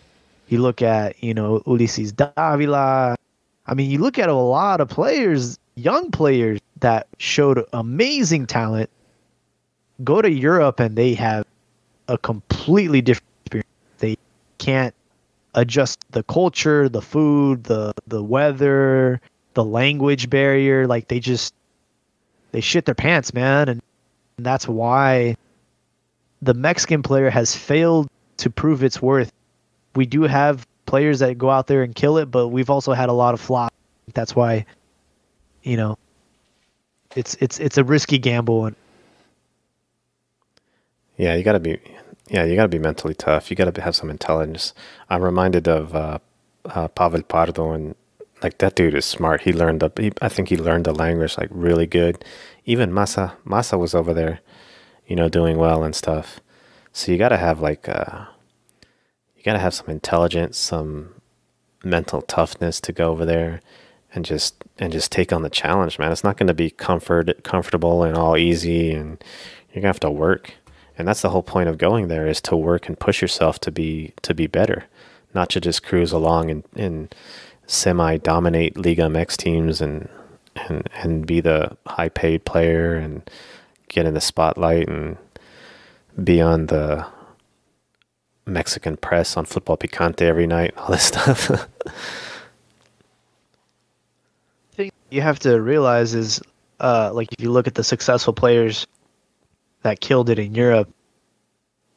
you 0.47 0.59
look 0.61 0.81
at, 0.81 1.21
you 1.23 1.33
know, 1.33 1.59
Ulises 1.61 2.15
Davila. 2.15 3.15
I 3.65 3.73
mean, 3.73 3.89
you 3.89 3.97
look 3.99 4.19
at 4.19 4.29
a 4.29 4.33
lot 4.33 4.79
of 4.79 4.89
players, 4.89 5.57
young 5.75 6.11
players 6.11 6.59
that 6.79 7.07
showed 7.17 7.63
amazing 7.73 8.45
talent, 8.45 8.89
go 10.03 10.21
to 10.21 10.31
Europe 10.31 10.79
and 10.79 10.95
they 10.95 11.13
have 11.15 11.45
a 12.07 12.17
completely 12.59 13.01
different 13.01 13.27
experience. 13.45 13.69
They 13.99 14.17
can't 14.57 14.93
adjust 15.55 15.99
the 16.11 16.23
culture, 16.23 16.89
the 16.89 17.01
food, 17.01 17.63
the 17.63 17.93
the 18.07 18.23
weather, 18.23 19.21
the 19.53 19.63
language 19.63 20.29
barrier. 20.29 20.87
Like 20.87 21.07
they 21.07 21.19
just 21.19 21.53
they 22.51 22.61
shit 22.61 22.85
their 22.85 22.95
pants, 22.95 23.33
man, 23.33 23.69
and 23.69 23.81
that's 24.37 24.67
why 24.67 25.37
the 26.41 26.53
Mexican 26.53 27.01
player 27.01 27.29
has 27.29 27.55
failed 27.55 28.09
to 28.37 28.49
prove 28.49 28.83
its 28.83 29.01
worth. 29.01 29.31
We 29.95 30.05
do 30.05 30.23
have 30.23 30.65
players 30.85 31.19
that 31.19 31.37
go 31.37 31.49
out 31.49 31.67
there 31.67 31.83
and 31.83 31.93
kill 31.93 32.17
it, 32.17 32.27
but 32.27 32.49
we've 32.49 32.69
also 32.69 32.93
had 32.93 33.09
a 33.09 33.13
lot 33.13 33.33
of 33.33 33.41
flops. 33.41 33.75
That's 34.13 34.35
why, 34.35 34.65
you 35.63 35.77
know, 35.77 35.97
it's 37.15 37.35
it's 37.39 37.59
it's 37.59 37.77
a 37.77 37.83
risky 37.83 38.17
gamble 38.17 38.65
and 38.65 38.75
Yeah, 41.17 41.35
you 41.35 41.43
gotta 41.43 41.59
be. 41.59 41.79
Yeah, 42.29 42.43
you 42.43 42.55
gotta 42.55 42.69
be 42.69 42.79
mentally 42.79 43.15
tough. 43.15 43.49
You 43.49 43.55
gotta 43.55 43.81
have 43.81 43.95
some 43.95 44.09
intelligence. 44.09 44.73
I'm 45.09 45.23
reminded 45.23 45.67
of 45.67 45.95
uh, 45.95 46.19
uh, 46.65 46.87
Pavel 46.89 47.23
Pardo, 47.23 47.71
and 47.71 47.95
like 48.43 48.59
that 48.59 48.75
dude 48.75 48.93
is 48.95 49.05
smart. 49.05 49.41
He 49.41 49.53
learned 49.53 49.79
the. 49.79 49.91
He, 49.97 50.11
I 50.21 50.29
think 50.29 50.49
he 50.49 50.57
learned 50.57 50.85
the 50.85 50.93
language 50.93 51.37
like 51.37 51.49
really 51.51 51.87
good. 51.87 52.23
Even 52.65 52.93
Massa, 52.93 53.35
Massa 53.45 53.77
was 53.77 53.95
over 53.95 54.13
there, 54.13 54.41
you 55.07 55.15
know, 55.15 55.27
doing 55.29 55.57
well 55.57 55.83
and 55.83 55.95
stuff. 55.95 56.39
So 56.93 57.11
you 57.11 57.17
gotta 57.17 57.37
have 57.37 57.59
like, 57.61 57.89
uh, 57.89 58.25
you 59.35 59.43
gotta 59.43 59.59
have 59.59 59.73
some 59.73 59.89
intelligence, 59.89 60.57
some 60.57 61.15
mental 61.83 62.21
toughness 62.21 62.79
to 62.81 62.91
go 62.91 63.09
over 63.11 63.25
there 63.25 63.61
and 64.13 64.25
just 64.25 64.63
and 64.77 64.91
just 64.91 65.11
take 65.11 65.31
on 65.33 65.41
the 65.41 65.49
challenge, 65.49 65.99
man. 65.99 66.11
It's 66.11 66.23
not 66.23 66.37
going 66.37 66.47
to 66.47 66.53
be 66.53 66.69
comfort 66.69 67.43
comfortable 67.43 68.03
and 68.03 68.15
all 68.17 68.37
easy, 68.37 68.91
and 68.91 69.23
you're 69.69 69.81
gonna 69.81 69.87
have 69.89 69.99
to 70.01 70.11
work. 70.11 70.53
And 70.99 71.07
that's 71.07 71.21
the 71.21 71.29
whole 71.29 71.41
point 71.41 71.69
of 71.69 71.77
going 71.77 72.09
there 72.09 72.27
is 72.27 72.41
to 72.41 72.57
work 72.57 72.89
and 72.89 72.99
push 72.99 73.21
yourself 73.21 73.57
to 73.61 73.71
be 73.71 74.11
to 74.21 74.33
be 74.33 74.47
better, 74.47 74.83
not 75.33 75.49
to 75.51 75.61
just 75.61 75.81
cruise 75.81 76.11
along 76.11 76.51
and, 76.51 76.63
and 76.75 77.15
semi 77.67 78.17
dominate 78.17 78.77
Liga 78.77 79.03
MX 79.03 79.37
teams 79.37 79.79
and 79.79 80.09
and 80.57 80.89
and 80.93 81.25
be 81.25 81.39
the 81.39 81.77
high 81.87 82.09
paid 82.09 82.43
player 82.43 82.95
and 82.95 83.27
get 83.87 84.05
in 84.05 84.13
the 84.13 84.19
spotlight 84.19 84.89
and 84.89 85.15
be 86.21 86.41
on 86.41 86.65
the 86.65 87.07
Mexican 88.45 88.97
press 88.97 89.37
on 89.37 89.45
Football 89.45 89.77
Picante 89.77 90.23
every 90.23 90.47
night, 90.47 90.73
all 90.77 90.89
this 90.89 91.03
stuff. 91.07 91.49
thing 94.73 94.91
you 95.09 95.21
have 95.21 95.39
to 95.39 95.61
realize 95.61 96.13
is 96.13 96.41
uh 96.81 97.09
like 97.13 97.31
if 97.31 97.39
you 97.39 97.51
look 97.51 97.67
at 97.67 97.75
the 97.75 97.85
successful 97.85 98.33
players 98.33 98.85
that 99.83 99.99
killed 100.01 100.29
it 100.29 100.39
in 100.39 100.55
Europe, 100.55 100.89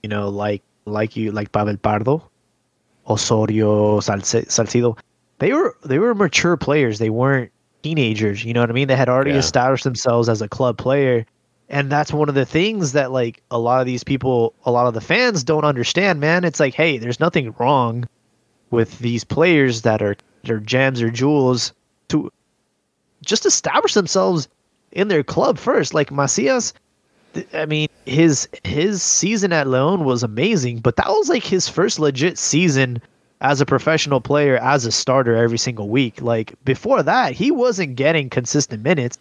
you 0.02 0.08
know, 0.08 0.28
like 0.28 0.62
like 0.84 1.16
you 1.16 1.32
like 1.32 1.52
Pavel 1.52 1.76
Pardo, 1.76 2.22
Osorio, 3.08 4.00
Salce- 4.00 4.46
Salcido, 4.48 4.98
they 5.38 5.52
were 5.52 5.76
they 5.84 5.98
were 5.98 6.14
mature 6.14 6.56
players. 6.56 6.98
They 6.98 7.10
weren't 7.10 7.50
teenagers. 7.82 8.44
You 8.44 8.54
know 8.54 8.60
what 8.60 8.70
I 8.70 8.74
mean? 8.74 8.88
They 8.88 8.96
had 8.96 9.08
already 9.08 9.30
Yeah. 9.32 9.38
established 9.38 9.84
themselves 9.84 10.28
as 10.28 10.40
a 10.42 10.48
club 10.48 10.78
player, 10.78 11.26
and 11.68 11.90
that's 11.90 12.12
one 12.12 12.28
of 12.28 12.34
the 12.34 12.46
things 12.46 12.92
that 12.92 13.10
like 13.12 13.42
a 13.50 13.58
lot 13.58 13.80
of 13.80 13.86
these 13.86 14.04
people, 14.04 14.54
a 14.64 14.70
lot 14.70 14.86
of 14.86 14.94
the 14.94 15.00
fans 15.00 15.42
don't 15.42 15.64
understand. 15.64 16.20
Man, 16.20 16.44
it's 16.44 16.60
like, 16.60 16.74
hey, 16.74 16.98
there's 16.98 17.20
nothing 17.20 17.54
wrong 17.58 18.08
with 18.70 18.98
these 19.00 19.24
players 19.24 19.82
that 19.82 20.00
are 20.02 20.16
are 20.48 20.58
gems 20.58 21.00
or 21.02 21.10
jewels 21.10 21.72
to 22.08 22.30
just 23.24 23.46
establish 23.46 23.94
themselves 23.94 24.48
in 24.92 25.08
their 25.08 25.22
club 25.22 25.56
first. 25.58 25.94
Like 25.94 26.10
Macias, 26.10 26.72
I 27.54 27.66
mean, 27.66 27.88
his 28.06 28.48
his 28.64 29.02
season 29.02 29.52
at 29.52 29.66
Leon 29.66 30.04
was 30.04 30.22
amazing, 30.22 30.80
but 30.80 30.96
that 30.96 31.08
was 31.08 31.28
like 31.28 31.44
his 31.44 31.68
first 31.68 31.98
legit 31.98 32.38
season 32.38 33.00
as 33.40 33.60
a 33.60 33.66
professional 33.66 34.20
player, 34.20 34.56
as 34.58 34.86
a 34.86 34.92
starter 34.92 35.36
every 35.36 35.58
single 35.58 35.88
week. 35.88 36.22
Like 36.22 36.54
before 36.64 37.02
that, 37.02 37.32
he 37.32 37.50
wasn't 37.50 37.96
getting 37.96 38.30
consistent 38.30 38.82
minutes. 38.82 39.18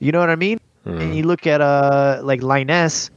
You 0.00 0.12
know 0.12 0.20
what 0.20 0.30
I 0.30 0.36
mean? 0.36 0.58
And 0.84 1.14
you 1.14 1.22
look 1.24 1.46
at 1.46 1.60
uh 1.60 2.20
like 2.22 2.40
Lainez, 2.40 3.10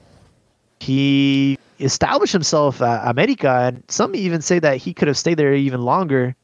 he 0.80 1.58
established 1.80 2.34
himself 2.34 2.82
at 2.82 3.10
America, 3.10 3.50
and 3.50 3.84
some 3.88 4.16
even 4.16 4.42
say 4.42 4.60
that 4.60 4.78
he 4.78 4.94
could 4.94 5.08
have 5.08 5.18
stayed 5.18 5.38
there 5.38 5.54
even 5.54 5.82
longer 5.82 6.36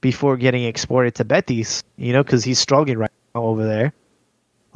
before 0.00 0.36
getting 0.36 0.64
exported 0.64 1.14
to 1.16 1.24
Betis. 1.24 1.82
You 1.96 2.12
know, 2.12 2.22
because 2.22 2.44
he's 2.44 2.58
struggling 2.58 2.98
right 2.98 3.10
now 3.34 3.42
over 3.42 3.64
there. 3.64 3.92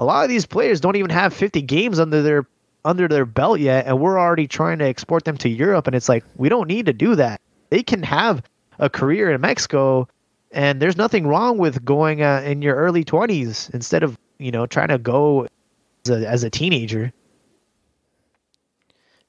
A 0.00 0.04
lot 0.04 0.24
of 0.24 0.30
these 0.30 0.46
players 0.46 0.80
don't 0.80 0.96
even 0.96 1.10
have 1.10 1.34
50 1.34 1.60
games 1.60 2.00
under 2.00 2.22
their 2.22 2.46
under 2.86 3.06
their 3.06 3.26
belt 3.26 3.60
yet, 3.60 3.86
and 3.86 4.00
we're 4.00 4.18
already 4.18 4.48
trying 4.48 4.78
to 4.78 4.86
export 4.86 5.26
them 5.26 5.36
to 5.36 5.48
Europe. 5.50 5.86
And 5.86 5.94
it's 5.94 6.08
like 6.08 6.24
we 6.36 6.48
don't 6.48 6.68
need 6.68 6.86
to 6.86 6.94
do 6.94 7.14
that. 7.16 7.38
They 7.68 7.82
can 7.82 8.02
have 8.02 8.42
a 8.78 8.88
career 8.88 9.30
in 9.30 9.38
Mexico, 9.42 10.08
and 10.52 10.80
there's 10.80 10.96
nothing 10.96 11.26
wrong 11.26 11.58
with 11.58 11.84
going 11.84 12.22
uh, 12.22 12.40
in 12.46 12.62
your 12.62 12.76
early 12.76 13.04
20s 13.04 13.74
instead 13.74 14.02
of 14.02 14.16
you 14.38 14.50
know 14.50 14.64
trying 14.64 14.88
to 14.88 14.96
go 14.96 15.46
as 16.06 16.10
a, 16.10 16.26
as 16.26 16.44
a 16.44 16.50
teenager. 16.50 17.12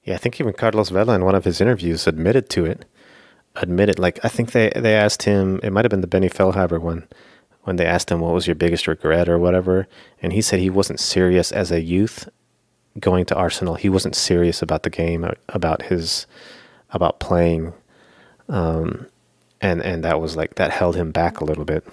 Yeah, 0.04 0.14
I 0.14 0.16
think 0.16 0.40
even 0.40 0.54
Carlos 0.54 0.88
Vela 0.88 1.14
in 1.14 1.26
one 1.26 1.34
of 1.34 1.44
his 1.44 1.60
interviews 1.60 2.06
admitted 2.06 2.48
to 2.48 2.64
it. 2.64 2.86
Admitted, 3.56 3.98
like 3.98 4.24
I 4.24 4.28
think 4.28 4.52
they 4.52 4.72
they 4.74 4.94
asked 4.94 5.24
him. 5.24 5.60
It 5.62 5.70
might 5.70 5.84
have 5.84 5.90
been 5.90 6.00
the 6.00 6.06
Benny 6.06 6.30
Feilhaber 6.30 6.80
one, 6.80 7.06
when 7.64 7.76
they 7.76 7.86
asked 7.86 8.10
him 8.10 8.20
what 8.20 8.34
was 8.34 8.46
your 8.46 8.56
biggest 8.56 8.86
regret 8.86 9.28
or 9.28 9.38
whatever, 9.38 9.86
and 10.20 10.32
he 10.32 10.42
said 10.42 10.58
he 10.58 10.70
wasn't 10.70 11.00
serious 11.00 11.52
as 11.52 11.70
a 11.70 11.80
youth 11.80 12.28
going 12.98 13.24
to 13.26 13.34
Arsenal. 13.34 13.74
He 13.74 13.88
wasn't 13.88 14.16
serious 14.16 14.62
about 14.62 14.82
the 14.82 14.90
game, 14.90 15.26
about 15.48 15.82
his, 15.82 16.26
about 16.90 17.20
playing, 17.20 17.72
um, 18.48 19.06
and 19.60 19.82
and 19.82 20.04
that 20.04 20.20
was 20.20 20.36
like 20.36 20.56
that 20.56 20.72
held 20.72 20.96
him 20.96 21.10
back 21.10 21.40
a 21.40 21.44
little 21.44 21.64
bit. 21.64 21.86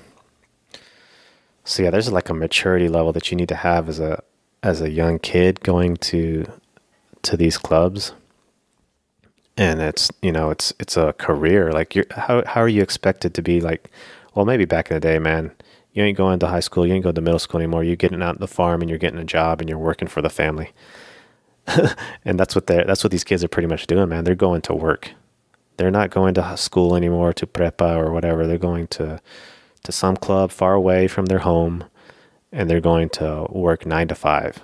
So 1.63 1.83
yeah, 1.83 1.91
there's 1.91 2.11
like 2.11 2.29
a 2.29 2.33
maturity 2.33 2.89
level 2.89 3.13
that 3.13 3.31
you 3.31 3.37
need 3.37 3.49
to 3.49 3.55
have 3.55 3.87
as 3.87 3.99
a 3.99 4.23
as 4.63 4.81
a 4.81 4.89
young 4.89 5.19
kid 5.19 5.61
going 5.61 5.97
to 5.97 6.45
to 7.21 7.37
these 7.37 7.57
clubs 7.57 8.13
and 9.59 9.81
it's 9.81 10.09
you 10.21 10.31
know 10.31 10.49
it's 10.49 10.73
it's 10.79 10.95
a 10.95 11.13
career 11.13 11.71
like 11.71 11.93
you're 11.93 12.05
how, 12.11 12.41
how 12.45 12.61
are 12.61 12.67
you 12.69 12.81
expected 12.81 13.33
to 13.33 13.41
be 13.41 13.59
like 13.59 13.91
well 14.39 14.45
maybe 14.45 14.65
back 14.65 14.89
in 14.89 14.95
the 14.95 15.01
day 15.01 15.19
man 15.19 15.51
you 15.93 16.03
ain't 16.03 16.17
going 16.17 16.39
to 16.39 16.47
high 16.47 16.61
school 16.61 16.87
you 16.87 16.93
ain't 16.93 17.03
going 17.03 17.15
to 17.15 17.21
middle 17.21 17.39
school 17.39 17.59
anymore 17.59 17.83
you're 17.83 17.97
getting 17.97 18.23
out 18.23 18.35
on 18.35 18.37
the 18.39 18.47
farm 18.47 18.81
and 18.81 18.89
you're 18.89 18.99
getting 18.99 19.19
a 19.19 19.25
job 19.25 19.61
and 19.61 19.69
you're 19.69 19.77
working 19.77 20.07
for 20.07 20.21
the 20.21 20.29
family 20.29 20.71
and 22.25 22.39
that's 22.39 22.55
what 22.55 22.67
they 22.67 22.83
that's 22.85 23.03
what 23.03 23.11
these 23.11 23.25
kids 23.25 23.43
are 23.43 23.49
pretty 23.49 23.67
much 23.67 23.87
doing 23.87 24.09
man 24.09 24.23
they're 24.23 24.35
going 24.35 24.61
to 24.61 24.73
work 24.73 25.11
they're 25.77 25.91
not 25.91 26.09
going 26.09 26.33
to 26.33 26.57
school 26.57 26.95
anymore 26.95 27.33
to 27.33 27.45
prepa 27.45 27.97
or 27.97 28.11
whatever 28.11 28.47
they're 28.47 28.57
going 28.57 28.87
to 28.87 29.19
to 29.83 29.91
some 29.91 30.15
club 30.15 30.51
far 30.51 30.73
away 30.73 31.07
from 31.07 31.25
their 31.25 31.39
home 31.39 31.83
and 32.51 32.69
they're 32.69 32.81
going 32.81 33.09
to 33.09 33.45
work 33.49 33.85
nine 33.85 34.07
to 34.07 34.15
five, 34.15 34.61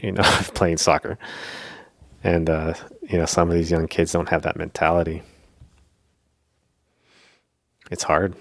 you 0.00 0.12
know, 0.12 0.22
playing 0.54 0.78
soccer. 0.78 1.18
And, 2.22 2.50
uh, 2.50 2.74
you 3.08 3.18
know, 3.18 3.24
some 3.26 3.48
of 3.48 3.54
these 3.54 3.70
young 3.70 3.88
kids 3.88 4.12
don't 4.12 4.28
have 4.28 4.42
that 4.42 4.56
mentality. 4.56 5.22
It's 7.90 8.02
hard. 8.02 8.34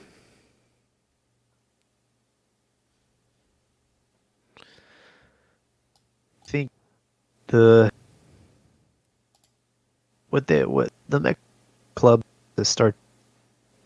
I 6.43 6.49
think 6.49 6.71
the 7.48 7.91
what 10.30 10.48
they 10.48 10.65
what 10.65 10.91
the 11.10 11.19
Mech 11.19 11.38
club 11.95 12.24
to 12.56 12.65
start 12.65 12.95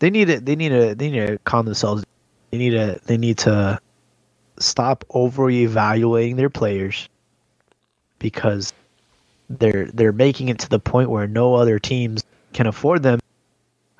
they 0.02 0.10
need 0.10 0.24
to 0.24 0.40
they 0.40 0.56
need 0.56 0.70
to 0.70 0.96
they 0.96 1.10
need 1.10 1.26
to 1.28 1.38
calm 1.44 1.64
themselves. 1.64 2.04
They 2.50 2.58
need 2.58 2.70
to 2.70 3.00
they 3.06 3.16
need 3.16 3.38
to 3.38 3.78
stop 4.58 5.04
over 5.10 5.48
evaluating 5.48 6.34
their 6.34 6.50
players 6.50 7.08
because 8.18 8.72
they're 9.48 9.86
they're 9.92 10.12
making 10.12 10.48
it 10.48 10.58
to 10.58 10.68
the 10.68 10.80
point 10.80 11.08
where 11.08 11.28
no 11.28 11.54
other 11.54 11.78
teams 11.78 12.24
can 12.52 12.66
afford 12.66 13.04
them 13.04 13.20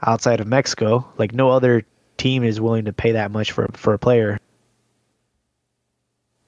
outside 0.04 0.40
of 0.40 0.48
Mexico. 0.48 1.06
Like 1.18 1.32
no 1.32 1.50
other 1.50 1.84
team 2.16 2.42
is 2.42 2.60
willing 2.60 2.86
to 2.86 2.92
pay 2.92 3.12
that 3.12 3.30
much 3.30 3.52
for 3.52 3.68
for 3.74 3.94
a 3.94 3.98
player. 3.98 4.40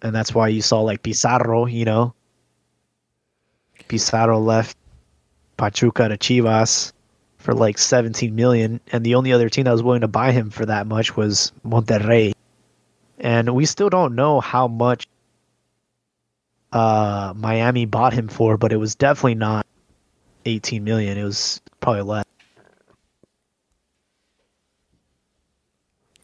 And 0.03 0.13
that's 0.13 0.35
why 0.35 0.49
you 0.49 0.63
saw 0.63 0.81
like 0.81 1.05
Pizarro, 1.05 1.67
you 1.67 1.85
know. 1.85 2.13
Pizarro 3.89 4.39
left 4.39 4.77
Pachuca 5.57 6.09
to 6.09 6.17
Chivas 6.17 6.93
for 7.39 7.55
like 7.55 7.79
17 7.79 8.35
million 8.35 8.81
and 8.93 9.05
the 9.05 9.15
only 9.15 9.33
other 9.33 9.49
team 9.49 9.65
that 9.65 9.73
was 9.73 9.83
willing 9.83 10.01
to 10.01 10.09
buy 10.09 10.33
him 10.33 10.51
for 10.51 10.67
that 10.67 10.87
much 10.87 11.17
was 11.17 11.53
Monterrey 11.65 12.35
and 13.19 13.55
we 13.55 13.67
still 13.67 13.91
don't 13.91 14.15
know 14.15 14.41
how 14.41 14.69
much 14.69 15.07
uh, 16.73 17.33
Miami 17.37 17.87
bought 17.87 18.13
him 18.13 18.29
for, 18.29 18.57
but 18.57 18.73
it 18.73 18.77
was 18.77 18.95
definitely 18.95 19.37
not 19.37 19.67
18 20.45 20.83
million. 20.83 21.17
It 21.17 21.25
was 21.25 21.61
probably 21.81 22.03
less. 22.03 22.25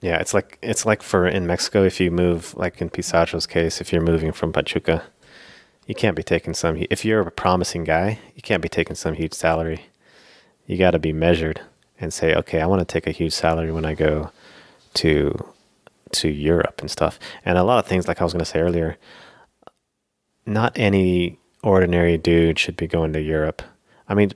Yeah, 0.02 0.16
it's 0.16 0.32
like 0.32 0.58
it's 0.62 0.86
like 0.86 1.02
for 1.02 1.28
in 1.28 1.46
Mexico 1.46 1.84
if 1.84 2.00
you 2.00 2.10
move 2.10 2.54
like 2.56 2.80
in 2.80 2.88
Pizarro's 2.88 3.46
case, 3.46 3.82
if 3.82 3.92
you're 3.92 4.02
moving 4.02 4.32
from 4.32 4.50
Pachuca, 4.50 5.04
you 5.90 5.94
can't 5.96 6.14
be 6.14 6.22
taking 6.22 6.54
some 6.54 6.76
if 6.88 7.04
you're 7.04 7.20
a 7.20 7.32
promising 7.32 7.82
guy, 7.82 8.20
you 8.36 8.42
can't 8.42 8.62
be 8.62 8.68
taking 8.68 8.94
some 8.94 9.14
huge 9.14 9.34
salary. 9.34 9.86
You 10.64 10.76
got 10.78 10.92
to 10.92 11.00
be 11.00 11.12
measured 11.12 11.62
and 12.00 12.14
say, 12.14 12.32
"Okay, 12.32 12.60
I 12.60 12.66
want 12.66 12.78
to 12.78 12.84
take 12.84 13.08
a 13.08 13.10
huge 13.10 13.32
salary 13.32 13.72
when 13.72 13.84
I 13.84 13.94
go 13.94 14.30
to 14.94 15.34
to 16.12 16.28
Europe 16.28 16.80
and 16.80 16.88
stuff. 16.88 17.18
And 17.44 17.58
a 17.58 17.64
lot 17.64 17.80
of 17.80 17.86
things, 17.86 18.06
like 18.06 18.20
I 18.20 18.24
was 18.24 18.32
going 18.32 18.44
to 18.44 18.52
say 18.52 18.60
earlier, 18.60 18.98
not 20.46 20.72
any 20.78 21.40
ordinary 21.64 22.16
dude 22.16 22.60
should 22.60 22.76
be 22.76 22.86
going 22.86 23.12
to 23.14 23.20
Europe. 23.20 23.60
I 24.08 24.14
mean, 24.14 24.30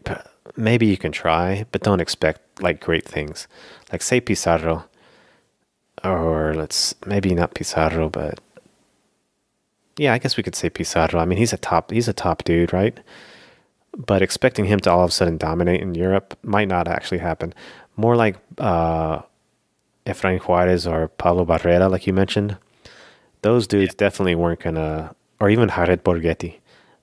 maybe 0.56 0.86
you 0.86 0.97
can 0.97 1.12
try, 1.12 1.66
but 1.70 1.85
don't 1.85 2.01
expect 2.01 2.40
like 2.60 2.81
great 2.81 3.05
things. 3.05 3.47
Like 3.93 4.02
say 4.02 4.20
Pizarro, 4.20 4.86
or 6.02 6.52
let's 6.55 6.97
maybe 7.06 7.32
not 7.32 7.55
Pizarro, 7.55 8.09
but 8.09 8.40
yeah, 9.96 10.12
I 10.12 10.18
guess 10.18 10.36
we 10.36 10.42
could 10.42 10.54
say 10.54 10.70
Pizarro. 10.70 11.18
I 11.20 11.24
mean, 11.24 11.38
he's 11.38 11.52
a 11.52 11.56
top, 11.56 11.90
he's 11.90 12.08
a 12.08 12.12
top 12.12 12.44
dude, 12.44 12.72
right? 12.72 12.98
But 13.96 14.22
expecting 14.22 14.64
him 14.64 14.80
to 14.80 14.90
all 14.90 15.04
of 15.04 15.10
a 15.10 15.12
sudden 15.12 15.36
dominate 15.36 15.80
in 15.80 15.94
Europe 15.94 16.36
might 16.42 16.68
not 16.68 16.88
actually 16.88 17.18
happen. 17.18 17.54
More 17.96 18.16
like 18.16 18.36
uh, 18.58 19.22
Efrain 20.06 20.40
Juarez 20.40 20.86
or 20.86 21.08
Pablo 21.08 21.44
Barrera, 21.44 21.90
like 21.90 22.06
you 22.06 22.12
mentioned, 22.12 22.56
those 23.42 23.66
dudes 23.66 23.94
yeah. 23.94 23.98
definitely 23.98 24.34
weren't 24.34 24.60
gonna, 24.60 25.14
or 25.40 25.48
even 25.48 25.68
Jared 25.68 26.02
Borgetti. 26.02 26.58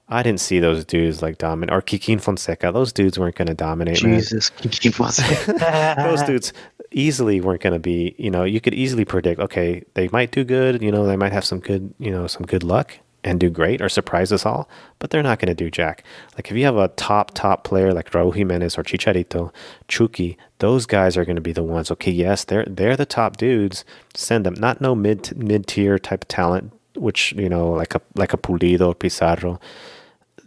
I 0.09 0.23
didn't 0.23 0.41
see 0.41 0.59
those 0.59 0.83
dudes 0.83 1.21
like 1.21 1.37
dominate, 1.37 1.73
or 1.73 1.81
Kikin 1.81 2.19
Fonseca. 2.19 2.73
Those 2.73 2.91
dudes 2.91 3.17
weren't 3.17 3.35
gonna 3.35 3.53
dominate. 3.53 3.95
Jesus, 3.95 4.49
Kikin 4.49 4.93
Fonseca. 4.93 5.95
those 6.03 6.21
dudes 6.23 6.51
easily 6.91 7.41
weren't 7.41 7.61
gonna 7.61 7.79
be. 7.79 8.15
You 8.17 8.31
know, 8.31 8.43
you 8.43 8.61
could 8.61 8.73
easily 8.73 9.05
predict. 9.05 9.39
Okay, 9.39 9.83
they 9.93 10.09
might 10.09 10.31
do 10.31 10.43
good. 10.43 10.81
You 10.81 10.91
know, 10.91 11.05
they 11.05 11.17
might 11.17 11.33
have 11.33 11.45
some 11.45 11.59
good. 11.59 11.93
You 11.99 12.11
know, 12.11 12.27
some 12.27 12.45
good 12.45 12.63
luck 12.63 12.99
and 13.23 13.39
do 13.39 13.49
great 13.49 13.81
or 13.81 13.89
surprise 13.89 14.31
us 14.31 14.45
all, 14.45 14.67
but 14.99 15.09
they're 15.09 15.23
not 15.23 15.39
going 15.39 15.47
to 15.47 15.53
do 15.53 15.69
jack. 15.69 16.03
Like 16.35 16.49
if 16.49 16.57
you 16.57 16.65
have 16.65 16.77
a 16.77 16.87
top 16.89 17.31
top 17.33 17.63
player 17.63 17.93
like 17.93 18.11
Raúl 18.11 18.33
Jiménez 18.33 18.77
or 18.77 18.83
Chicharito, 18.83 19.53
Chucky, 19.87 20.37
those 20.59 20.85
guys 20.85 21.17
are 21.17 21.25
going 21.25 21.35
to 21.35 21.41
be 21.41 21.53
the 21.53 21.63
ones. 21.63 21.91
Okay, 21.91 22.11
yes, 22.11 22.43
they're 22.43 22.65
they're 22.65 22.97
the 22.97 23.05
top 23.05 23.37
dudes. 23.37 23.85
Send 24.15 24.45
them. 24.45 24.55
Not 24.55 24.81
no 24.81 24.95
mid 24.95 25.37
mid 25.37 25.67
tier 25.67 25.99
type 25.99 26.23
of 26.23 26.27
talent, 26.27 26.73
which 26.95 27.33
you 27.33 27.49
know 27.49 27.69
like 27.71 27.95
a 27.95 28.01
like 28.15 28.33
a 28.33 28.37
Pulido, 28.37 28.87
or 28.87 28.95
Pizarro. 28.95 29.59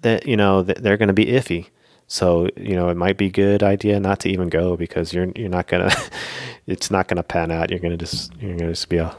That 0.01 0.27
you 0.27 0.37
know 0.37 0.63
they're 0.63 0.97
going 0.97 1.09
to 1.09 1.15
be 1.15 1.27
iffy. 1.27 1.69
So 2.07 2.49
you 2.57 2.75
know 2.75 2.89
it 2.91 2.97
might 2.97 3.17
be 3.17 3.27
a 3.27 3.31
good 3.31 3.63
idea 3.63 3.99
not 4.01 4.21
to 4.21 4.29
even 4.29 4.49
go 4.49 4.77
because 4.77 5.13
you're 5.13 5.33
you're 5.37 5.49
not 5.49 5.67
gonna. 5.67 5.91
it's 6.67 6.91
not 6.91 7.09
going 7.09 7.17
to 7.17 7.23
pan 7.23 7.51
out. 7.51 7.71
You're 7.71 7.79
going 7.79 7.97
to 7.97 8.05
just 8.05 8.33
you're 8.41 8.57
going 8.57 8.69
to 8.69 8.73
just 8.73 8.89
be 8.89 8.97
a 8.97 9.15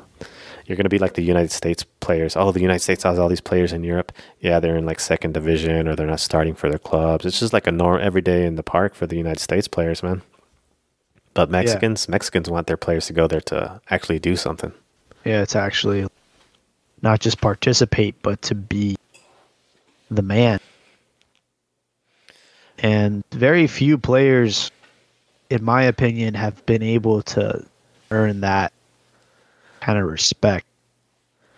you're 0.66 0.78
to 0.78 0.90
be 0.90 0.98
like 0.98 1.14
the 1.14 1.22
United 1.22 1.52
States 1.52 1.84
players. 2.00 2.36
Oh, 2.36 2.52
the 2.52 2.62
United 2.62 2.80
States 2.80 3.04
has 3.04 3.20
all 3.20 3.30
these 3.30 3.42
players 3.42 3.72
in 3.72 3.84
Europe. 3.84 4.12
Yeah, 4.40 4.60
they're 4.60 4.78
in 4.78 4.86
like 4.86 5.00
second 5.00 5.34
division 5.34 5.88
or 5.88 5.96
they're 5.96 6.08
not 6.08 6.20
starting 6.20 6.56
for 6.56 6.70
their 6.70 6.80
clubs. 6.80 7.24
It's 7.24 7.40
just 7.40 7.54
like 7.54 7.68
a 7.68 7.72
norm 7.72 8.02
every 8.02 8.22
day 8.22 8.48
in 8.48 8.56
the 8.56 8.64
park 8.64 8.96
for 8.96 9.06
the 9.06 9.16
United 9.16 9.40
States 9.40 9.68
players, 9.68 10.02
man. 10.02 10.24
But 11.36 11.52
Mexicans, 11.52 12.08
yeah. 12.08 12.14
Mexicans 12.14 12.50
want 12.50 12.66
their 12.66 12.78
players 12.78 13.06
to 13.08 13.14
go 13.14 13.28
there 13.28 13.42
to 13.42 13.80
actually 13.92 14.18
do 14.18 14.36
something. 14.36 14.72
Yeah, 15.24 15.42
it's 15.42 15.56
actually 15.56 16.08
not 17.04 17.20
just 17.20 17.42
participate, 17.42 18.16
but 18.24 18.42
to 18.44 18.56
be 18.56 18.96
the 20.10 20.24
man. 20.24 20.60
And 22.80 23.24
very 23.32 23.68
few 23.68 23.98
players, 23.98 24.72
in 25.50 25.64
my 25.64 25.84
opinion, 25.84 26.34
have 26.34 26.66
been 26.66 26.84
able 26.84 27.22
to 27.24 27.66
earn 28.12 28.42
that 28.42 28.74
kind 29.80 29.98
of 29.98 30.06
respect. 30.06 30.66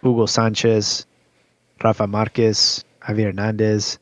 Hugo 0.02 0.26
Sanchez, 0.26 1.06
Rafa 1.84 2.08
Marquez, 2.08 2.84
Javier 3.02 3.26
Hernandez. 3.26 4.00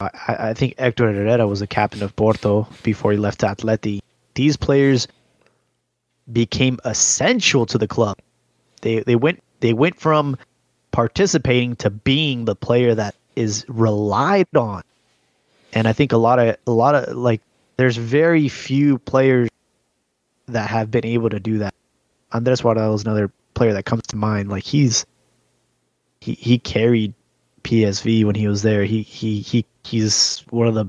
I, 0.00 0.10
I 0.26 0.54
think 0.54 0.78
Hector 0.78 1.12
Herrera 1.12 1.46
was 1.46 1.60
the 1.60 1.66
captain 1.66 2.02
of 2.02 2.16
Porto 2.16 2.66
before 2.82 3.12
he 3.12 3.18
left 3.18 3.40
Atleti. 3.40 4.00
These 4.34 4.56
players 4.56 5.06
became 6.32 6.78
essential 6.84 7.66
to 7.66 7.78
the 7.78 7.88
club. 7.88 8.18
They 8.80 9.00
they 9.00 9.16
went 9.16 9.42
they 9.60 9.72
went 9.72 10.00
from 10.00 10.36
participating 10.90 11.76
to 11.76 11.90
being 11.90 12.44
the 12.44 12.56
player 12.56 12.94
that 12.94 13.14
is 13.36 13.64
relied 13.68 14.54
on. 14.56 14.82
And 15.72 15.88
I 15.88 15.92
think 15.92 16.12
a 16.12 16.16
lot 16.16 16.38
of 16.38 16.56
a 16.66 16.70
lot 16.70 16.94
of 16.94 17.16
like 17.16 17.40
there's 17.76 17.96
very 17.96 18.48
few 18.48 18.98
players 18.98 19.48
that 20.46 20.68
have 20.68 20.90
been 20.90 21.06
able 21.06 21.30
to 21.30 21.40
do 21.40 21.58
that. 21.58 21.74
Andres 22.32 22.60
Guardado 22.60 22.94
is 22.94 23.02
another 23.02 23.30
player 23.54 23.72
that 23.72 23.84
comes 23.84 24.02
to 24.08 24.16
mind. 24.16 24.48
Like 24.48 24.64
he's 24.64 25.06
he 26.20 26.34
he 26.34 26.58
carried 26.58 27.14
PSV 27.64 28.24
when 28.24 28.34
he 28.34 28.48
was 28.48 28.62
there. 28.62 28.84
He 28.84 29.02
he 29.02 29.40
he 29.40 29.64
he's 29.84 30.44
one 30.50 30.66
of 30.66 30.74
the 30.74 30.86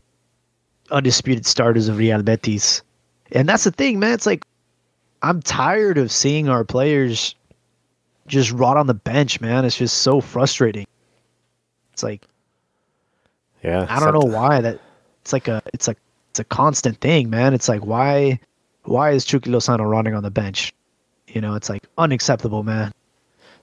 undisputed 0.92 1.46
starters 1.46 1.88
of 1.88 1.98
Real 1.98 2.22
Betis. 2.22 2.82
And 3.32 3.48
that's 3.50 3.64
the 3.64 3.72
thing, 3.72 4.00
man. 4.00 4.14
It's 4.14 4.26
like 4.26 4.46
I'm 5.22 5.42
tired 5.42 5.98
of 5.98 6.12
seeing 6.12 6.50
our 6.50 6.64
players 6.64 7.36
just 8.28 8.52
rot 8.52 8.78
on 8.78 8.88
the 8.88 8.94
bench, 8.94 9.42
man. 9.42 9.66
It's 9.66 9.78
just 9.78 10.00
so 10.00 10.22
frustrating. 10.22 10.86
It's 11.94 12.04
like 12.04 12.26
Yeah. 13.64 13.86
I 13.90 14.00
don't 14.00 14.14
know 14.14 14.38
why 14.38 14.62
that 14.62 14.80
it's 15.22 15.34
like 15.34 15.48
a 15.48 15.62
it's 15.74 15.88
like 15.88 15.98
it's 16.30 16.40
a 16.40 16.44
constant 16.44 17.00
thing, 17.00 17.30
man. 17.30 17.54
It's 17.54 17.70
like 17.70 17.86
why 17.86 18.40
why 18.84 19.12
is 19.12 19.26
Chucky 19.26 19.50
Lozano 19.50 19.90
running 19.90 20.14
on 20.14 20.24
the 20.24 20.32
bench? 20.32 20.74
You 21.28 21.42
know, 21.42 21.56
it's 21.56 21.70
like 21.70 21.84
unacceptable, 21.98 22.64
man. 22.64 22.92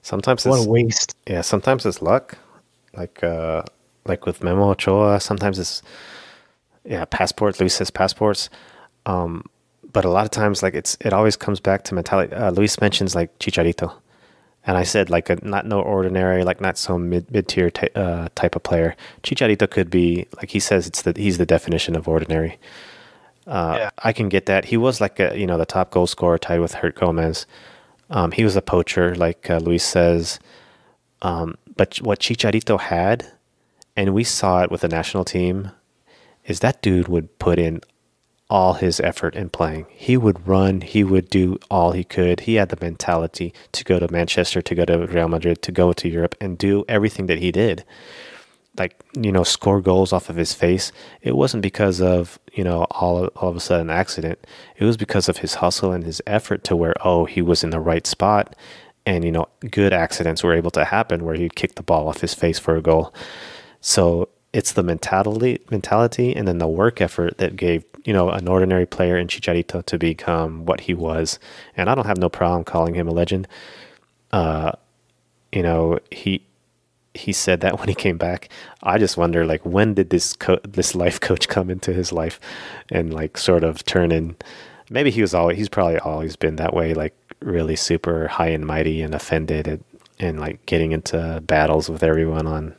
Sometimes 0.01 0.45
what 0.45 0.57
it's 0.57 0.65
a 0.65 0.69
waste. 0.69 1.15
Yeah, 1.27 1.41
sometimes 1.41 1.85
it's 1.85 2.01
luck, 2.01 2.37
like 2.95 3.23
uh, 3.23 3.61
like 4.05 4.25
with 4.25 4.43
Memo 4.43 4.71
Ochoa. 4.71 5.19
Sometimes 5.19 5.59
it's 5.59 5.83
yeah, 6.83 7.05
passports. 7.05 7.59
Luis 7.59 7.75
says 7.75 7.91
passports. 7.91 8.49
Um, 9.05 9.45
but 9.93 10.05
a 10.05 10.09
lot 10.09 10.25
of 10.25 10.31
times, 10.31 10.63
like 10.63 10.73
it's 10.73 10.97
it 11.01 11.13
always 11.13 11.35
comes 11.35 11.59
back 11.59 11.83
to 11.83 11.95
mentality. 11.95 12.33
Uh, 12.33 12.51
Luis 12.51 12.81
mentions 12.81 13.13
like 13.13 13.37
Chicharito. 13.39 13.93
And 14.65 14.77
I 14.77 14.83
said 14.83 15.09
like 15.09 15.29
a 15.29 15.37
not 15.43 15.65
no 15.65 15.81
ordinary, 15.81 16.43
like 16.43 16.61
not 16.61 16.77
some 16.77 17.09
mid 17.09 17.31
mid 17.31 17.47
tier 17.47 17.71
t- 17.71 17.89
uh, 17.95 18.29
type 18.35 18.55
of 18.55 18.63
player. 18.63 18.95
Chicharito 19.23 19.69
could 19.69 19.89
be 19.89 20.27
like 20.37 20.51
he 20.51 20.59
says 20.59 20.85
it's 20.87 21.01
the 21.01 21.13
he's 21.15 21.37
the 21.39 21.45
definition 21.45 21.95
of 21.95 22.07
ordinary. 22.07 22.59
Uh, 23.47 23.75
Yeah. 23.77 23.89
I 24.03 24.13
can 24.13 24.29
get 24.29 24.45
that. 24.45 24.65
He 24.65 24.77
was 24.77 25.01
like 25.01 25.19
a 25.19 25.37
you 25.37 25.47
know 25.47 25.57
the 25.57 25.65
top 25.65 25.89
goal 25.91 26.05
scorer 26.07 26.37
tied 26.37 26.59
with 26.59 26.73
Herc 26.75 26.95
Gomez. 26.99 27.47
Um, 28.11 28.31
he 28.31 28.43
was 28.43 28.55
a 28.55 28.61
poacher, 28.61 29.15
like 29.15 29.49
uh, 29.49 29.57
Luis 29.57 29.83
says. 29.85 30.39
Um, 31.23 31.55
but 31.75 31.97
what 32.01 32.19
Chicharito 32.19 32.79
had, 32.79 33.31
and 33.95 34.13
we 34.13 34.23
saw 34.23 34.61
it 34.63 34.69
with 34.71 34.81
the 34.81 34.87
national 34.89 35.23
team, 35.23 35.71
is 36.45 36.59
that 36.59 36.81
dude 36.81 37.07
would 37.07 37.39
put 37.39 37.57
in 37.57 37.81
all 38.51 38.73
his 38.73 38.99
effort 38.99 39.33
in 39.33 39.49
playing. 39.49 39.85
He 39.89 40.17
would 40.17 40.45
run, 40.45 40.81
he 40.81 41.05
would 41.05 41.29
do 41.29 41.57
all 41.71 41.93
he 41.93 42.03
could. 42.03 42.41
He 42.41 42.55
had 42.55 42.67
the 42.67 42.77
mentality 42.81 43.53
to 43.71 43.83
go 43.85 43.97
to 43.97 44.11
Manchester, 44.11 44.61
to 44.61 44.75
go 44.75 44.83
to 44.83 45.07
Real 45.07 45.29
Madrid, 45.29 45.61
to 45.61 45.71
go 45.71 45.93
to 45.93 46.09
Europe 46.09 46.35
and 46.41 46.57
do 46.57 46.83
everything 46.89 47.27
that 47.27 47.39
he 47.39 47.53
did. 47.53 47.85
Like, 48.77 48.99
you 49.15 49.31
know, 49.31 49.43
score 49.43 49.79
goals 49.79 50.11
off 50.11 50.29
of 50.29 50.35
his 50.35 50.53
face. 50.53 50.91
It 51.21 51.37
wasn't 51.37 51.63
because 51.63 52.01
of, 52.01 52.39
you 52.51 52.65
know, 52.65 52.87
all, 52.91 53.27
all 53.37 53.49
of 53.49 53.55
a 53.55 53.61
sudden 53.61 53.89
accident. 53.89 54.45
It 54.75 54.83
was 54.83 54.97
because 54.97 55.29
of 55.29 55.37
his 55.37 55.55
hustle 55.55 55.93
and 55.93 56.03
his 56.03 56.21
effort 56.27 56.65
to 56.65 56.75
where, 56.75 56.95
oh, 57.05 57.23
he 57.23 57.41
was 57.41 57.63
in 57.63 57.69
the 57.69 57.79
right 57.79 58.05
spot. 58.05 58.53
And, 59.05 59.23
you 59.23 59.31
know, 59.31 59.47
good 59.71 59.93
accidents 59.93 60.43
were 60.43 60.53
able 60.53 60.71
to 60.71 60.83
happen 60.83 61.23
where 61.23 61.35
he'd 61.35 61.55
kick 61.55 61.75
the 61.75 61.83
ball 61.83 62.09
off 62.09 62.19
his 62.19 62.33
face 62.33 62.59
for 62.59 62.75
a 62.75 62.81
goal. 62.81 63.13
So 63.79 64.27
it's 64.53 64.73
the 64.73 64.83
mentality, 64.83 65.59
mentality, 65.69 66.35
and 66.35 66.47
then 66.47 66.57
the 66.57 66.67
work 66.67 66.99
effort 66.99 67.37
that 67.37 67.55
gave 67.55 67.83
you 68.05 68.13
know 68.13 68.29
an 68.29 68.47
ordinary 68.47 68.85
player 68.85 69.17
in 69.17 69.27
Chicharito 69.27 69.85
to 69.85 69.97
become 69.97 70.65
what 70.65 70.81
he 70.81 70.93
was. 70.93 71.39
And 71.77 71.89
I 71.89 71.95
don't 71.95 72.07
have 72.07 72.17
no 72.17 72.29
problem 72.29 72.63
calling 72.63 72.93
him 72.95 73.07
a 73.07 73.11
legend. 73.11 73.47
Uh, 74.31 74.71
you 75.51 75.63
know 75.63 75.99
he 76.11 76.45
he 77.13 77.33
said 77.33 77.61
that 77.61 77.79
when 77.79 77.89
he 77.89 77.95
came 77.95 78.17
back. 78.17 78.49
I 78.83 78.97
just 78.97 79.17
wonder 79.17 79.45
like 79.45 79.65
when 79.65 79.93
did 79.93 80.09
this 80.09 80.33
co- 80.33 80.59
this 80.63 80.95
life 80.95 81.19
coach 81.27 81.47
come 81.47 81.69
into 81.69 81.93
his 81.93 82.11
life 82.11 82.39
and 82.89 83.13
like 83.13 83.37
sort 83.37 83.63
of 83.63 83.85
turn 83.85 84.11
in. 84.11 84.35
Maybe 84.89 85.11
he 85.11 85.21
was 85.21 85.33
always 85.33 85.57
he's 85.57 85.69
probably 85.69 85.99
always 85.99 86.35
been 86.35 86.57
that 86.57 86.73
way, 86.73 86.93
like 86.93 87.15
really 87.39 87.77
super 87.77 88.27
high 88.27 88.49
and 88.49 88.65
mighty 88.65 89.01
and 89.01 89.15
offended 89.15 89.67
and, 89.67 89.83
and 90.19 90.39
like 90.39 90.65
getting 90.65 90.91
into 90.91 91.41
battles 91.47 91.89
with 91.89 92.03
everyone 92.03 92.45
on 92.45 92.75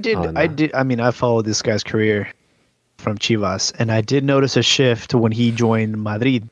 did 0.00 0.16
on, 0.16 0.36
I 0.36 0.44
uh, 0.44 0.46
did 0.46 0.74
I 0.74 0.82
mean 0.82 1.00
I 1.00 1.10
followed 1.10 1.44
this 1.44 1.62
guy's 1.62 1.82
career 1.82 2.32
from 2.98 3.18
Chivas 3.18 3.72
and 3.78 3.90
I 3.90 4.00
did 4.00 4.24
notice 4.24 4.56
a 4.56 4.62
shift 4.62 5.14
when 5.14 5.32
he 5.32 5.50
joined 5.50 6.02
Madrid. 6.02 6.48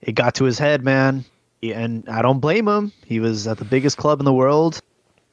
It 0.00 0.12
got 0.12 0.36
to 0.36 0.44
his 0.44 0.58
head, 0.58 0.84
man. 0.84 1.24
And 1.62 2.08
I 2.08 2.22
don't 2.22 2.38
blame 2.38 2.68
him. 2.68 2.92
He 3.04 3.18
was 3.18 3.46
at 3.46 3.58
the 3.58 3.64
biggest 3.64 3.96
club 3.96 4.20
in 4.20 4.24
the 4.24 4.32
world. 4.32 4.80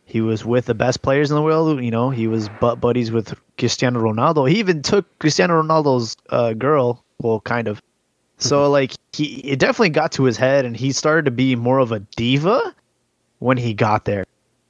He 0.06 0.22
was 0.22 0.46
with 0.46 0.66
the 0.66 0.74
best 0.74 1.02
players 1.02 1.32
in 1.32 1.36
the 1.36 1.42
world, 1.42 1.84
you 1.84 1.92
know, 1.92 2.10
he 2.12 2.28
was 2.28 2.48
butt 2.60 2.80
buddies 2.80 3.12
with 3.12 3.34
Cristiano 3.58 4.02
Ronaldo. 4.02 4.50
He 4.50 4.60
even 4.60 4.82
took 4.82 5.06
Cristiano 5.20 5.62
Ronaldo's 5.62 6.16
uh, 6.30 6.54
girl, 6.54 7.04
well 7.20 7.42
kind 7.42 7.68
of. 7.68 7.82
So 8.38 8.70
like 8.70 8.92
he 9.14 9.36
it 9.40 9.60
definitely 9.60 9.90
got 9.90 10.12
to 10.14 10.24
his 10.24 10.38
head 10.38 10.66
and 10.66 10.76
he 10.76 10.92
started 10.92 11.26
to 11.26 11.32
be 11.32 11.56
more 11.56 11.80
of 11.80 11.92
a 11.92 12.00
diva 12.00 12.76
when 13.40 13.58
he 13.58 13.74
got 13.74 14.06
there. 14.06 14.26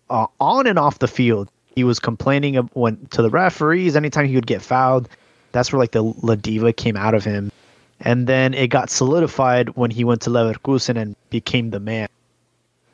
Uh, 0.09 0.27
on 0.39 0.67
and 0.67 0.77
off 0.77 0.99
the 0.99 1.07
field, 1.07 1.49
he 1.75 1.83
was 1.83 1.99
complaining 1.99 2.55
of 2.55 2.69
when 2.75 3.05
to 3.11 3.21
the 3.21 3.29
referees 3.29 3.95
anytime 3.95 4.25
he 4.25 4.35
would 4.35 4.47
get 4.47 4.61
fouled. 4.61 5.09
That's 5.51 5.71
where 5.71 5.79
like 5.79 5.91
the 5.91 6.03
La 6.03 6.35
Diva 6.35 6.73
came 6.73 6.97
out 6.97 7.13
of 7.13 7.23
him, 7.23 7.51
and 7.99 8.27
then 8.27 8.53
it 8.53 8.67
got 8.67 8.89
solidified 8.89 9.69
when 9.75 9.91
he 9.91 10.03
went 10.03 10.21
to 10.21 10.29
Leverkusen 10.29 10.97
and 10.97 11.15
became 11.29 11.69
the 11.69 11.79
man. 11.79 12.07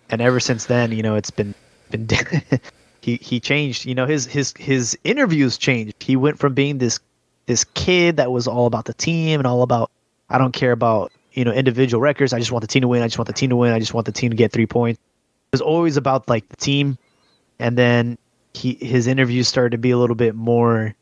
And 0.10 0.22
ever 0.22 0.40
since 0.40 0.66
then, 0.66 0.92
you 0.92 1.02
know, 1.02 1.16
it's 1.16 1.32
been 1.32 1.54
been 1.90 2.08
he 3.02 3.18
he 3.18 3.40
changed. 3.40 3.86
You 3.86 3.96
know, 3.96 4.06
his 4.06 4.26
his 4.26 4.54
his 4.58 4.98
interviews 5.04 5.58
changed. 5.58 6.02
He 6.02 6.16
went 6.16 6.40
from 6.40 6.54
being 6.54 6.80
this 6.80 7.00
this 7.46 7.64
kid 7.64 8.18
that 8.18 8.32
was 8.32 8.48
all 8.48 8.66
about 8.66 8.86
the 8.86 8.94
team 8.94 9.40
and 9.40 9.48
all 9.48 9.62
about 9.62 9.92
I 10.30 10.38
don't 10.38 10.54
care 10.54 10.72
about 10.72 11.12
you 11.34 11.46
know 11.46 11.52
individual 11.52 12.02
records. 12.02 12.34
I 12.34 12.40
just 12.40 12.52
want 12.52 12.62
the 12.62 12.68
team 12.68 12.82
to 12.82 12.88
win. 12.88 13.02
I 13.02 13.08
just 13.08 13.18
want 13.18 13.28
the 13.28 13.34
team 13.34 13.50
to 13.50 13.56
win. 13.56 13.74
I 13.74 13.80
just 13.80 13.94
want 13.94 14.06
the 14.06 14.12
team 14.12 14.32
to 14.32 14.36
get 14.36 14.52
three 14.52 14.68
points. 14.68 15.00
It 15.00 15.56
was 15.56 15.62
always 15.62 15.98
about 15.98 16.30
like 16.30 16.48
the 16.50 16.56
team, 16.56 16.98
and 17.60 17.78
then 17.78 18.18
he 18.54 18.74
his 18.82 19.08
interviews 19.08 19.48
started 19.48 19.72
to 19.72 19.78
be 19.78 19.92
a 19.92 19.98
little 19.98 20.16
bit 20.16 20.36
more. 20.36 20.94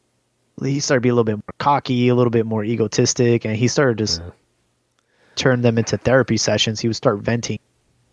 He 0.62 0.80
started 0.80 1.00
to 1.00 1.04
be 1.04 1.10
a 1.10 1.14
little 1.14 1.24
bit 1.24 1.38
more 1.38 1.54
cocky, 1.60 2.10
a 2.10 2.16
little 2.16 2.32
bit 2.32 2.46
more 2.46 2.64
egotistic, 2.64 3.46
and 3.46 3.56
he 3.56 3.68
started 3.68 3.98
to 4.00 4.04
just 4.04 4.22
turn 5.36 5.62
them 5.62 5.78
into 5.78 5.98
therapy 5.98 6.36
sessions. 6.38 6.80
He 6.82 6.88
would 6.90 6.98
start 6.98 7.20
venting, 7.20 7.60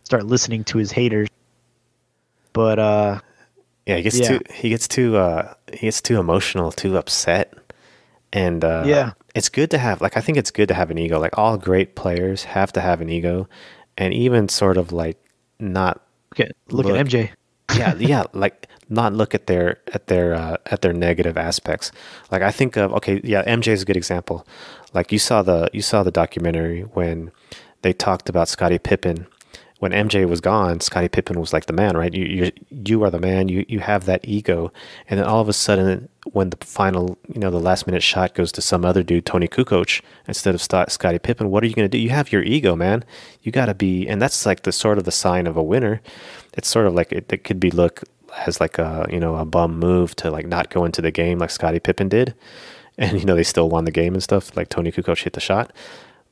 start 0.04 0.26
listening 0.26 0.62
to 0.64 0.78
his 0.78 0.92
haters. 0.92 1.28
But 2.52 2.78
uh, 2.78 3.20
Yeah, 3.86 3.96
he 3.96 4.02
gets 4.02 4.18
Yeah. 4.18 4.38
too 4.38 4.40
he 4.52 4.68
gets 4.68 4.88
too 4.88 5.16
uh 5.16 5.54
he 5.72 5.86
gets 5.88 6.00
too 6.00 6.18
emotional, 6.20 6.70
too 6.72 6.96
upset. 6.96 7.52
And 8.32 8.64
uh 8.64 8.84
Yeah. 8.86 9.12
it's 9.34 9.48
good 9.48 9.70
to 9.72 9.78
have 9.78 10.00
like 10.00 10.16
I 10.16 10.20
think 10.20 10.38
it's 10.38 10.50
good 10.50 10.68
to 10.68 10.74
have 10.74 10.90
an 10.90 10.98
ego. 10.98 11.18
Like 11.18 11.36
all 11.36 11.56
great 11.58 11.94
players 11.96 12.44
have 12.44 12.72
to 12.72 12.80
have 12.80 13.00
an 13.00 13.10
ego 13.10 13.48
and 13.98 14.14
even 14.14 14.48
sort 14.48 14.76
of 14.76 14.92
like 14.92 15.18
not 15.58 16.00
look 16.30 16.40
at 16.48 16.52
look, 16.70 16.86
Look. 16.86 16.96
at 16.96 17.06
MJ. 17.06 17.30
Yeah, 17.74 17.94
yeah, 17.98 18.24
like 18.32 18.68
not 18.88 19.12
look 19.12 19.34
at 19.34 19.46
their 19.46 19.78
at 19.92 20.06
their 20.06 20.34
uh, 20.34 20.56
at 20.66 20.82
their 20.82 20.92
negative 20.92 21.36
aspects. 21.36 21.90
Like 22.30 22.42
I 22.42 22.50
think 22.52 22.76
of 22.76 22.92
okay, 22.94 23.20
yeah, 23.24 23.42
MJ 23.44 23.68
is 23.68 23.82
a 23.82 23.84
good 23.84 23.96
example. 23.96 24.46
Like 24.94 25.10
you 25.10 25.18
saw 25.18 25.42
the 25.42 25.68
you 25.72 25.82
saw 25.82 26.02
the 26.02 26.10
documentary 26.10 26.82
when 26.82 27.32
they 27.82 27.92
talked 27.92 28.28
about 28.28 28.48
Scottie 28.48 28.78
Pippen. 28.78 29.26
When 29.78 29.92
MJ 29.92 30.26
was 30.26 30.40
gone, 30.40 30.80
Scottie 30.80 31.08
Pippen 31.08 31.38
was 31.38 31.52
like 31.52 31.66
the 31.66 31.74
man, 31.74 31.98
right? 31.98 32.14
You 32.14 32.24
you 32.24 32.52
you 32.70 33.04
are 33.04 33.10
the 33.10 33.18
man. 33.18 33.48
You 33.48 33.66
you 33.68 33.80
have 33.80 34.06
that 34.06 34.26
ego, 34.26 34.72
and 35.08 35.20
then 35.20 35.26
all 35.26 35.40
of 35.40 35.50
a 35.50 35.52
sudden, 35.52 36.08
when 36.32 36.48
the 36.48 36.56
final, 36.64 37.18
you 37.28 37.40
know, 37.40 37.50
the 37.50 37.60
last 37.60 37.86
minute 37.86 38.02
shot 38.02 38.34
goes 38.34 38.50
to 38.52 38.62
some 38.62 38.86
other 38.86 39.02
dude, 39.02 39.26
Toni 39.26 39.48
Kukoc, 39.48 40.00
instead 40.26 40.54
of 40.54 40.62
Scott, 40.62 40.90
Scottie 40.92 41.18
Pippen, 41.18 41.50
what 41.50 41.62
are 41.62 41.66
you 41.66 41.74
going 41.74 41.84
to 41.84 41.90
do? 41.90 41.98
You 41.98 42.08
have 42.08 42.32
your 42.32 42.42
ego, 42.42 42.74
man. 42.74 43.04
You 43.42 43.52
got 43.52 43.66
to 43.66 43.74
be, 43.74 44.08
and 44.08 44.20
that's 44.22 44.46
like 44.46 44.62
the 44.62 44.72
sort 44.72 44.96
of 44.96 45.04
the 45.04 45.12
sign 45.12 45.46
of 45.46 45.58
a 45.58 45.62
winner. 45.62 46.00
It's 46.56 46.68
sort 46.68 46.86
of 46.86 46.94
like 46.94 47.12
it, 47.12 47.32
it 47.32 47.44
could 47.44 47.60
be 47.60 47.70
look 47.70 48.02
as 48.46 48.60
like 48.60 48.78
a 48.78 49.06
you 49.10 49.20
know 49.20 49.36
a 49.36 49.44
bum 49.44 49.78
move 49.78 50.14
to 50.16 50.30
like 50.30 50.46
not 50.46 50.70
go 50.70 50.84
into 50.84 51.00
the 51.00 51.10
game 51.10 51.38
like 51.38 51.50
Scottie 51.50 51.80
Pippen 51.80 52.08
did, 52.08 52.34
and 52.98 53.18
you 53.18 53.24
know 53.24 53.34
they 53.36 53.42
still 53.44 53.68
won 53.68 53.84
the 53.84 53.90
game 53.90 54.14
and 54.14 54.22
stuff. 54.22 54.56
Like 54.56 54.68
Toni 54.68 54.92
Kukoc 54.92 55.22
hit 55.22 55.34
the 55.34 55.40
shot, 55.40 55.72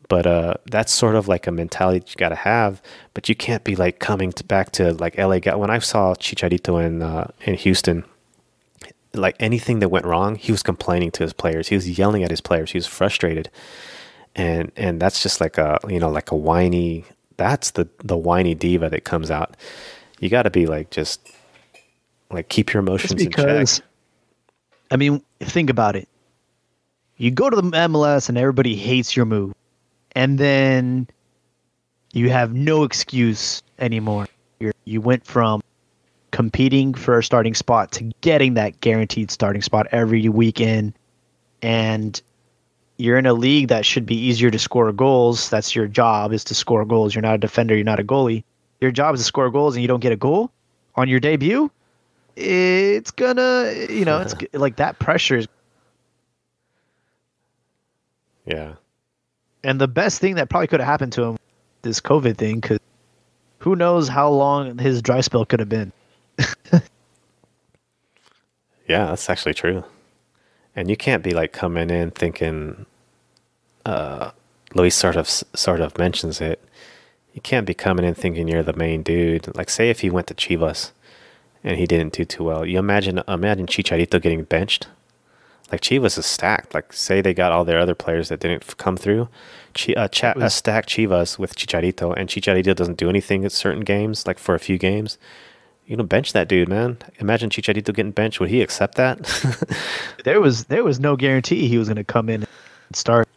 but 0.09 0.27
uh, 0.27 0.55
that's 0.71 0.93
sort 0.93 1.15
of 1.15 1.29
like 1.29 1.47
a 1.47 1.53
mentality 1.53 2.05
you 2.09 2.17
got 2.17 2.31
to 2.31 2.35
have. 2.35 2.83
But 3.15 3.29
you 3.29 3.35
can't 3.35 3.65
be 3.65 3.77
like 3.77 3.99
coming 3.99 4.33
to, 4.33 4.45
back 4.45 4.73
to 4.73 4.93
like 4.95 5.17
LA. 5.19 5.39
When 5.57 5.71
I 5.71 5.79
saw 5.79 6.15
Chicharito 6.15 6.85
in 6.85 7.03
uh, 7.03 7.31
in 7.43 7.55
Houston, 7.55 8.05
like 9.15 9.37
anything 9.41 9.79
that 9.81 9.89
went 9.89 10.05
wrong, 10.05 10.37
he 10.37 10.53
was 10.53 10.63
complaining 10.63 11.11
to 11.13 11.23
his 11.23 11.33
players. 11.33 11.69
He 11.69 11.75
was 11.75 11.99
yelling 11.99 12.23
at 12.23 12.31
his 12.31 12.41
players. 12.41 12.73
He 12.73 12.79
was 12.79 12.87
frustrated, 12.87 13.51
and 14.35 14.73
and 14.77 15.01
that's 15.01 15.23
just 15.23 15.41
like 15.41 15.59
a 15.59 15.79
you 15.89 15.99
know 15.99 16.11
like 16.11 16.31
a 16.31 16.37
whiny. 16.37 17.05
That's 17.37 17.73
the 17.73 17.89
the 18.03 18.17
whiny 18.17 18.55
diva 18.55 18.91
that 18.91 19.05
comes 19.05 19.31
out. 19.31 19.57
You 20.21 20.29
got 20.29 20.43
to 20.43 20.51
be 20.51 20.67
like 20.67 20.91
just 20.91 21.31
like 22.31 22.49
keep 22.49 22.73
your 22.73 22.81
emotions 22.81 23.13
in 23.13 23.29
because, 23.29 23.79
check. 23.79 23.87
I 24.91 24.97
mean, 24.97 25.23
think 25.41 25.71
about 25.71 25.97
it. 25.97 26.09
You 27.17 27.31
go 27.31 27.49
to 27.49 27.57
the 27.57 27.63
MLS 27.63 28.29
and 28.29 28.37
everybody 28.37 28.75
hates 28.75 29.17
your 29.17 29.27
move, 29.27 29.55
and 30.13 30.39
then 30.39 31.09
you 32.13 32.31
have 32.31 32.55
no 32.55 32.85
excuse 32.85 33.63
anymore. 33.79 34.27
You're, 34.61 34.73
you 34.85 35.01
went 35.01 35.25
from 35.25 35.63
competing 36.31 36.95
for 36.95 37.19
a 37.19 37.25
starting 37.25 37.55
spot 37.55 37.93
to 37.93 38.11
getting 38.21 38.55
that 38.55 38.81
guaranteed 38.81 39.31
starting 39.31 39.63
spot 39.63 39.87
every 39.93 40.29
weekend, 40.29 40.93
and 41.63 42.21
you're 42.97 43.19
in 43.19 43.27
a 43.27 43.35
league 43.35 43.69
that 43.69 43.85
should 43.85 44.07
be 44.07 44.17
easier 44.17 44.51
to 44.51 44.59
score 44.59 44.93
goals. 44.93 45.51
That's 45.51 45.75
your 45.75 45.87
job 45.87 46.33
is 46.33 46.45
to 46.45 46.55
score 46.55 46.85
goals. 46.85 47.15
You're 47.15 47.23
not 47.23 47.35
a 47.35 47.39
defender. 47.39 47.75
You're 47.75 47.85
not 47.85 48.01
a 48.01 48.05
goalie. 48.05 48.45
Your 48.81 48.91
job 48.91 49.15
is 49.15 49.21
to 49.21 49.25
score 49.25 49.51
goals, 49.51 49.75
and 49.75 49.83
you 49.83 49.89
don't 49.89 50.01
get 50.01 50.13
a 50.13 50.17
goal 50.17 50.51
on 50.97 51.09
your 51.09 51.21
debut 51.21 51.71
it's 52.37 53.11
gonna 53.13 53.73
you 53.89 54.05
know 54.05 54.21
it's 54.21 54.35
like 54.53 54.77
that 54.77 54.99
pressure 54.99 55.37
is 55.37 55.49
Yeah, 58.45 58.75
and 59.63 59.81
the 59.81 59.89
best 59.89 60.21
thing 60.21 60.35
that 60.35 60.51
probably 60.51 60.67
could 60.67 60.81
have 60.81 60.89
happened 60.89 61.13
to 61.13 61.23
him 61.23 61.39
this 61.83 62.01
covid 62.01 62.37
thing 62.37 62.61
because 62.61 62.79
who 63.59 63.77
knows 63.77 64.09
how 64.09 64.29
long 64.29 64.79
his 64.79 65.01
dry 65.01 65.21
spell 65.21 65.45
could 65.45 65.61
have 65.61 65.69
been 65.69 65.93
yeah, 68.89 69.07
that's 69.07 69.31
actually 69.31 69.55
true. 69.55 69.85
And 70.77 70.91
you 70.91 70.97
can't 70.97 71.23
be 71.23 71.31
like 71.33 71.53
coming 71.53 71.91
in 71.91 72.11
thinking. 72.11 72.87
Uh, 73.87 74.33
Luis 74.75 74.97
sort 74.97 75.15
of 75.15 75.29
sort 75.29 75.81
of 75.81 75.97
mentions 75.99 76.41
it. 76.41 76.61
You 77.35 77.43
can't 77.43 77.67
be 77.67 77.75
coming 77.75 78.05
in 78.05 78.15
thinking 78.15 78.47
you're 78.49 78.63
the 78.63 78.73
main 78.73 79.03
dude. 79.03 79.55
Like, 79.57 79.69
say 79.69 79.91
if 79.91 80.01
he 80.01 80.09
went 80.09 80.29
to 80.29 80.35
Chivas 80.35 80.93
and 81.65 81.77
he 81.77 81.87
didn't 81.87 82.13
do 82.13 82.25
too 82.25 82.45
well, 82.45 82.65
you 82.65 82.79
imagine 82.79 83.21
imagine 83.27 83.67
Chicharito 83.67 84.23
getting 84.23 84.45
benched. 84.45 84.87
Like 85.73 85.81
Chivas 85.81 86.17
is 86.17 86.27
stacked. 86.27 86.75
Like 86.75 86.93
say 86.93 87.21
they 87.21 87.35
got 87.35 87.51
all 87.51 87.65
their 87.65 87.81
other 87.81 87.95
players 87.97 88.29
that 88.29 88.39
didn't 88.39 88.77
come 88.77 88.97
through. 88.97 89.29
Chi- 89.75 89.95
uh, 89.95 90.07
cha- 90.07 90.35
uh, 90.37 90.49
stacked 90.49 90.89
Chivas 90.91 91.37
with 91.39 91.57
Chicharito, 91.57 92.15
and 92.17 92.29
Chicharito 92.29 92.77
doesn't 92.77 92.99
do 92.99 93.09
anything 93.09 93.45
at 93.45 93.51
certain 93.51 93.81
games, 93.81 94.27
like 94.27 94.39
for 94.39 94.55
a 94.55 94.61
few 94.61 94.79
games. 94.79 95.19
You 95.87 95.97
know, 95.97 96.05
bench 96.05 96.33
that 96.33 96.49
dude, 96.49 96.69
man. 96.69 96.99
Imagine 97.19 97.51
Chicharito 97.51 97.93
getting 97.93 98.13
benched. 98.13 98.39
Would 98.41 98.51
he 98.51 98.63
accept 98.63 98.95
that? 98.97 99.19
There 100.25 100.41
was 100.41 100.65
there 100.65 100.85
was 100.85 100.99
no 101.01 101.17
guarantee 101.17 101.69
he 101.69 101.77
was 101.77 101.89
going 101.89 101.97
to 101.97 102.05
come 102.05 102.31
in 102.31 102.45
and 102.45 102.97
start, 102.97 103.29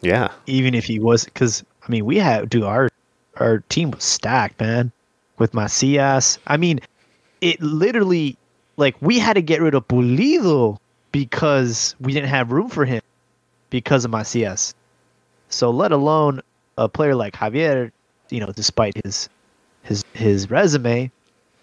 yeah. 0.00 0.32
even 0.46 0.74
if 0.74 0.84
he 0.84 0.98
was. 0.98 1.24
Because 1.24 1.62
I 1.86 1.90
mean, 1.90 2.04
we 2.04 2.16
had 2.16 2.50
do 2.50 2.64
our 2.64 2.87
our 3.38 3.58
team 3.68 3.90
was 3.90 4.04
stacked, 4.04 4.60
man, 4.60 4.92
with 5.38 5.54
Macias. 5.54 6.38
I 6.46 6.56
mean, 6.56 6.80
it 7.40 7.60
literally 7.60 8.36
like 8.76 8.96
we 9.00 9.18
had 9.18 9.34
to 9.34 9.42
get 9.42 9.60
rid 9.60 9.74
of 9.74 9.86
Pulido 9.88 10.78
because 11.12 11.94
we 12.00 12.12
didn't 12.12 12.28
have 12.28 12.52
room 12.52 12.68
for 12.68 12.84
him 12.84 13.02
because 13.70 14.04
of 14.04 14.10
Macias. 14.10 14.74
So 15.48 15.70
let 15.70 15.92
alone 15.92 16.40
a 16.76 16.88
player 16.88 17.14
like 17.14 17.34
Javier, 17.34 17.90
you 18.30 18.40
know, 18.40 18.52
despite 18.52 18.94
his 19.04 19.28
his 19.82 20.04
his 20.12 20.50
resume, 20.50 21.10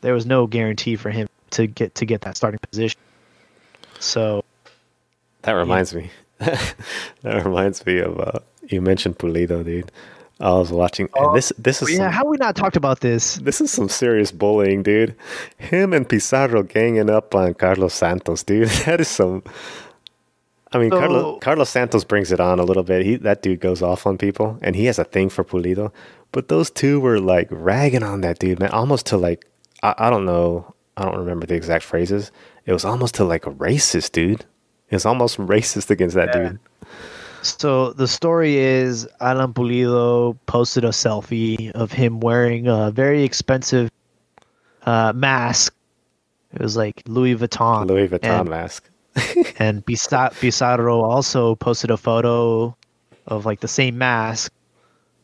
there 0.02 0.14
was 0.14 0.26
no 0.26 0.48
guarantee 0.48 0.96
for 0.96 1.10
him 1.10 1.28
to 1.52 1.68
get 1.68 1.96
to 1.96 2.06
get 2.06 2.22
that 2.22 2.38
starting 2.38 2.60
position. 2.70 3.00
So 4.00 4.44
That 5.44 5.54
reminds 5.54 5.94
me. 5.94 6.10
that 6.40 7.46
reminds 7.46 7.86
me 7.86 8.00
of 8.00 8.20
uh, 8.20 8.40
you 8.68 8.82
mentioned 8.82 9.18
Pulido, 9.18 9.64
dude. 9.64 9.92
I 10.40 10.52
was 10.54 10.72
watching, 10.72 11.08
and 11.16 11.36
this 11.36 11.52
oh, 11.56 11.62
this 11.62 11.82
is 11.82 11.92
yeah, 11.92 11.98
some, 11.98 12.12
how 12.12 12.26
we 12.26 12.36
not 12.38 12.56
talked 12.58 12.76
about 12.76 13.00
this? 13.00 13.36
this 13.38 13.62
is 13.62 13.72
some 13.72 13.88
serious 13.88 14.32
bullying, 14.32 14.84
dude. 14.84 15.16
Him 15.58 15.94
and 15.94 16.08
Pizarro 16.08 16.62
ganging 16.64 17.10
up 17.10 17.34
on 17.34 17.54
Carlos 17.54 17.94
Santos, 17.94 18.44
dude. 18.44 18.68
That 18.86 19.00
is 19.00 19.08
some. 19.08 19.44
I 20.74 20.78
mean, 20.78 20.92
So- 20.92 21.00
Carlos, 21.00 21.40
Carlos 21.42 21.70
Santos 21.70 22.04
brings 22.04 22.32
it 22.34 22.40
on 22.42 22.60
a 22.60 22.64
little 22.64 22.84
bit. 22.84 23.06
He 23.06 23.16
that 23.18 23.42
dude 23.42 23.62
goes 23.62 23.82
off 23.82 24.06
on 24.06 24.18
people, 24.18 24.58
and 24.62 24.76
he 24.76 24.86
has 24.86 25.00
a 25.00 25.06
thing 25.06 25.30
for 25.30 25.44
Pulido. 25.46 25.92
But 26.34 26.50
those 26.50 26.70
two 26.70 27.00
were 27.00 27.20
like 27.20 27.48
ragging 27.50 28.04
on 28.04 28.20
that 28.22 28.40
dude, 28.40 28.60
man, 28.60 28.72
almost 28.72 29.06
to 29.08 29.18
like 29.18 29.46
I, 29.84 29.96
I 29.98 30.10
don't 30.10 30.26
know, 30.26 30.74
I 30.98 31.06
don't 31.06 31.18
remember 31.18 31.46
the 31.48 31.56
exact 31.56 31.86
phrases. 31.86 32.32
It 32.66 32.74
was 32.74 32.84
almost 32.84 33.16
to 33.16 33.24
like 33.24 33.46
a 33.48 33.52
racist, 33.52 34.12
dude. 34.12 34.42
It 34.90 34.96
was 34.96 35.06
almost 35.06 35.38
racist 35.54 35.90
against 35.92 36.16
that 36.16 36.36
Yeah. 36.36 36.50
dude. 36.50 36.60
So 37.46 37.94
the 37.94 38.08
story 38.08 38.58
is 38.58 39.08
Alan 39.22 39.54
Pulido 39.54 40.36
posted 40.48 40.84
a 40.84 40.90
selfie 40.90 41.72
of 41.72 41.92
him 41.92 42.20
wearing 42.20 42.68
a 42.68 42.90
very 42.90 43.24
expensive 43.24 43.92
uh, 44.88 45.14
mask. 45.16 45.74
It 46.54 46.62
was 46.62 46.76
like 46.76 47.04
Louis 47.06 47.36
Vuitton. 47.36 47.88
Louis 47.88 48.08
Vuitton 48.08 48.42
and, 48.42 48.50
mask. 48.50 48.90
and 49.60 49.86
Pizarro 49.86 51.02
also 51.02 51.54
posted 51.56 51.92
a 51.92 51.98
photo 51.98 52.76
of 53.28 53.46
like 53.46 53.60
the 53.60 53.68
same 53.68 53.96
mask. 53.96 54.52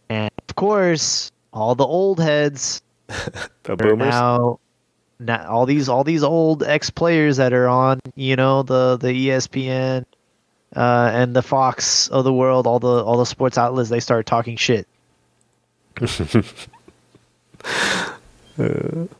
And 0.10 0.30
of 0.48 0.56
course, 0.56 1.32
all 1.54 1.74
the 1.74 1.88
old 1.88 2.20
heads 2.20 2.84
The 3.08 3.74
are 3.74 3.76
boomers. 3.76 4.10
now, 4.10 4.60
now 5.20 5.50
all 5.50 5.66
these 5.66 5.90
all 5.90 6.04
these 6.04 6.24
old 6.24 6.62
ex 6.62 6.92
players 6.92 7.38
that 7.38 7.52
are 7.52 7.68
on, 7.68 8.00
you 8.16 8.36
know, 8.36 8.62
the 8.62 8.98
the 8.98 9.30
ESPN 9.30 10.06
uh, 10.76 11.12
and 11.14 11.36
the 11.36 11.42
Fox 11.42 12.08
of 12.10 12.24
the 12.24 12.34
world, 12.34 12.68
all 12.68 12.80
the 12.80 13.04
all 13.04 13.18
the 13.18 13.26
sports 13.26 13.58
outlets, 13.58 13.90
they 13.90 14.00
start 14.00 14.26
talking 14.26 14.56
shit. 14.56 14.88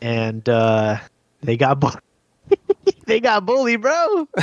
and 0.00 0.48
uh, 0.48 0.98
they 1.42 1.56
got 1.56 1.80
bu- 1.80 1.90
they 3.06 3.20
got 3.20 3.44
bullied, 3.46 3.80
bro. 3.82 4.28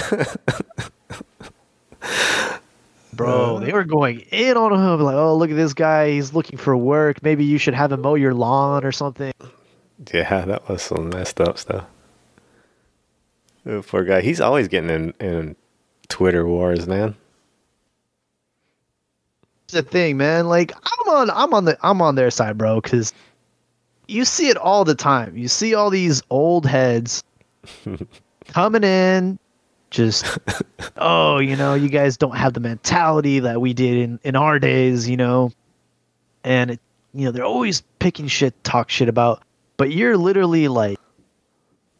Bro, 3.11 3.59
they 3.59 3.73
were 3.73 3.83
going 3.83 4.21
in 4.31 4.55
on 4.55 4.71
him 4.71 5.01
like, 5.01 5.15
"Oh, 5.15 5.35
look 5.35 5.49
at 5.49 5.57
this 5.57 5.73
guy. 5.73 6.11
He's 6.11 6.33
looking 6.33 6.57
for 6.57 6.77
work. 6.77 7.21
Maybe 7.21 7.43
you 7.43 7.57
should 7.57 7.73
have 7.73 7.91
him 7.91 8.01
mow 8.01 8.15
your 8.15 8.33
lawn 8.33 8.85
or 8.85 8.93
something." 8.93 9.33
Yeah, 10.13 10.45
that 10.45 10.69
was 10.69 10.83
some 10.83 11.09
messed 11.09 11.41
up 11.41 11.57
stuff. 11.57 11.85
Oh, 13.65 13.81
poor 13.81 14.05
guy. 14.05 14.21
He's 14.21 14.39
always 14.39 14.69
getting 14.69 14.89
in, 14.89 15.13
in 15.19 15.55
Twitter 16.09 16.45
wars, 16.45 16.87
man. 16.87 17.15
It's 19.65 19.73
the 19.73 19.83
thing, 19.83 20.17
man. 20.17 20.47
Like 20.47 20.73
I'm 20.75 21.13
on, 21.13 21.29
I'm 21.29 21.53
on 21.53 21.65
the, 21.65 21.77
I'm 21.81 22.01
on 22.01 22.15
their 22.15 22.31
side, 22.31 22.57
bro. 22.57 22.81
Because 22.81 23.13
you 24.07 24.25
see 24.25 24.49
it 24.49 24.57
all 24.57 24.83
the 24.83 24.95
time. 24.95 25.37
You 25.37 25.47
see 25.47 25.75
all 25.75 25.89
these 25.89 26.21
old 26.29 26.65
heads 26.65 27.23
coming 28.47 28.83
in, 28.83 29.37
just, 29.91 30.39
oh, 30.97 31.37
you 31.37 31.55
know, 31.55 31.75
you 31.75 31.89
guys 31.89 32.17
don't 32.17 32.35
have 32.35 32.53
the 32.53 32.59
mentality 32.59 33.39
that 33.39 33.61
we 33.61 33.73
did 33.73 33.97
in 33.97 34.19
in 34.23 34.35
our 34.35 34.59
days, 34.59 35.07
you 35.07 35.17
know. 35.17 35.51
And 36.43 36.71
it, 36.71 36.79
you 37.13 37.25
know, 37.25 37.31
they're 37.31 37.45
always 37.45 37.81
picking 37.99 38.27
shit, 38.27 38.61
talk 38.63 38.89
shit 38.89 39.09
about. 39.09 39.43
But 39.77 39.91
you're 39.91 40.17
literally 40.17 40.67
like, 40.67 40.99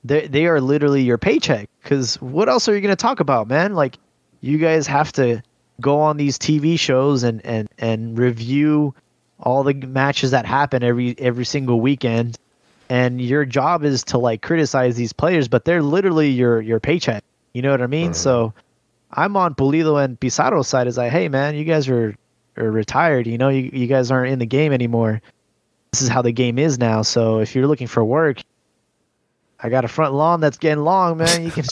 they 0.04 0.28
they 0.28 0.46
are 0.46 0.62
literally 0.62 1.02
your 1.04 1.18
paycheck. 1.18 1.70
Because 1.84 2.16
what 2.22 2.50
else 2.50 2.68
are 2.68 2.76
you 2.76 2.82
gonna 2.82 2.96
talk 2.96 3.20
about, 3.20 3.48
man? 3.48 3.74
Like, 3.74 3.98
you 4.42 4.58
guys 4.58 4.88
have 4.88 5.12
to 5.14 5.42
go 5.82 6.00
on 6.00 6.18
these 6.18 6.38
TV 6.38 6.80
shows 6.80 7.24
and 7.24 7.46
and 7.46 7.70
and 7.78 8.18
review 8.18 8.94
all 9.40 9.64
the 9.64 9.74
matches 9.74 10.32
that 10.32 10.46
happen 10.46 10.84
every 10.84 11.16
every 11.18 11.46
single 11.46 11.80
weekend. 11.82 12.38
And 12.90 13.22
your 13.22 13.46
job 13.46 13.84
is 13.84 14.04
to 14.06 14.18
like 14.18 14.42
criticize 14.42 14.96
these 14.96 15.14
players 15.14 15.48
but 15.48 15.66
they're 15.66 15.84
literally 15.84 16.30
your 16.30 16.62
your 16.62 16.80
paycheck. 16.80 17.24
You 17.54 17.62
know 17.62 17.72
what 17.72 17.82
i 17.82 17.88
mean? 17.88 18.14
So 18.14 18.54
i'm 19.12 19.36
on 19.38 19.56
Pulido 19.56 20.04
and 20.04 20.20
Pizarro's 20.20 20.68
side. 20.68 20.88
Is 20.88 20.98
like 20.98 21.12
hey 21.12 21.30
man 21.30 21.56
you 21.56 21.66
guys 21.66 21.88
are 21.88 22.16
are 22.58 22.72
retired. 22.72 23.28
You 23.28 23.38
know 23.38 23.50
you, 23.50 23.70
you 23.72 23.88
guys 23.88 24.12
aren't 24.12 24.32
in 24.32 24.40
the 24.40 24.46
game 24.46 24.74
anymore. 24.74 25.22
This 25.92 26.02
is 26.02 26.10
how 26.10 26.22
the 26.22 26.32
game 26.32 26.60
is 26.60 26.78
now. 26.78 27.02
So 27.02 27.40
if 27.40 27.56
you're 27.56 27.68
looking 27.68 27.88
for 27.88 28.04
work 28.04 28.42
i 29.62 29.70
got 29.70 29.86
a 29.86 29.88
front 29.88 30.14
lawn 30.14 30.40
that's 30.40 30.58
getting 30.58 30.84
long 30.84 31.18
man 31.18 31.44
you 31.44 31.52
can 31.52 31.64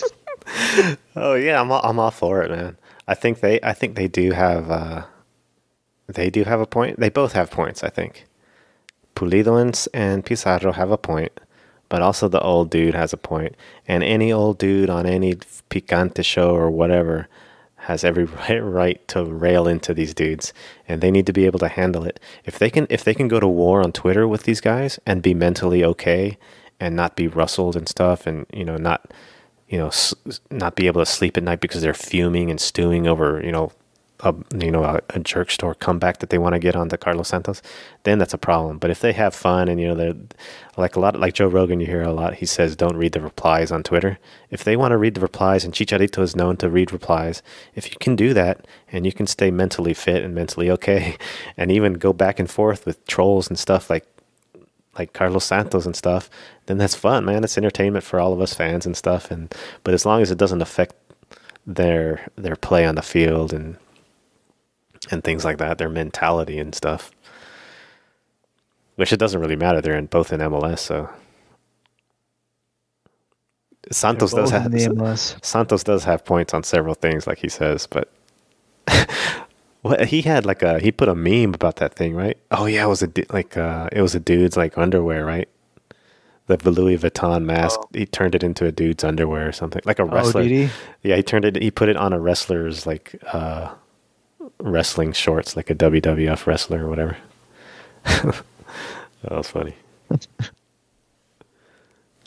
Oh 1.16 1.34
yeah, 1.34 1.60
I'm 1.60 1.72
all, 1.72 1.82
I'm 1.84 2.00
all 2.00 2.12
for 2.12 2.42
it, 2.44 2.52
man. 2.52 2.78
I 3.08 3.14
think 3.14 3.40
they 3.40 3.60
I 3.62 3.74
think 3.74 3.96
they 3.96 4.08
do 4.08 4.32
have 4.32 4.70
uh, 4.70 5.06
they 6.08 6.30
do 6.30 6.44
have 6.44 6.60
a 6.60 6.66
point. 6.66 7.00
They 7.00 7.10
both 7.10 7.34
have 7.34 7.52
points. 7.52 7.84
I 7.84 7.90
think 7.90 8.26
Pulido 9.16 9.58
and, 9.94 10.26
Pizarro 10.26 10.74
have 10.74 10.92
a 10.92 10.98
point, 10.98 11.40
but 11.90 12.02
also 12.02 12.28
the 12.28 12.42
old 12.42 12.70
dude 12.70 12.94
has 12.94 13.14
a 13.14 13.18
point. 13.18 13.56
And 13.88 14.04
any 14.04 14.32
old 14.32 14.58
dude 14.60 14.90
on 14.90 15.06
any 15.06 15.36
picante 15.72 16.24
show 16.24 16.56
or 16.56 16.70
whatever 16.70 17.28
has 17.82 18.04
every 18.04 18.26
right 18.60 19.06
to 19.08 19.26
rail 19.26 19.68
into 19.68 19.94
these 19.94 20.14
dudes, 20.14 20.54
and 20.88 21.02
they 21.02 21.12
need 21.12 21.26
to 21.26 21.34
be 21.34 21.46
able 21.46 21.60
to 21.60 21.68
handle 21.68 22.04
it. 22.04 22.20
If 22.46 22.60
they 22.60 22.70
can 22.70 22.86
if 22.90 23.04
they 23.04 23.14
can 23.14 23.28
go 23.28 23.40
to 23.40 23.48
war 23.48 23.82
on 23.82 23.92
Twitter 23.92 24.28
with 24.28 24.44
these 24.44 24.62
guys 24.62 25.00
and 25.06 25.24
be 25.24 25.34
mentally 25.34 25.84
okay 25.84 26.38
and 26.80 26.95
not 26.95 27.16
be 27.16 27.28
rustled 27.28 27.76
and 27.76 27.88
stuff, 27.88 28.28
and 28.28 28.45
you 28.54 28.66
know 28.66 28.78
not 28.78 29.12
you 29.68 29.78
know, 29.78 29.91
not 30.49 30.76
be 30.76 30.88
able 30.88 31.02
to 31.02 31.06
sleep 31.06 31.38
at 31.38 31.44
night 31.44 31.60
because 31.60 31.82
they're 31.82 31.94
fuming 31.94 32.49
and 32.49 32.60
stewing 32.60 33.06
over, 33.06 33.41
you 33.44 33.52
know, 33.52 33.72
a 34.22 34.34
you 34.56 34.72
know 34.72 34.84
a, 34.84 34.99
a 35.12 35.20
jerk 35.20 35.52
store 35.52 35.76
comeback 35.76 36.18
that 36.20 36.32
they 36.32 36.40
want 36.40 36.54
to 36.54 36.60
get 36.60 36.76
onto 36.76 36.98
Carlos 36.98 37.28
Santos, 37.28 37.62
then 38.02 38.18
that's 38.18 38.34
a 38.34 38.38
problem. 38.38 38.80
But 38.80 38.90
if 38.90 38.99
they 38.99 39.14
have 39.14 39.36
fun 39.36 39.68
and 39.68 39.80
you 39.80 39.88
know 39.88 39.94
they're 39.94 40.16
like 40.76 40.95
a 40.95 40.99
lot 40.99 41.20
like 41.20 41.36
Joe 41.36 41.48
Rogan, 41.48 41.80
you 41.80 41.86
hear 41.86 42.02
a 42.02 42.12
lot. 42.12 42.36
He 42.36 42.45
says 42.48 42.76
don't 42.76 42.98
read 42.98 43.12
the 43.12 43.22
replies 43.22 43.72
on 43.72 43.84
Twitter. 43.84 44.18
If 44.49 44.64
they 44.64 44.76
want 44.76 44.91
to 44.94 44.98
read 44.98 45.14
the 45.14 45.22
replies, 45.22 45.64
and 45.64 45.72
Chicharito 45.72 46.24
is 46.24 46.36
known 46.36 46.58
to 46.58 46.70
read 46.70 46.91
replies, 46.91 47.44
if 47.76 47.91
you 47.91 47.98
can 47.99 48.16
do 48.16 48.34
that 48.34 48.66
and 48.91 49.06
you 49.06 49.14
can 49.14 49.28
stay 49.28 49.52
mentally 49.52 49.94
fit 49.94 50.24
and 50.24 50.34
mentally 50.34 50.72
okay, 50.72 51.16
and 51.58 51.72
even 51.72 51.94
go 51.94 52.12
back 52.12 52.40
and 52.40 52.49
forth 52.49 52.88
with 52.88 53.06
trolls 53.06 53.49
and 53.49 53.60
stuff 53.60 53.88
like 53.88 54.08
like 54.98 55.14
Carlos 55.14 55.45
Santos 55.45 55.86
and 55.86 55.95
stuff, 55.95 56.30
then 56.65 56.78
that's 56.78 56.95
fun, 56.95 57.26
man. 57.26 57.44
It's 57.44 57.57
entertainment 57.57 58.03
for 58.03 58.19
all 58.19 58.34
of 58.34 58.41
us 58.41 58.53
fans 58.53 58.86
and 58.86 58.95
stuff. 58.95 59.32
And 59.32 59.53
but 59.84 59.94
as 59.94 60.06
long 60.06 60.22
as 60.22 60.32
it 60.32 60.38
doesn't 60.38 60.61
affect 60.61 60.95
their 61.65 62.28
their 62.36 62.56
play 62.56 62.86
on 62.86 62.95
the 62.95 63.02
field 63.02 63.53
and 63.53 63.78
and 65.11 65.24
things 65.24 65.45
like 65.45 65.57
that, 65.57 65.78
their 65.78 65.90
mentality 65.90 66.60
and 66.60 66.74
stuff, 66.74 67.11
which 68.95 69.14
it 69.14 69.18
doesn't 69.18 69.41
really 69.41 69.56
matter. 69.56 69.82
They're 69.82 69.98
in 69.98 70.07
both 70.07 70.34
in 70.34 70.40
MLS, 70.41 70.80
so 70.80 71.10
Santos 73.91 74.34
does 74.34 74.52
have 74.52 74.72
MLS. 74.72 75.44
Santos 75.45 75.84
does 75.84 76.03
have 76.03 76.26
points 76.26 76.53
on 76.53 76.64
several 76.64 76.95
things, 76.95 77.28
like 77.28 77.40
he 77.40 77.49
says, 77.49 77.88
but. 77.88 78.11
Well, 79.88 80.06
he 80.06 80.22
had 80.22 80.46
like 80.46 80.64
a 80.64 80.80
he 80.80 80.92
put 80.92 81.08
a 81.08 81.16
meme 81.16 81.54
about 81.54 81.78
that 81.78 81.96
thing, 81.96 82.16
right? 82.16 82.38
Oh 82.52 82.66
yeah, 82.66 82.84
it 82.84 82.88
was 82.88 83.04
a 83.04 83.12
like 83.30 83.56
uh 83.58 83.90
it 83.92 84.02
was 84.02 84.16
a 84.16 84.20
dude's 84.20 84.58
like 84.58 84.78
underwear, 84.78 85.26
right? 85.26 85.48
The 86.48 86.72
Louis 86.72 86.98
Vuitton 86.98 87.44
mask. 87.44 87.80
He 87.94 88.06
turned 88.06 88.34
it 88.34 88.42
into 88.42 88.66
a 88.66 88.72
dude's 88.72 89.04
underwear 89.04 89.50
or 89.50 89.52
something, 89.52 89.82
like 89.84 90.00
a 90.00 90.06
wrestler. 90.06 90.42
Oh, 90.42 90.46
he? 90.46 90.70
Yeah, 91.04 91.18
he 91.18 91.24
turned 91.24 91.44
it. 91.44 91.62
He 91.62 91.72
put 91.72 91.90
it 91.90 91.98
on 91.98 92.14
a 92.14 92.20
wrestler's 92.20 92.86
like 92.86 93.22
uh 93.32 93.74
wrestling 94.60 95.14
shorts, 95.14 95.56
like 95.56 95.70
a 95.70 95.76
WWF 95.76 96.46
wrestler 96.46 96.86
or 96.86 96.90
whatever. 96.90 97.18
that 98.04 98.44
was 99.30 99.50
funny. 99.50 99.76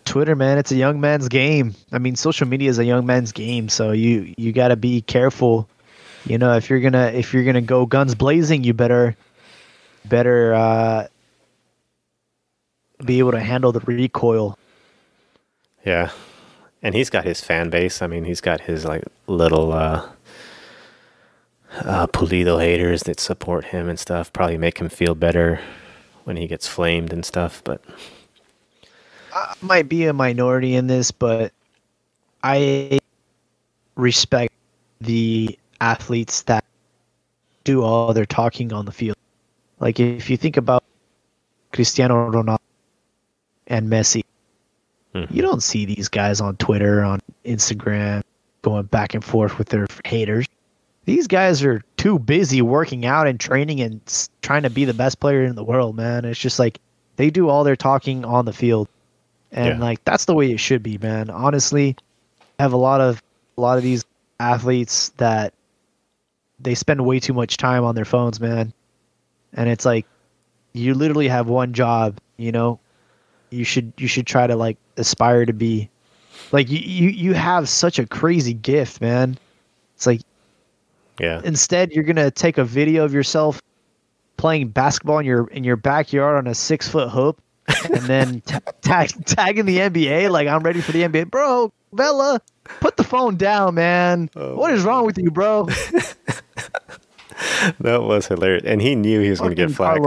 Twitter, 0.04 0.34
man, 0.34 0.58
it's 0.58 0.72
a 0.72 0.76
young 0.76 1.00
man's 1.00 1.28
game. 1.28 1.74
I 1.92 1.98
mean, 1.98 2.16
social 2.16 2.46
media 2.46 2.68
is 2.68 2.78
a 2.78 2.84
young 2.84 3.06
man's 3.06 3.32
game, 3.32 3.68
so 3.68 3.92
you 3.92 4.34
you 4.36 4.52
got 4.52 4.68
to 4.68 4.76
be 4.76 5.02
careful. 5.02 5.68
You 6.26 6.38
know, 6.38 6.56
if 6.56 6.68
you're 6.68 6.80
gonna 6.80 7.06
if 7.14 7.32
you're 7.32 7.44
gonna 7.44 7.60
go 7.60 7.86
guns 7.86 8.14
blazing, 8.14 8.64
you 8.64 8.74
better 8.74 9.16
better 10.04 10.54
uh, 10.54 11.06
be 13.04 13.18
able 13.18 13.32
to 13.32 13.40
handle 13.40 13.72
the 13.72 13.80
recoil. 13.80 14.58
Yeah. 15.84 16.10
And 16.82 16.94
he's 16.94 17.10
got 17.10 17.24
his 17.24 17.40
fan 17.40 17.70
base. 17.70 18.02
I 18.02 18.06
mean, 18.06 18.24
he's 18.24 18.40
got 18.40 18.60
his 18.60 18.84
like 18.84 19.04
little 19.26 19.72
uh 19.72 20.08
uh 21.72 22.06
Pulido 22.08 22.60
haters 22.60 23.02
that 23.04 23.20
support 23.20 23.66
him 23.66 23.88
and 23.88 23.98
stuff. 23.98 24.32
Probably 24.32 24.58
make 24.58 24.78
him 24.78 24.88
feel 24.88 25.14
better 25.14 25.60
when 26.24 26.36
he 26.36 26.46
gets 26.46 26.68
flamed 26.68 27.12
and 27.12 27.24
stuff, 27.24 27.62
but 27.64 27.82
I 29.32 29.54
might 29.60 29.88
be 29.88 30.06
a 30.06 30.12
minority 30.12 30.74
in 30.74 30.86
this, 30.86 31.10
but 31.10 31.52
I 32.42 32.98
respect 33.96 34.52
the 35.00 35.58
athletes 35.80 36.42
that 36.42 36.64
do 37.64 37.82
all 37.82 38.12
their 38.12 38.26
talking 38.26 38.72
on 38.72 38.84
the 38.84 38.92
field. 38.92 39.16
Like 39.78 40.00
if 40.00 40.28
you 40.30 40.36
think 40.36 40.56
about 40.56 40.84
Cristiano 41.72 42.30
Ronaldo 42.30 42.58
and 43.66 43.88
Messi, 43.88 44.24
Mhm. 45.14 45.30
you 45.30 45.42
don't 45.42 45.62
see 45.62 45.84
these 45.84 46.08
guys 46.08 46.40
on 46.40 46.56
Twitter, 46.56 47.02
on 47.02 47.20
Instagram, 47.44 48.22
going 48.62 48.84
back 48.84 49.14
and 49.14 49.24
forth 49.24 49.58
with 49.58 49.68
their 49.68 49.86
haters. 50.04 50.46
These 51.06 51.26
guys 51.26 51.62
are 51.64 51.82
too 51.96 52.18
busy 52.18 52.62
working 52.62 53.06
out 53.06 53.26
and 53.26 53.40
training 53.40 53.80
and 53.80 54.00
trying 54.42 54.62
to 54.62 54.70
be 54.70 54.84
the 54.84 54.94
best 54.94 55.18
player 55.18 55.42
in 55.44 55.56
the 55.56 55.64
world, 55.64 55.96
man. 55.96 56.24
It's 56.24 56.38
just 56.38 56.58
like 56.58 56.78
they 57.16 57.30
do 57.30 57.48
all 57.48 57.64
their 57.64 57.76
talking 57.76 58.24
on 58.24 58.44
the 58.44 58.52
field. 58.52 58.88
And 59.52 59.78
Yeah. 59.78 59.84
like 59.84 60.04
that's 60.04 60.26
the 60.26 60.34
way 60.34 60.52
it 60.52 60.60
should 60.60 60.82
be, 60.82 60.98
man. 60.98 61.28
Honestly, 61.30 61.96
I 62.58 62.62
have 62.62 62.72
a 62.72 62.76
lot 62.78 63.00
of 63.00 63.22
a 63.58 63.60
lot 63.60 63.76
of 63.76 63.82
these 63.82 64.04
athletes 64.38 65.10
that 65.16 65.52
they 66.62 66.74
spend 66.74 67.04
way 67.04 67.20
too 67.20 67.32
much 67.32 67.56
time 67.56 67.84
on 67.84 67.94
their 67.94 68.04
phones, 68.04 68.40
man. 68.40 68.72
And 69.52 69.68
it's 69.68 69.84
like 69.84 70.06
you 70.72 70.94
literally 70.94 71.28
have 71.28 71.48
one 71.48 71.72
job, 71.72 72.18
you 72.36 72.52
know. 72.52 72.78
You 73.50 73.64
should 73.64 73.92
you 73.96 74.06
should 74.06 74.26
try 74.26 74.46
to 74.46 74.54
like 74.54 74.76
aspire 74.96 75.44
to 75.44 75.52
be 75.52 75.88
like 76.52 76.70
you 76.70 76.78
you, 76.78 77.08
you 77.10 77.34
have 77.34 77.68
such 77.68 77.98
a 77.98 78.06
crazy 78.06 78.54
gift, 78.54 79.00
man. 79.00 79.36
It's 79.96 80.06
like 80.06 80.20
yeah. 81.18 81.40
instead 81.44 81.90
you're 81.92 82.04
gonna 82.04 82.30
take 82.30 82.58
a 82.58 82.64
video 82.64 83.04
of 83.04 83.12
yourself 83.12 83.60
playing 84.36 84.68
basketball 84.68 85.18
in 85.18 85.26
your 85.26 85.48
in 85.48 85.64
your 85.64 85.76
backyard 85.76 86.38
on 86.38 86.46
a 86.46 86.54
six 86.54 86.88
foot 86.88 87.10
hoop 87.10 87.42
and 87.84 88.02
then 88.04 88.40
ta 88.42 88.60
tag 88.82 89.10
tagging 89.26 89.66
the 89.66 89.78
NBA 89.78 90.30
like 90.30 90.48
I'm 90.48 90.62
ready 90.62 90.80
for 90.80 90.92
the 90.92 91.02
NBA, 91.02 91.30
bro. 91.30 91.72
Vela, 91.92 92.40
put 92.80 92.96
the 92.96 93.04
phone 93.04 93.36
down, 93.36 93.74
man. 93.74 94.30
Oh 94.36 94.56
what 94.56 94.72
is 94.72 94.82
wrong 94.84 95.04
with 95.06 95.18
you, 95.18 95.30
bro? 95.30 95.68
That 97.80 98.02
was 98.02 98.26
hilarious. 98.26 98.64
And 98.66 98.80
he 98.82 98.94
knew 98.94 99.20
he 99.20 99.30
was 99.30 99.40
going 99.40 99.54
to 99.54 99.66
get 99.66 99.70
flack. 99.74 99.98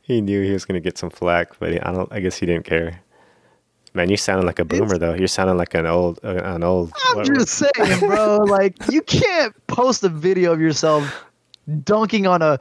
He 0.00 0.20
knew 0.20 0.42
he 0.42 0.52
was 0.52 0.64
going 0.64 0.74
to 0.74 0.80
get 0.80 0.98
some 0.98 1.10
flack, 1.10 1.58
but 1.58 1.72
he, 1.72 1.80
I 1.80 1.92
don't 1.92 2.10
I 2.12 2.20
guess 2.20 2.36
he 2.36 2.46
didn't 2.46 2.64
care. 2.64 3.00
Man, 3.94 4.08
you 4.08 4.16
sounded 4.16 4.46
like 4.46 4.58
a 4.58 4.64
boomer 4.64 4.96
though. 4.96 5.14
You're 5.14 5.28
sounding 5.28 5.58
like 5.58 5.74
an 5.74 5.86
old 5.86 6.18
uh, 6.24 6.40
an 6.44 6.62
old 6.62 6.92
I'm 7.08 7.18
what- 7.18 7.26
just 7.26 7.48
saying, 7.54 8.00
bro. 8.00 8.38
Like 8.46 8.76
you 8.90 9.02
can't 9.02 9.54
post 9.66 10.02
a 10.04 10.08
video 10.08 10.52
of 10.52 10.60
yourself 10.60 11.24
dunking 11.84 12.26
on 12.26 12.40
a 12.42 12.58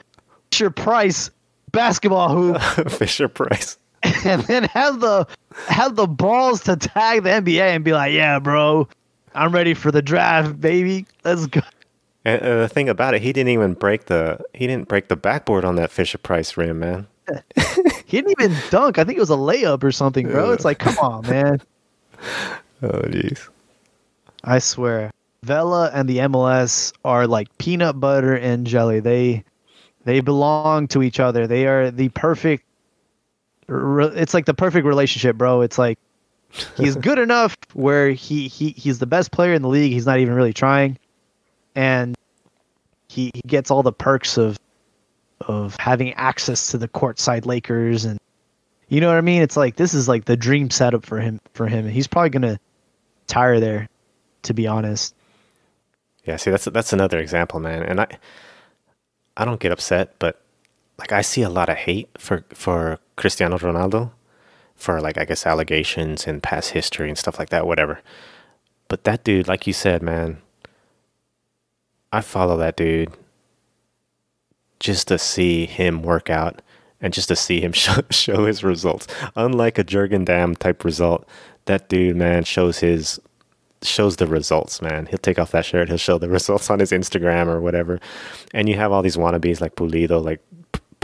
Fisher 0.51 0.69
Price 0.69 1.31
basketball 1.71 2.29
hoop 2.35 2.61
Fisher 2.91 3.29
Price. 3.29 3.77
and 4.25 4.41
then 4.43 4.63
have 4.65 4.99
the 4.99 5.27
have 5.67 5.95
the 5.95 6.07
balls 6.07 6.63
to 6.63 6.75
tag 6.75 7.23
the 7.23 7.29
NBA 7.29 7.61
and 7.61 7.83
be 7.83 7.93
like, 7.93 8.13
"Yeah, 8.13 8.39
bro, 8.39 8.87
I'm 9.35 9.51
ready 9.51 9.73
for 9.73 9.91
the 9.91 10.01
draft, 10.01 10.59
baby. 10.59 11.05
Let's 11.23 11.45
go." 11.47 11.61
And, 12.25 12.41
and 12.41 12.61
the 12.61 12.69
thing 12.69 12.89
about 12.89 13.13
it, 13.13 13.21
he 13.21 13.33
didn't 13.33 13.49
even 13.49 13.73
break 13.73 14.05
the 14.05 14.39
he 14.53 14.67
didn't 14.67 14.87
break 14.87 15.07
the 15.07 15.15
backboard 15.15 15.65
on 15.65 15.75
that 15.75 15.91
Fisher 15.91 16.17
Price 16.17 16.57
rim, 16.57 16.79
man. 16.79 17.07
He 18.11 18.17
didn't 18.17 18.35
even 18.41 18.57
dunk. 18.69 18.99
I 18.99 19.05
think 19.05 19.15
it 19.15 19.21
was 19.21 19.29
a 19.29 19.37
layup 19.37 19.85
or 19.85 19.91
something, 19.93 20.27
bro. 20.27 20.51
It's 20.51 20.65
like, 20.65 20.79
come 20.79 20.97
on, 20.97 21.25
man. 21.27 21.61
Oh 22.83 23.03
jeez. 23.03 23.47
I 24.43 24.57
swear, 24.57 25.11
Vela 25.43 25.91
and 25.93 26.09
the 26.09 26.17
MLS 26.17 26.93
are 27.05 27.27
like 27.27 27.55
peanut 27.59 27.99
butter 27.99 28.35
and 28.35 28.65
jelly. 28.65 28.99
They 28.99 29.43
they 30.03 30.19
belong 30.19 30.87
to 30.89 31.03
each 31.03 31.19
other. 31.19 31.45
They 31.45 31.67
are 31.67 31.91
the 31.91 32.09
perfect. 32.09 32.63
It's 33.67 34.33
like 34.33 34.45
the 34.45 34.53
perfect 34.53 34.85
relationship, 34.85 35.37
bro. 35.37 35.61
It's 35.61 35.77
like 35.77 35.97
he's 36.77 36.95
good 37.07 37.19
enough 37.19 37.55
where 37.73 38.11
he, 38.11 38.47
he 38.47 38.69
he's 38.71 38.99
the 38.99 39.05
best 39.05 39.31
player 39.31 39.53
in 39.53 39.61
the 39.61 39.69
league. 39.69 39.91
He's 39.91 40.05
not 40.05 40.19
even 40.19 40.33
really 40.33 40.53
trying, 40.53 40.97
and 41.75 42.15
he, 43.09 43.31
he 43.33 43.41
gets 43.45 43.71
all 43.71 43.83
the 43.83 43.93
perks 43.93 44.37
of 44.37 44.57
of 45.41 45.75
having 45.77 46.13
access 46.13 46.71
to 46.71 46.77
the 46.77 46.87
courtside 46.87 47.45
Lakers 47.45 48.05
and 48.05 48.19
you 48.89 48.99
know 48.99 49.07
what 49.07 49.15
I 49.15 49.21
mean. 49.21 49.41
It's 49.41 49.55
like 49.55 49.77
this 49.77 49.93
is 49.93 50.09
like 50.09 50.25
the 50.25 50.35
dream 50.35 50.69
setup 50.69 51.05
for 51.05 51.19
him 51.19 51.39
for 51.53 51.65
him. 51.65 51.87
He's 51.87 52.07
probably 52.07 52.29
gonna 52.29 52.59
tire 53.27 53.59
there, 53.59 53.87
to 54.43 54.53
be 54.53 54.67
honest. 54.67 55.15
Yeah, 56.25 56.35
see 56.35 56.51
that's 56.51 56.65
that's 56.65 56.91
another 56.91 57.17
example, 57.17 57.61
man. 57.61 57.83
And 57.83 58.01
I 58.01 58.07
I 59.37 59.45
don't 59.45 59.61
get 59.61 59.71
upset, 59.71 60.15
but 60.19 60.41
like 60.99 61.13
I 61.13 61.21
see 61.21 61.41
a 61.41 61.49
lot 61.49 61.69
of 61.69 61.77
hate 61.77 62.09
for 62.17 62.43
for 62.53 62.99
Cristiano 63.21 63.55
Ronaldo 63.59 64.09
for 64.75 64.99
like 64.99 65.15
I 65.15 65.25
guess 65.25 65.45
allegations 65.45 66.25
and 66.25 66.41
past 66.41 66.71
history 66.71 67.07
and 67.07 67.17
stuff 67.17 67.37
like 67.37 67.49
that, 67.49 67.67
whatever. 67.67 68.01
But 68.87 69.03
that 69.03 69.23
dude, 69.23 69.47
like 69.47 69.67
you 69.67 69.73
said, 69.73 70.01
man, 70.01 70.41
I 72.11 72.21
follow 72.21 72.57
that 72.57 72.75
dude 72.75 73.13
just 74.79 75.07
to 75.09 75.19
see 75.19 75.67
him 75.67 76.01
work 76.01 76.31
out 76.31 76.63
and 76.99 77.13
just 77.13 77.27
to 77.27 77.35
see 77.35 77.61
him 77.61 77.71
show, 77.83 78.01
show 78.09 78.45
his 78.45 78.63
results. 78.63 79.05
Unlike 79.35 79.77
a 79.77 79.83
Jurgen 79.83 80.25
Damm 80.25 80.55
type 80.55 80.83
result, 80.83 81.27
that 81.65 81.89
dude, 81.89 82.15
man, 82.15 82.43
shows 82.43 82.79
his 82.79 83.19
shows 83.83 84.15
the 84.15 84.27
results, 84.27 84.81
man. 84.81 85.05
He'll 85.05 85.19
take 85.19 85.37
off 85.37 85.51
that 85.51 85.65
shirt, 85.65 85.89
he'll 85.89 85.97
show 85.97 86.17
the 86.17 86.29
results 86.37 86.71
on 86.71 86.79
his 86.79 86.91
Instagram 86.91 87.45
or 87.47 87.61
whatever. 87.61 87.99
And 88.51 88.67
you 88.67 88.77
have 88.77 88.91
all 88.91 89.03
these 89.03 89.17
wannabes 89.17 89.61
like 89.61 89.75
Pulido, 89.75 90.23
like 90.23 90.41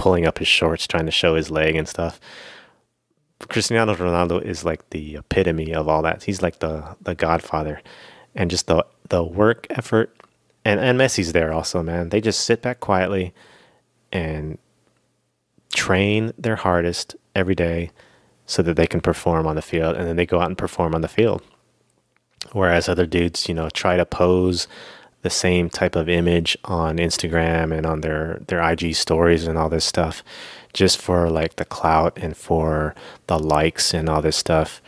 pulling 0.07 0.25
up 0.25 0.39
his 0.39 0.47
shorts, 0.47 0.87
trying 0.87 1.05
to 1.05 1.11
show 1.11 1.35
his 1.35 1.51
leg 1.51 1.75
and 1.75 1.85
stuff. 1.85 2.17
Cristiano 3.49 3.93
Ronaldo 3.93 4.41
is 4.41 4.63
like 4.63 4.89
the 4.91 5.17
epitome 5.17 5.73
of 5.73 5.89
all 5.89 6.01
that. 6.03 6.23
He's 6.23 6.41
like 6.41 6.59
the 6.59 6.95
the 7.01 7.13
godfather, 7.13 7.81
and 8.33 8.49
just 8.49 8.67
the 8.67 8.85
the 9.09 9.21
work 9.21 9.67
effort, 9.69 10.15
and 10.63 10.79
and 10.79 10.97
Messi's 10.97 11.33
there 11.33 11.51
also, 11.51 11.83
man. 11.83 12.07
They 12.07 12.21
just 12.21 12.45
sit 12.45 12.61
back 12.61 12.79
quietly, 12.79 13.33
and 14.13 14.57
train 15.75 16.31
their 16.37 16.55
hardest 16.55 17.17
every 17.35 17.55
day, 17.55 17.91
so 18.45 18.61
that 18.61 18.77
they 18.77 18.87
can 18.87 19.01
perform 19.01 19.45
on 19.45 19.57
the 19.57 19.61
field, 19.61 19.97
and 19.97 20.07
then 20.07 20.15
they 20.15 20.25
go 20.25 20.39
out 20.39 20.47
and 20.47 20.57
perform 20.57 20.95
on 20.95 21.01
the 21.01 21.09
field. 21.09 21.41
Whereas 22.53 22.87
other 22.87 23.05
dudes, 23.05 23.49
you 23.49 23.53
know, 23.53 23.69
try 23.69 23.97
to 23.97 24.05
pose 24.05 24.69
the 25.21 25.29
same 25.29 25.69
type 25.69 25.95
of 25.95 26.07
image 26.07 26.57
on 26.65 26.97
Instagram 26.97 27.75
and 27.75 27.85
on 27.85 28.01
their 28.01 28.41
their 28.47 28.61
IG 28.61 28.95
stories 28.95 29.47
and 29.47 29.57
all 29.57 29.69
this 29.69 29.85
stuff 29.85 30.23
just 30.73 31.01
for 31.01 31.29
like 31.29 31.55
the 31.55 31.65
clout 31.65 32.17
and 32.17 32.37
for 32.37 32.93
the 33.27 33.39
likes 33.39 33.93
and 33.93 34.09
all 34.09 34.21
this 34.21 34.37
stuff 34.37 34.81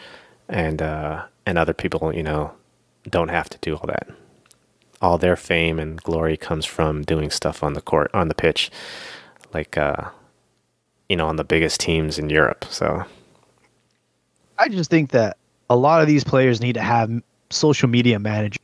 and 0.47 0.81
uh 0.81 1.25
and 1.45 1.57
other 1.57 1.73
people, 1.73 2.13
you 2.13 2.23
know, 2.23 2.51
don't 3.09 3.29
have 3.29 3.49
to 3.49 3.57
do 3.59 3.75
all 3.75 3.87
that. 3.87 4.07
All 5.01 5.17
their 5.17 5.35
fame 5.35 5.79
and 5.79 6.01
glory 6.01 6.37
comes 6.37 6.65
from 6.65 7.03
doing 7.03 7.31
stuff 7.31 7.63
on 7.63 7.73
the 7.73 7.81
court 7.81 8.11
on 8.13 8.27
the 8.27 8.35
pitch 8.35 8.69
like 9.53 9.77
uh 9.77 10.09
you 11.09 11.15
know, 11.15 11.27
on 11.27 11.37
the 11.37 11.43
biggest 11.43 11.79
teams 11.79 12.19
in 12.19 12.29
Europe. 12.29 12.65
So, 12.69 13.03
I 14.59 14.69
just 14.69 14.91
think 14.91 15.09
that 15.11 15.37
a 15.69 15.75
lot 15.75 16.01
of 16.01 16.07
these 16.07 16.23
players 16.23 16.61
need 16.61 16.73
to 16.73 16.81
have 16.81 17.11
social 17.49 17.89
media 17.89 18.19
managers, 18.19 18.63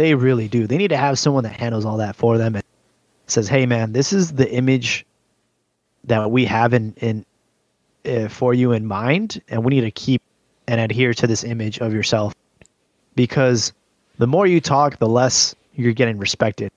they 0.00 0.14
really 0.14 0.48
do. 0.48 0.66
They 0.66 0.78
need 0.78 0.88
to 0.88 0.96
have 0.96 1.18
someone 1.18 1.44
that 1.44 1.52
handles 1.52 1.84
all 1.84 1.98
that 1.98 2.16
for 2.16 2.38
them 2.38 2.54
and 2.54 2.64
says, 3.26 3.48
"Hey, 3.48 3.66
man, 3.66 3.92
this 3.92 4.12
is 4.12 4.32
the 4.32 4.50
image 4.50 5.04
that 6.04 6.30
we 6.30 6.46
have 6.46 6.72
in 6.72 6.94
in 7.00 7.26
uh, 8.06 8.28
for 8.28 8.54
you 8.54 8.72
in 8.72 8.86
mind, 8.86 9.42
and 9.48 9.62
we 9.62 9.74
need 9.74 9.82
to 9.82 9.90
keep 9.90 10.22
and 10.66 10.80
adhere 10.80 11.12
to 11.12 11.26
this 11.26 11.44
image 11.44 11.78
of 11.80 11.92
yourself 11.92 12.34
because 13.14 13.72
the 14.16 14.26
more 14.26 14.46
you 14.46 14.60
talk, 14.60 14.98
the 14.98 15.08
less 15.08 15.54
you're 15.74 15.92
getting 15.92 16.18
respected." 16.18 16.72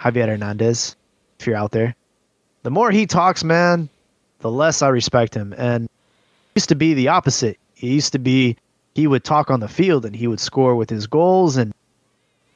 Javier 0.00 0.28
Hernandez, 0.28 0.96
if 1.38 1.46
you're 1.46 1.56
out 1.56 1.72
there, 1.72 1.94
the 2.62 2.70
more 2.70 2.90
he 2.90 3.06
talks, 3.06 3.42
man, 3.44 3.88
the 4.40 4.50
less 4.50 4.82
I 4.82 4.88
respect 4.88 5.34
him, 5.34 5.54
and 5.56 5.88
used 6.54 6.68
to 6.70 6.74
be 6.74 6.94
the 6.94 7.08
opposite. 7.08 7.58
He 7.74 7.94
used 7.94 8.12
to 8.12 8.18
be 8.18 8.56
he 8.94 9.06
would 9.06 9.24
talk 9.24 9.50
on 9.50 9.60
the 9.60 9.68
field 9.68 10.06
and 10.06 10.16
he 10.16 10.26
would 10.26 10.40
score 10.40 10.74
with 10.74 10.88
his 10.88 11.06
goals 11.06 11.58
and 11.58 11.74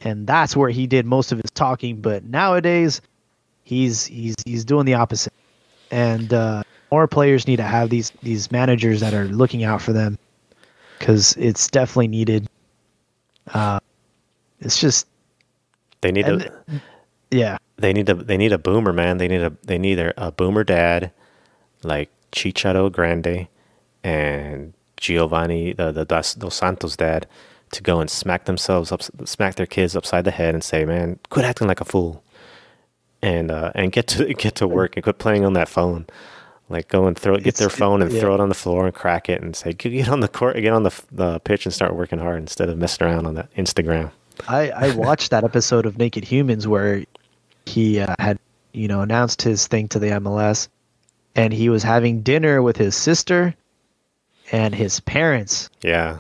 and 0.03 0.27
that's 0.27 0.57
where 0.57 0.71
he 0.71 0.87
did 0.87 1.07
most 1.07 1.33
of 1.33 1.39
his 1.39 1.51
talking. 1.53 2.01
But 2.01 2.25
nowadays, 2.25 3.01
he's 3.65 4.05
he's 4.07 4.35
he's 4.45 4.65
doing 4.65 4.87
the 4.87 4.95
opposite. 4.95 5.33
And 5.91 6.33
uh, 6.33 6.63
more 6.93 7.07
players 7.09 7.47
need 7.47 7.57
to 7.57 7.63
have 7.65 7.91
these 7.91 8.13
these 8.23 8.51
managers 8.53 9.01
that 9.01 9.15
are 9.15 9.25
looking 9.27 9.65
out 9.65 9.83
for 9.83 9.93
them. 9.93 10.19
because 10.99 11.35
it's 11.37 11.69
definitely 11.69 12.09
needed. 12.09 12.47
Uh, 13.55 13.81
it's 14.61 14.79
just 14.81 15.07
They 16.03 16.13
need 16.13 16.27
And- 16.27 16.43
a 16.43 16.81
yeah, 17.33 17.59
they 17.77 17.93
need 17.93 18.09
a 18.09 18.15
they 18.15 18.37
need 18.37 18.53
a 18.53 18.59
boomer 18.59 18.93
man. 18.93 19.19
They 19.19 19.29
need 19.29 19.43
a 19.43 19.53
they 19.65 19.79
need 19.79 19.99
a, 20.01 20.13
a 20.27 20.33
boomer 20.33 20.65
dad 20.65 21.13
like 21.83 22.11
Chicharito 22.33 22.91
Grande 22.91 23.47
and 24.05 24.73
Giovanni 24.97 25.73
the 25.73 25.93
the 25.93 26.05
Dos 26.05 26.37
Santos 26.51 26.97
dad 26.97 27.27
to 27.73 27.83
go 27.83 28.01
and 28.01 28.11
smack 28.11 28.45
themselves 28.47 28.91
up 28.93 29.03
smack 29.25 29.55
their 29.57 29.67
kids 29.67 29.95
upside 29.97 30.25
the 30.25 30.31
head 30.31 30.55
and 30.55 30.63
say, 30.65 30.85
"Man, 30.85 31.19
quit 31.31 31.45
acting 31.45 31.69
like 31.69 31.81
a 31.81 31.85
fool." 31.85 32.23
And 33.23 33.51
uh, 33.51 33.73
and 33.75 33.93
get 33.93 34.07
to 34.09 34.33
get 34.45 34.55
to 34.57 34.67
work 34.69 34.97
and 34.97 35.03
quit 35.05 35.19
playing 35.19 35.45
on 35.45 35.53
that 35.55 35.69
phone. 35.69 36.07
Like 36.69 36.89
go 36.89 37.07
and 37.07 37.19
throw 37.19 37.35
get 37.37 37.47
It's- 37.49 37.59
their 37.59 37.69
phone 37.71 38.01
and 38.03 38.13
yeah. 38.13 38.21
throw 38.21 38.35
it 38.35 38.41
on 38.41 38.49
the 38.49 38.55
floor 38.55 38.87
and 38.87 38.95
crack 38.95 39.29
it 39.29 39.43
and 39.43 39.55
say, 39.57 39.73
"Get 39.73 40.09
on 40.09 40.21
the 40.21 40.29
court, 40.29 40.57
get 40.57 40.73
on 40.73 40.85
the 40.85 41.03
the 41.13 41.41
pitch 41.41 41.67
and 41.67 41.75
start 41.75 41.95
working 41.95 42.19
hard 42.19 42.39
instead 42.41 42.69
of 42.69 42.79
messing 42.79 43.07
around 43.07 43.27
on 43.27 43.35
that 43.35 43.53
Instagram." 43.57 44.11
I 44.49 44.71
I 44.71 44.95
watched 44.97 45.31
that 45.33 45.45
episode 45.45 45.85
of 45.87 45.99
Naked 45.99 46.25
Humans 46.25 46.67
where 46.69 47.05
he 47.67 48.01
uh, 48.01 48.15
had 48.19 48.39
you 48.73 48.89
know 48.89 49.01
announced 49.01 49.43
his 49.43 49.67
thing 49.67 49.89
to 49.89 49.99
the 49.99 50.09
MLS, 50.13 50.69
and 51.35 51.53
he 51.53 51.69
was 51.69 51.83
having 51.83 52.23
dinner 52.23 52.63
with 52.63 52.77
his 52.77 52.95
sister 52.97 53.55
and 54.53 54.75
his 54.75 54.99
parents, 55.01 55.71
Yeah, 55.83 56.19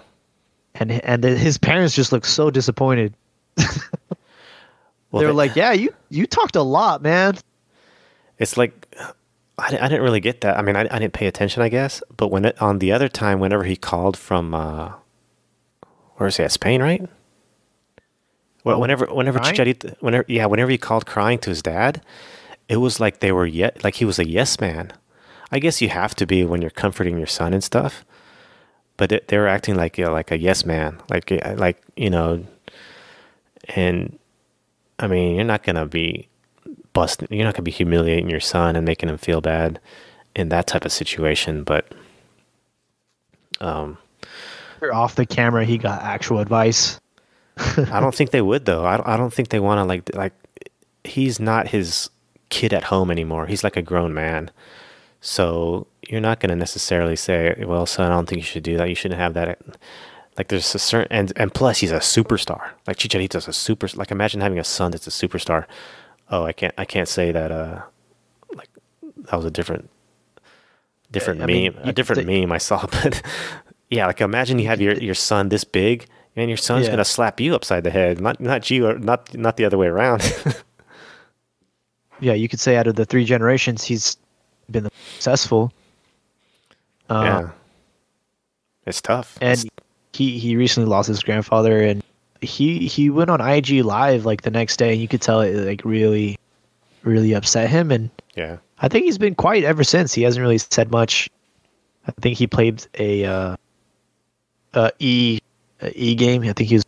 and 0.74 0.90
and 0.92 1.22
his 1.24 1.58
parents 1.58 1.94
just 1.94 2.12
looked 2.12 2.26
so 2.26 2.50
disappointed. 2.50 3.14
well, 5.10 5.20
they 5.20 5.26
were 5.26 5.32
like, 5.32 5.56
"Yeah, 5.56 5.72
you 5.72 5.92
you 6.08 6.26
talked 6.26 6.56
a 6.56 6.62
lot, 6.62 7.02
man." 7.02 7.36
it's 8.38 8.56
like 8.56 8.94
I, 9.58 9.76
I 9.78 9.88
didn't 9.88 10.02
really 10.02 10.20
get 10.20 10.40
that. 10.40 10.56
I 10.56 10.62
mean, 10.62 10.74
I, 10.74 10.88
I 10.90 10.98
didn't 10.98 11.12
pay 11.12 11.26
attention, 11.26 11.62
I 11.62 11.68
guess. 11.68 12.02
But 12.16 12.28
when 12.28 12.46
it, 12.46 12.60
on 12.60 12.78
the 12.78 12.90
other 12.92 13.08
time, 13.08 13.38
whenever 13.38 13.64
he 13.64 13.76
called 13.76 14.16
from, 14.16 14.54
uh, 14.54 14.92
where 16.16 16.26
is 16.26 16.38
he 16.38 16.44
at 16.44 16.52
Spain, 16.52 16.82
right? 16.82 17.06
Well, 18.64 18.76
Oh, 18.76 18.80
whenever, 18.80 19.06
whenever 19.06 19.38
crying? 19.38 19.54
Chicharito, 19.54 19.94
whenever, 20.00 20.24
yeah, 20.28 20.46
whenever 20.46 20.70
he 20.70 20.78
called 20.78 21.06
crying 21.06 21.38
to 21.40 21.50
his 21.50 21.62
dad, 21.62 22.02
it 22.68 22.78
was 22.78 22.98
like 23.00 23.20
they 23.20 23.32
were 23.32 23.46
yet, 23.46 23.84
like 23.84 23.96
he 23.96 24.04
was 24.06 24.18
a 24.18 24.26
yes 24.28 24.58
man. 24.60 24.92
I 25.52 25.58
guess 25.58 25.82
you 25.82 25.88
have 25.90 26.14
to 26.16 26.26
be 26.26 26.44
when 26.44 26.62
you're 26.62 26.70
comforting 26.70 27.18
your 27.18 27.26
son 27.26 27.52
and 27.52 27.62
stuff. 27.62 28.04
But 29.00 29.12
it, 29.12 29.28
they 29.28 29.38
were 29.38 29.48
acting 29.48 29.76
like 29.76 29.96
you 29.96 30.04
know, 30.04 30.12
like 30.12 30.30
a 30.30 30.38
yes 30.38 30.66
man, 30.66 31.00
like 31.08 31.32
uh, 31.32 31.54
like 31.56 31.82
you 31.96 32.10
know, 32.10 32.44
and 33.74 34.18
I 34.98 35.06
mean, 35.06 35.36
you're 35.36 35.44
not 35.46 35.62
gonna 35.62 35.86
be 35.86 36.28
busting. 36.92 37.28
You're 37.30 37.46
not 37.46 37.54
gonna 37.54 37.62
be 37.62 37.70
humiliating 37.70 38.28
your 38.28 38.40
son 38.40 38.76
and 38.76 38.84
making 38.84 39.08
him 39.08 39.16
feel 39.16 39.40
bad 39.40 39.80
in 40.36 40.50
that 40.50 40.66
type 40.66 40.84
of 40.84 40.92
situation. 40.92 41.64
But 41.64 41.94
um, 43.62 43.96
Off 44.92 45.14
the 45.14 45.24
camera, 45.24 45.64
he 45.64 45.78
got 45.78 46.02
actual 46.02 46.38
advice. 46.38 47.00
I 47.56 48.00
don't 48.00 48.14
think 48.14 48.32
they 48.32 48.42
would 48.42 48.66
though. 48.66 48.84
I 48.84 48.98
don't, 48.98 49.08
I 49.08 49.16
don't 49.16 49.32
think 49.32 49.48
they 49.48 49.60
want 49.60 49.78
to 49.78 49.84
like 49.84 50.14
like. 50.14 50.34
He's 51.04 51.40
not 51.40 51.68
his 51.68 52.10
kid 52.50 52.74
at 52.74 52.84
home 52.84 53.10
anymore. 53.10 53.46
He's 53.46 53.64
like 53.64 53.78
a 53.78 53.82
grown 53.82 54.12
man. 54.12 54.50
So 55.22 55.86
you're 56.10 56.20
not 56.20 56.40
gonna 56.40 56.56
necessarily 56.56 57.16
say, 57.16 57.54
"Well, 57.66 57.86
son, 57.86 58.10
I 58.10 58.14
don't 58.14 58.28
think 58.28 58.40
you 58.40 58.44
should 58.46 58.62
do 58.62 58.76
that. 58.76 58.88
You 58.88 58.94
shouldn't 58.94 59.20
have 59.20 59.34
that." 59.34 59.58
Like 60.38 60.48
there's 60.48 60.74
a 60.74 60.78
certain 60.78 61.08
and 61.10 61.32
and 61.36 61.52
plus 61.52 61.78
he's 61.78 61.92
a 61.92 61.98
superstar. 62.00 62.60
Like 62.86 62.96
Chicharito's 62.98 63.48
a 63.48 63.52
super. 63.52 63.88
Like 63.94 64.10
imagine 64.10 64.40
having 64.40 64.58
a 64.58 64.64
son 64.64 64.90
that's 64.90 65.06
a 65.06 65.10
superstar. 65.10 65.66
Oh, 66.30 66.44
I 66.44 66.52
can't 66.52 66.74
I 66.78 66.84
can't 66.84 67.08
say 67.08 67.32
that. 67.32 67.50
Uh, 67.52 67.82
like 68.54 68.70
that 69.26 69.36
was 69.36 69.44
a 69.44 69.50
different 69.50 69.90
different 71.10 71.42
I 71.42 71.46
meme. 71.46 71.56
you 71.56 71.74
a 71.84 71.92
different 71.92 72.26
could 72.26 72.40
meme 72.40 72.52
I 72.52 72.58
saw, 72.58 72.86
but 73.02 73.20
yeah, 73.90 74.06
like 74.06 74.20
imagine 74.20 74.58
you 74.58 74.66
have 74.68 74.80
your 74.80 74.94
your 74.94 75.14
son 75.16 75.48
this 75.48 75.64
big, 75.64 76.06
and 76.36 76.48
your 76.48 76.56
son's 76.56 76.86
Yeah. 76.86 76.92
gonna 76.92 77.04
slap 77.04 77.40
you 77.40 77.54
upside 77.54 77.84
the 77.84 77.90
head, 77.90 78.20
not 78.20 78.40
not 78.40 78.70
you, 78.70 78.86
or 78.86 78.98
not 78.98 79.34
not 79.36 79.56
the 79.56 79.64
other 79.64 79.78
way 79.78 79.88
around. 79.88 80.22
Yeah, 82.22 82.34
you 82.34 82.48
could 82.50 82.60
say 82.60 82.76
out 82.76 82.86
of 82.86 82.96
the 82.96 83.06
three 83.06 83.24
generations, 83.24 83.82
he's 83.82 84.18
been 84.70 84.88
successful. 85.14 85.72
Uh, 87.10 87.22
yeah, 87.24 87.50
it's 88.86 89.00
tough. 89.02 89.36
and 89.40 89.52
It's- 89.58 89.66
he 90.12 90.38
he 90.38 90.56
recently 90.56 90.88
lost 90.88 91.08
his 91.08 91.22
grandfather 91.22 91.80
and 91.82 92.02
he 92.40 92.86
he 92.88 93.10
went 93.10 93.30
on 93.30 93.40
IG 93.40 93.82
live 93.84 94.24
like 94.26 94.42
the 94.42 94.50
next 94.50 94.76
day 94.78 94.92
and 94.92 95.00
you 95.00 95.06
could 95.08 95.20
tell 95.22 95.40
it 95.40 95.54
like 95.54 95.84
really 95.84 96.38
really 97.02 97.32
upset 97.34 97.68
him 97.70 97.90
and 97.92 98.10
yeah, 98.34 98.56
I 98.80 98.88
think 98.88 99.04
he's 99.04 99.18
been 99.18 99.34
quiet 99.34 99.64
ever 99.64 99.84
since. 99.84 100.12
He 100.14 100.22
hasn't 100.22 100.42
really 100.42 100.58
said 100.58 100.90
much. 100.90 101.28
I 102.08 102.12
think 102.20 102.36
he 102.38 102.46
played 102.46 102.84
a 102.98 103.24
uh 103.24 103.56
uh 104.74 104.90
E 104.98 105.38
E 105.94 106.14
game. 106.14 106.42
I 106.42 106.52
think 106.52 106.68
he 106.70 106.74
was 106.76 106.84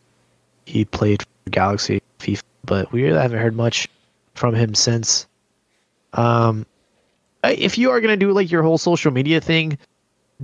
he 0.67 0.85
played 0.85 1.23
for 1.23 1.51
Galaxy 1.51 2.01
FIFA 2.19 2.43
but 2.65 2.91
we 2.93 3.03
really 3.05 3.21
haven't 3.21 3.39
heard 3.41 3.55
much 3.57 3.89
from 4.35 4.55
him 4.55 4.75
since. 4.75 5.27
Um 6.15 6.67
if 7.45 7.77
you 7.79 7.91
are 7.91 8.01
going 8.01 8.13
to 8.19 8.27
do 8.27 8.33
like 8.33 8.51
your 8.51 8.63
whole 8.63 8.79
social 8.79 9.11
media 9.13 9.41
thing 9.41 9.79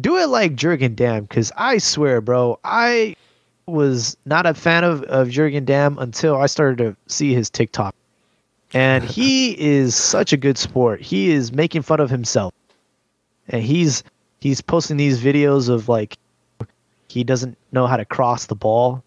do 0.00 0.16
it 0.16 0.28
like 0.28 0.54
Jurgen 0.54 0.94
Damm 0.94 1.22
because 1.22 1.52
I 1.56 1.78
swear, 1.78 2.20
bro, 2.20 2.58
I 2.64 3.16
was 3.66 4.16
not 4.24 4.46
a 4.46 4.54
fan 4.54 4.84
of, 4.84 5.02
of 5.04 5.30
Jurgen 5.30 5.64
Damm 5.64 5.98
until 5.98 6.36
I 6.36 6.46
started 6.46 6.78
to 6.78 6.96
see 7.12 7.34
his 7.34 7.50
TikTok. 7.50 7.94
And 8.72 9.04
he 9.04 9.52
is 9.58 9.94
such 9.94 10.32
a 10.32 10.36
good 10.36 10.58
sport. 10.58 11.00
He 11.00 11.30
is 11.30 11.52
making 11.52 11.82
fun 11.82 12.00
of 12.00 12.10
himself. 12.10 12.52
And 13.48 13.62
he's 13.62 14.02
he's 14.40 14.60
posting 14.60 14.96
these 14.96 15.20
videos 15.20 15.68
of 15.68 15.88
like 15.88 16.18
he 17.08 17.24
doesn't 17.24 17.56
know 17.72 17.86
how 17.86 17.96
to 17.96 18.04
cross 18.04 18.46
the 18.46 18.54
ball. 18.54 19.02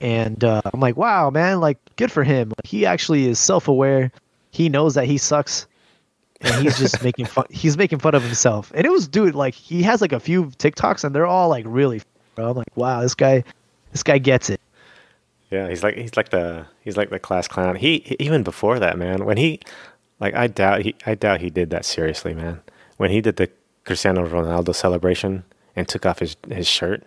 And 0.00 0.42
uh, 0.44 0.62
I'm 0.72 0.80
like, 0.80 0.96
wow, 0.96 1.30
man, 1.30 1.60
like 1.60 1.78
good 1.96 2.10
for 2.10 2.24
him. 2.24 2.50
Like, 2.50 2.66
he 2.66 2.86
actually 2.86 3.26
is 3.26 3.38
self-aware. 3.38 4.12
He 4.50 4.68
knows 4.68 4.94
that 4.94 5.04
he 5.04 5.18
sucks 5.18 5.66
and 6.40 6.62
he's 6.64 6.78
just 6.78 7.02
making 7.02 7.26
fun. 7.26 7.44
He's 7.50 7.76
making 7.76 7.98
fun 7.98 8.14
of 8.14 8.22
himself. 8.22 8.72
And 8.74 8.86
it 8.86 8.90
was, 8.90 9.06
dude, 9.08 9.34
like 9.34 9.54
he 9.54 9.82
has 9.82 10.00
like 10.00 10.12
a 10.12 10.20
few 10.20 10.46
TikToks, 10.46 11.04
and 11.04 11.14
they're 11.14 11.26
all 11.26 11.48
like 11.48 11.64
really. 11.68 12.02
Bro. 12.34 12.50
I'm 12.50 12.56
like, 12.56 12.76
wow, 12.76 13.00
this 13.02 13.14
guy, 13.14 13.44
this 13.92 14.02
guy 14.02 14.18
gets 14.18 14.50
it. 14.50 14.60
yeah. 15.50 15.68
He's 15.68 15.82
like 15.82 15.96
he's 15.96 16.16
like 16.16 16.30
the 16.30 16.66
he's 16.82 16.96
like 16.96 17.10
the 17.10 17.18
class 17.18 17.48
clown. 17.48 17.76
He 17.76 18.02
he- 18.06 18.16
even 18.20 18.42
before 18.42 18.78
that, 18.78 18.96
man. 18.98 19.24
When 19.24 19.36
he 19.36 19.60
like 20.20 20.34
I 20.34 20.46
doubt 20.46 20.82
he 20.82 20.94
I 21.06 21.14
doubt 21.14 21.40
he 21.40 21.50
did 21.50 21.70
that 21.70 21.84
seriously, 21.84 22.34
man. 22.34 22.60
When 22.96 23.10
he 23.10 23.20
did 23.20 23.36
the 23.36 23.50
Cristiano 23.84 24.26
Ronaldo 24.26 24.74
celebration 24.74 25.44
and 25.76 25.88
took 25.88 26.06
off 26.06 26.18
his 26.20 26.36
his 26.50 26.66
shirt. 26.68 27.04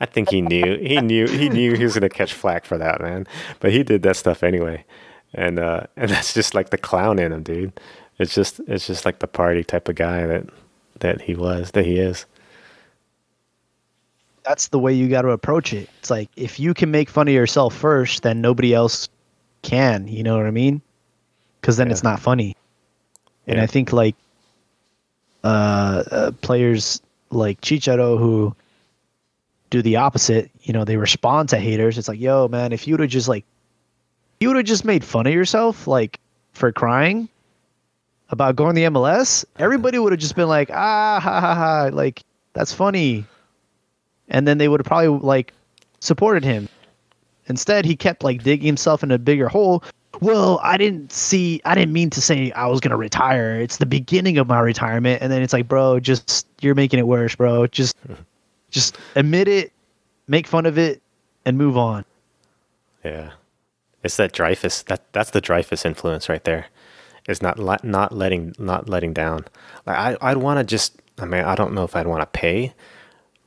I 0.00 0.06
think 0.06 0.30
he 0.30 0.40
knew 0.42 0.76
he 0.78 1.00
knew 1.00 1.26
he 1.26 1.48
knew 1.48 1.74
he 1.74 1.84
was 1.84 1.94
gonna 1.94 2.08
catch 2.08 2.32
flack 2.34 2.64
for 2.64 2.76
that, 2.78 3.00
man. 3.00 3.26
But 3.60 3.72
he 3.72 3.82
did 3.82 4.02
that 4.02 4.16
stuff 4.16 4.42
anyway, 4.42 4.84
and 5.32 5.58
uh, 5.58 5.82
and 5.96 6.10
that's 6.10 6.34
just 6.34 6.54
like 6.54 6.70
the 6.70 6.78
clown 6.78 7.18
in 7.18 7.32
him, 7.32 7.42
dude. 7.42 7.72
It's 8.18 8.34
just 8.34 8.60
it's 8.66 8.86
just 8.86 9.04
like 9.04 9.18
the 9.18 9.26
party 9.26 9.64
type 9.64 9.88
of 9.88 9.96
guy 9.96 10.26
that 10.26 10.46
that 11.00 11.20
he 11.20 11.34
was 11.34 11.72
that 11.72 11.84
he 11.84 11.98
is. 11.98 12.26
That's 14.44 14.68
the 14.68 14.78
way 14.78 14.92
you 14.92 15.08
got 15.08 15.22
to 15.22 15.30
approach 15.30 15.72
it. 15.72 15.88
It's 15.98 16.10
like 16.10 16.28
if 16.36 16.60
you 16.60 16.74
can 16.74 16.90
make 16.90 17.08
fun 17.08 17.28
of 17.28 17.34
yourself 17.34 17.74
first, 17.74 18.22
then 18.22 18.40
nobody 18.40 18.74
else 18.74 19.08
can. 19.62 20.06
You 20.06 20.22
know 20.22 20.36
what 20.36 20.46
I 20.46 20.50
mean? 20.50 20.82
Because 21.60 21.76
then 21.76 21.86
Yeah. 21.88 21.92
it's 21.92 22.02
not 22.02 22.20
funny. 22.20 22.54
And 23.46 23.56
Yeah. 23.56 23.62
I 23.62 23.66
think 23.66 23.92
like 23.92 24.14
uh, 25.42 26.04
uh, 26.10 26.30
players 26.42 27.00
like 27.30 27.60
Chicharo 27.62 28.18
who 28.18 28.54
do 29.70 29.82
the 29.82 29.96
opposite. 29.96 30.50
You 30.62 30.72
know, 30.72 30.84
they 30.84 30.96
respond 30.98 31.48
to 31.50 31.58
haters. 31.58 31.98
It's 31.98 32.08
like, 32.08 32.20
yo, 32.20 32.48
man, 32.48 32.72
if 32.72 32.86
you 32.86 32.94
would 32.94 33.00
have 33.00 33.10
just 33.10 33.28
like, 33.28 33.44
you 34.40 34.48
would 34.48 34.56
have 34.56 34.66
just 34.66 34.84
made 34.84 35.04
fun 35.04 35.26
of 35.26 35.32
yourself, 35.32 35.86
like 35.86 36.20
for 36.52 36.70
crying 36.70 37.28
about 38.34 38.56
going 38.56 38.74
to 38.74 38.80
the 38.80 38.86
MLS, 38.88 39.44
everybody 39.58 39.98
would 39.98 40.12
have 40.12 40.20
just 40.20 40.36
been 40.36 40.48
like, 40.48 40.68
ah, 40.70 41.20
ha, 41.22 41.40
ha, 41.40 41.54
ha, 41.54 41.90
like 41.92 42.22
that's 42.52 42.72
funny, 42.72 43.24
and 44.28 44.46
then 44.46 44.58
they 44.58 44.68
would 44.68 44.80
have 44.80 44.86
probably 44.86 45.08
like 45.08 45.54
supported 46.00 46.44
him. 46.44 46.68
Instead, 47.46 47.84
he 47.84 47.96
kept 47.96 48.22
like 48.22 48.42
digging 48.42 48.66
himself 48.66 49.02
in 49.02 49.10
a 49.10 49.18
bigger 49.18 49.48
hole. 49.48 49.84
Well, 50.20 50.60
I 50.62 50.76
didn't 50.76 51.12
see, 51.12 51.60
I 51.64 51.74
didn't 51.74 51.92
mean 51.92 52.10
to 52.10 52.20
say 52.20 52.50
I 52.52 52.66
was 52.66 52.80
gonna 52.80 52.96
retire. 52.96 53.60
It's 53.60 53.78
the 53.78 53.86
beginning 53.86 54.36
of 54.38 54.48
my 54.48 54.60
retirement, 54.60 55.22
and 55.22 55.32
then 55.32 55.40
it's 55.40 55.52
like, 55.52 55.68
bro, 55.68 56.00
just 56.00 56.46
you're 56.60 56.74
making 56.74 56.98
it 56.98 57.06
worse, 57.06 57.34
bro. 57.36 57.66
Just, 57.68 57.96
just 58.70 58.98
admit 59.14 59.48
it, 59.48 59.72
make 60.26 60.46
fun 60.46 60.66
of 60.66 60.76
it, 60.76 61.00
and 61.44 61.56
move 61.56 61.76
on. 61.76 62.04
Yeah, 63.04 63.30
it's 64.02 64.16
that 64.16 64.32
Dreyfus. 64.32 64.82
That 64.82 65.02
that's 65.12 65.30
the 65.30 65.40
Dreyfus 65.40 65.84
influence 65.84 66.28
right 66.28 66.42
there. 66.42 66.66
Is 67.28 67.40
not 67.42 67.58
le- 67.58 67.78
not 67.82 68.12
letting 68.12 68.54
not 68.58 68.88
letting 68.88 69.12
down. 69.14 69.44
Like 69.86 69.96
I 69.96 70.16
I'd 70.20 70.36
want 70.38 70.58
to 70.58 70.64
just. 70.64 71.00
I 71.18 71.24
mean 71.24 71.44
I 71.44 71.54
don't 71.54 71.72
know 71.74 71.84
if 71.84 71.94
I'd 71.96 72.06
want 72.06 72.20
to 72.22 72.26
pay, 72.38 72.72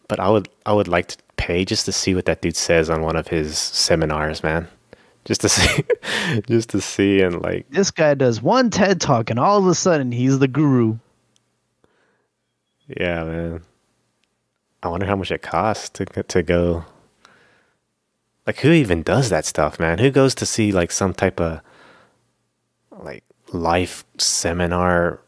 but 0.07 0.19
I 0.19 0.29
would 0.29 0.49
I 0.65 0.73
would 0.73 0.87
like 0.87 1.07
to 1.09 1.17
pay 1.35 1.63
just 1.65 1.85
to 1.85 1.91
see 1.91 2.15
what 2.15 2.25
that 2.25 2.41
dude 2.41 2.55
says 2.55 2.89
on 2.89 3.01
one 3.03 3.15
of 3.15 3.27
his 3.27 3.57
seminars, 3.57 4.41
man. 4.41 4.67
Just 5.25 5.41
to 5.41 5.49
see, 5.57 5.83
just 6.47 6.69
to 6.69 6.81
see 6.81 7.21
and 7.21 7.41
like 7.41 7.69
This 7.69 7.91
guy 7.91 8.13
does 8.15 8.41
one 8.41 8.69
TED 8.71 8.99
talk, 9.01 9.29
and 9.29 9.37
all 9.39 9.57
of 9.59 9.67
a 9.67 9.75
sudden 9.75 10.11
he's 10.11 10.39
the 10.39 10.47
guru. 10.47 10.97
yeah, 12.87 13.23
man. 13.23 13.61
I 14.81 14.89
wonder 14.89 15.05
how 15.05 15.15
much 15.15 15.31
it 15.31 15.41
costs 15.41 15.89
to 15.89 16.05
go- 16.05 16.21
to 16.21 16.43
go. 16.43 16.85
Like, 18.45 18.59
who 18.59 18.71
even 18.71 19.03
does 19.03 19.29
that 19.29 19.43
stuff, 19.45 19.79
man? 19.79 19.99
Who 19.99 20.09
goes 20.09 20.33
to 20.35 20.45
see 20.45 20.71
like 20.71 20.91
some 20.91 21.13
type 21.13 21.39
of 21.41 21.59
life 23.53 24.05
seminar? 24.17 25.19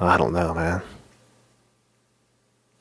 I 0.00 0.16
don't 0.16 0.32
know, 0.32 0.54
man. 0.54 0.82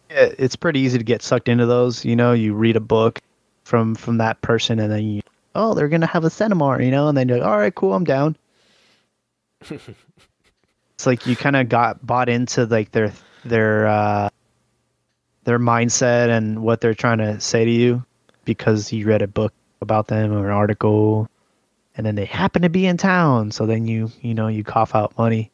Yeah, 0.09 0.29
it's 0.37 0.55
pretty 0.55 0.79
easy 0.79 0.97
to 0.97 1.03
get 1.03 1.21
sucked 1.21 1.49
into 1.49 1.65
those. 1.65 2.03
You 2.03 2.15
know, 2.15 2.33
you 2.33 2.53
read 2.53 2.75
a 2.75 2.81
book 2.81 3.19
from 3.63 3.95
from 3.95 4.17
that 4.17 4.41
person, 4.41 4.79
and 4.79 4.91
then 4.91 5.05
you, 5.05 5.21
oh, 5.53 5.73
they're 5.73 5.87
gonna 5.87 6.07
have 6.07 6.23
a 6.23 6.29
seminar, 6.29 6.81
you 6.81 6.91
know, 6.91 7.07
and 7.07 7.17
then 7.17 7.29
you're 7.29 7.37
like, 7.37 7.47
all 7.47 7.57
right, 7.57 7.73
cool, 7.75 7.93
I'm 7.93 8.03
down. 8.03 8.35
it's 9.69 11.05
like 11.05 11.27
you 11.27 11.35
kind 11.35 11.55
of 11.55 11.69
got 11.69 12.05
bought 12.05 12.29
into 12.29 12.65
like 12.65 12.91
their 12.91 13.13
their 13.45 13.87
uh, 13.87 14.29
their 15.43 15.59
mindset 15.59 16.29
and 16.29 16.63
what 16.63 16.81
they're 16.81 16.95
trying 16.95 17.19
to 17.19 17.39
say 17.39 17.65
to 17.65 17.71
you 17.71 18.03
because 18.45 18.91
you 18.91 19.05
read 19.05 19.21
a 19.21 19.27
book 19.27 19.53
about 19.81 20.07
them 20.07 20.33
or 20.33 20.47
an 20.47 20.51
article, 20.51 21.28
and 21.99 22.05
then 22.05 22.15
they 22.15 22.23
happen 22.23 22.61
to 22.61 22.69
be 22.69 22.85
in 22.85 22.95
town, 22.95 23.51
so 23.51 23.65
then 23.65 23.85
you 23.85 24.09
you 24.21 24.33
know 24.33 24.47
you 24.47 24.63
cough 24.63 24.95
out 24.95 25.17
money. 25.17 25.51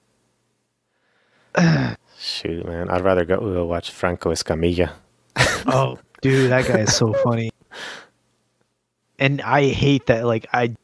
Shoot, 2.20 2.68
man. 2.68 2.88
I'd 2.88 3.02
rather 3.02 3.26
go, 3.26 3.40
go 3.40 3.66
watch 3.66 3.90
Franco 3.90 4.32
Escamilla. 4.32 4.92
Oh, 5.68 5.98
dude, 6.22 6.52
that 6.52 6.68
guy 6.68 6.82
is 6.82 6.96
so 6.96 7.12
funny. 7.24 7.50
And 9.18 9.42
I 9.42 9.70
hate 9.70 10.06
that. 10.06 10.28
Like, 10.28 10.46
I 10.54 10.76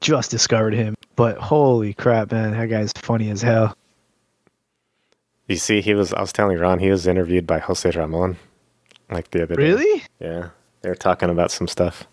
just 0.00 0.30
discovered 0.30 0.74
him, 0.74 0.94
but 1.16 1.36
holy 1.38 1.92
crap, 1.94 2.30
man, 2.30 2.52
that 2.52 2.66
guy's 2.66 2.92
funny 2.92 3.30
as 3.30 3.42
hell. 3.42 3.76
You 5.48 5.56
see, 5.56 5.80
he 5.80 5.94
was. 5.94 6.14
I 6.14 6.20
was 6.20 6.32
telling 6.32 6.56
Ron 6.56 6.78
he 6.78 6.88
was 6.90 7.08
interviewed 7.08 7.48
by 7.48 7.58
Jose 7.58 7.90
Ramon, 7.90 8.36
like 9.10 9.32
the 9.32 9.42
other 9.42 9.56
day. 9.56 9.62
Really? 9.64 10.04
Yeah, 10.20 10.50
they 10.82 10.88
were 10.88 10.94
talking 10.94 11.30
about 11.30 11.50
some 11.50 11.66
stuff. 11.66 12.06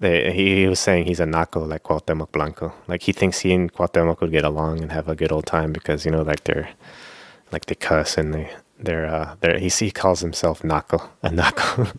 They, 0.00 0.32
he, 0.32 0.62
he 0.62 0.66
was 0.66 0.80
saying 0.80 1.06
he's 1.06 1.20
a 1.20 1.26
naco 1.26 1.64
like 1.64 1.82
Cuauhtemoc 1.82 2.32
Blanco. 2.32 2.72
Like 2.88 3.02
he 3.02 3.12
thinks 3.12 3.40
he 3.40 3.52
and 3.52 3.72
Cuauhtemoc 3.72 4.20
would 4.20 4.32
get 4.32 4.44
along 4.44 4.80
and 4.80 4.92
have 4.92 5.08
a 5.08 5.14
good 5.14 5.30
old 5.30 5.46
time 5.46 5.72
because 5.72 6.04
you 6.04 6.10
know, 6.10 6.22
like 6.22 6.44
they're, 6.44 6.70
like 7.52 7.66
they 7.66 7.74
cuss 7.74 8.16
and 8.16 8.32
they 8.32 8.50
they're 8.78 9.06
uh 9.06 9.36
they're 9.40 9.58
he 9.58 9.68
he 9.68 9.90
calls 9.90 10.20
himself 10.20 10.64
naco 10.64 11.06
a 11.22 11.30
naco. 11.30 11.86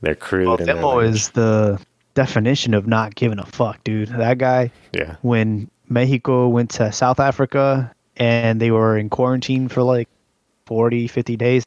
they're 0.00 0.16
crude. 0.16 0.48
Well, 0.48 0.58
Temo 0.58 0.96
like- 0.96 1.14
is 1.14 1.30
the 1.30 1.80
definition 2.14 2.74
of 2.74 2.88
not 2.88 3.14
giving 3.14 3.38
a 3.38 3.46
fuck, 3.46 3.82
dude. 3.84 4.08
That 4.08 4.38
guy, 4.38 4.72
yeah 4.92 5.16
when 5.22 5.70
Mexico 5.88 6.48
went 6.48 6.70
to 6.70 6.90
South 6.90 7.20
Africa 7.20 7.94
and 8.16 8.60
they 8.60 8.72
were 8.72 8.98
in 8.98 9.10
quarantine 9.10 9.68
for 9.68 9.82
like 9.82 10.08
40, 10.66 11.06
50 11.06 11.36
days, 11.36 11.64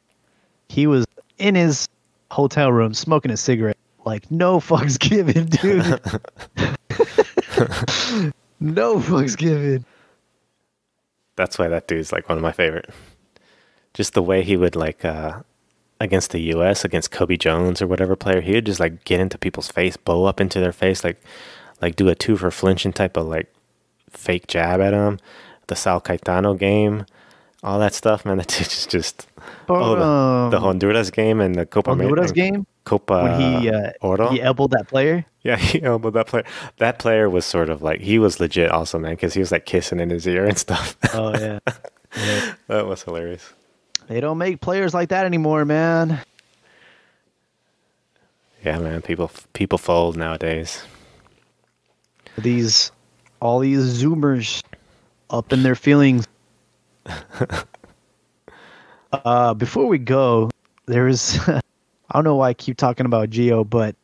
he 0.68 0.86
was 0.86 1.06
in 1.38 1.54
his 1.54 1.88
hotel 2.30 2.72
room 2.72 2.92
smoking 2.92 3.30
a 3.30 3.36
cigarette. 3.36 3.77
Like, 4.08 4.30
no 4.30 4.58
fucks 4.58 4.98
given, 4.98 5.46
dude. 5.60 5.84
no 8.58 8.96
fucks 9.00 9.36
given. 9.36 9.84
That's 11.36 11.58
why 11.58 11.68
that 11.68 11.86
dude's 11.86 12.10
like 12.10 12.26
one 12.26 12.38
of 12.38 12.42
my 12.42 12.52
favorite. 12.52 12.88
Just 13.92 14.14
the 14.14 14.22
way 14.22 14.42
he 14.42 14.56
would 14.56 14.74
like 14.74 15.04
uh 15.04 15.42
against 16.00 16.30
the 16.30 16.40
US, 16.54 16.86
against 16.86 17.10
Cobi 17.10 17.36
Jones 17.36 17.82
or 17.82 17.86
whatever 17.86 18.16
player, 18.16 18.40
he 18.40 18.52
would 18.52 18.64
just 18.64 18.80
like 18.80 19.04
get 19.04 19.20
into 19.20 19.36
people's 19.36 19.68
face, 19.70 19.98
bow 19.98 20.24
up 20.24 20.40
into 20.40 20.58
their 20.58 20.72
face, 20.72 21.04
like 21.04 21.20
like 21.82 21.94
do 21.94 22.08
a 22.08 22.14
two 22.14 22.38
for 22.38 22.50
flinching 22.50 22.94
type 22.94 23.16
of 23.18 23.26
like 23.26 23.52
fake 24.08 24.46
jab 24.46 24.80
at 24.80 24.94
him. 24.94 25.18
The 25.66 25.76
Sal 25.76 26.00
Caetano 26.00 26.58
game, 26.58 27.04
all 27.62 27.78
that 27.78 27.92
stuff, 27.92 28.24
man. 28.24 28.38
That 28.38 28.48
dude 28.48 28.68
is 28.68 28.86
just 28.86 29.26
oh, 29.68 29.90
the, 29.96 30.50
the 30.52 30.56
Um, 30.56 30.62
Honduras 30.62 31.10
game 31.10 31.42
and 31.42 31.54
the 31.54 31.66
Copa 31.66 31.90
Honduras 31.90 32.30
and 32.30 32.34
game 32.34 32.66
Copa 32.88 33.22
when 33.22 33.60
he 33.60 33.70
uh, 33.70 33.90
Oro. 34.00 34.30
he 34.30 34.40
elbowed 34.40 34.70
that 34.70 34.88
player. 34.88 35.26
Yeah, 35.42 35.56
he 35.72 35.82
elbowed 35.82 36.14
that 36.14 36.26
player. 36.26 36.44
That 36.78 36.98
player 36.98 37.28
was 37.28 37.44
sort 37.44 37.68
of 37.68 37.82
like 37.82 38.00
he 38.00 38.18
was 38.18 38.40
legit 38.40 38.70
also, 38.70 38.98
man, 38.98 39.12
because 39.12 39.34
he 39.34 39.40
was 39.40 39.52
like 39.52 39.66
kissing 39.66 40.00
in 40.00 40.08
his 40.08 40.26
ear 40.26 40.46
and 40.46 40.56
stuff. 40.56 40.96
Oh 41.12 41.36
yeah. 41.38 41.58
yeah. 42.16 42.54
that 42.68 42.86
was 42.86 43.02
hilarious. 43.02 43.52
They 44.06 44.20
don't 44.20 44.38
make 44.38 44.62
players 44.62 44.94
like 44.94 45.10
that 45.10 45.26
anymore, 45.26 45.66
man. 45.66 46.22
Yeah, 48.64 48.78
man. 48.78 49.02
People 49.02 49.30
people 49.52 49.76
fold 49.76 50.16
nowadays. 50.16 50.82
These 52.38 52.90
all 53.40 53.58
these 53.58 54.02
zoomers 54.02 54.62
up 55.28 55.52
in 55.52 55.62
their 55.62 55.74
feelings. 55.74 56.26
uh 59.12 59.52
before 59.52 59.86
we 59.86 59.98
go, 59.98 60.48
there's 60.86 61.38
I 62.10 62.16
don't 62.16 62.24
know 62.24 62.36
why 62.36 62.48
I 62.50 62.54
keep 62.54 62.76
talking 62.76 63.06
about 63.06 63.30
Gio, 63.30 63.68
but 63.68 63.94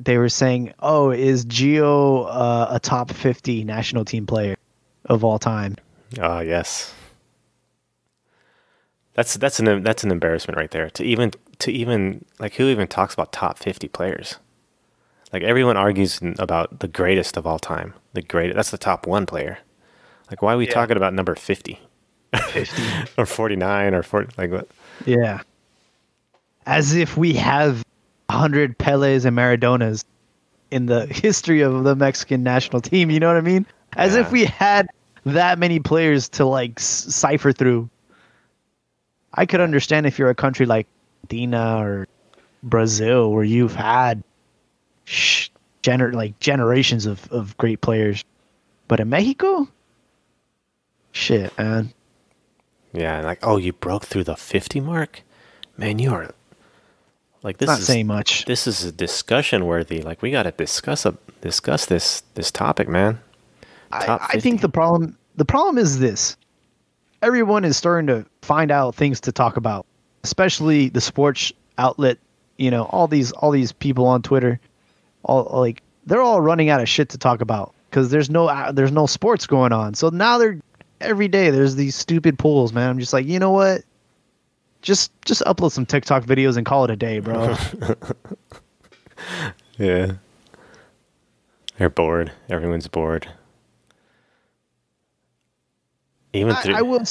they 0.00 0.18
were 0.18 0.28
saying, 0.28 0.72
"Oh, 0.80 1.10
is 1.10 1.44
Gio 1.46 2.26
uh, 2.28 2.68
a 2.70 2.80
top 2.80 3.10
50 3.10 3.64
national 3.64 4.04
team 4.04 4.26
player 4.26 4.56
of 5.06 5.24
all 5.24 5.38
time?" 5.38 5.76
Ah, 6.20 6.40
yes. 6.40 6.94
That's 9.14 9.34
that's 9.34 9.60
an 9.60 9.82
that's 9.82 10.04
an 10.04 10.10
embarrassment 10.10 10.56
right 10.56 10.70
there. 10.70 10.88
To 10.90 11.04
even 11.04 11.32
to 11.58 11.70
even 11.70 12.24
like 12.38 12.54
who 12.54 12.68
even 12.68 12.88
talks 12.88 13.12
about 13.12 13.32
top 13.32 13.58
fifty 13.58 13.86
players? 13.88 14.36
Like 15.32 15.42
everyone 15.42 15.76
argues 15.76 16.18
about 16.38 16.80
the 16.80 16.88
greatest 16.88 17.36
of 17.36 17.46
all 17.46 17.58
time. 17.58 17.92
The 18.14 18.22
great 18.22 18.54
that's 18.54 18.70
the 18.70 18.78
top 18.78 19.06
one 19.06 19.26
player. 19.26 19.58
Like 20.30 20.40
why 20.40 20.54
are 20.54 20.56
we 20.56 20.66
Yeah. 20.66 20.72
talking 20.72 20.96
about 20.96 21.12
number 21.12 21.34
fifty 21.34 21.80
50. 22.34 22.82
or 23.18 23.26
forty 23.26 23.56
nine 23.56 23.92
or 23.92 24.02
forty? 24.02 24.32
Like 24.38 24.50
what? 24.50 24.68
Yeah. 25.04 25.42
As 26.66 26.94
if 26.94 27.16
we 27.16 27.32
have 27.34 27.84
100 28.28 28.78
Peles 28.78 29.24
and 29.24 29.36
Maradonas 29.36 30.04
in 30.70 30.86
the 30.86 31.06
history 31.10 31.60
of 31.60 31.84
the 31.84 31.94
Mexican 31.96 32.42
national 32.42 32.80
team. 32.80 33.10
You 33.10 33.20
know 33.20 33.28
what 33.28 33.36
I 33.36 33.40
mean? 33.42 33.66
As 33.94 34.14
Yeah. 34.14 34.20
if 34.22 34.32
we 34.32 34.44
had 34.44 34.88
that 35.24 35.58
many 35.58 35.78
players 35.80 36.28
to 36.30 36.44
like 36.44 36.72
s- 36.78 36.84
cipher 37.14 37.52
through. 37.52 37.88
I 39.34 39.46
could 39.46 39.60
understand 39.60 40.06
if 40.06 40.18
you're 40.18 40.30
a 40.30 40.34
country 40.34 40.66
like 40.66 40.86
Argentina 41.24 41.78
or 41.78 42.08
Brazil 42.62 43.32
where 43.32 43.44
you've 43.44 43.74
had 43.74 44.22
sh- 45.04 45.48
gener- 45.82 46.12
like 46.12 46.38
generations 46.38 47.06
of, 47.06 47.30
of 47.32 47.56
great 47.56 47.80
players. 47.80 48.24
But 48.88 49.00
in 49.00 49.08
Mexico? 49.08 49.68
Shit, 51.12 51.56
man. 51.58 51.92
Yeah, 52.92 53.20
like 53.22 53.38
oh, 53.42 53.56
you 53.56 53.72
broke 53.72 54.04
through 54.04 54.24
the 54.24 54.36
fifty 54.36 54.80
mark, 54.80 55.22
man. 55.78 55.98
You 55.98 56.12
are 56.12 56.34
like 57.42 57.58
this 57.58 57.66
Not 57.66 57.78
is 57.80 57.86
saying 57.86 58.06
much. 58.06 58.44
this 58.44 58.66
is 58.66 58.84
a 58.84 58.92
discussion 58.92 59.66
worthy. 59.66 60.00
Like 60.00 60.22
we 60.22 60.30
got 60.30 60.44
to 60.44 60.52
discuss 60.52 61.04
a 61.04 61.16
discuss 61.40 61.86
this 61.86 62.22
this 62.34 62.50
topic, 62.50 62.88
man. 62.88 63.20
I, 63.90 64.18
I 64.34 64.40
think 64.40 64.60
the 64.60 64.68
problem 64.68 65.16
the 65.36 65.44
problem 65.44 65.78
is 65.78 65.98
this. 65.98 66.36
Everyone 67.20 67.64
is 67.64 67.76
starting 67.76 68.06
to 68.08 68.26
find 68.42 68.70
out 68.70 68.94
things 68.94 69.20
to 69.20 69.32
talk 69.32 69.56
about, 69.56 69.86
especially 70.24 70.88
the 70.88 71.00
sports 71.00 71.52
outlet. 71.78 72.18
You 72.58 72.70
know, 72.70 72.84
all 72.84 73.06
these 73.06 73.32
all 73.32 73.50
these 73.50 73.72
people 73.72 74.06
on 74.06 74.22
Twitter, 74.22 74.60
all 75.24 75.48
like 75.52 75.82
they're 76.06 76.20
all 76.22 76.40
running 76.40 76.68
out 76.68 76.80
of 76.80 76.88
shit 76.88 77.08
to 77.10 77.18
talk 77.18 77.40
about 77.40 77.74
because 77.90 78.10
there's 78.10 78.30
no 78.30 78.46
uh, 78.48 78.72
there's 78.72 78.92
no 78.92 79.06
sports 79.06 79.46
going 79.46 79.72
on. 79.72 79.94
So 79.94 80.08
now 80.08 80.38
they're 80.38 80.58
every 81.00 81.28
day 81.28 81.50
there's 81.50 81.74
these 81.74 81.94
stupid 81.94 82.38
polls, 82.38 82.72
man. 82.72 82.88
I'm 82.88 82.98
just 82.98 83.12
like, 83.12 83.26
you 83.26 83.38
know 83.38 83.50
what? 83.50 83.82
Just 84.82 85.10
just 85.24 85.40
upload 85.42 85.72
some 85.72 85.86
TikTok 85.86 86.24
videos 86.24 86.56
and 86.56 86.66
call 86.66 86.84
it 86.84 86.90
a 86.90 86.96
day, 86.96 87.18
bro. 87.20 87.56
Yeah. 89.78 90.12
They're 91.78 91.88
bored. 91.88 92.30
Everyone's 92.50 92.88
bored. 92.88 93.26
Even 96.32 96.54
through 96.56 96.74
I, 96.74 96.78
I 96.78 96.82
will 96.82 97.02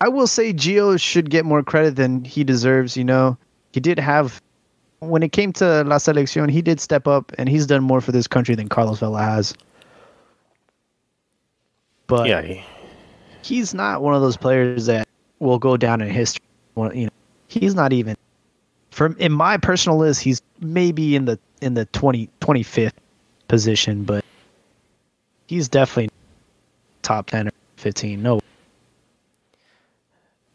I 0.00 0.08
will 0.08 0.26
say 0.26 0.52
Gio 0.52 1.00
should 1.00 1.30
get 1.30 1.44
more 1.44 1.62
credit 1.62 1.96
than 1.96 2.24
he 2.24 2.42
deserves, 2.44 2.96
you 2.96 3.04
know. 3.04 3.36
He 3.72 3.80
did 3.80 3.98
have 3.98 4.40
when 4.98 5.22
it 5.22 5.32
came 5.32 5.52
to 5.54 5.84
La 5.84 5.96
Selección, 5.96 6.50
he 6.50 6.62
did 6.62 6.80
step 6.80 7.06
up 7.08 7.32
and 7.38 7.48
he's 7.48 7.66
done 7.66 7.82
more 7.82 8.00
for 8.00 8.12
this 8.12 8.26
country 8.26 8.54
than 8.54 8.68
Carlos 8.68 8.98
Vela 9.00 9.22
has. 9.22 9.54
But 12.06 12.28
yeah, 12.28 12.42
he- 12.42 12.64
he's 13.42 13.72
not 13.74 14.02
one 14.02 14.14
of 14.14 14.20
those 14.22 14.36
players 14.36 14.86
that 14.86 15.08
will 15.38 15.58
go 15.58 15.76
down 15.76 16.00
in 16.00 16.08
history. 16.10 16.44
Well, 16.74 16.94
You 16.94 17.06
know, 17.06 17.12
he's 17.48 17.74
not 17.74 17.92
even 17.92 18.16
from 18.90 19.16
in 19.18 19.32
my 19.32 19.56
personal 19.56 19.98
list, 19.98 20.20
he's 20.22 20.40
maybe 20.60 21.16
in 21.16 21.24
the 21.24 21.38
in 21.60 21.74
the 21.74 21.84
20 21.86 22.28
25th 22.40 22.92
position, 23.48 24.04
but 24.04 24.24
he's 25.46 25.68
definitely 25.68 26.10
top 27.02 27.28
10 27.30 27.48
or 27.48 27.52
15. 27.76 28.22
No. 28.22 28.40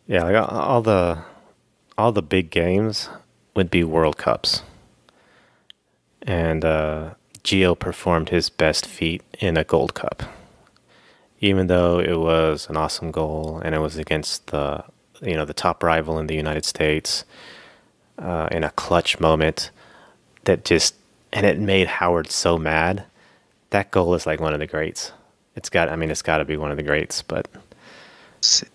yeah, 0.08 0.24
like 0.24 0.36
all- 0.36 0.60
all 0.60 0.82
the 0.82 1.20
all 1.98 2.12
the 2.12 2.22
big 2.22 2.50
games 2.52 3.10
would 3.56 3.70
be 3.72 3.84
World 3.84 4.18
Cups. 4.18 4.62
And 6.24 6.64
uh 6.66 7.12
Gio 7.44 7.78
performed 7.78 8.30
his 8.30 8.50
best 8.50 8.86
feat 8.86 9.22
in 9.40 9.58
a 9.58 9.64
Gold 9.64 9.94
Cup. 9.94 10.24
even 11.40 11.68
though 11.68 12.00
it 12.00 12.16
was 12.20 12.68
an 12.70 12.76
awesome 12.76 13.12
goal 13.12 13.62
and 13.64 13.76
it 13.76 13.80
was 13.80 13.96
against 13.98 14.48
the 14.48 14.84
you 15.22 15.36
know 15.36 15.46
the 15.46 15.54
top 15.54 15.84
rival 15.84 16.20
in 16.20 16.28
the 16.28 16.36
United 16.36 16.66
States 16.66 17.26
uh, 18.18 18.48
in 18.52 18.64
a 18.64 18.72
clutch 18.72 19.20
moment 19.20 19.72
that 20.46 20.66
just 20.66 20.96
and 21.34 21.46
it 21.46 21.60
made 21.60 21.88
Howard 21.88 22.32
so 22.32 22.58
mad. 22.58 23.06
That 23.72 23.92
goal 23.92 24.14
is 24.14 24.26
like 24.26 24.40
one 24.40 24.54
of 24.54 24.60
the 24.60 24.68
greats. 24.68 25.12
It's 25.56 25.70
got 25.70 25.90
I 25.90 25.96
mean 25.96 26.12
it's 26.12 26.22
got 26.22 26.38
to 26.38 26.46
be 26.46 26.58
one 26.58 26.72
of 26.72 26.78
the 26.78 26.84
greats, 26.84 27.22
but 27.22 27.48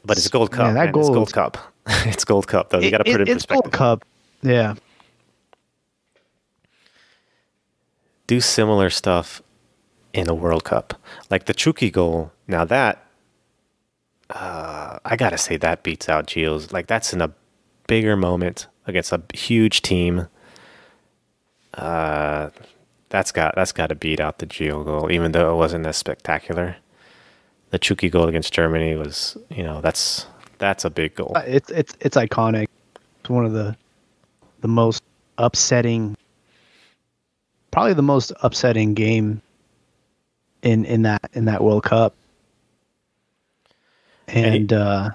but 0.05 0.17
it's 0.17 0.27
a 0.27 0.31
Gold 0.31 0.51
Cup. 0.51 0.67
Man, 0.67 0.75
that 0.75 0.87
man. 0.87 0.99
It's 0.99 1.09
goal- 1.09 1.15
Gold 1.15 1.33
Cup. 1.33 1.59
it's 1.87 2.25
Gold 2.25 2.47
Cup 2.47 2.71
though. 2.71 2.81
You 2.81 2.91
got 2.91 2.99
to 2.99 3.05
put 3.05 3.21
it, 3.21 3.29
in 3.29 3.37
it's 3.37 3.47
perspective. 3.47 3.73
Gold 3.73 3.73
Cup. 3.73 4.05
Yeah. 4.43 4.75
do 8.27 8.41
similar 8.41 8.89
stuff 8.89 9.43
in 10.15 10.29
a 10.29 10.35
World 10.35 10.65
Cup. 10.65 10.95
Like 11.31 11.45
the 11.45 11.55
Chucky 11.55 11.91
goal. 11.91 12.33
Now 12.47 12.65
that 12.65 13.05
uh, 14.33 14.99
I 15.05 15.17
gotta 15.17 15.39
say 15.39 15.57
that 15.59 15.83
beats 15.83 16.09
out 16.09 16.27
Gio's. 16.27 16.73
Like 16.73 16.87
that's 16.87 17.13
in 17.13 17.21
a 17.21 17.33
bigger 17.87 18.17
moment 18.17 18.67
against 18.87 19.13
a 19.13 19.23
huge 19.35 19.83
team. 19.83 20.29
Uh, 21.75 22.51
that's 23.09 23.33
got 23.33 23.55
that's 23.55 23.73
got 23.73 23.89
to 23.89 23.95
beat 23.95 24.21
out 24.21 24.39
the 24.39 24.47
Gio 24.47 24.85
goal, 24.85 25.13
even 25.13 25.33
though 25.33 25.53
it 25.53 25.57
wasn't 25.57 25.87
as 25.87 25.97
spectacular. 25.97 26.77
The 27.71 27.79
Chucky 27.79 28.11
goal 28.11 28.29
against 28.29 28.53
Germany 28.53 28.95
was, 28.97 29.37
you 29.51 29.63
know, 29.63 29.81
that's 29.81 30.27
that's 30.59 30.85
a 30.85 30.91
big 30.91 31.15
goal. 31.15 31.33
Uh, 31.35 31.43
It's 31.47 31.71
it's 31.71 31.95
it's 32.01 32.17
iconic. 32.17 32.69
It's 33.21 33.31
one 33.31 33.45
of 33.45 33.53
the 33.53 33.77
the 34.61 34.69
most 34.69 35.03
upsetting 35.39 36.17
probably 37.71 37.95
the 37.95 38.03
most 38.03 38.33
upsetting 38.43 38.95
game 38.95 39.43
in 40.63 40.85
in 40.85 41.03
that 41.03 41.31
in 41.33 41.45
that 41.47 41.63
World 41.63 41.85
Cup. 41.85 42.15
And 44.33 44.73
uh 44.73 45.11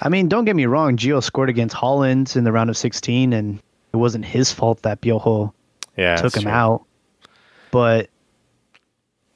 I 0.00 0.08
mean, 0.08 0.28
don't 0.28 0.44
get 0.44 0.56
me 0.56 0.66
wrong, 0.66 0.96
Gio 0.96 1.22
scored 1.22 1.50
against 1.50 1.74
Holland 1.74 2.34
in 2.36 2.44
the 2.44 2.52
round 2.52 2.70
of 2.70 2.76
16 2.76 3.32
and 3.32 3.60
it 3.92 3.96
wasn't 3.96 4.24
his 4.24 4.50
fault 4.52 4.82
that 4.82 5.00
Piojo 5.00 5.52
yeah, 5.96 6.16
took 6.16 6.34
him 6.36 6.44
true. 6.44 6.50
out. 6.50 6.84
But 7.70 8.10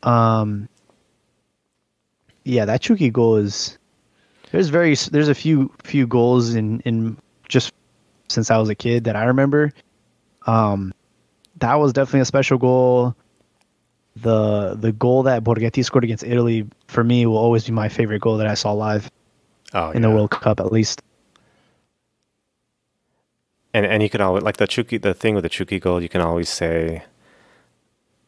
um 0.03 0.69
yeah, 2.45 2.65
that 2.65 2.81
Chucky 2.81 3.11
goal 3.11 3.37
is 3.37 3.79
there's 4.53 4.69
very 4.69 4.95
there's 4.95 5.29
a 5.29 5.35
few 5.35 5.73
few 5.85 6.07
goals 6.07 6.55
in 6.55 6.81
in 6.81 7.19
just 7.49 7.73
since 8.29 8.51
I 8.51 8.59
was 8.59 8.69
a 8.69 8.75
kid 8.75 9.05
that 9.05 9.17
I 9.17 9.25
remember. 9.25 9.73
Um 10.47 10.95
that 11.59 11.75
was 11.75 11.93
definitely 11.93 12.21
a 12.21 12.27
special 12.27 12.59
goal. 12.59 13.17
The 14.23 14.75
the 14.81 14.93
goal 14.93 15.23
that 15.25 15.45
Borgetti 15.45 15.85
scored 15.85 16.05
against 16.05 16.25
Italy 16.25 16.67
for 16.89 17.05
me 17.05 17.27
will 17.27 17.37
always 17.37 17.65
be 17.67 17.73
my 17.73 17.89
favorite 17.89 18.21
goal 18.23 18.37
that 18.39 18.47
I 18.47 18.55
saw 18.55 18.73
live 18.73 19.11
Oh, 19.75 19.91
in 19.91 20.03
yeah. 20.03 20.09
the 20.09 20.15
World 20.15 20.31
Cup 20.31 20.59
at 20.61 20.73
least. 20.73 21.03
and 23.75 23.85
and 23.85 24.03
you 24.03 24.09
can 24.09 24.21
always 24.21 24.43
like 24.43 24.57
the 24.57 24.67
Chucky 24.67 24.97
the 24.99 25.15
thing 25.15 25.35
with 25.35 25.43
the 25.43 25.49
Chucky 25.49 25.79
goal 25.79 26.03
you 26.03 26.09
can 26.09 26.21
always 26.21 26.49
say 26.49 27.05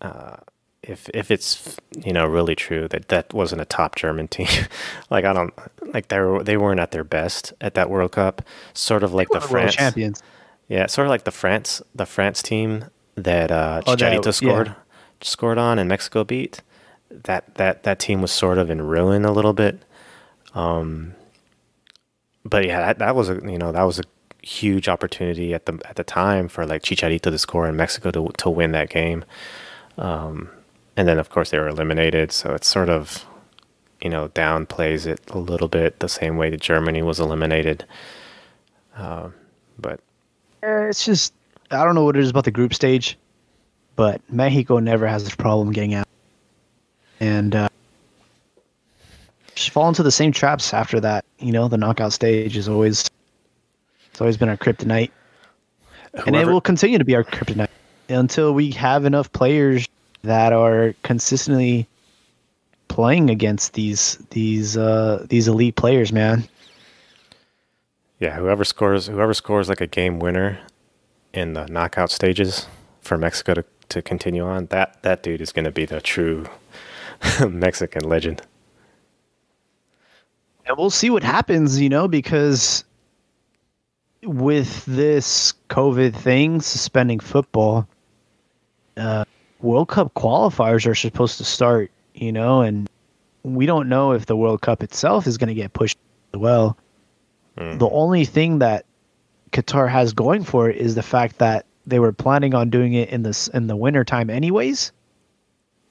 uh 0.03 0.37
if 0.83 1.09
if 1.15 1.31
it's 1.31 1.77
you 2.05 2.13
know 2.13 2.27
really 2.27 2.55
true 2.55 2.87
that 2.89 3.09
that 3.09 3.33
wasn't 3.33 3.61
a 3.61 3.65
top 3.65 3.97
German 3.97 4.29
team 4.29 4.47
like 5.11 5.25
I 5.25 5.33
don't 5.33 5.55
like 5.95 6.09
they 6.09 6.21
were 6.21 6.43
they 6.43 6.57
weren't 6.57 6.81
at 6.81 6.91
their 6.91 7.05
best 7.05 7.53
at 7.61 7.75
that 7.75 7.89
World 7.91 8.13
Cup 8.13 8.43
sort 8.75 9.03
of 9.03 9.13
like 9.15 9.29
the 9.31 9.41
France 9.41 9.75
champions. 9.75 10.23
yeah 10.69 10.87
sort 10.87 11.07
of 11.07 11.11
like 11.11 11.25
the 11.25 11.31
France 11.33 11.83
the 11.95 12.07
France 12.07 12.43
team 12.43 12.85
that 13.17 13.51
uh 13.51 13.81
Oh, 13.87 13.97
that- 13.97 14.13
Chicharito 14.23 14.43
yeah. 14.43 14.75
Scored 15.23 15.59
on 15.59 15.79
and 15.79 15.89
Mexico 15.89 16.25
beat 16.25 16.63
that 17.11 17.55
that 17.57 17.83
that 17.85 17.99
team 17.99 18.23
was 18.23 18.33
sort 18.33 18.59
of 18.59 18.71
in 18.71 18.83
ruin 18.83 19.25
a 19.25 19.33
little 19.33 19.53
bit 19.53 19.83
um 20.55 21.15
but 22.45 22.65
yeah, 22.67 22.81
that, 22.81 22.99
that 22.99 23.15
was 23.17 23.29
a 23.29 23.35
you 23.45 23.59
know 23.59 23.73
that 23.73 23.83
was 23.83 23.99
a 23.99 24.05
huge 24.43 24.89
opportunity 24.89 25.53
at 25.55 25.67
the 25.67 25.79
at 25.85 25.97
the 25.97 26.05
time 26.05 26.49
for 26.49 26.65
like 26.67 26.83
Chicharito 26.83 27.25
to 27.31 27.39
score 27.39 27.69
in 27.69 27.77
Mexico 27.77 28.11
to 28.11 28.29
to 28.39 28.51
win 28.51 28.73
that 28.73 28.91
game, 28.91 29.25
um, 29.99 30.49
and 30.97 31.09
then 31.09 31.19
of 31.19 31.31
course 31.31 31.51
they 31.51 31.59
were 31.59 31.69
eliminated. 31.69 32.33
So 32.33 32.55
it's 32.55 32.69
sort 32.69 32.89
of 32.89 33.27
you 34.01 34.11
know 34.11 34.29
downplays 34.31 35.07
it 35.07 35.21
a 35.31 35.39
little 35.39 35.69
bit 35.69 36.01
the 36.01 36.09
same 36.09 36.37
way 36.37 36.51
that 36.51 36.61
Germany 36.61 37.03
was 37.03 37.21
eliminated. 37.21 37.85
Um, 38.97 39.35
but 39.79 40.01
Uh, 40.63 40.89
It's 40.89 41.05
just 41.05 41.35
I 41.71 41.85
don't 41.85 41.95
know 41.95 42.05
what 42.05 42.17
it 42.17 42.23
is 42.23 42.31
about 42.31 42.45
the 42.45 42.51
group 42.51 42.75
stage, 42.75 43.19
but 43.99 44.21
Mexico 44.31 44.79
never 44.79 45.09
has 45.09 45.25
this 45.25 45.35
problem 45.35 45.73
getting 45.73 45.93
out, 45.93 46.07
and 47.19 47.57
uh, 47.57 47.69
just 49.57 49.71
fall 49.71 49.89
into 49.89 50.05
the 50.05 50.13
same 50.13 50.31
traps 50.31 50.73
after 50.73 51.01
that. 51.01 51.25
You 51.41 51.51
know, 51.51 51.67
the 51.67 51.77
knockout 51.77 52.13
stage 52.13 52.57
is 52.57 52.69
always 52.69 53.11
it's 54.13 54.21
always 54.21 54.37
been 54.37 54.49
our 54.49 54.57
kryptonite, 54.57 55.11
and 56.27 56.37
it 56.37 56.47
will 56.47 56.61
continue 56.61 56.97
to 56.97 57.05
be 57.05 57.17
our 57.17 57.25
kryptonite 57.25 57.67
until 58.09 58.55
we 58.55 58.71
have 58.71 59.05
enough 59.05 59.33
players 59.33 59.89
that 60.23 60.53
are 60.53 60.95
consistently 61.03 61.89
playing 62.87 63.31
against 63.31 63.73
these 63.73 64.17
these 64.31 64.77
uh 64.77 65.27
these 65.29 65.49
elite 65.49 65.75
players, 65.75 66.13
man. 66.13 66.47
yeah, 68.21 68.37
whoever 68.37 68.63
scores 68.63 69.09
whoever 69.09 69.35
scores 69.35 69.69
like 69.69 69.81
a 69.81 69.89
game 69.89 70.21
winner 70.21 70.61
in 71.35 71.55
the 71.55 71.67
knockout 71.67 72.13
stages 72.13 72.69
for 73.01 73.19
Mexico 73.19 73.55
to, 73.55 73.65
to 73.91 74.03
continue 74.03 74.45
on, 74.45 74.67
that 74.67 75.03
that 75.03 75.23
dude 75.23 75.41
is 75.41 75.53
going 75.53 75.65
to 75.65 75.71
be 75.71 75.85
the 75.85 76.01
true 76.01 76.47
Mexican 77.49 78.09
legend. 78.09 78.43
and 80.69 80.77
we'll 80.77 80.91
see 80.91 81.11
what 81.11 81.23
happens, 81.23 81.81
you 81.81 81.89
know, 81.89 82.07
because 82.07 82.85
with 84.23 84.85
this 84.85 85.55
COVID 85.71 86.15
thing 86.15 86.61
suspending 86.61 87.21
football, 87.21 87.89
uh, 88.97 89.25
World 89.61 89.89
Cup 89.89 90.13
qualifiers 90.15 90.87
are 90.87 90.95
supposed 90.95 91.39
to 91.39 91.45
start, 91.45 91.91
you 92.15 92.33
know, 92.33 92.61
and 92.61 92.89
we 93.43 93.65
don't 93.65 93.89
know 93.89 94.13
if 94.13 94.27
the 94.27 94.37
World 94.37 94.61
Cup 94.61 94.83
itself 94.83 95.27
is 95.27 95.39
going 95.39 95.49
to 95.49 95.55
get 95.55 95.73
pushed 95.73 95.99
as 96.35 96.41
well. 96.41 96.77
The 97.57 97.89
only 97.91 98.25
thing 98.25 98.61
that 98.61 98.85
Qatar 99.51 99.89
has 99.89 100.13
going 100.13 100.45
for 100.45 100.71
it 100.71 100.77
is 100.77 100.95
the 100.95 101.03
fact 101.03 101.39
that 101.39 101.67
they 101.89 101.99
were 101.99 102.13
planning 102.13 102.55
on 102.55 102.71
doing 102.71 102.93
it 102.93 103.09
in 103.09 103.23
this 103.23 103.49
in 103.49 103.67
the 103.67 103.77
winter 103.77 104.05
time 104.05 104.31
anyways, 104.31 104.93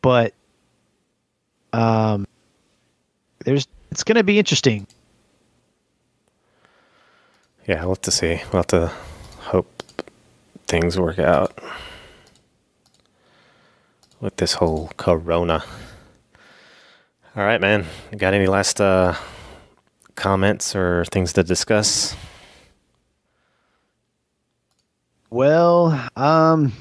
but 0.01 0.33
um, 1.73 2.27
there's 3.43 3.67
it's 3.91 4.03
to 4.03 4.23
be 4.23 4.39
interesting. 4.39 4.87
Yeah, 7.67 7.81
we'll 7.81 7.91
have 7.91 8.01
to 8.01 8.11
see. 8.11 8.41
We'll 8.51 8.59
have 8.59 8.67
to 8.67 8.91
hope 9.39 9.83
things 10.67 10.99
work 10.99 11.19
out 11.19 11.57
with 14.19 14.37
this 14.37 14.53
whole 14.53 14.91
corona. 14.97 15.63
All 17.35 17.43
right, 17.43 17.59
man. 17.59 17.85
Got 18.17 18.33
any 18.33 18.47
last 18.47 18.79
uh, 18.81 19.15
comments 20.15 20.75
or 20.75 21.05
things 21.05 21.33
to 21.33 21.43
discuss? 21.43 22.15
Well, 25.29 26.07
um, 26.15 26.71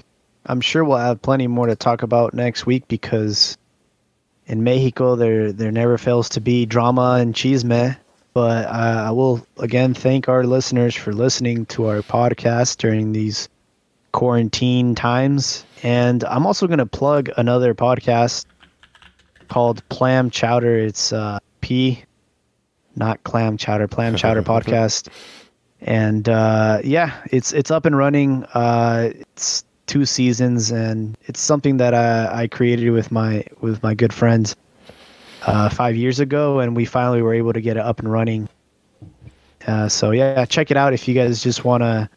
I'm 0.44 0.60
sure 0.60 0.84
we'll 0.84 0.98
have 0.98 1.20
plenty 1.20 1.46
more 1.46 1.66
to 1.66 1.76
talk 1.76 2.02
about 2.02 2.34
next 2.34 2.66
week 2.66 2.86
because 2.86 3.58
in 4.46 4.62
Mexico 4.62 5.16
there 5.16 5.52
there 5.52 5.72
never 5.72 5.98
fails 5.98 6.28
to 6.30 6.40
be 6.40 6.66
drama 6.66 7.18
and 7.20 7.34
chisme. 7.34 7.96
But 8.34 8.66
uh, 8.66 9.04
I 9.08 9.10
will 9.10 9.44
again 9.58 9.94
thank 9.94 10.28
our 10.28 10.44
listeners 10.44 10.94
for 10.94 11.12
listening 11.12 11.66
to 11.66 11.86
our 11.86 12.02
podcast 12.02 12.76
during 12.76 13.12
these 13.12 13.48
quarantine 14.12 14.94
times. 14.94 15.64
And 15.82 16.22
I'm 16.24 16.46
also 16.46 16.66
going 16.66 16.78
to 16.78 16.86
plug 16.86 17.30
another 17.36 17.74
podcast 17.74 18.46
called 19.48 19.86
Plam 19.88 20.30
Chowder. 20.30 20.78
It's 20.78 21.12
uh, 21.12 21.38
P, 21.60 22.04
not 22.94 23.24
Clam 23.24 23.56
Chowder, 23.56 23.88
Plam 23.88 24.16
Chowder 24.16 24.42
podcast 24.44 25.08
and 25.80 26.28
uh, 26.28 26.80
yeah, 26.84 27.14
it's 27.30 27.52
it's 27.52 27.70
up 27.70 27.86
and 27.86 27.96
running. 27.96 28.44
Uh, 28.54 29.10
it's 29.14 29.64
two 29.86 30.04
seasons, 30.04 30.70
and 30.70 31.16
it's 31.22 31.40
something 31.40 31.76
that 31.76 31.94
I, 31.94 32.42
I 32.42 32.46
created 32.48 32.90
with 32.90 33.10
my 33.10 33.44
with 33.60 33.82
my 33.82 33.94
good 33.94 34.12
friends 34.12 34.56
uh, 35.42 35.68
five 35.68 35.96
years 35.96 36.20
ago, 36.20 36.60
and 36.60 36.76
we 36.76 36.84
finally 36.84 37.22
were 37.22 37.34
able 37.34 37.52
to 37.52 37.60
get 37.60 37.76
it 37.76 37.82
up 37.82 37.98
and 37.98 38.10
running. 38.10 38.48
Uh, 39.66 39.88
so 39.88 40.10
yeah, 40.12 40.44
check 40.44 40.70
it 40.70 40.76
out 40.76 40.92
if 40.92 41.08
you 41.08 41.14
guys 41.14 41.42
just 41.42 41.64
want 41.64 41.82
to 41.82 42.08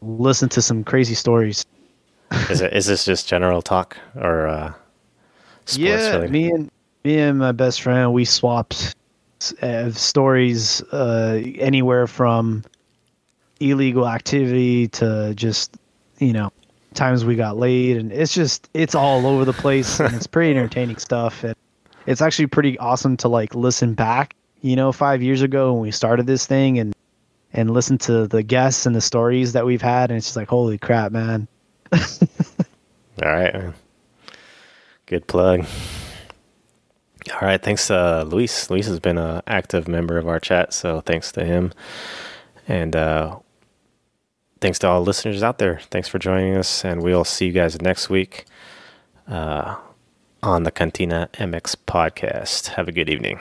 listen 0.00 0.48
to 0.50 0.62
some 0.62 0.84
crazy 0.84 1.14
stories. 1.14 1.64
Is 2.50 2.60
it 2.60 2.74
is 2.74 2.84
this 2.84 3.06
just 3.06 3.26
general 3.26 3.62
talk 3.62 3.96
or 4.14 4.46
uh, 4.46 4.74
sports? 5.64 5.78
yeah, 5.78 6.10
related? 6.10 6.30
me 6.30 6.50
and 6.50 6.70
me 7.02 7.18
and 7.20 7.38
my 7.38 7.52
best 7.52 7.80
friend 7.80 8.12
we 8.12 8.26
swapped 8.26 8.94
uh, 9.62 9.90
stories 9.90 10.82
uh, 10.92 11.40
anywhere 11.56 12.06
from 12.06 12.64
illegal 13.60 14.08
activity 14.08 14.88
to 14.88 15.34
just 15.34 15.76
you 16.18 16.32
know 16.32 16.52
times 16.94 17.24
we 17.24 17.36
got 17.36 17.56
laid 17.56 17.96
and 17.96 18.12
it's 18.12 18.32
just 18.32 18.68
it's 18.74 18.94
all 18.94 19.26
over 19.26 19.44
the 19.44 19.52
place 19.52 20.00
and 20.00 20.14
it's 20.14 20.26
pretty 20.26 20.50
entertaining 20.56 20.96
stuff 20.96 21.44
and 21.44 21.54
it's 22.08 22.22
actually 22.22 22.46
pretty 22.46 22.78
awesome 22.78 23.18
to 23.18 23.28
like 23.28 23.54
listen 23.54 23.92
back, 23.92 24.34
you 24.62 24.76
know, 24.76 24.92
five 24.92 25.22
years 25.22 25.42
ago 25.42 25.74
when 25.74 25.82
we 25.82 25.90
started 25.90 26.26
this 26.26 26.46
thing 26.46 26.78
and 26.78 26.94
and 27.52 27.70
listen 27.70 27.98
to 27.98 28.26
the 28.26 28.42
guests 28.42 28.86
and 28.86 28.96
the 28.96 29.00
stories 29.00 29.52
that 29.52 29.66
we've 29.66 29.82
had, 29.82 30.10
and 30.10 30.16
it's 30.16 30.26
just 30.26 30.36
like, 30.36 30.48
holy 30.48 30.78
crap, 30.78 31.12
man. 31.12 31.48
All 31.92 31.98
right. 33.22 33.72
Good 35.06 35.26
plug. 35.26 35.66
All 37.32 37.40
right. 37.42 37.62
Thanks, 37.62 37.90
uh, 37.90 38.24
Luis. 38.26 38.70
Luis 38.70 38.86
has 38.86 39.00
been 39.00 39.18
an 39.18 39.42
active 39.46 39.88
member 39.88 40.18
of 40.18 40.28
our 40.28 40.40
chat, 40.40 40.72
so 40.72 41.00
thanks 41.00 41.32
to 41.32 41.44
him. 41.44 41.72
And 42.66 42.94
uh, 42.94 43.38
thanks 44.60 44.78
to 44.80 44.88
all 44.88 45.02
listeners 45.02 45.42
out 45.42 45.58
there. 45.58 45.80
Thanks 45.90 46.08
for 46.08 46.18
joining 46.18 46.56
us, 46.56 46.84
and 46.84 47.02
we'll 47.02 47.24
see 47.24 47.46
you 47.46 47.52
guys 47.52 47.80
next 47.80 48.08
week 48.10 48.44
uh, 49.26 49.76
on 50.42 50.62
the 50.62 50.70
Cantina 50.70 51.28
MX 51.34 51.76
podcast. 51.86 52.68
Have 52.68 52.88
a 52.88 52.92
good 52.92 53.08
evening. 53.08 53.38